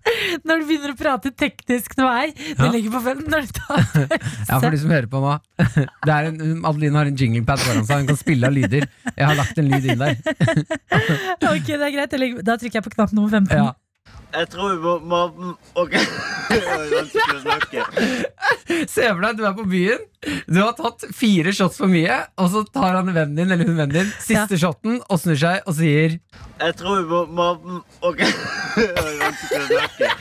når 0.44 0.60
du 0.60 0.66
begynner 0.68 0.92
å 0.92 0.96
prate 0.98 1.30
teknisk 1.32 1.94
med 1.96 2.04
meg 2.04 2.34
Det 2.36 2.58
Ja. 2.58 2.68
ligger 2.74 2.92
på 2.96 3.00
fem 3.06 3.22
når 3.32 3.46
du 3.46 3.52
tar 3.56 3.80
Ja, 4.50 4.58
for 4.60 4.68
de 4.74 4.80
som 4.82 4.92
hører 4.92 5.08
på 5.10 5.22
nå. 5.24 5.32
Det 5.56 6.18
en, 6.18 6.60
Adeline 6.68 6.98
har 7.00 7.08
en 7.10 7.16
jinglepad 7.16 7.62
foran 7.64 7.86
seg. 7.88 8.02
Hun 8.04 8.10
kan 8.12 8.20
spille 8.20 8.50
av 8.50 8.54
lyder. 8.56 8.84
Jeg 9.14 9.24
har 9.30 9.38
lagt 9.38 9.58
en 9.62 9.70
lyd 9.72 9.88
inn 9.94 10.02
der. 10.04 10.20
Ok, 11.54 11.66
det 11.70 11.80
er 11.88 11.94
greit. 11.94 12.18
Da 12.44 12.58
trykker 12.60 12.80
jeg 12.80 12.86
på 12.90 12.94
knapp 12.98 13.14
nummer 13.16 13.30
15. 13.40 13.56
Ja. 13.56 13.72
Jeg 14.34 14.48
tror 14.50 14.72
vi 14.74 14.80
må, 14.82 14.94
må 15.06 15.52
Ok. 15.78 15.92
Det 15.94 16.60
var 16.64 16.82
vanskelig 16.90 17.36
å 17.36 17.42
snakke. 17.44 17.84
Se 18.90 19.06
for 19.06 19.22
deg, 19.22 19.38
du 19.38 19.44
er 19.46 19.54
på 19.56 19.66
byen, 19.68 20.02
du 20.50 20.58
har 20.60 20.74
tatt 20.78 21.04
fire 21.14 21.52
shots 21.54 21.78
for 21.80 21.90
mye, 21.90 22.16
og 22.40 22.50
så 22.52 22.64
tar 22.74 22.98
han 22.98 23.10
vennen 23.14 23.36
din, 23.38 23.52
eller 23.54 23.68
hun 23.68 23.78
vennen 23.78 23.94
din, 23.94 24.12
siste 24.24 24.58
shoten, 24.60 24.98
og 25.08 25.20
snur 25.22 25.38
seg 25.40 25.68
og 25.68 25.76
sier 25.78 26.18
Jeg 26.18 26.76
tror 26.80 27.02
vi 27.02 27.08
må, 27.10 27.50
må 27.62 27.80
Ok. 28.04 28.24
Vanskelig 28.74 29.62
å 29.62 29.68
snakke. 29.70 30.12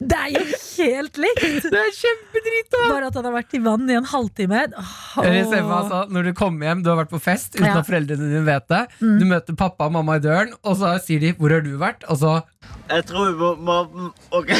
Det 0.00 0.16
er 0.18 0.30
jo 0.34 0.42
helt 0.46 1.18
likt! 1.20 1.66
Det 1.70 1.80
er 1.80 1.90
kjempedrita! 1.96 2.78
Bare 2.90 3.06
at 3.10 3.14
han 3.18 3.24
har 3.28 3.34
vært 3.34 3.54
i 3.56 3.60
vann 3.64 3.90
i 3.90 3.94
en 3.98 4.06
halvtime. 4.08 4.60
Oh. 4.80 5.18
Altså, 5.20 6.02
Når 6.12 6.22
du 6.30 6.32
kommer 6.36 6.66
hjem, 6.70 6.80
du 6.84 6.88
har 6.92 6.98
vært 7.02 7.12
på 7.12 7.20
fest 7.22 7.54
uten 7.56 7.66
Ja. 7.66 7.78
at 7.80 7.86
foreldrene 7.88 8.24
dine 8.30 8.44
vet 8.46 8.66
det. 8.70 8.82
Du 9.00 9.24
møter 9.28 9.54
pappa 9.58 9.82
og 9.90 9.94
mamma 9.98 10.12
i 10.20 10.24
døren, 10.24 10.50
og 10.64 10.76
så 10.80 10.86
sier 11.02 11.20
de 11.20 11.32
'hvor 11.32 11.50
har 11.50 11.60
du 11.66 11.76
vært?' 11.78 12.04
Og 12.08 12.16
så 12.18 12.42
Jeg 12.90 13.04
tror 13.06 13.30
vi 13.30 13.34
må, 13.38 13.54
må 13.64 13.86
Ok. 14.32 14.50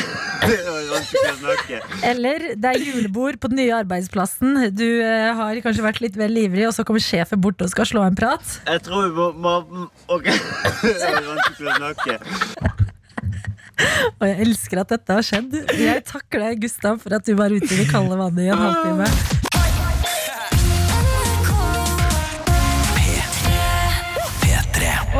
Eller 2.11 2.39
det 2.57 2.64
er 2.64 2.79
julebord 2.79 3.39
på 3.41 3.49
den 3.49 3.57
nye 3.61 3.75
arbeidsplassen. 3.83 4.71
Du 4.75 5.03
eh, 5.03 5.35
har 5.35 5.55
kanskje 5.64 5.83
vært 5.85 6.01
litt 6.01 6.16
vel 6.16 6.37
ivrig, 6.37 6.66
og 6.68 6.75
så 6.75 6.85
kommer 6.87 7.01
sjefen 7.01 7.41
bort 7.41 7.61
og 7.61 7.68
skal 7.71 7.85
slå 7.85 8.03
en 8.07 8.14
prat. 8.18 8.61
Jeg 8.66 8.81
tror 8.87 9.03
vi 9.09 9.14
må, 9.16 9.33
må 9.41 9.55
Ok. 10.09 10.25
Det 10.83 10.95
var 11.01 11.23
vanskelig 11.35 11.68
å 11.68 11.73
snakke. 11.77 12.18
Og 14.20 14.26
jeg 14.28 14.41
elsker 14.47 14.83
at 14.83 14.95
dette 14.97 15.18
har 15.18 15.26
skjedd. 15.26 15.55
Jeg 15.81 16.05
takker 16.09 16.45
deg, 16.47 16.62
Gustav, 16.64 16.99
for 17.03 17.16
at 17.16 17.26
du 17.26 17.35
var 17.39 17.53
ute 17.53 17.70
i 17.70 17.81
det 17.83 17.89
kalde 17.91 18.18
vannet 18.18 18.47
i 18.47 18.51
en 18.53 18.61
halvtime. 18.61 19.09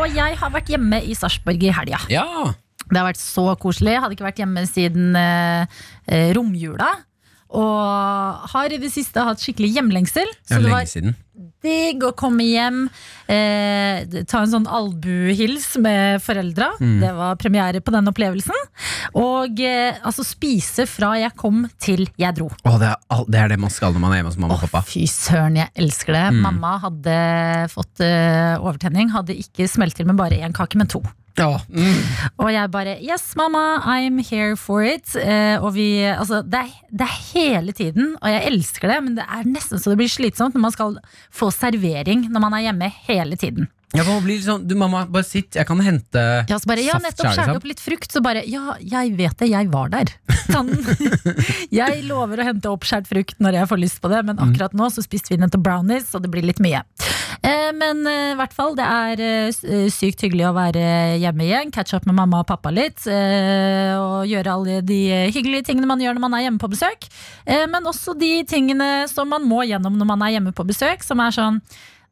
Og 0.01 0.15
jeg 0.15 0.37
har 0.39 0.51
vært 0.55 0.71
hjemme 0.71 1.01
i 1.03 1.15
Sarpsborg 1.19 1.65
i 1.67 1.73
helga. 1.75 1.99
Ja! 2.13 2.27
Det 2.91 2.99
har 2.99 3.07
vært 3.07 3.21
så 3.21 3.45
koselig. 3.61 3.93
Jeg 3.95 4.03
hadde 4.03 4.17
ikke 4.17 4.27
vært 4.27 4.41
hjemme 4.43 4.63
siden 4.67 5.17
eh, 5.19 5.81
eh, 6.11 6.31
romjula. 6.35 6.89
Og 7.51 8.47
har 8.53 8.71
i 8.71 8.79
det 8.83 8.93
siste 8.95 9.23
hatt 9.27 9.43
skikkelig 9.43 9.73
hjemlengsel. 9.77 10.31
Det 10.31 10.55
Så 10.55 10.59
er 10.59 10.65
det 10.65 10.73
var 10.73 10.89
siden. 10.91 11.17
Digg 11.65 12.03
å 12.07 12.13
komme 12.17 12.45
hjem, 12.47 12.83
eh, 13.31 14.05
ta 14.29 14.41
en 14.45 14.53
sånn 14.53 14.67
albuehils 14.71 15.77
med 15.83 16.23
foreldra. 16.25 16.71
Mm. 16.81 16.97
Det 17.03 17.13
var 17.19 17.37
premiere 17.41 17.81
på 17.85 17.93
den 17.95 18.09
opplevelsen. 18.11 18.57
Og 19.21 19.61
eh, 19.65 19.99
altså 20.07 20.25
spise 20.27 20.87
fra 20.91 21.13
jeg 21.21 21.35
kom 21.41 21.65
til 21.83 22.07
jeg 22.21 22.37
dro. 22.39 22.49
Å, 22.65 22.77
det, 22.81 22.91
er, 22.93 22.99
all- 23.13 23.29
det 23.29 23.43
er 23.45 23.53
det 23.55 23.61
man 23.61 23.71
skal 23.75 23.93
når 23.97 24.05
man 24.07 24.13
er 24.17 24.23
hjemme 24.23 24.33
hos 24.33 24.41
mamma 24.41 24.57
og 24.59 24.65
pappa. 24.67 24.85
fy 24.89 25.05
søren, 25.11 25.59
jeg 25.61 25.71
elsker 25.85 26.17
det. 26.17 26.27
Mm. 26.35 26.43
Mamma 26.49 26.75
hadde 26.87 27.17
fått 27.73 28.05
eh, 28.07 28.57
overtenning. 28.61 29.13
Hadde 29.15 29.37
ikke 29.39 29.69
smelt 29.71 29.97
til 29.99 30.09
med 30.11 30.17
bare 30.21 30.41
én 30.41 30.55
kake, 30.57 30.81
men 30.81 30.89
to. 30.91 31.03
Ja, 31.39 31.61
mm. 31.69 32.01
Og 32.43 32.51
jeg 32.53 32.71
bare 32.75 32.97
Yes, 33.01 33.35
mamma, 33.39 33.81
I'm 33.87 34.19
here 34.25 34.57
for 34.59 34.83
it. 34.85 35.15
Eh, 35.17 35.57
og 35.63 35.75
vi 35.77 36.03
Altså, 36.03 36.43
det 36.43 36.65
er, 36.65 36.73
det 36.91 37.07
er 37.07 37.19
hele 37.33 37.73
tiden, 37.73 38.17
og 38.21 38.31
jeg 38.31 38.47
elsker 38.51 38.91
det, 38.91 39.03
men 39.05 39.19
det 39.19 39.27
er 39.27 39.47
nesten 39.49 39.81
så 39.81 39.93
det 39.93 40.01
blir 40.03 40.11
slitsomt 40.11 40.57
når 40.57 40.67
man 40.67 40.75
skal 40.75 40.99
få 41.31 41.51
servering 41.55 42.27
når 42.31 42.43
man 42.43 42.59
er 42.59 42.67
hjemme 42.69 42.91
hele 43.07 43.39
tiden. 43.41 43.71
Ja, 43.97 44.05
man 44.07 44.23
blir 44.23 44.39
sånn, 44.43 44.67
du 44.71 44.77
Mamma, 44.79 45.03
bare 45.11 45.27
sitt, 45.27 45.57
jeg 45.59 45.67
kan 45.67 45.81
hente 45.83 46.23
Ja, 46.47 46.59
så 46.61 46.71
bare, 46.71 46.85
ja 46.87 46.99
nettopp 47.03 47.27
skjære 47.27 47.47
liksom. 47.49 47.59
opp 47.59 47.67
litt 47.67 47.83
frukt, 47.83 48.13
så 48.15 48.23
bare 48.23 48.45
Ja, 48.47 48.77
jeg 48.79 49.17
vet 49.19 49.37
det, 49.43 49.51
jeg 49.51 49.71
var 49.73 49.91
der. 49.91 50.13
Sånn. 50.55 50.71
jeg 51.81 52.05
lover 52.07 52.43
å 52.43 52.49
hente 52.51 52.71
oppskjært 52.71 53.11
frukt 53.11 53.43
når 53.43 53.61
jeg 53.61 53.71
får 53.73 53.83
lyst 53.83 54.03
på 54.03 54.13
det, 54.13 54.23
men 54.29 54.39
akkurat 54.43 54.77
nå 54.79 54.91
så 54.95 55.03
spiste 55.05 55.35
vi 55.35 55.41
nettopp 55.43 55.67
brownies, 55.67 56.07
så 56.11 56.23
det 56.23 56.31
blir 56.33 56.47
litt 56.47 56.63
mye. 56.63 56.85
Eh, 57.43 57.71
men 57.77 58.03
eh, 58.07 58.33
i 58.35 58.39
hvert 58.39 58.55
fall, 58.55 58.75
det 58.79 58.87
er 58.87 59.23
eh, 59.25 59.89
sykt 59.93 60.25
hyggelig 60.27 60.49
å 60.51 60.55
være 60.57 60.83
hjemme 61.23 61.47
igjen. 61.47 61.73
Catch 61.75 61.97
up 61.97 62.09
med 62.09 62.19
mamma 62.19 62.43
og 62.43 62.49
pappa 62.51 62.73
litt. 62.75 63.07
og 63.11 64.29
gjøre 64.29 64.55
alle 64.55 64.81
de 64.87 65.01
hyggelige 65.33 65.71
tingene 65.71 65.89
man 65.89 66.03
gjør 66.03 66.17
når 66.17 66.25
man 66.27 66.37
er 66.37 66.45
hjemme 66.47 66.63
på 66.63 66.71
besøk. 66.73 67.07
Men 67.47 67.87
også 67.89 68.15
de 68.19 68.43
tingene 68.49 69.09
som 69.11 69.31
man 69.31 69.47
må 69.47 69.63
gjennom 69.69 69.97
når 69.99 70.09
man 70.13 70.27
er 70.27 70.37
hjemme 70.37 70.53
på 70.57 70.67
besøk, 70.69 71.05
som 71.07 71.23
er 71.23 71.35
sånn 71.35 71.61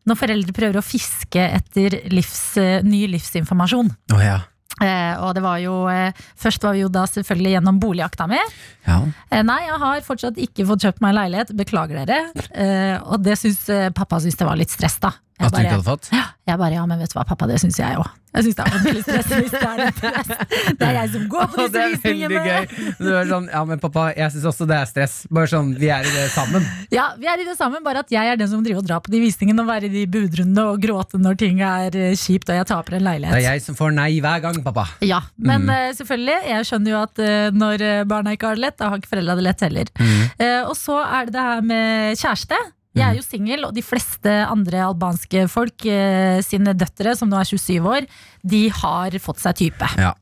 når 0.08 0.18
foreldre 0.20 0.54
prøver 0.56 0.80
å 0.80 0.84
fiske 0.84 1.42
etter 1.60 1.98
livs, 2.12 2.56
eh, 2.60 2.80
ny 2.86 3.04
livsinformasjon. 3.12 3.90
Oh, 4.14 4.22
ja. 4.22 4.40
Eh, 4.78 5.14
og 5.26 5.32
det 5.34 5.42
var 5.42 5.58
jo 5.58 5.72
eh, 5.90 6.14
Først 6.38 6.62
var 6.62 6.76
vi 6.76 6.84
jo 6.84 6.88
da 6.92 7.02
selvfølgelig 7.10 7.56
gjennom 7.56 7.80
boligjakta 7.82 8.28
mi. 8.30 8.38
ja. 8.86 9.00
Eh, 9.30 9.42
nei, 9.42 9.58
jeg 9.66 9.78
har 9.82 10.04
fortsatt 10.06 10.38
ikke 10.38 10.66
fått 10.68 10.84
kjøpt 10.86 11.02
meg 11.02 11.16
leilighet. 11.18 11.50
Beklager 11.58 12.04
dere. 12.04 12.20
Eh, 12.54 12.94
og 13.02 13.24
det 13.26 13.34
syns 13.40 13.64
eh, 13.74 13.88
pappa 13.90 14.20
syns 14.22 14.38
det 14.38 14.46
var 14.46 14.60
litt 14.60 14.70
stress, 14.70 15.00
da. 15.02 15.10
Jeg 15.38 15.46
At 15.46 15.52
du 15.54 15.58
ikke 15.62 15.70
hadde 15.76 15.86
fått? 15.86 16.08
ja, 16.12 16.24
jeg 16.48 16.58
bare, 16.58 16.72
ja, 16.74 16.84
men 16.90 16.98
vet 16.98 17.12
du 17.12 17.18
hva, 17.18 17.24
pappa, 17.28 17.46
det 17.46 17.60
syns 17.62 17.76
jeg 17.78 17.94
òg. 18.00 18.08
Jeg 18.34 18.44
syns 18.44 18.56
det 18.58 18.64
er 18.64 18.72
veldig 18.84 19.02
stress 19.02 19.28
hvis 19.32 19.52
det 19.54 19.60
er 19.64 19.92
stress. 19.96 20.30
Det 20.78 20.84
er 20.88 20.96
jeg 20.98 21.10
som 21.14 21.22
går 21.32 21.46
på 21.48 21.56
disse 21.62 21.68
disse 21.68 21.72
det 21.72 21.78
er 21.80 21.88
veldig 21.88 22.28
visningene. 22.28 22.42
gøy. 22.44 22.90
Du 22.98 23.08
er 23.16 23.28
sånn, 23.30 23.46
ja, 23.54 23.62
men 23.70 23.80
pappa, 23.80 24.02
jeg 24.18 24.34
syns 24.34 24.44
også 24.50 24.66
det 24.68 24.76
er 24.76 24.88
stress. 24.90 25.14
Bare 25.32 25.48
sånn, 25.48 25.70
vi 25.80 25.88
er 25.94 26.04
i 26.04 26.12
det 26.12 26.26
sammen. 26.34 26.66
Ja, 26.92 27.06
vi 27.18 27.30
er 27.30 27.40
i 27.40 27.46
det 27.48 27.54
sammen, 27.56 27.82
bare 27.86 28.02
at 28.04 28.12
jeg 28.12 28.28
er 28.34 28.36
den 28.40 28.50
som 28.52 28.62
driver 28.66 28.82
og 28.82 28.88
drar 28.90 29.00
på 29.06 29.10
de 29.14 29.22
visningene 29.24 29.64
og 29.64 29.70
være 29.70 29.88
i 29.88 29.92
de 29.96 30.04
budrundene 30.12 30.66
og 30.74 30.82
gråte 30.84 31.20
når 31.22 31.38
ting 31.40 31.62
er 31.64 31.96
eh, 31.96 32.12
kjipt 32.20 32.52
og 32.52 32.58
jeg 32.60 32.68
taper 32.68 32.98
en 32.98 33.06
leilighet. 33.08 33.38
Det 33.38 33.46
er 33.46 33.56
jeg 33.56 33.64
som 33.64 33.78
får 33.80 33.94
nei 33.96 34.10
hver 34.24 34.44
gang, 34.44 34.60
pappa. 34.66 34.86
Ja, 35.08 35.22
men 35.38 35.64
Mm. 35.68 35.74
eh, 35.74 35.90
selvfølgelig, 35.96 36.38
jeg 36.52 36.68
skjønner 36.68 36.94
jo 36.94 37.00
at 37.06 37.18
eh, 37.24 37.50
når 37.64 37.86
barna 38.12 38.36
ikke 38.36 38.50
har 38.52 38.58
det 38.60 38.66
lett, 38.68 38.78
da 38.82 38.90
har 38.92 39.00
ikke 39.00 39.14
foreldra 39.16 39.38
det 39.40 39.46
lett 39.48 39.64
heller. 39.64 39.94
Mm. 39.98 40.20
Og 40.68 40.74
så 40.76 41.00
er 41.04 41.26
det 41.30 41.34
det 41.38 41.46
her 41.48 41.64
med 41.72 42.18
kjæreste. 42.20 42.58
Jeg 42.96 43.04
er 43.04 43.18
jo 43.18 43.24
singel, 43.26 43.66
og 43.68 43.74
de 43.76 43.84
fleste 43.84 44.32
andre 44.48 44.80
albanske 44.88 45.44
folk 45.52 45.84
eh, 45.86 46.40
sine 46.46 46.72
døtre, 46.74 47.14
som 47.18 47.30
nå 47.30 47.38
er 47.38 47.48
27 47.48 47.84
år, 47.84 48.08
de 48.42 48.62
har 48.74 49.18
fått 49.22 49.42
seg 49.44 49.58
type. 49.60 49.90
Ja. 50.00 50.14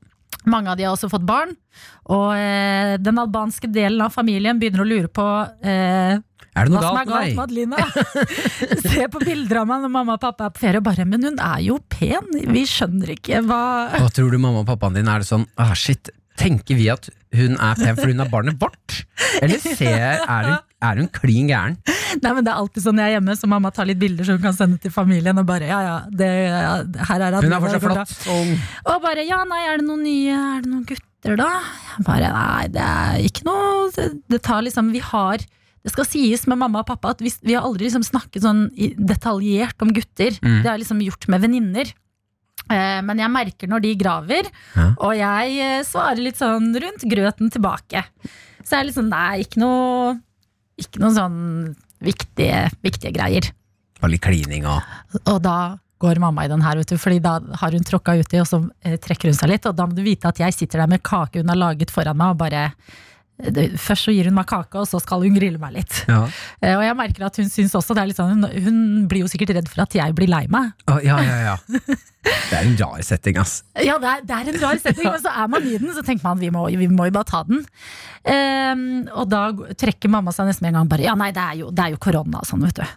Mange 0.46 0.70
av 0.70 0.78
de 0.78 0.86
har 0.86 0.94
også 0.94 1.10
fått 1.10 1.26
barn. 1.26 1.54
Og 2.14 2.30
eh, 2.38 2.94
den 3.02 3.18
albanske 3.18 3.70
delen 3.72 4.02
av 4.04 4.14
familien 4.14 4.60
begynner 4.60 4.84
å 4.84 4.88
lure 4.88 5.10
på 5.10 5.24
eh, 5.66 6.18
Er 6.18 6.68
det 6.68 6.74
noe 6.74 6.82
hva 6.84 6.92
som 6.92 7.00
er 7.00 7.08
galt 7.10 7.32
med? 7.32 7.42
Adelina. 7.46 7.80
Se 8.86 9.08
på 9.10 9.22
bilder 9.24 9.62
av 9.62 9.70
meg 9.72 9.82
når 9.86 9.94
mamma 9.96 10.18
og 10.18 10.22
pappa 10.22 10.46
er 10.46 10.54
på 10.54 10.62
ferie, 10.62 10.82
og 10.82 10.86
bare 10.86 11.08
Men 11.08 11.26
hun 11.26 11.42
er 11.42 11.64
jo 11.66 11.80
pen! 11.90 12.30
Vi 12.54 12.62
skjønner 12.70 13.16
ikke 13.16 13.42
hva 13.48 13.62
Og 14.04 14.12
tror 14.14 14.30
du 14.30 14.38
mamma 14.38 14.62
og 14.62 14.70
pappaen 14.70 15.00
din 15.00 15.10
er 15.10 15.24
det 15.24 15.30
sånn 15.30 15.48
ah, 15.58 15.74
shit, 15.78 16.12
tenker 16.38 16.78
vi 16.78 16.88
at 16.94 17.10
hun 17.36 17.58
er 17.58 17.78
pen 17.80 17.98
fordi 17.98 18.14
hun 18.14 18.24
er 18.24 18.32
barnet 18.32 18.60
vårt? 18.60 19.00
Eller 19.42 19.60
ser, 19.60 20.22
er 20.22 20.50
hun, 20.52 20.58
er 20.84 20.98
hun 21.00 21.08
klin 21.08 21.48
gæren? 21.48 21.76
Nei, 22.22 22.32
men 22.36 22.44
Det 22.44 22.52
er 22.52 22.58
alltid 22.60 22.84
sånn 22.84 22.98
jeg 23.00 23.08
er 23.10 23.14
hjemme, 23.16 23.34
så 23.36 23.48
mamma 23.48 23.70
tar 23.74 23.86
litt 23.88 23.98
bilder 24.00 24.24
så 24.28 24.36
hun 24.36 24.42
kan 24.44 24.54
sende 24.56 24.78
til 24.80 24.92
familien. 24.92 25.38
Og 25.40 25.46
bare, 25.48 25.66
ja, 25.70 25.80
ja, 25.84 25.96
det, 26.10 26.28
ja 26.50 26.74
her 27.10 27.24
er 27.26 27.34
det, 27.36 27.42
Hun 27.44 27.56
er 27.56 27.64
fortsatt 27.64 27.84
flott 27.86 28.14
og. 28.34 28.54
Og 28.94 29.02
bare, 29.04 29.24
ja, 29.26 29.42
nei, 29.48 29.62
er 29.70 29.80
det 29.80 29.86
noen 29.88 30.04
nye, 30.04 30.36
er 30.56 30.62
det 30.64 30.70
noen 30.72 30.84
gutter 30.88 31.36
da? 31.40 31.50
Jeg 31.96 32.06
bare, 32.06 32.30
nei, 32.36 32.66
det 32.76 32.84
er 32.86 33.20
ikke 33.26 33.46
noe, 33.48 33.90
det, 33.96 34.08
det 34.36 34.42
tar 34.46 34.62
liksom, 34.66 34.92
vi 34.94 35.02
har, 35.02 35.42
det 35.86 35.92
skal 35.94 36.06
sies 36.08 36.46
med 36.50 36.60
mamma 36.60 36.82
og 36.84 36.88
pappa 36.92 37.14
at 37.16 37.22
vi, 37.24 37.32
vi 37.46 37.54
har 37.56 37.64
aldri 37.66 37.88
liksom 37.88 38.04
snakket 38.06 38.44
sånn 38.44 38.66
detaljert 39.00 39.80
om 39.82 39.92
gutter. 39.96 40.36
Mm. 40.42 40.60
Det 40.64 40.70
er 40.72 40.82
liksom 40.82 41.00
gjort 41.04 41.28
med 41.32 41.44
venninner. 41.46 41.92
Eh, 42.66 43.00
Men 43.06 43.20
jeg 43.22 43.30
merker 43.30 43.70
når 43.70 43.84
de 43.84 43.94
graver, 44.00 44.48
Ja. 44.74 44.86
og 44.98 45.12
jeg 45.14 45.58
eh, 45.62 45.82
svarer 45.86 46.18
litt 46.22 46.38
sånn 46.40 46.72
rundt 46.74 47.04
grøten 47.06 47.50
tilbake. 47.54 48.02
Så 48.66 48.74
jeg 48.74 48.80
er 48.80 48.88
litt 48.88 48.96
sånn, 48.98 49.12
nei, 49.12 49.44
ikke 49.44 49.60
noe, 49.62 50.16
ikke 50.80 51.02
noen 51.02 51.16
sånn 51.16 51.40
viktige, 52.04 52.66
viktige 52.84 53.14
greier. 53.16 53.48
Bare 54.00 54.12
litt 54.12 54.24
klining 54.24 54.66
og 54.68 54.84
Og 55.24 55.40
da 55.44 55.78
går 56.02 56.20
mamma 56.20 56.44
i 56.44 56.50
den 56.52 56.60
her, 56.60 56.76
vet 56.76 56.90
du, 56.92 56.98
fordi 57.00 57.22
da 57.24 57.38
har 57.60 57.72
hun 57.72 57.86
tråkka 57.86 58.18
uti, 58.20 58.40
og 58.42 58.48
så 58.48 58.60
eh, 58.84 58.98
trekker 59.00 59.30
hun 59.30 59.38
seg 59.38 59.48
litt. 59.54 59.68
Og 59.68 59.76
da 59.76 59.86
må 59.88 59.96
du 59.96 60.04
vite 60.04 60.28
at 60.28 60.40
jeg 60.42 60.52
sitter 60.52 60.82
der 60.82 60.90
med 60.92 61.04
kake 61.06 61.40
hun 61.40 61.52
har 61.52 61.60
laget 61.60 61.94
foran 61.94 62.18
meg, 62.20 62.34
og 62.34 62.42
bare 62.42 62.66
Først 63.36 64.06
så 64.06 64.12
gir 64.16 64.30
hun 64.30 64.36
meg 64.38 64.46
kake, 64.48 64.80
og 64.80 64.86
så 64.88 64.96
skal 65.02 65.20
hun 65.20 65.34
grille 65.36 65.58
meg 65.60 65.74
litt. 65.74 65.98
ja. 66.08 66.22
Eh, 66.62 66.72
Og 66.76 66.82
jeg 66.86 66.96
merker 66.96 67.26
at 67.26 67.36
hun 67.36 67.50
syns 67.52 67.74
også 67.76 67.92
det 67.92 68.00
er 68.02 68.08
litt 68.08 68.16
sånn 68.16 68.46
Hun, 68.64 68.78
blir 69.10 69.20
jo 69.26 69.28
sikkert 69.28 69.52
redd 69.58 69.68
for 69.68 69.82
at 69.84 69.92
jeg 69.98 70.14
blir 70.16 70.30
lei 70.32 70.46
meg. 70.48 70.72
Ja, 71.04 71.18
ja, 71.20 71.36
ja. 71.52 71.56
Det 71.76 72.56
er 72.56 72.62
en 72.64 72.76
rar 72.80 73.02
setting, 73.04 73.36
ass. 73.38 73.58
Ja, 73.76 73.98
det 74.02 74.08
er, 74.14 74.24
det 74.26 74.38
er 74.38 74.48
en 74.54 74.60
rar 74.64 74.80
setting, 74.80 75.10
men 75.14 75.20
så 75.22 75.34
er 75.36 75.50
man 75.52 75.68
i 75.68 75.76
den, 75.76 75.92
så 75.94 76.02
tenker 76.06 76.24
man 76.24 76.40
vi 76.40 76.48
må, 76.54 76.64
vi 76.72 76.88
må 76.88 77.10
jo 77.10 77.16
bare 77.18 77.28
ta 77.28 77.42
den. 77.46 77.60
Um, 78.26 78.86
og 79.14 79.28
da 79.30 79.44
trekker 79.78 80.10
mamma 80.10 80.32
seg 80.34 80.48
nesten 80.48 80.64
med 80.66 80.72
en 80.72 80.80
gang 80.80 80.88
bare 80.90 81.04
Ja, 81.06 81.12
nei, 81.14 81.28
det 81.36 81.44
er 81.44 81.60
jo, 81.60 81.68
det 81.70 81.84
er 81.84 81.92
jo 81.94 82.00
korona 82.02 82.40
og 82.40 82.48
sånn, 82.48 82.64
vet 82.66 82.80
du. 82.80 82.88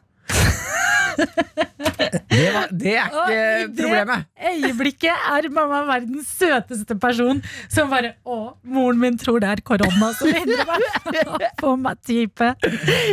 Det, 2.29 2.45
var, 2.55 2.67
det 2.71 2.93
er 2.97 3.13
Og 3.13 3.29
i 3.29 3.35
det 3.35 3.83
problemet. 3.83 4.25
øyeblikket 4.49 5.25
er 5.33 5.47
mamma 5.53 5.81
verdens 5.89 6.29
søteste 6.39 6.95
person 7.01 7.41
som 7.71 7.89
bare 7.91 8.13
Å, 8.25 8.37
moren 8.63 8.99
min 9.01 9.17
tror 9.19 9.41
det 9.43 9.49
er 9.51 9.61
korona 9.65 10.09
som 10.17 10.31
hindrer 10.33 10.65
meg 10.69 10.85
å 11.25 11.39
få 11.59 11.73
meg 11.81 11.99
type. 12.07 12.49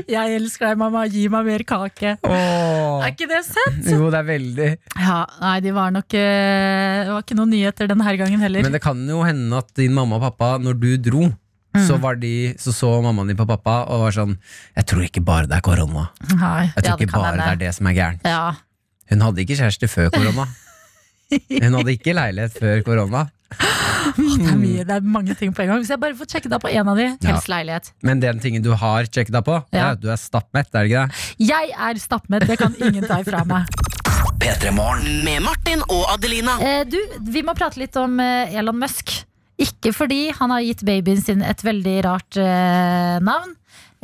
Jeg 0.09 0.37
elsker 0.39 0.71
deg, 0.71 0.79
mamma. 0.81 1.05
Gi 1.11 1.27
meg 1.33 1.49
mer 1.51 1.65
kake. 1.69 2.15
Åh. 2.27 3.03
Er 3.07 3.13
ikke 3.13 3.29
det 3.31 3.43
søtt? 3.49 3.83
Jo, 3.91 4.09
det 4.13 4.21
er 4.23 4.29
veldig 4.31 4.69
Ja, 5.01 5.19
nei, 5.43 5.57
de 5.65 5.73
var 5.77 5.93
nok 5.95 6.17
eh, 6.17 7.03
Det 7.07 7.13
var 7.13 7.25
ikke 7.27 7.39
noen 7.39 7.53
nyheter 7.55 7.91
denne 7.91 8.17
gangen 8.21 8.43
heller. 8.43 8.65
Men 8.67 8.75
det 8.77 8.83
kan 8.85 9.03
jo 9.11 9.23
hende 9.27 9.61
at 9.61 9.73
din 9.77 9.95
mamma 9.97 10.19
og 10.21 10.25
pappa, 10.31 10.55
når 10.63 10.79
du 10.81 10.89
dro, 11.11 11.27
så, 11.87 11.97
var 12.01 12.17
de, 12.21 12.55
så 12.59 12.73
så 12.75 12.91
mammaen 13.05 13.29
din 13.33 13.39
på 13.39 13.47
pappa 13.49 13.85
og 13.93 14.07
var 14.07 14.15
sånn 14.17 14.37
Jeg 14.77 14.87
tror 14.91 15.03
ikke 15.07 15.23
bare 15.25 15.47
det 15.51 15.57
er 15.59 15.65
korona. 15.67 16.09
Nei, 16.33 16.71
Jeg 16.75 16.83
tror 16.83 16.93
ja, 16.93 16.97
ikke 17.01 17.13
bare 17.13 17.37
det 17.37 17.49
er 17.53 17.63
det 17.67 17.73
som 17.77 17.87
er 17.91 17.97
gærent. 17.99 18.25
Ja. 18.27 18.55
Hun 19.11 19.21
hadde 19.27 19.43
ikke 19.45 19.57
kjæreste 19.61 19.89
før 19.91 20.11
korona. 20.15 20.47
Hun 21.65 21.75
hadde 21.81 21.93
ikke 21.97 22.15
leilighet 22.15 22.59
før 22.61 22.83
korona. 22.87 23.27
Det 24.17 24.47
er 24.49 24.59
mye, 24.59 24.85
det 24.87 24.95
er 24.95 25.05
mange 25.05 25.35
ting 25.39 25.53
på 25.55 25.63
en 25.65 25.71
gang. 25.73 25.81
Hvis 25.83 25.91
jeg 25.93 26.01
bare 26.03 26.17
får 26.19 26.29
sjekket 26.31 26.53
deg 26.55 26.63
på 26.63 26.71
en 26.71 26.89
av 26.93 26.97
de, 26.99 27.07
Ja. 27.27 27.37
leilighet. 27.51 27.91
Men 28.07 28.21
den 28.23 28.39
tingen 28.43 28.63
du 28.63 28.73
har 28.79 29.05
sjekket 29.11 29.35
deg 29.35 29.45
på, 29.45 29.59
Ja. 29.75 29.91
at 29.93 30.01
du 30.01 30.09
er 30.11 30.17
stappmett, 30.21 30.71
er 30.75 30.87
det 30.87 30.91
ikke 30.91 31.07
det? 31.07 31.49
Jeg 31.51 31.75
er 31.77 32.01
stappmett, 32.03 32.47
det 32.47 32.59
kan 32.59 32.75
ingen 32.81 33.05
ta 33.07 33.21
ifra 33.21 33.45
meg. 33.45 33.67
Med 34.47 35.43
Martin 35.43 35.83
og 35.89 36.05
Adelina. 36.13 36.57
Eh, 36.63 36.85
du, 36.85 36.99
vi 37.21 37.43
må 37.43 37.55
prate 37.59 37.79
litt 37.81 37.97
om 37.97 38.21
eh, 38.21 38.55
Elon 38.55 38.79
Musk. 38.79 39.25
Ikke 39.59 39.93
fordi 39.97 40.27
han 40.37 40.51
har 40.53 40.61
gitt 40.67 40.83
babyen 40.85 41.23
sin 41.25 41.41
et 41.43 41.63
veldig 41.65 41.95
rart 42.05 42.37
eh, 42.37 43.17
navn. 43.25 43.55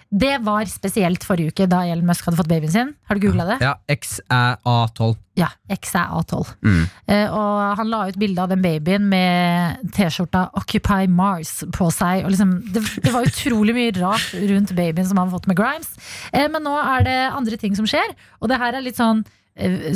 Det 0.08 0.38
var 0.40 0.64
spesielt 0.72 1.24
forrige 1.26 1.52
uke, 1.52 1.66
da 1.68 1.82
Elon 1.84 2.06
Musk 2.08 2.24
hadde 2.24 2.38
fått 2.38 2.48
babyen 2.48 2.72
sin. 2.72 2.92
Har 3.08 3.18
du 3.18 3.26
googla 3.26 3.44
det? 3.44 3.58
Ja, 3.60 3.74
XA12. 3.92 5.18
Ja, 5.36 5.50
XA12. 5.68 6.54
Mm. 6.64 6.86
Uh, 7.10 7.26
og 7.36 7.76
han 7.78 7.90
la 7.92 8.00
ut 8.08 8.16
bilde 8.18 8.40
av 8.40 8.48
den 8.48 8.64
babyen 8.64 9.04
med 9.10 9.84
T-skjorta 9.92 10.46
'Occupy 10.56 11.10
Mars' 11.12 11.60
på 11.76 11.90
seg. 11.92 12.24
Og 12.24 12.32
liksom, 12.32 12.56
det, 12.72 12.86
det 13.04 13.12
var 13.12 13.28
utrolig 13.28 13.76
mye 13.76 13.92
rart 14.00 14.32
rundt 14.32 14.72
babyen 14.72 15.06
som 15.06 15.20
han 15.20 15.28
har 15.28 15.36
fått 15.36 15.50
med 15.52 15.60
Grimes. 15.60 15.92
Uh, 16.32 16.48
men 16.48 16.64
nå 16.64 16.72
er 16.80 17.04
det 17.04 17.18
andre 17.28 17.60
ting 17.60 17.76
som 17.76 17.88
skjer, 17.88 18.16
og 18.40 18.48
det 18.48 18.62
her 18.64 18.80
er 18.80 18.86
litt 18.88 18.96
sånn 18.96 19.26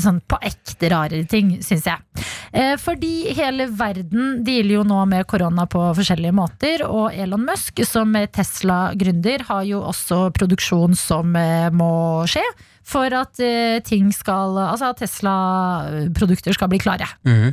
Sånn 0.03 0.19
på 0.27 0.39
ekte 0.43 0.91
rarere 0.91 1.27
ting, 1.31 1.55
syns 1.63 1.87
jeg. 1.87 2.25
Eh, 2.53 2.75
fordi 2.83 3.31
hele 3.37 3.69
verden 3.71 4.43
dealer 4.47 4.81
jo 4.81 4.85
nå 4.89 4.99
med 5.09 5.27
korona 5.31 5.69
på 5.71 5.85
forskjellige 5.97 6.35
måter. 6.35 6.85
Og 6.89 7.15
Elon 7.15 7.47
Musk, 7.47 7.85
som 7.87 8.13
Tesla-gründer, 8.35 9.47
har 9.49 9.65
jo 9.69 9.83
også 9.87 10.25
produksjon 10.35 10.99
som 10.99 11.37
eh, 11.39 11.71
må 11.71 11.93
skje. 12.31 12.45
For 12.83 13.15
at 13.15 13.39
eh, 13.39 13.79
ting 13.87 14.09
skal 14.11 14.57
Altså 14.59 14.89
at 14.91 14.99
Tesla-produkter 15.05 16.57
skal 16.57 16.73
bli 16.73 16.83
klare. 16.83 17.07
Mhm. 17.29 17.53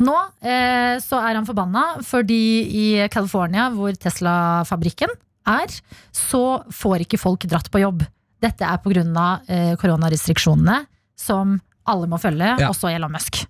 Nå 0.00 0.14
eh, 0.40 0.96
så 1.04 1.18
er 1.20 1.36
han 1.36 1.44
forbanna 1.44 2.00
fordi 2.06 2.40
i 2.64 2.86
California, 3.12 3.68
hvor 3.76 3.92
Tesla-fabrikken 3.92 5.12
er, 5.44 5.74
så 6.16 6.62
får 6.72 7.04
ikke 7.04 7.20
folk 7.20 7.44
dratt 7.50 7.68
på 7.70 7.82
jobb. 7.82 8.06
Dette 8.44 8.64
er 8.64 8.80
pga. 8.80 9.26
Eh, 9.48 9.74
koronarestriksjonene 9.80 10.80
som 11.16 11.60
alle 11.86 12.06
må 12.08 12.18
følge, 12.20 12.54
Ja. 12.60 12.68
også 12.70 12.88
Elon 12.94 13.12
Musk. 13.12 13.44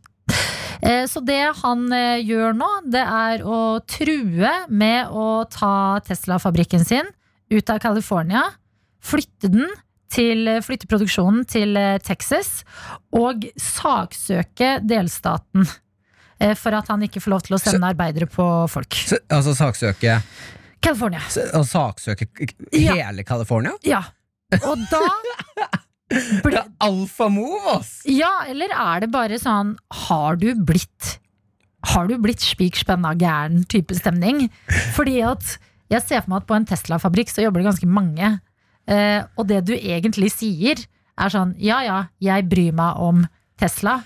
Eh, 0.83 1.07
Så 1.07 1.21
det 1.25 1.55
han 1.63 1.93
eh, 1.93 2.21
gjør 2.27 2.53
nå, 2.57 2.69
det 2.91 3.01
er 3.05 3.45
å 3.47 3.81
true 3.87 4.51
med 4.69 5.07
å 5.09 5.45
ta 5.49 6.01
Tesla-fabrikken 6.05 6.85
sin 6.85 7.07
ut 7.51 7.71
av 7.71 7.79
California, 7.81 8.43
flytte 9.01 9.49
den 9.53 9.69
til 10.15 10.47
flytte 10.63 10.87
produksjonen 10.87 11.47
til 11.49 11.77
eh, 11.77 11.99
Texas 11.99 12.65
og 13.13 13.47
saksøke 13.59 14.81
delstaten 14.87 15.67
for 16.59 16.75
at 16.77 16.89
han 16.91 17.01
ikke 17.07 17.21
får 17.23 17.31
lov 17.31 17.43
til 17.47 17.55
å 17.57 17.59
sende 17.63 17.89
arbeidere 17.89 18.27
på 18.29 18.45
folk. 18.69 18.93
Så, 19.09 19.17
altså 19.33 19.55
saksøke 19.57 20.19
California. 20.83 21.21
s- 21.31 21.39
Saksøke 21.71 22.27
k- 22.35 22.55
Ja. 22.73 22.93
hele 22.99 23.23
California? 23.25 23.73
Ja. 23.87 24.03
Og 24.67 24.77
da 24.91 25.01
Det 26.45 26.55
er 26.61 26.71
alfamove, 26.85 27.77
ass! 27.79 27.93
Ja, 28.09 28.33
eller 28.51 28.73
er 28.73 29.05
det 29.05 29.11
bare 29.15 29.39
sånn 29.41 29.75
Har 30.07 30.39
du 30.41 30.51
blitt 30.67 31.19
Har 31.93 32.09
du 32.09 32.17
blitt 32.23 32.45
spikspenna 32.45 33.15
gæren 33.21 33.65
type 33.71 33.97
stemning? 33.99 34.49
Fordi 34.97 35.21
at 35.27 35.57
jeg 35.93 36.03
ser 36.07 36.25
for 36.25 36.33
meg 36.33 36.43
at 36.43 36.49
på 36.49 36.57
en 36.57 36.67
Tesla-fabrikk 36.69 37.31
så 37.31 37.45
jobber 37.45 37.61
det 37.61 37.69
ganske 37.69 37.89
mange. 37.91 38.31
Eh, 38.89 39.21
og 39.37 39.49
det 39.51 39.61
du 39.69 39.75
egentlig 39.77 40.31
sier, 40.33 40.81
er 41.15 41.33
sånn 41.33 41.55
Ja 41.63 41.83
ja, 41.85 41.99
jeg 42.25 42.49
bryr 42.51 42.75
meg 42.77 43.01
om 43.05 43.25
Tesla. 43.61 44.01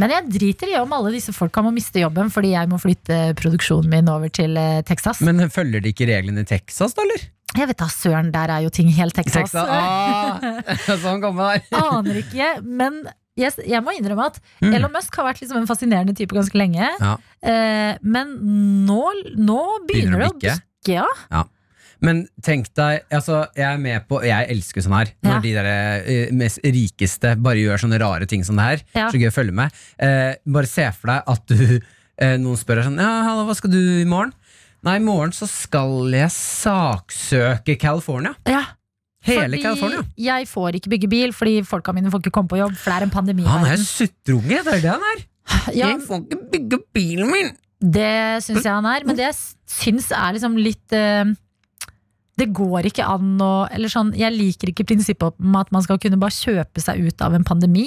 Men 0.00 0.12
jeg 0.14 0.30
driter 0.32 0.70
i 0.72 0.78
om 0.80 0.92
alle 0.96 1.12
disse 1.14 1.34
folka 1.36 1.62
må 1.64 1.72
miste 1.74 2.00
jobben 2.00 2.30
fordi 2.32 2.54
jeg 2.54 2.70
må 2.70 2.78
flytte 2.80 3.18
produksjonen 3.38 3.92
min 3.92 4.10
over 4.12 4.32
til 4.32 4.56
eh, 4.60 4.82
Texas. 4.88 5.20
Men 5.24 5.50
følger 5.52 5.84
de 5.84 5.92
ikke 5.92 6.08
reglene 6.08 6.46
i 6.46 6.48
Texas, 6.48 6.96
da, 6.96 7.04
eller? 7.04 7.26
Jeg 7.62 7.68
vet 7.72 7.78
da 7.82 7.88
søren, 7.92 8.30
der 8.34 8.50
er 8.50 8.60
jo 8.66 8.70
ting 8.70 8.88
helt 8.96 9.14
Texas. 9.16 9.52
Texas, 9.52 9.68
ah, 9.68 10.40
sånn 11.04 11.20
kommer 11.24 11.56
der. 11.56 11.66
Aner 11.80 12.20
ikke, 12.22 12.50
men 12.62 13.02
jeg, 13.36 13.52
jeg 13.68 13.82
må 13.84 13.92
innrømme 13.96 14.30
at 14.30 14.38
Mm. 14.64 14.72
Elon 14.78 14.92
Musk 14.94 15.14
har 15.20 15.26
vært 15.28 15.42
liksom 15.42 15.58
en 15.60 15.66
fascinerende 15.68 16.14
type 16.16 16.32
ganske 16.34 16.56
lenge. 16.56 16.86
Ja. 17.00 17.16
Eh, 17.44 17.98
men 18.02 18.30
nå, 18.88 19.02
nå 19.36 19.58
begynner 19.88 20.22
det 20.24 20.30
å 20.30 20.36
bikke. 20.38 20.56
Ja. 20.88 21.42
Men 22.04 22.22
tenk 22.44 22.68
deg, 22.76 23.04
altså, 23.12 23.42
jeg 23.56 23.64
er 23.66 23.78
med 23.80 24.04
på 24.08 24.18
Jeg 24.24 24.48
elsker 24.52 24.84
sånn 24.84 24.96
her. 24.98 25.12
Når 25.24 25.32
Ja. 25.32 25.40
de 25.44 25.52
der, 25.56 25.68
eh, 26.04 26.32
mest 26.36 26.60
rikeste 26.64 27.34
bare 27.40 27.56
gjør 27.60 27.80
sånne 27.84 28.00
rare 28.00 28.26
ting 28.28 28.44
som 28.44 28.56
det 28.56 28.64
her. 28.68 28.82
Ja. 28.94 29.06
Så 29.10 29.16
gøy 29.20 29.28
å 29.30 29.36
følge 29.36 29.52
med. 29.56 29.72
Eh, 29.98 30.34
bare 30.46 30.66
se 30.68 30.88
for 30.92 31.08
deg 31.12 31.22
at 31.26 31.46
du 31.46 31.80
eh, 32.18 32.36
noen 32.40 32.56
spør 32.56 32.80
deg 32.80 32.84
sånn 32.90 33.00
Ja, 33.00 33.12
hallo, 33.28 33.46
hva 33.48 33.56
skal 33.56 33.70
du 33.72 33.80
i 33.80 34.04
morgen? 34.08 34.32
Nei, 34.86 34.96
i 35.00 35.02
morgen 35.02 35.32
så 35.34 35.48
skal 35.50 36.12
jeg 36.14 36.30
saksøke 36.30 37.74
California. 37.80 38.34
Ja. 38.46 38.62
Hele 39.26 39.56
fordi 39.56 39.62
California. 39.64 40.02
jeg 40.22 40.46
får 40.46 40.76
ikke 40.78 40.90
bygge 40.92 41.08
bil 41.10 41.32
fordi 41.34 41.54
folka 41.66 41.90
mine 41.96 42.12
får 42.12 42.22
ikke 42.22 42.30
komme 42.36 42.50
på 42.52 42.60
jobb, 42.60 42.76
for 42.78 42.92
det 42.92 42.98
er 43.00 43.06
en 43.08 43.14
pandemi. 43.14 43.42
Han 43.50 43.66
er 43.66 43.74
en 43.74 43.82
suttrunge, 43.82 44.60
det 44.62 44.74
er 44.76 44.84
det 44.84 44.92
han 44.92 45.06
er. 45.14 45.24
Ja, 45.74 45.88
Jeg 45.92 46.04
får 46.06 46.20
ikke 46.26 46.38
bygge 46.52 46.78
bilen 46.94 47.30
min! 47.32 47.54
det 47.76 48.42
syns 48.42 48.64
jeg 48.64 48.72
han 48.72 48.86
er, 48.88 49.04
men 49.04 49.18
det 49.18 49.26
jeg 49.26 49.36
syns 49.68 50.06
er 50.16 50.32
liksom 50.32 50.54
litt 50.56 50.94
eh, 50.96 51.28
Det 52.40 52.46
går 52.56 52.86
ikke 52.88 53.04
an 53.04 53.34
å 53.44 53.50
Eller 53.68 53.92
sånn, 53.92 54.14
jeg 54.16 54.32
liker 54.32 54.70
ikke 54.72 54.86
prinsippet 54.88 55.36
om 55.44 55.58
at 55.60 55.70
man 55.74 55.84
skal 55.84 55.98
kunne 56.00 56.16
bare 56.18 56.32
kjøpe 56.34 56.80
seg 56.80 57.02
ut 57.04 57.20
av 57.26 57.36
en 57.36 57.44
pandemi. 57.44 57.84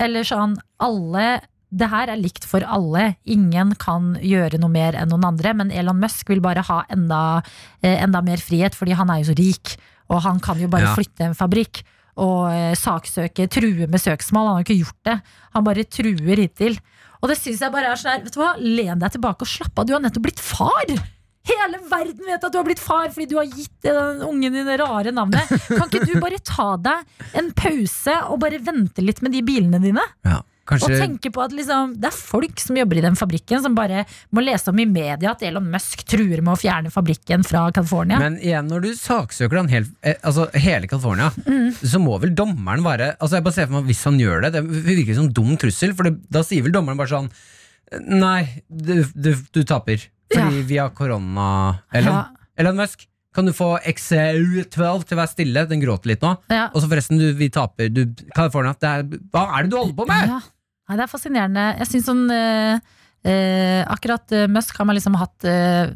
Eller 0.00 0.24
sånn, 0.26 0.56
alle 0.80 1.26
det 1.70 1.88
her 1.92 2.08
er 2.08 2.16
likt 2.20 2.44
for 2.48 2.64
alle. 2.64 3.16
Ingen 3.28 3.74
kan 3.76 4.14
gjøre 4.24 4.58
noe 4.60 4.70
mer 4.72 4.96
enn 4.96 5.10
noen 5.12 5.26
andre. 5.28 5.52
Men 5.54 5.70
Elon 5.70 5.98
Musk 6.00 6.28
vil 6.32 6.40
bare 6.40 6.62
ha 6.64 6.82
enda, 6.90 7.42
eh, 7.82 7.98
enda 8.02 8.22
mer 8.24 8.36
frihet, 8.40 8.74
fordi 8.74 8.94
han 8.96 9.10
er 9.10 9.22
jo 9.22 9.32
så 9.32 9.36
rik. 9.38 9.76
Og 10.08 10.22
han 10.24 10.40
kan 10.40 10.58
jo 10.58 10.68
bare 10.68 10.88
Ja. 10.88 10.94
flytte 10.96 11.20
en 11.26 11.34
fabrikk 11.34 11.82
og 12.16 12.48
eh, 12.50 12.72
saksøke, 12.74 13.48
true 13.50 13.86
med 13.86 14.00
søksmål. 14.00 14.46
Han 14.48 14.56
har 14.56 14.64
ikke 14.64 14.80
gjort 14.84 15.02
det. 15.04 15.20
Han 15.54 15.64
bare 15.64 15.84
truer 15.84 16.36
hittil. 16.40 16.78
Og 17.22 17.28
det 17.28 17.36
syns 17.38 17.60
jeg 17.60 17.72
bare 17.72 17.92
er 17.92 17.96
sånn 17.96 18.12
her, 18.12 18.24
vet 18.24 18.32
du 18.34 18.40
hva, 18.40 18.54
len 18.58 18.98
deg 18.98 19.12
tilbake 19.12 19.42
og 19.42 19.48
slapp 19.50 19.78
av. 19.78 19.86
Du 19.86 19.92
har 19.92 20.00
nettopp 20.00 20.22
blitt 20.22 20.40
far! 20.40 20.86
Hele 21.48 21.78
verden 21.88 22.26
vet 22.28 22.42
at 22.44 22.52
du 22.52 22.58
har 22.58 22.64
blitt 22.66 22.78
far 22.82 23.08
fordi 23.08 23.26
du 23.30 23.36
har 23.38 23.46
gitt 23.48 23.72
den 23.82 24.20
ungen 24.26 24.52
din 24.52 24.66
det 24.68 24.78
rare 24.80 25.10
navnet. 25.16 25.48
Kan 25.68 25.88
ikke 25.88 26.04
du 26.04 26.20
bare 26.20 26.38
ta 26.44 26.76
deg 26.76 27.06
en 27.40 27.48
pause 27.56 28.16
og 28.28 28.40
bare 28.42 28.58
vente 28.60 29.00
litt 29.04 29.22
med 29.24 29.32
de 29.32 29.40
bilene 29.42 29.80
dine? 29.80 30.04
Ja. 30.28 30.42
Og 30.70 30.80
tenke 30.92 31.30
på 31.32 31.40
at 31.44 31.52
liksom, 31.56 31.94
det 31.96 32.10
er 32.10 32.16
folk 32.16 32.60
som 32.60 32.76
jobber 32.76 32.98
i 33.00 33.04
den 33.06 33.16
fabrikken, 33.16 33.62
som 33.64 33.74
bare 33.74 34.04
må 34.36 34.42
lese 34.44 34.68
om 34.68 34.78
i 34.78 34.84
media 34.86 35.30
at 35.32 35.42
Elon 35.48 35.70
Musk 35.72 36.02
truer 36.04 36.42
med 36.44 36.52
å 36.52 36.58
fjerne 36.60 36.92
fabrikken 36.92 37.44
fra 37.48 37.70
California. 37.72 38.18
Men 38.20 38.36
igjen, 38.42 38.68
når 38.68 38.82
du 38.84 38.90
saksøker 38.98 39.62
den 39.62 39.68
helt, 39.72 39.90
eh, 40.02 40.14
altså, 40.22 40.48
hele 40.54 40.86
California, 40.90 41.30
Mm. 41.46 41.72
så 41.80 41.98
må 42.02 42.18
vel 42.20 42.34
dommeren 42.34 42.82
være 42.84 43.16
altså 43.20 43.36
Jeg 43.38 43.44
bare 43.44 43.54
ser 43.54 43.66
for 43.66 43.80
meg 43.80 43.86
Hvis 43.88 44.04
han 44.04 44.18
gjør 44.18 44.42
det, 44.42 44.52
det 44.52 44.62
virker 44.84 45.14
som 45.14 45.24
en 45.28 45.32
dum 45.32 45.56
trussel, 45.56 45.94
for 45.96 46.04
det, 46.04 46.16
da 46.30 46.42
sier 46.42 46.62
vel 46.62 46.72
dommeren 46.72 46.98
bare 46.98 47.08
sånn 47.08 47.30
Nei, 48.04 48.62
du, 48.68 49.04
du, 49.14 49.32
du 49.52 49.62
taper. 49.64 50.02
Fordi 50.28 50.58
Ja. 50.60 50.64
vi 50.68 50.76
har 50.76 50.90
korona. 50.90 51.80
Elon, 51.94 52.12
Ja. 52.12 52.26
Elon 52.58 52.76
Musk, 52.76 53.06
kan 53.32 53.46
du 53.46 53.52
få 53.52 53.78
XU12 53.86 55.04
til 55.06 55.16
å 55.16 55.20
være 55.22 55.30
stille? 55.32 55.62
Den 55.70 55.80
gråter 55.80 56.10
litt 56.12 56.20
nå. 56.20 56.34
Ja. 56.50 56.66
Og 56.74 56.82
så 56.82 56.88
forresten, 56.90 57.18
du, 57.20 57.32
vi 57.38 57.48
taper. 57.48 57.88
Du, 57.88 58.02
California, 58.34 58.74
det 58.78 58.88
er, 58.90 59.02
hva 59.32 59.46
er 59.56 59.62
det 59.64 59.70
du 59.72 59.76
holder 59.78 59.94
på 59.94 60.06
med? 60.10 60.28
Ja. 60.34 60.40
Nei, 60.88 60.96
det 60.96 61.04
er 61.04 61.10
fascinerende. 61.12 61.64
Jeg 61.82 61.88
synes 61.90 62.06
sånn 62.08 62.22
eh, 62.32 62.78
eh, 63.28 63.82
Akkurat 63.92 64.32
eh, 64.32 64.46
Musk 64.48 64.78
har 64.80 64.86
man 64.88 64.96
liksom 64.96 65.16
hatt 65.20 65.44
eh, 65.44 65.90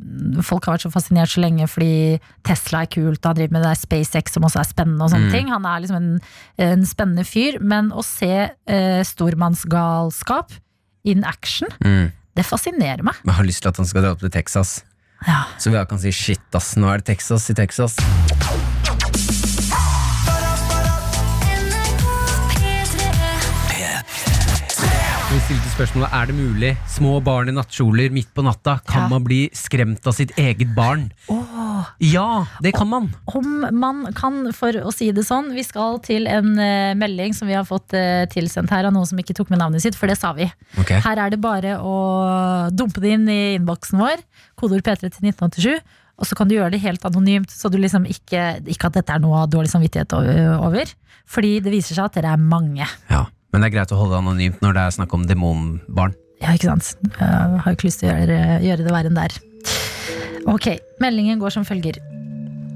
Folk 0.44 0.66
har 0.68 0.74
vært 0.76 0.84
så 0.84 0.92
fascinert 0.92 1.32
så 1.32 1.40
lenge 1.40 1.64
fordi 1.70 2.18
Tesla 2.44 2.82
er 2.84 2.90
kult, 2.92 3.24
han 3.24 3.38
driver 3.38 3.52
med 3.56 3.64
det 3.64 3.70
der 3.72 3.80
SpaceX 3.80 4.34
som 4.36 4.44
også 4.48 4.60
er 4.60 4.68
spennende 4.68 5.06
og 5.06 5.12
sånne 5.14 5.30
Mm. 5.30 5.32
ting. 5.36 5.48
Han 5.54 5.64
er 5.70 5.80
liksom 5.84 5.96
en, 6.00 6.10
en 6.68 6.84
spennende 6.88 7.24
fyr. 7.24 7.56
Men 7.60 7.88
å 7.96 8.04
se 8.04 8.32
eh, 8.52 9.02
stormannsgalskap 9.08 10.52
in 11.04 11.24
action, 11.24 11.68
Mm. 11.82 12.12
det 12.36 12.44
fascinerer 12.46 13.02
meg. 13.02 13.14
Jeg 13.24 13.34
har 13.34 13.44
lyst 13.48 13.62
til 13.64 13.72
at 13.72 13.76
han 13.80 13.86
skal 13.88 14.02
dra 14.06 14.12
opp 14.12 14.20
til 14.20 14.30
Texas. 14.30 14.82
Ja. 15.26 15.44
Så 15.58 15.70
vi 15.70 15.84
kan 15.86 15.98
si 16.02 16.10
shit, 16.10 16.42
ass, 16.54 16.74
nå 16.76 16.88
er 16.92 16.98
det 17.02 17.06
Texas 17.14 17.48
i 17.50 17.54
Texas. 17.54 17.96
Vi 25.32 25.38
stilte 25.40 25.70
spørsmålet 25.72 26.12
Er 26.12 26.26
det 26.28 26.34
mulig. 26.36 26.70
Små 26.92 27.14
barn 27.24 27.48
i 27.48 27.54
nattkjoler 27.56 28.12
midt 28.12 28.28
på 28.36 28.42
natta. 28.44 28.74
Kan 28.84 29.04
Ja. 29.04 29.08
man 29.08 29.24
bli 29.24 29.48
skremt 29.56 30.06
av 30.06 30.12
sitt 30.12 30.32
eget 30.36 30.74
barn? 30.74 31.10
Oh. 31.28 31.86
Ja, 31.98 32.44
det 32.60 32.74
kan 32.74 32.86
man. 32.88 33.14
om 33.34 33.66
man 33.72 34.12
kan, 34.12 34.52
for 34.52 34.72
å 34.72 34.92
si 34.92 35.10
det 35.10 35.24
sånn, 35.24 35.54
vi 35.54 35.62
skal 35.62 35.98
til 36.00 36.26
en 36.26 36.52
uh, 36.58 36.94
melding 36.94 37.32
som 37.34 37.48
vi 37.48 37.54
har 37.54 37.64
fått 37.64 37.94
uh, 37.94 38.26
tilsendt 38.26 38.70
her 38.70 38.84
av 38.84 38.92
noen 38.92 39.06
som 39.06 39.18
ikke 39.18 39.34
tok 39.34 39.48
med 39.50 39.58
navnet 39.58 39.80
sitt, 39.80 39.96
for 39.96 40.06
det 40.06 40.18
sa 40.18 40.32
vi. 40.32 40.52
Okay. 40.78 41.00
Her 41.00 41.16
er 41.16 41.30
det 41.30 41.40
bare 41.40 41.78
å 41.80 42.68
dumpe 42.70 43.00
det 43.00 43.16
inn 43.16 43.26
i 43.28 43.56
innboksen 43.56 43.98
vår, 43.98 44.20
kodeord 44.54 44.84
P3 44.84 45.08
til 45.08 45.32
1987, 45.32 45.80
og 46.18 46.26
så 46.28 46.36
kan 46.36 46.46
du 46.46 46.54
gjøre 46.54 46.70
det 46.76 46.84
helt 46.84 47.04
anonymt, 47.04 47.50
så 47.50 47.70
du 47.72 47.78
liksom 47.78 48.04
ikke, 48.06 48.62
ikke 48.68 48.86
at 48.92 49.00
dette 49.00 49.16
er 49.16 49.18
noe 49.24 49.42
av 49.42 49.50
dårlig 49.50 49.72
samvittighet 49.72 50.12
over, 50.60 50.92
fordi 51.26 51.58
det 51.64 51.72
viser 51.72 51.96
seg 51.96 52.04
at 52.04 52.14
dere 52.20 52.36
er 52.36 52.42
mange. 52.42 52.86
Ja, 53.10 53.26
Men 53.52 53.60
det 53.60 53.68
er 53.68 53.74
greit 53.76 53.92
å 53.92 53.98
holde 54.00 54.16
det 54.16 54.22
anonymt 54.22 54.62
når 54.64 54.76
det 54.76 54.82
er 54.86 54.94
snakk 54.96 55.14
om 55.16 55.26
demonbarn. 55.28 56.14
Ja, 56.42 56.54
ikke 56.56 56.72
sant? 56.72 56.94
Jeg 57.20 57.60
har 57.64 57.74
ikke 57.76 57.86
lyst 57.86 58.00
til 58.02 58.08
å 58.08 58.14
gjøre, 58.16 58.38
gjøre 58.64 58.86
det 58.86 58.94
verre 58.94 59.12
enn 59.12 59.18
der. 59.20 59.36
Ok, 60.50 60.72
meldingen 61.02 61.38
går 61.42 61.54
som 61.54 61.66
følger. 61.68 62.00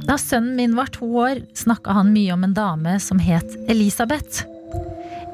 Da 0.06 0.14
sønnen 0.20 0.54
min 0.60 0.76
var 0.78 0.92
to 0.94 1.08
år, 1.18 1.40
snakka 1.58 1.96
han 1.96 2.12
mye 2.14 2.36
om 2.36 2.44
en 2.46 2.54
dame 2.54 2.94
som 3.02 3.18
het 3.18 3.56
Elisabeth. 3.72 4.44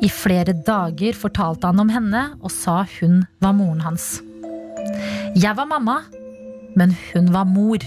I 0.02 0.09
flere 0.09 0.55
dager 0.66 1.19
fortalte 1.19 1.69
han 1.69 1.82
om 1.82 1.90
henne 1.93 2.23
og 2.40 2.51
sa 2.55 2.81
hun 2.97 3.20
var 3.44 3.52
moren 3.59 3.82
hans. 3.85 4.14
Jeg 5.36 5.52
var 5.59 5.69
mamma, 5.69 6.01
men 6.78 6.97
hun 7.10 7.28
var 7.35 7.44
mor. 7.51 7.85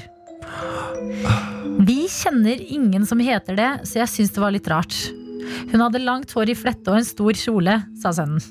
Vi 1.85 2.05
kjenner 2.11 2.61
ingen 2.61 3.07
som 3.09 3.19
heter 3.23 3.57
det, 3.57 3.71
så 3.89 4.03
jeg 4.03 4.11
syns 4.13 4.35
det 4.35 4.43
var 4.43 4.53
litt 4.53 4.69
rart. 4.71 4.93
Hun 5.71 5.81
hadde 5.81 6.03
langt 6.03 6.33
hår 6.35 6.51
i 6.51 6.57
flette 6.57 6.91
og 6.91 6.99
en 6.99 7.07
stor 7.07 7.37
kjole, 7.39 7.79
sa 8.01 8.13
sønnen. 8.15 8.43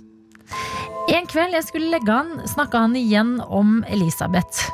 En 1.13 1.27
kveld 1.29 1.53
jeg 1.53 1.67
skulle 1.67 1.93
legge 1.93 2.13
han, 2.13 2.39
snakka 2.49 2.87
han 2.87 2.97
igjen 2.97 3.37
om 3.45 3.83
Elisabeth. 3.93 4.65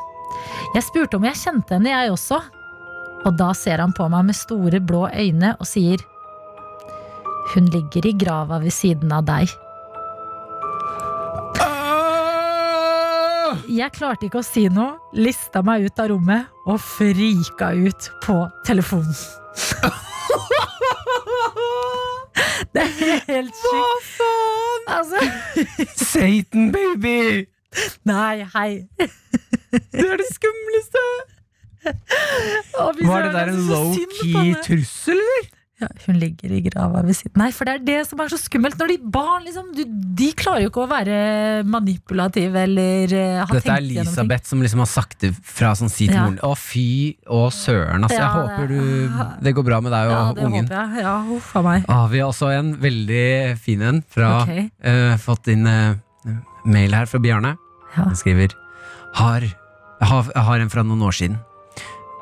Jeg 0.76 0.86
spurte 0.86 1.18
om 1.18 1.26
jeg 1.26 1.38
kjente 1.40 1.74
henne, 1.74 1.90
jeg 1.90 2.12
også. 2.14 2.38
Og 3.26 3.34
da 3.36 3.50
ser 3.56 3.82
han 3.82 3.92
på 3.96 4.06
meg 4.12 4.28
med 4.30 4.38
store, 4.38 4.80
blå 4.80 5.08
øyne 5.10 5.56
og 5.58 5.66
sier 5.68 6.00
Hun 7.50 7.66
ligger 7.74 8.06
i 8.06 8.14
grava 8.14 8.60
ved 8.62 8.72
siden 8.72 9.10
av 9.12 9.26
deg. 9.26 9.50
Jeg 13.70 13.90
klarte 13.94 14.28
ikke 14.28 14.40
å 14.40 14.46
si 14.46 14.68
noe, 14.70 15.00
lista 15.14 15.62
meg 15.66 15.88
ut 15.88 16.02
av 16.02 16.12
rommet 16.12 16.70
og 16.70 16.78
frika 16.82 17.72
ut 17.74 18.10
på 18.22 18.38
telefonen. 18.66 19.14
Det 22.74 22.82
er 22.82 23.22
helt 23.26 23.56
sjukt. 23.56 23.76
Hva 23.76 23.96
faen? 24.16 24.84
Altså, 24.98 25.18
Satan, 26.12 26.70
baby! 26.74 27.46
nei, 28.04 28.44
hei. 28.54 28.70
Det 29.70 30.06
er 30.06 30.16
det 30.18 30.28
skumleste! 30.34 31.04
Var 32.74 33.22
det 33.24 33.32
der 33.34 33.52
en 33.52 33.60
low-key 33.70 34.54
trussel, 34.66 35.20
eller? 35.20 35.59
Ja, 35.80 35.88
hun 36.06 36.18
ligger 36.20 36.52
i 36.52 36.60
grava 36.66 37.00
ved 37.06 37.16
siden 37.16 37.40
Nei, 37.40 37.48
for 37.56 37.64
det 37.64 37.74
er 37.78 37.84
det 37.86 37.98
som 38.08 38.20
er 38.20 38.28
så 38.28 38.36
skummelt 38.40 38.76
når 38.80 38.90
de 38.92 38.96
barn 39.14 39.46
liksom, 39.46 39.70
du, 39.72 39.82
De 40.20 40.26
klarer 40.36 40.66
jo 40.66 40.70
ikke 40.72 40.82
å 40.84 40.88
være 40.90 41.14
manipulative 41.64 42.64
eller 42.66 43.14
uh, 43.16 43.40
ha 43.44 43.46
Dette 43.56 43.72
er. 43.72 43.80
Elisabeth 43.80 44.50
som 44.50 44.60
liksom 44.64 44.82
har 44.84 44.90
sagt 44.90 45.24
det 45.24 45.32
fra 45.40 45.72
sånn 45.78 45.88
si 45.92 46.06
til 46.10 46.18
Ja. 46.18 46.26
moren. 46.26 46.38
Å, 46.44 46.52
fy 46.58 46.84
å 47.32 47.46
søren, 47.54 48.04
ass. 48.04 48.12
Jeg 48.12 48.28
håper 48.36 48.68
du 48.68 48.80
Det 49.46 49.54
går 49.56 49.66
bra 49.70 49.80
med 49.84 49.94
deg 49.96 50.10
og 50.10 50.16
Ja, 50.16 50.22
det 50.36 50.44
ungen. 50.46 50.68
håper 50.68 50.76
jeg. 50.94 51.04
Ja, 51.06 51.16
huff 51.30 51.50
a 51.56 51.62
meg. 51.64 51.88
Ah, 51.88 52.06
vi 52.12 52.20
har 52.20 52.28
også 52.32 52.52
en 52.54 52.74
veldig 52.82 53.58
fin 53.64 53.82
en 53.82 54.02
fra 54.08 54.42
okay. 54.42 54.68
uh, 54.84 55.16
Fått 55.20 55.48
inn 55.52 55.64
uh, 55.66 55.96
mail 56.68 56.92
her 56.94 57.08
fra 57.08 57.18
Bjarne. 57.22 57.56
Ja. 57.96 58.04
Han 58.04 58.16
skriver 58.18 58.52
har, 59.16 59.46
har, 60.04 60.28
har 60.36 60.60
en 60.62 60.70
fra 60.70 60.84
noen 60.86 61.02
år 61.08 61.16
siden. 61.16 61.40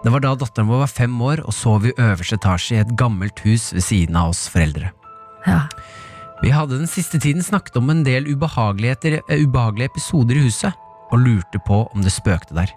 Det 0.04 0.12
var 0.14 0.22
da 0.22 0.34
datteren 0.38 0.68
vår 0.70 0.84
var 0.84 0.90
fem 0.92 1.14
år 1.22 1.42
og 1.42 1.54
sov 1.54 1.86
i 1.88 1.94
øverste 1.98 2.38
etasje 2.38 2.76
i 2.76 2.82
et 2.84 2.94
gammelt 2.98 3.40
hus 3.42 3.72
ved 3.74 3.82
siden 3.82 4.18
av 4.18 4.30
oss 4.34 4.46
foreldre. 4.52 4.92
Ja. 5.46 5.64
Vi 6.42 6.52
hadde 6.54 6.78
den 6.78 6.90
siste 6.90 7.18
tiden 7.18 7.42
snakket 7.42 7.80
om 7.80 7.90
en 7.90 8.04
del 8.06 8.28
eh, 8.28 8.36
ubehagelige 8.36 9.88
episoder 9.88 10.38
i 10.38 10.44
huset, 10.46 10.72
og 11.10 11.24
lurte 11.24 11.58
på 11.66 11.82
om 11.90 12.04
det 12.04 12.12
spøkte 12.14 12.54
der. 12.54 12.70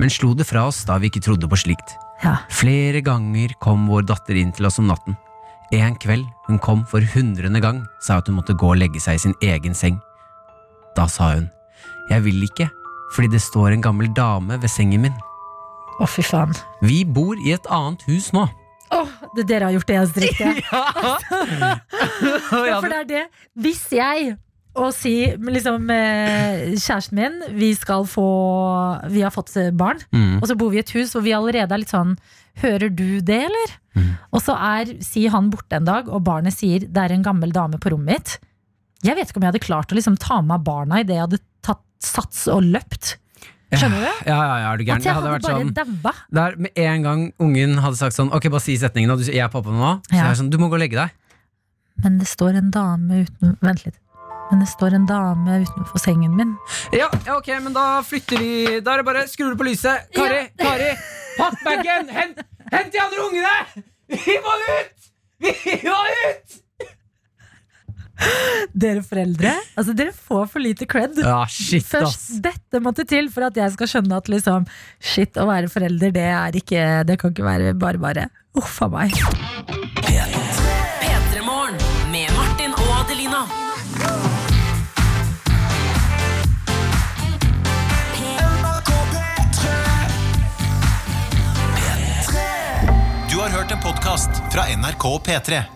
Men 0.00 0.12
slo 0.12 0.32
det 0.36 0.46
fra 0.48 0.66
oss 0.68 0.84
da 0.88 0.96
vi 1.00 1.10
ikke 1.10 1.24
trodde 1.24 1.48
på 1.48 1.58
slikt. 1.60 1.96
Ja. 2.24 2.38
Flere 2.48 3.02
ganger 3.04 3.52
kom 3.60 3.88
vår 3.90 4.06
datter 4.08 4.38
inn 4.38 4.52
til 4.56 4.68
oss 4.68 4.80
om 4.80 4.88
natten. 4.88 5.16
En 5.74 5.96
kveld 5.98 6.24
hun 6.46 6.60
kom 6.62 6.84
for 6.88 7.04
hundrende 7.12 7.60
gang, 7.60 7.82
sa 8.00 8.20
at 8.20 8.28
hun 8.30 8.38
måtte 8.38 8.56
gå 8.56 8.70
og 8.72 8.80
legge 8.80 9.02
seg 9.02 9.18
i 9.18 9.24
sin 9.26 9.36
egen 9.44 9.74
seng. 9.74 9.98
Da 10.96 11.08
sa 11.10 11.34
hun, 11.34 11.50
jeg 12.08 12.22
vil 12.24 12.44
ikke, 12.46 12.70
fordi 13.12 13.34
det 13.34 13.42
står 13.42 13.74
en 13.74 13.84
gammel 13.84 14.08
dame 14.14 14.56
ved 14.62 14.70
sengen 14.72 15.04
min. 15.04 15.16
Å, 16.00 16.06
fy 16.10 16.22
faen. 16.26 16.52
Vi 16.84 17.04
bor 17.08 17.38
i 17.40 17.54
et 17.56 17.66
annet 17.72 18.02
hus 18.10 18.30
nå. 18.36 18.44
Åh, 18.94 19.08
det 19.34 19.46
dere 19.48 19.66
har 19.70 19.74
gjort 19.74 19.88
det 19.88 19.96
eneste 19.98 20.22
riktige. 20.22 20.60
Ja, 22.68 22.80
for 22.80 22.90
det 22.90 22.98
er 23.04 23.08
det. 23.10 23.22
Hvis 23.58 23.86
jeg 23.94 24.36
og 24.76 24.90
si 24.92 25.14
liksom 25.40 25.86
eh, 25.88 26.74
kjæresten 26.76 27.16
min 27.16 27.36
Vi 27.56 27.70
skal 27.72 28.04
få 28.04 28.26
Vi 29.08 29.22
har 29.24 29.32
fått 29.32 29.54
eh, 29.56 29.70
barn, 29.72 30.02
Mm. 30.12 30.42
og 30.42 30.48
så 30.50 30.56
bor 30.58 30.68
vi 30.72 30.76
i 30.76 30.82
et 30.84 30.92
hus 30.92 31.14
hvor 31.16 31.24
vi 31.24 31.32
allerede 31.32 31.72
er 31.72 31.80
litt 31.80 31.92
sånn 31.94 32.12
Hører 32.60 32.92
du 32.92 33.20
det, 33.24 33.40
eller? 33.48 33.72
Mm. 33.96 34.10
Og 34.32 34.40
så 34.44 34.52
er, 34.56 34.92
sier 35.04 35.32
han 35.34 35.48
borte 35.52 35.76
en 35.76 35.84
dag, 35.88 36.06
og 36.08 36.22
barnet 36.24 36.54
sier 36.56 36.84
det 36.88 37.02
er 37.02 37.12
en 37.12 37.24
gammel 37.24 37.52
dame 37.52 37.76
på 37.80 37.90
rommet 37.92 38.14
mitt. 38.14 38.30
Jeg 39.04 39.16
vet 39.18 39.28
ikke 39.28 39.42
om 39.42 39.44
jeg 39.44 39.52
hadde 39.52 39.66
klart 39.66 39.92
å 39.92 39.96
liksom 39.98 40.16
ta 40.20 40.38
med 40.40 40.54
meg 40.54 40.64
barna 40.64 41.00
idet 41.02 41.18
jeg 41.18 41.24
hadde 41.26 41.40
tatt 41.64 41.82
sats 42.00 42.46
og 42.52 42.64
løpt. 42.64 43.16
Skjønner 43.74 44.02
du? 44.04 44.10
Ja, 44.28 44.36
ja, 44.36 44.56
ja, 44.62 44.70
er 44.70 44.78
du 44.78 44.84
gæren? 44.86 45.02
At 45.02 45.08
jeg 45.08 45.16
hadde 45.16 45.30
bare 45.32 45.42
sånn 45.42 45.72
daua. 45.74 46.12
Der 46.38 46.56
med 46.62 46.78
en 46.78 47.06
gang 47.06 47.22
ungen 47.42 47.78
hadde 47.82 47.98
sagt 47.98 48.14
sånn 48.14 48.30
Ok, 48.36 48.46
bare 48.52 48.62
si 48.62 48.76
setningen 48.78 49.10
og 49.10 49.18
du, 49.18 49.26
sier 49.26 49.40
jeg 49.40 49.46
er 49.48 49.52
pappa 49.52 49.74
nå. 49.74 49.92
Så 50.06 50.14
jeg 50.14 50.22
er 50.22 50.38
sånn, 50.38 50.50
du 50.52 50.58
må 50.62 50.68
gå 50.70 50.78
og 50.78 50.82
legge 50.84 50.98
deg. 51.00 51.14
Men 52.04 52.18
det 52.20 52.28
står 52.30 52.60
en 52.60 52.68
dame 52.74 53.24
uten 53.26 53.56
Vent 53.64 53.86
litt. 53.86 53.98
Men 54.50 54.60
det 54.62 54.68
står 54.70 54.94
en 54.94 55.06
dame 55.08 55.56
utenfor 55.64 55.98
sengen 55.98 56.36
min. 56.38 56.52
ja, 56.94 57.08
ja, 57.26 57.34
ok, 57.34 57.48
men 57.64 57.74
da 57.74 57.86
flytter 58.06 58.38
vi. 58.38 58.52
Da 58.86 58.94
er 58.94 59.02
det 59.02 59.08
bare, 59.08 59.24
skrur 59.26 59.50
du 59.50 59.58
på 59.58 59.66
lyset. 59.66 60.06
Kari, 60.14 60.44
Kari, 60.60 60.92
pakk 61.40 61.64
Hent, 62.14 62.38
hent 62.70 62.94
de 62.94 63.02
andre 63.02 63.26
ungene. 63.26 63.56
Vi 64.14 64.38
må 64.44 64.54
ut. 64.62 65.10
Vi 65.42 65.80
må 65.82 65.98
ut 66.28 66.62
Dere 68.76 69.02
foreldre 69.06 69.52
altså 69.76 69.94
dere 69.96 70.12
får 70.12 70.48
for 70.52 70.62
lite 70.62 70.88
cred. 70.88 71.18
Ja, 71.22 71.44
shit, 71.50 71.86
Først 71.88 72.38
dette 72.44 72.80
måtte 72.84 73.06
til 73.08 73.30
for 73.32 73.48
at 73.48 73.56
jeg 73.58 73.74
skal 73.76 73.90
skjønne 73.92 74.20
at 74.20 74.30
liksom, 74.32 74.66
shit, 75.00 75.36
å 75.40 75.48
være 75.48 75.70
forelder 75.72 76.14
det, 76.16 76.30
ikke, 76.62 76.82
det 77.08 77.18
kan 77.20 77.34
ikke 77.34 77.46
være 77.46 77.76
bare 77.78 78.00
bare. 78.02 78.28
Uff 78.56 78.80
a 78.82 78.88
meg. 78.88 79.12
Du 93.30 93.40
har 93.42 93.50
hørt 93.52 93.72
en 93.72 93.80
podkast 93.84 94.30
fra 94.52 94.64
NRK 94.72 95.04
og 95.12 95.24
P3. 95.26 95.75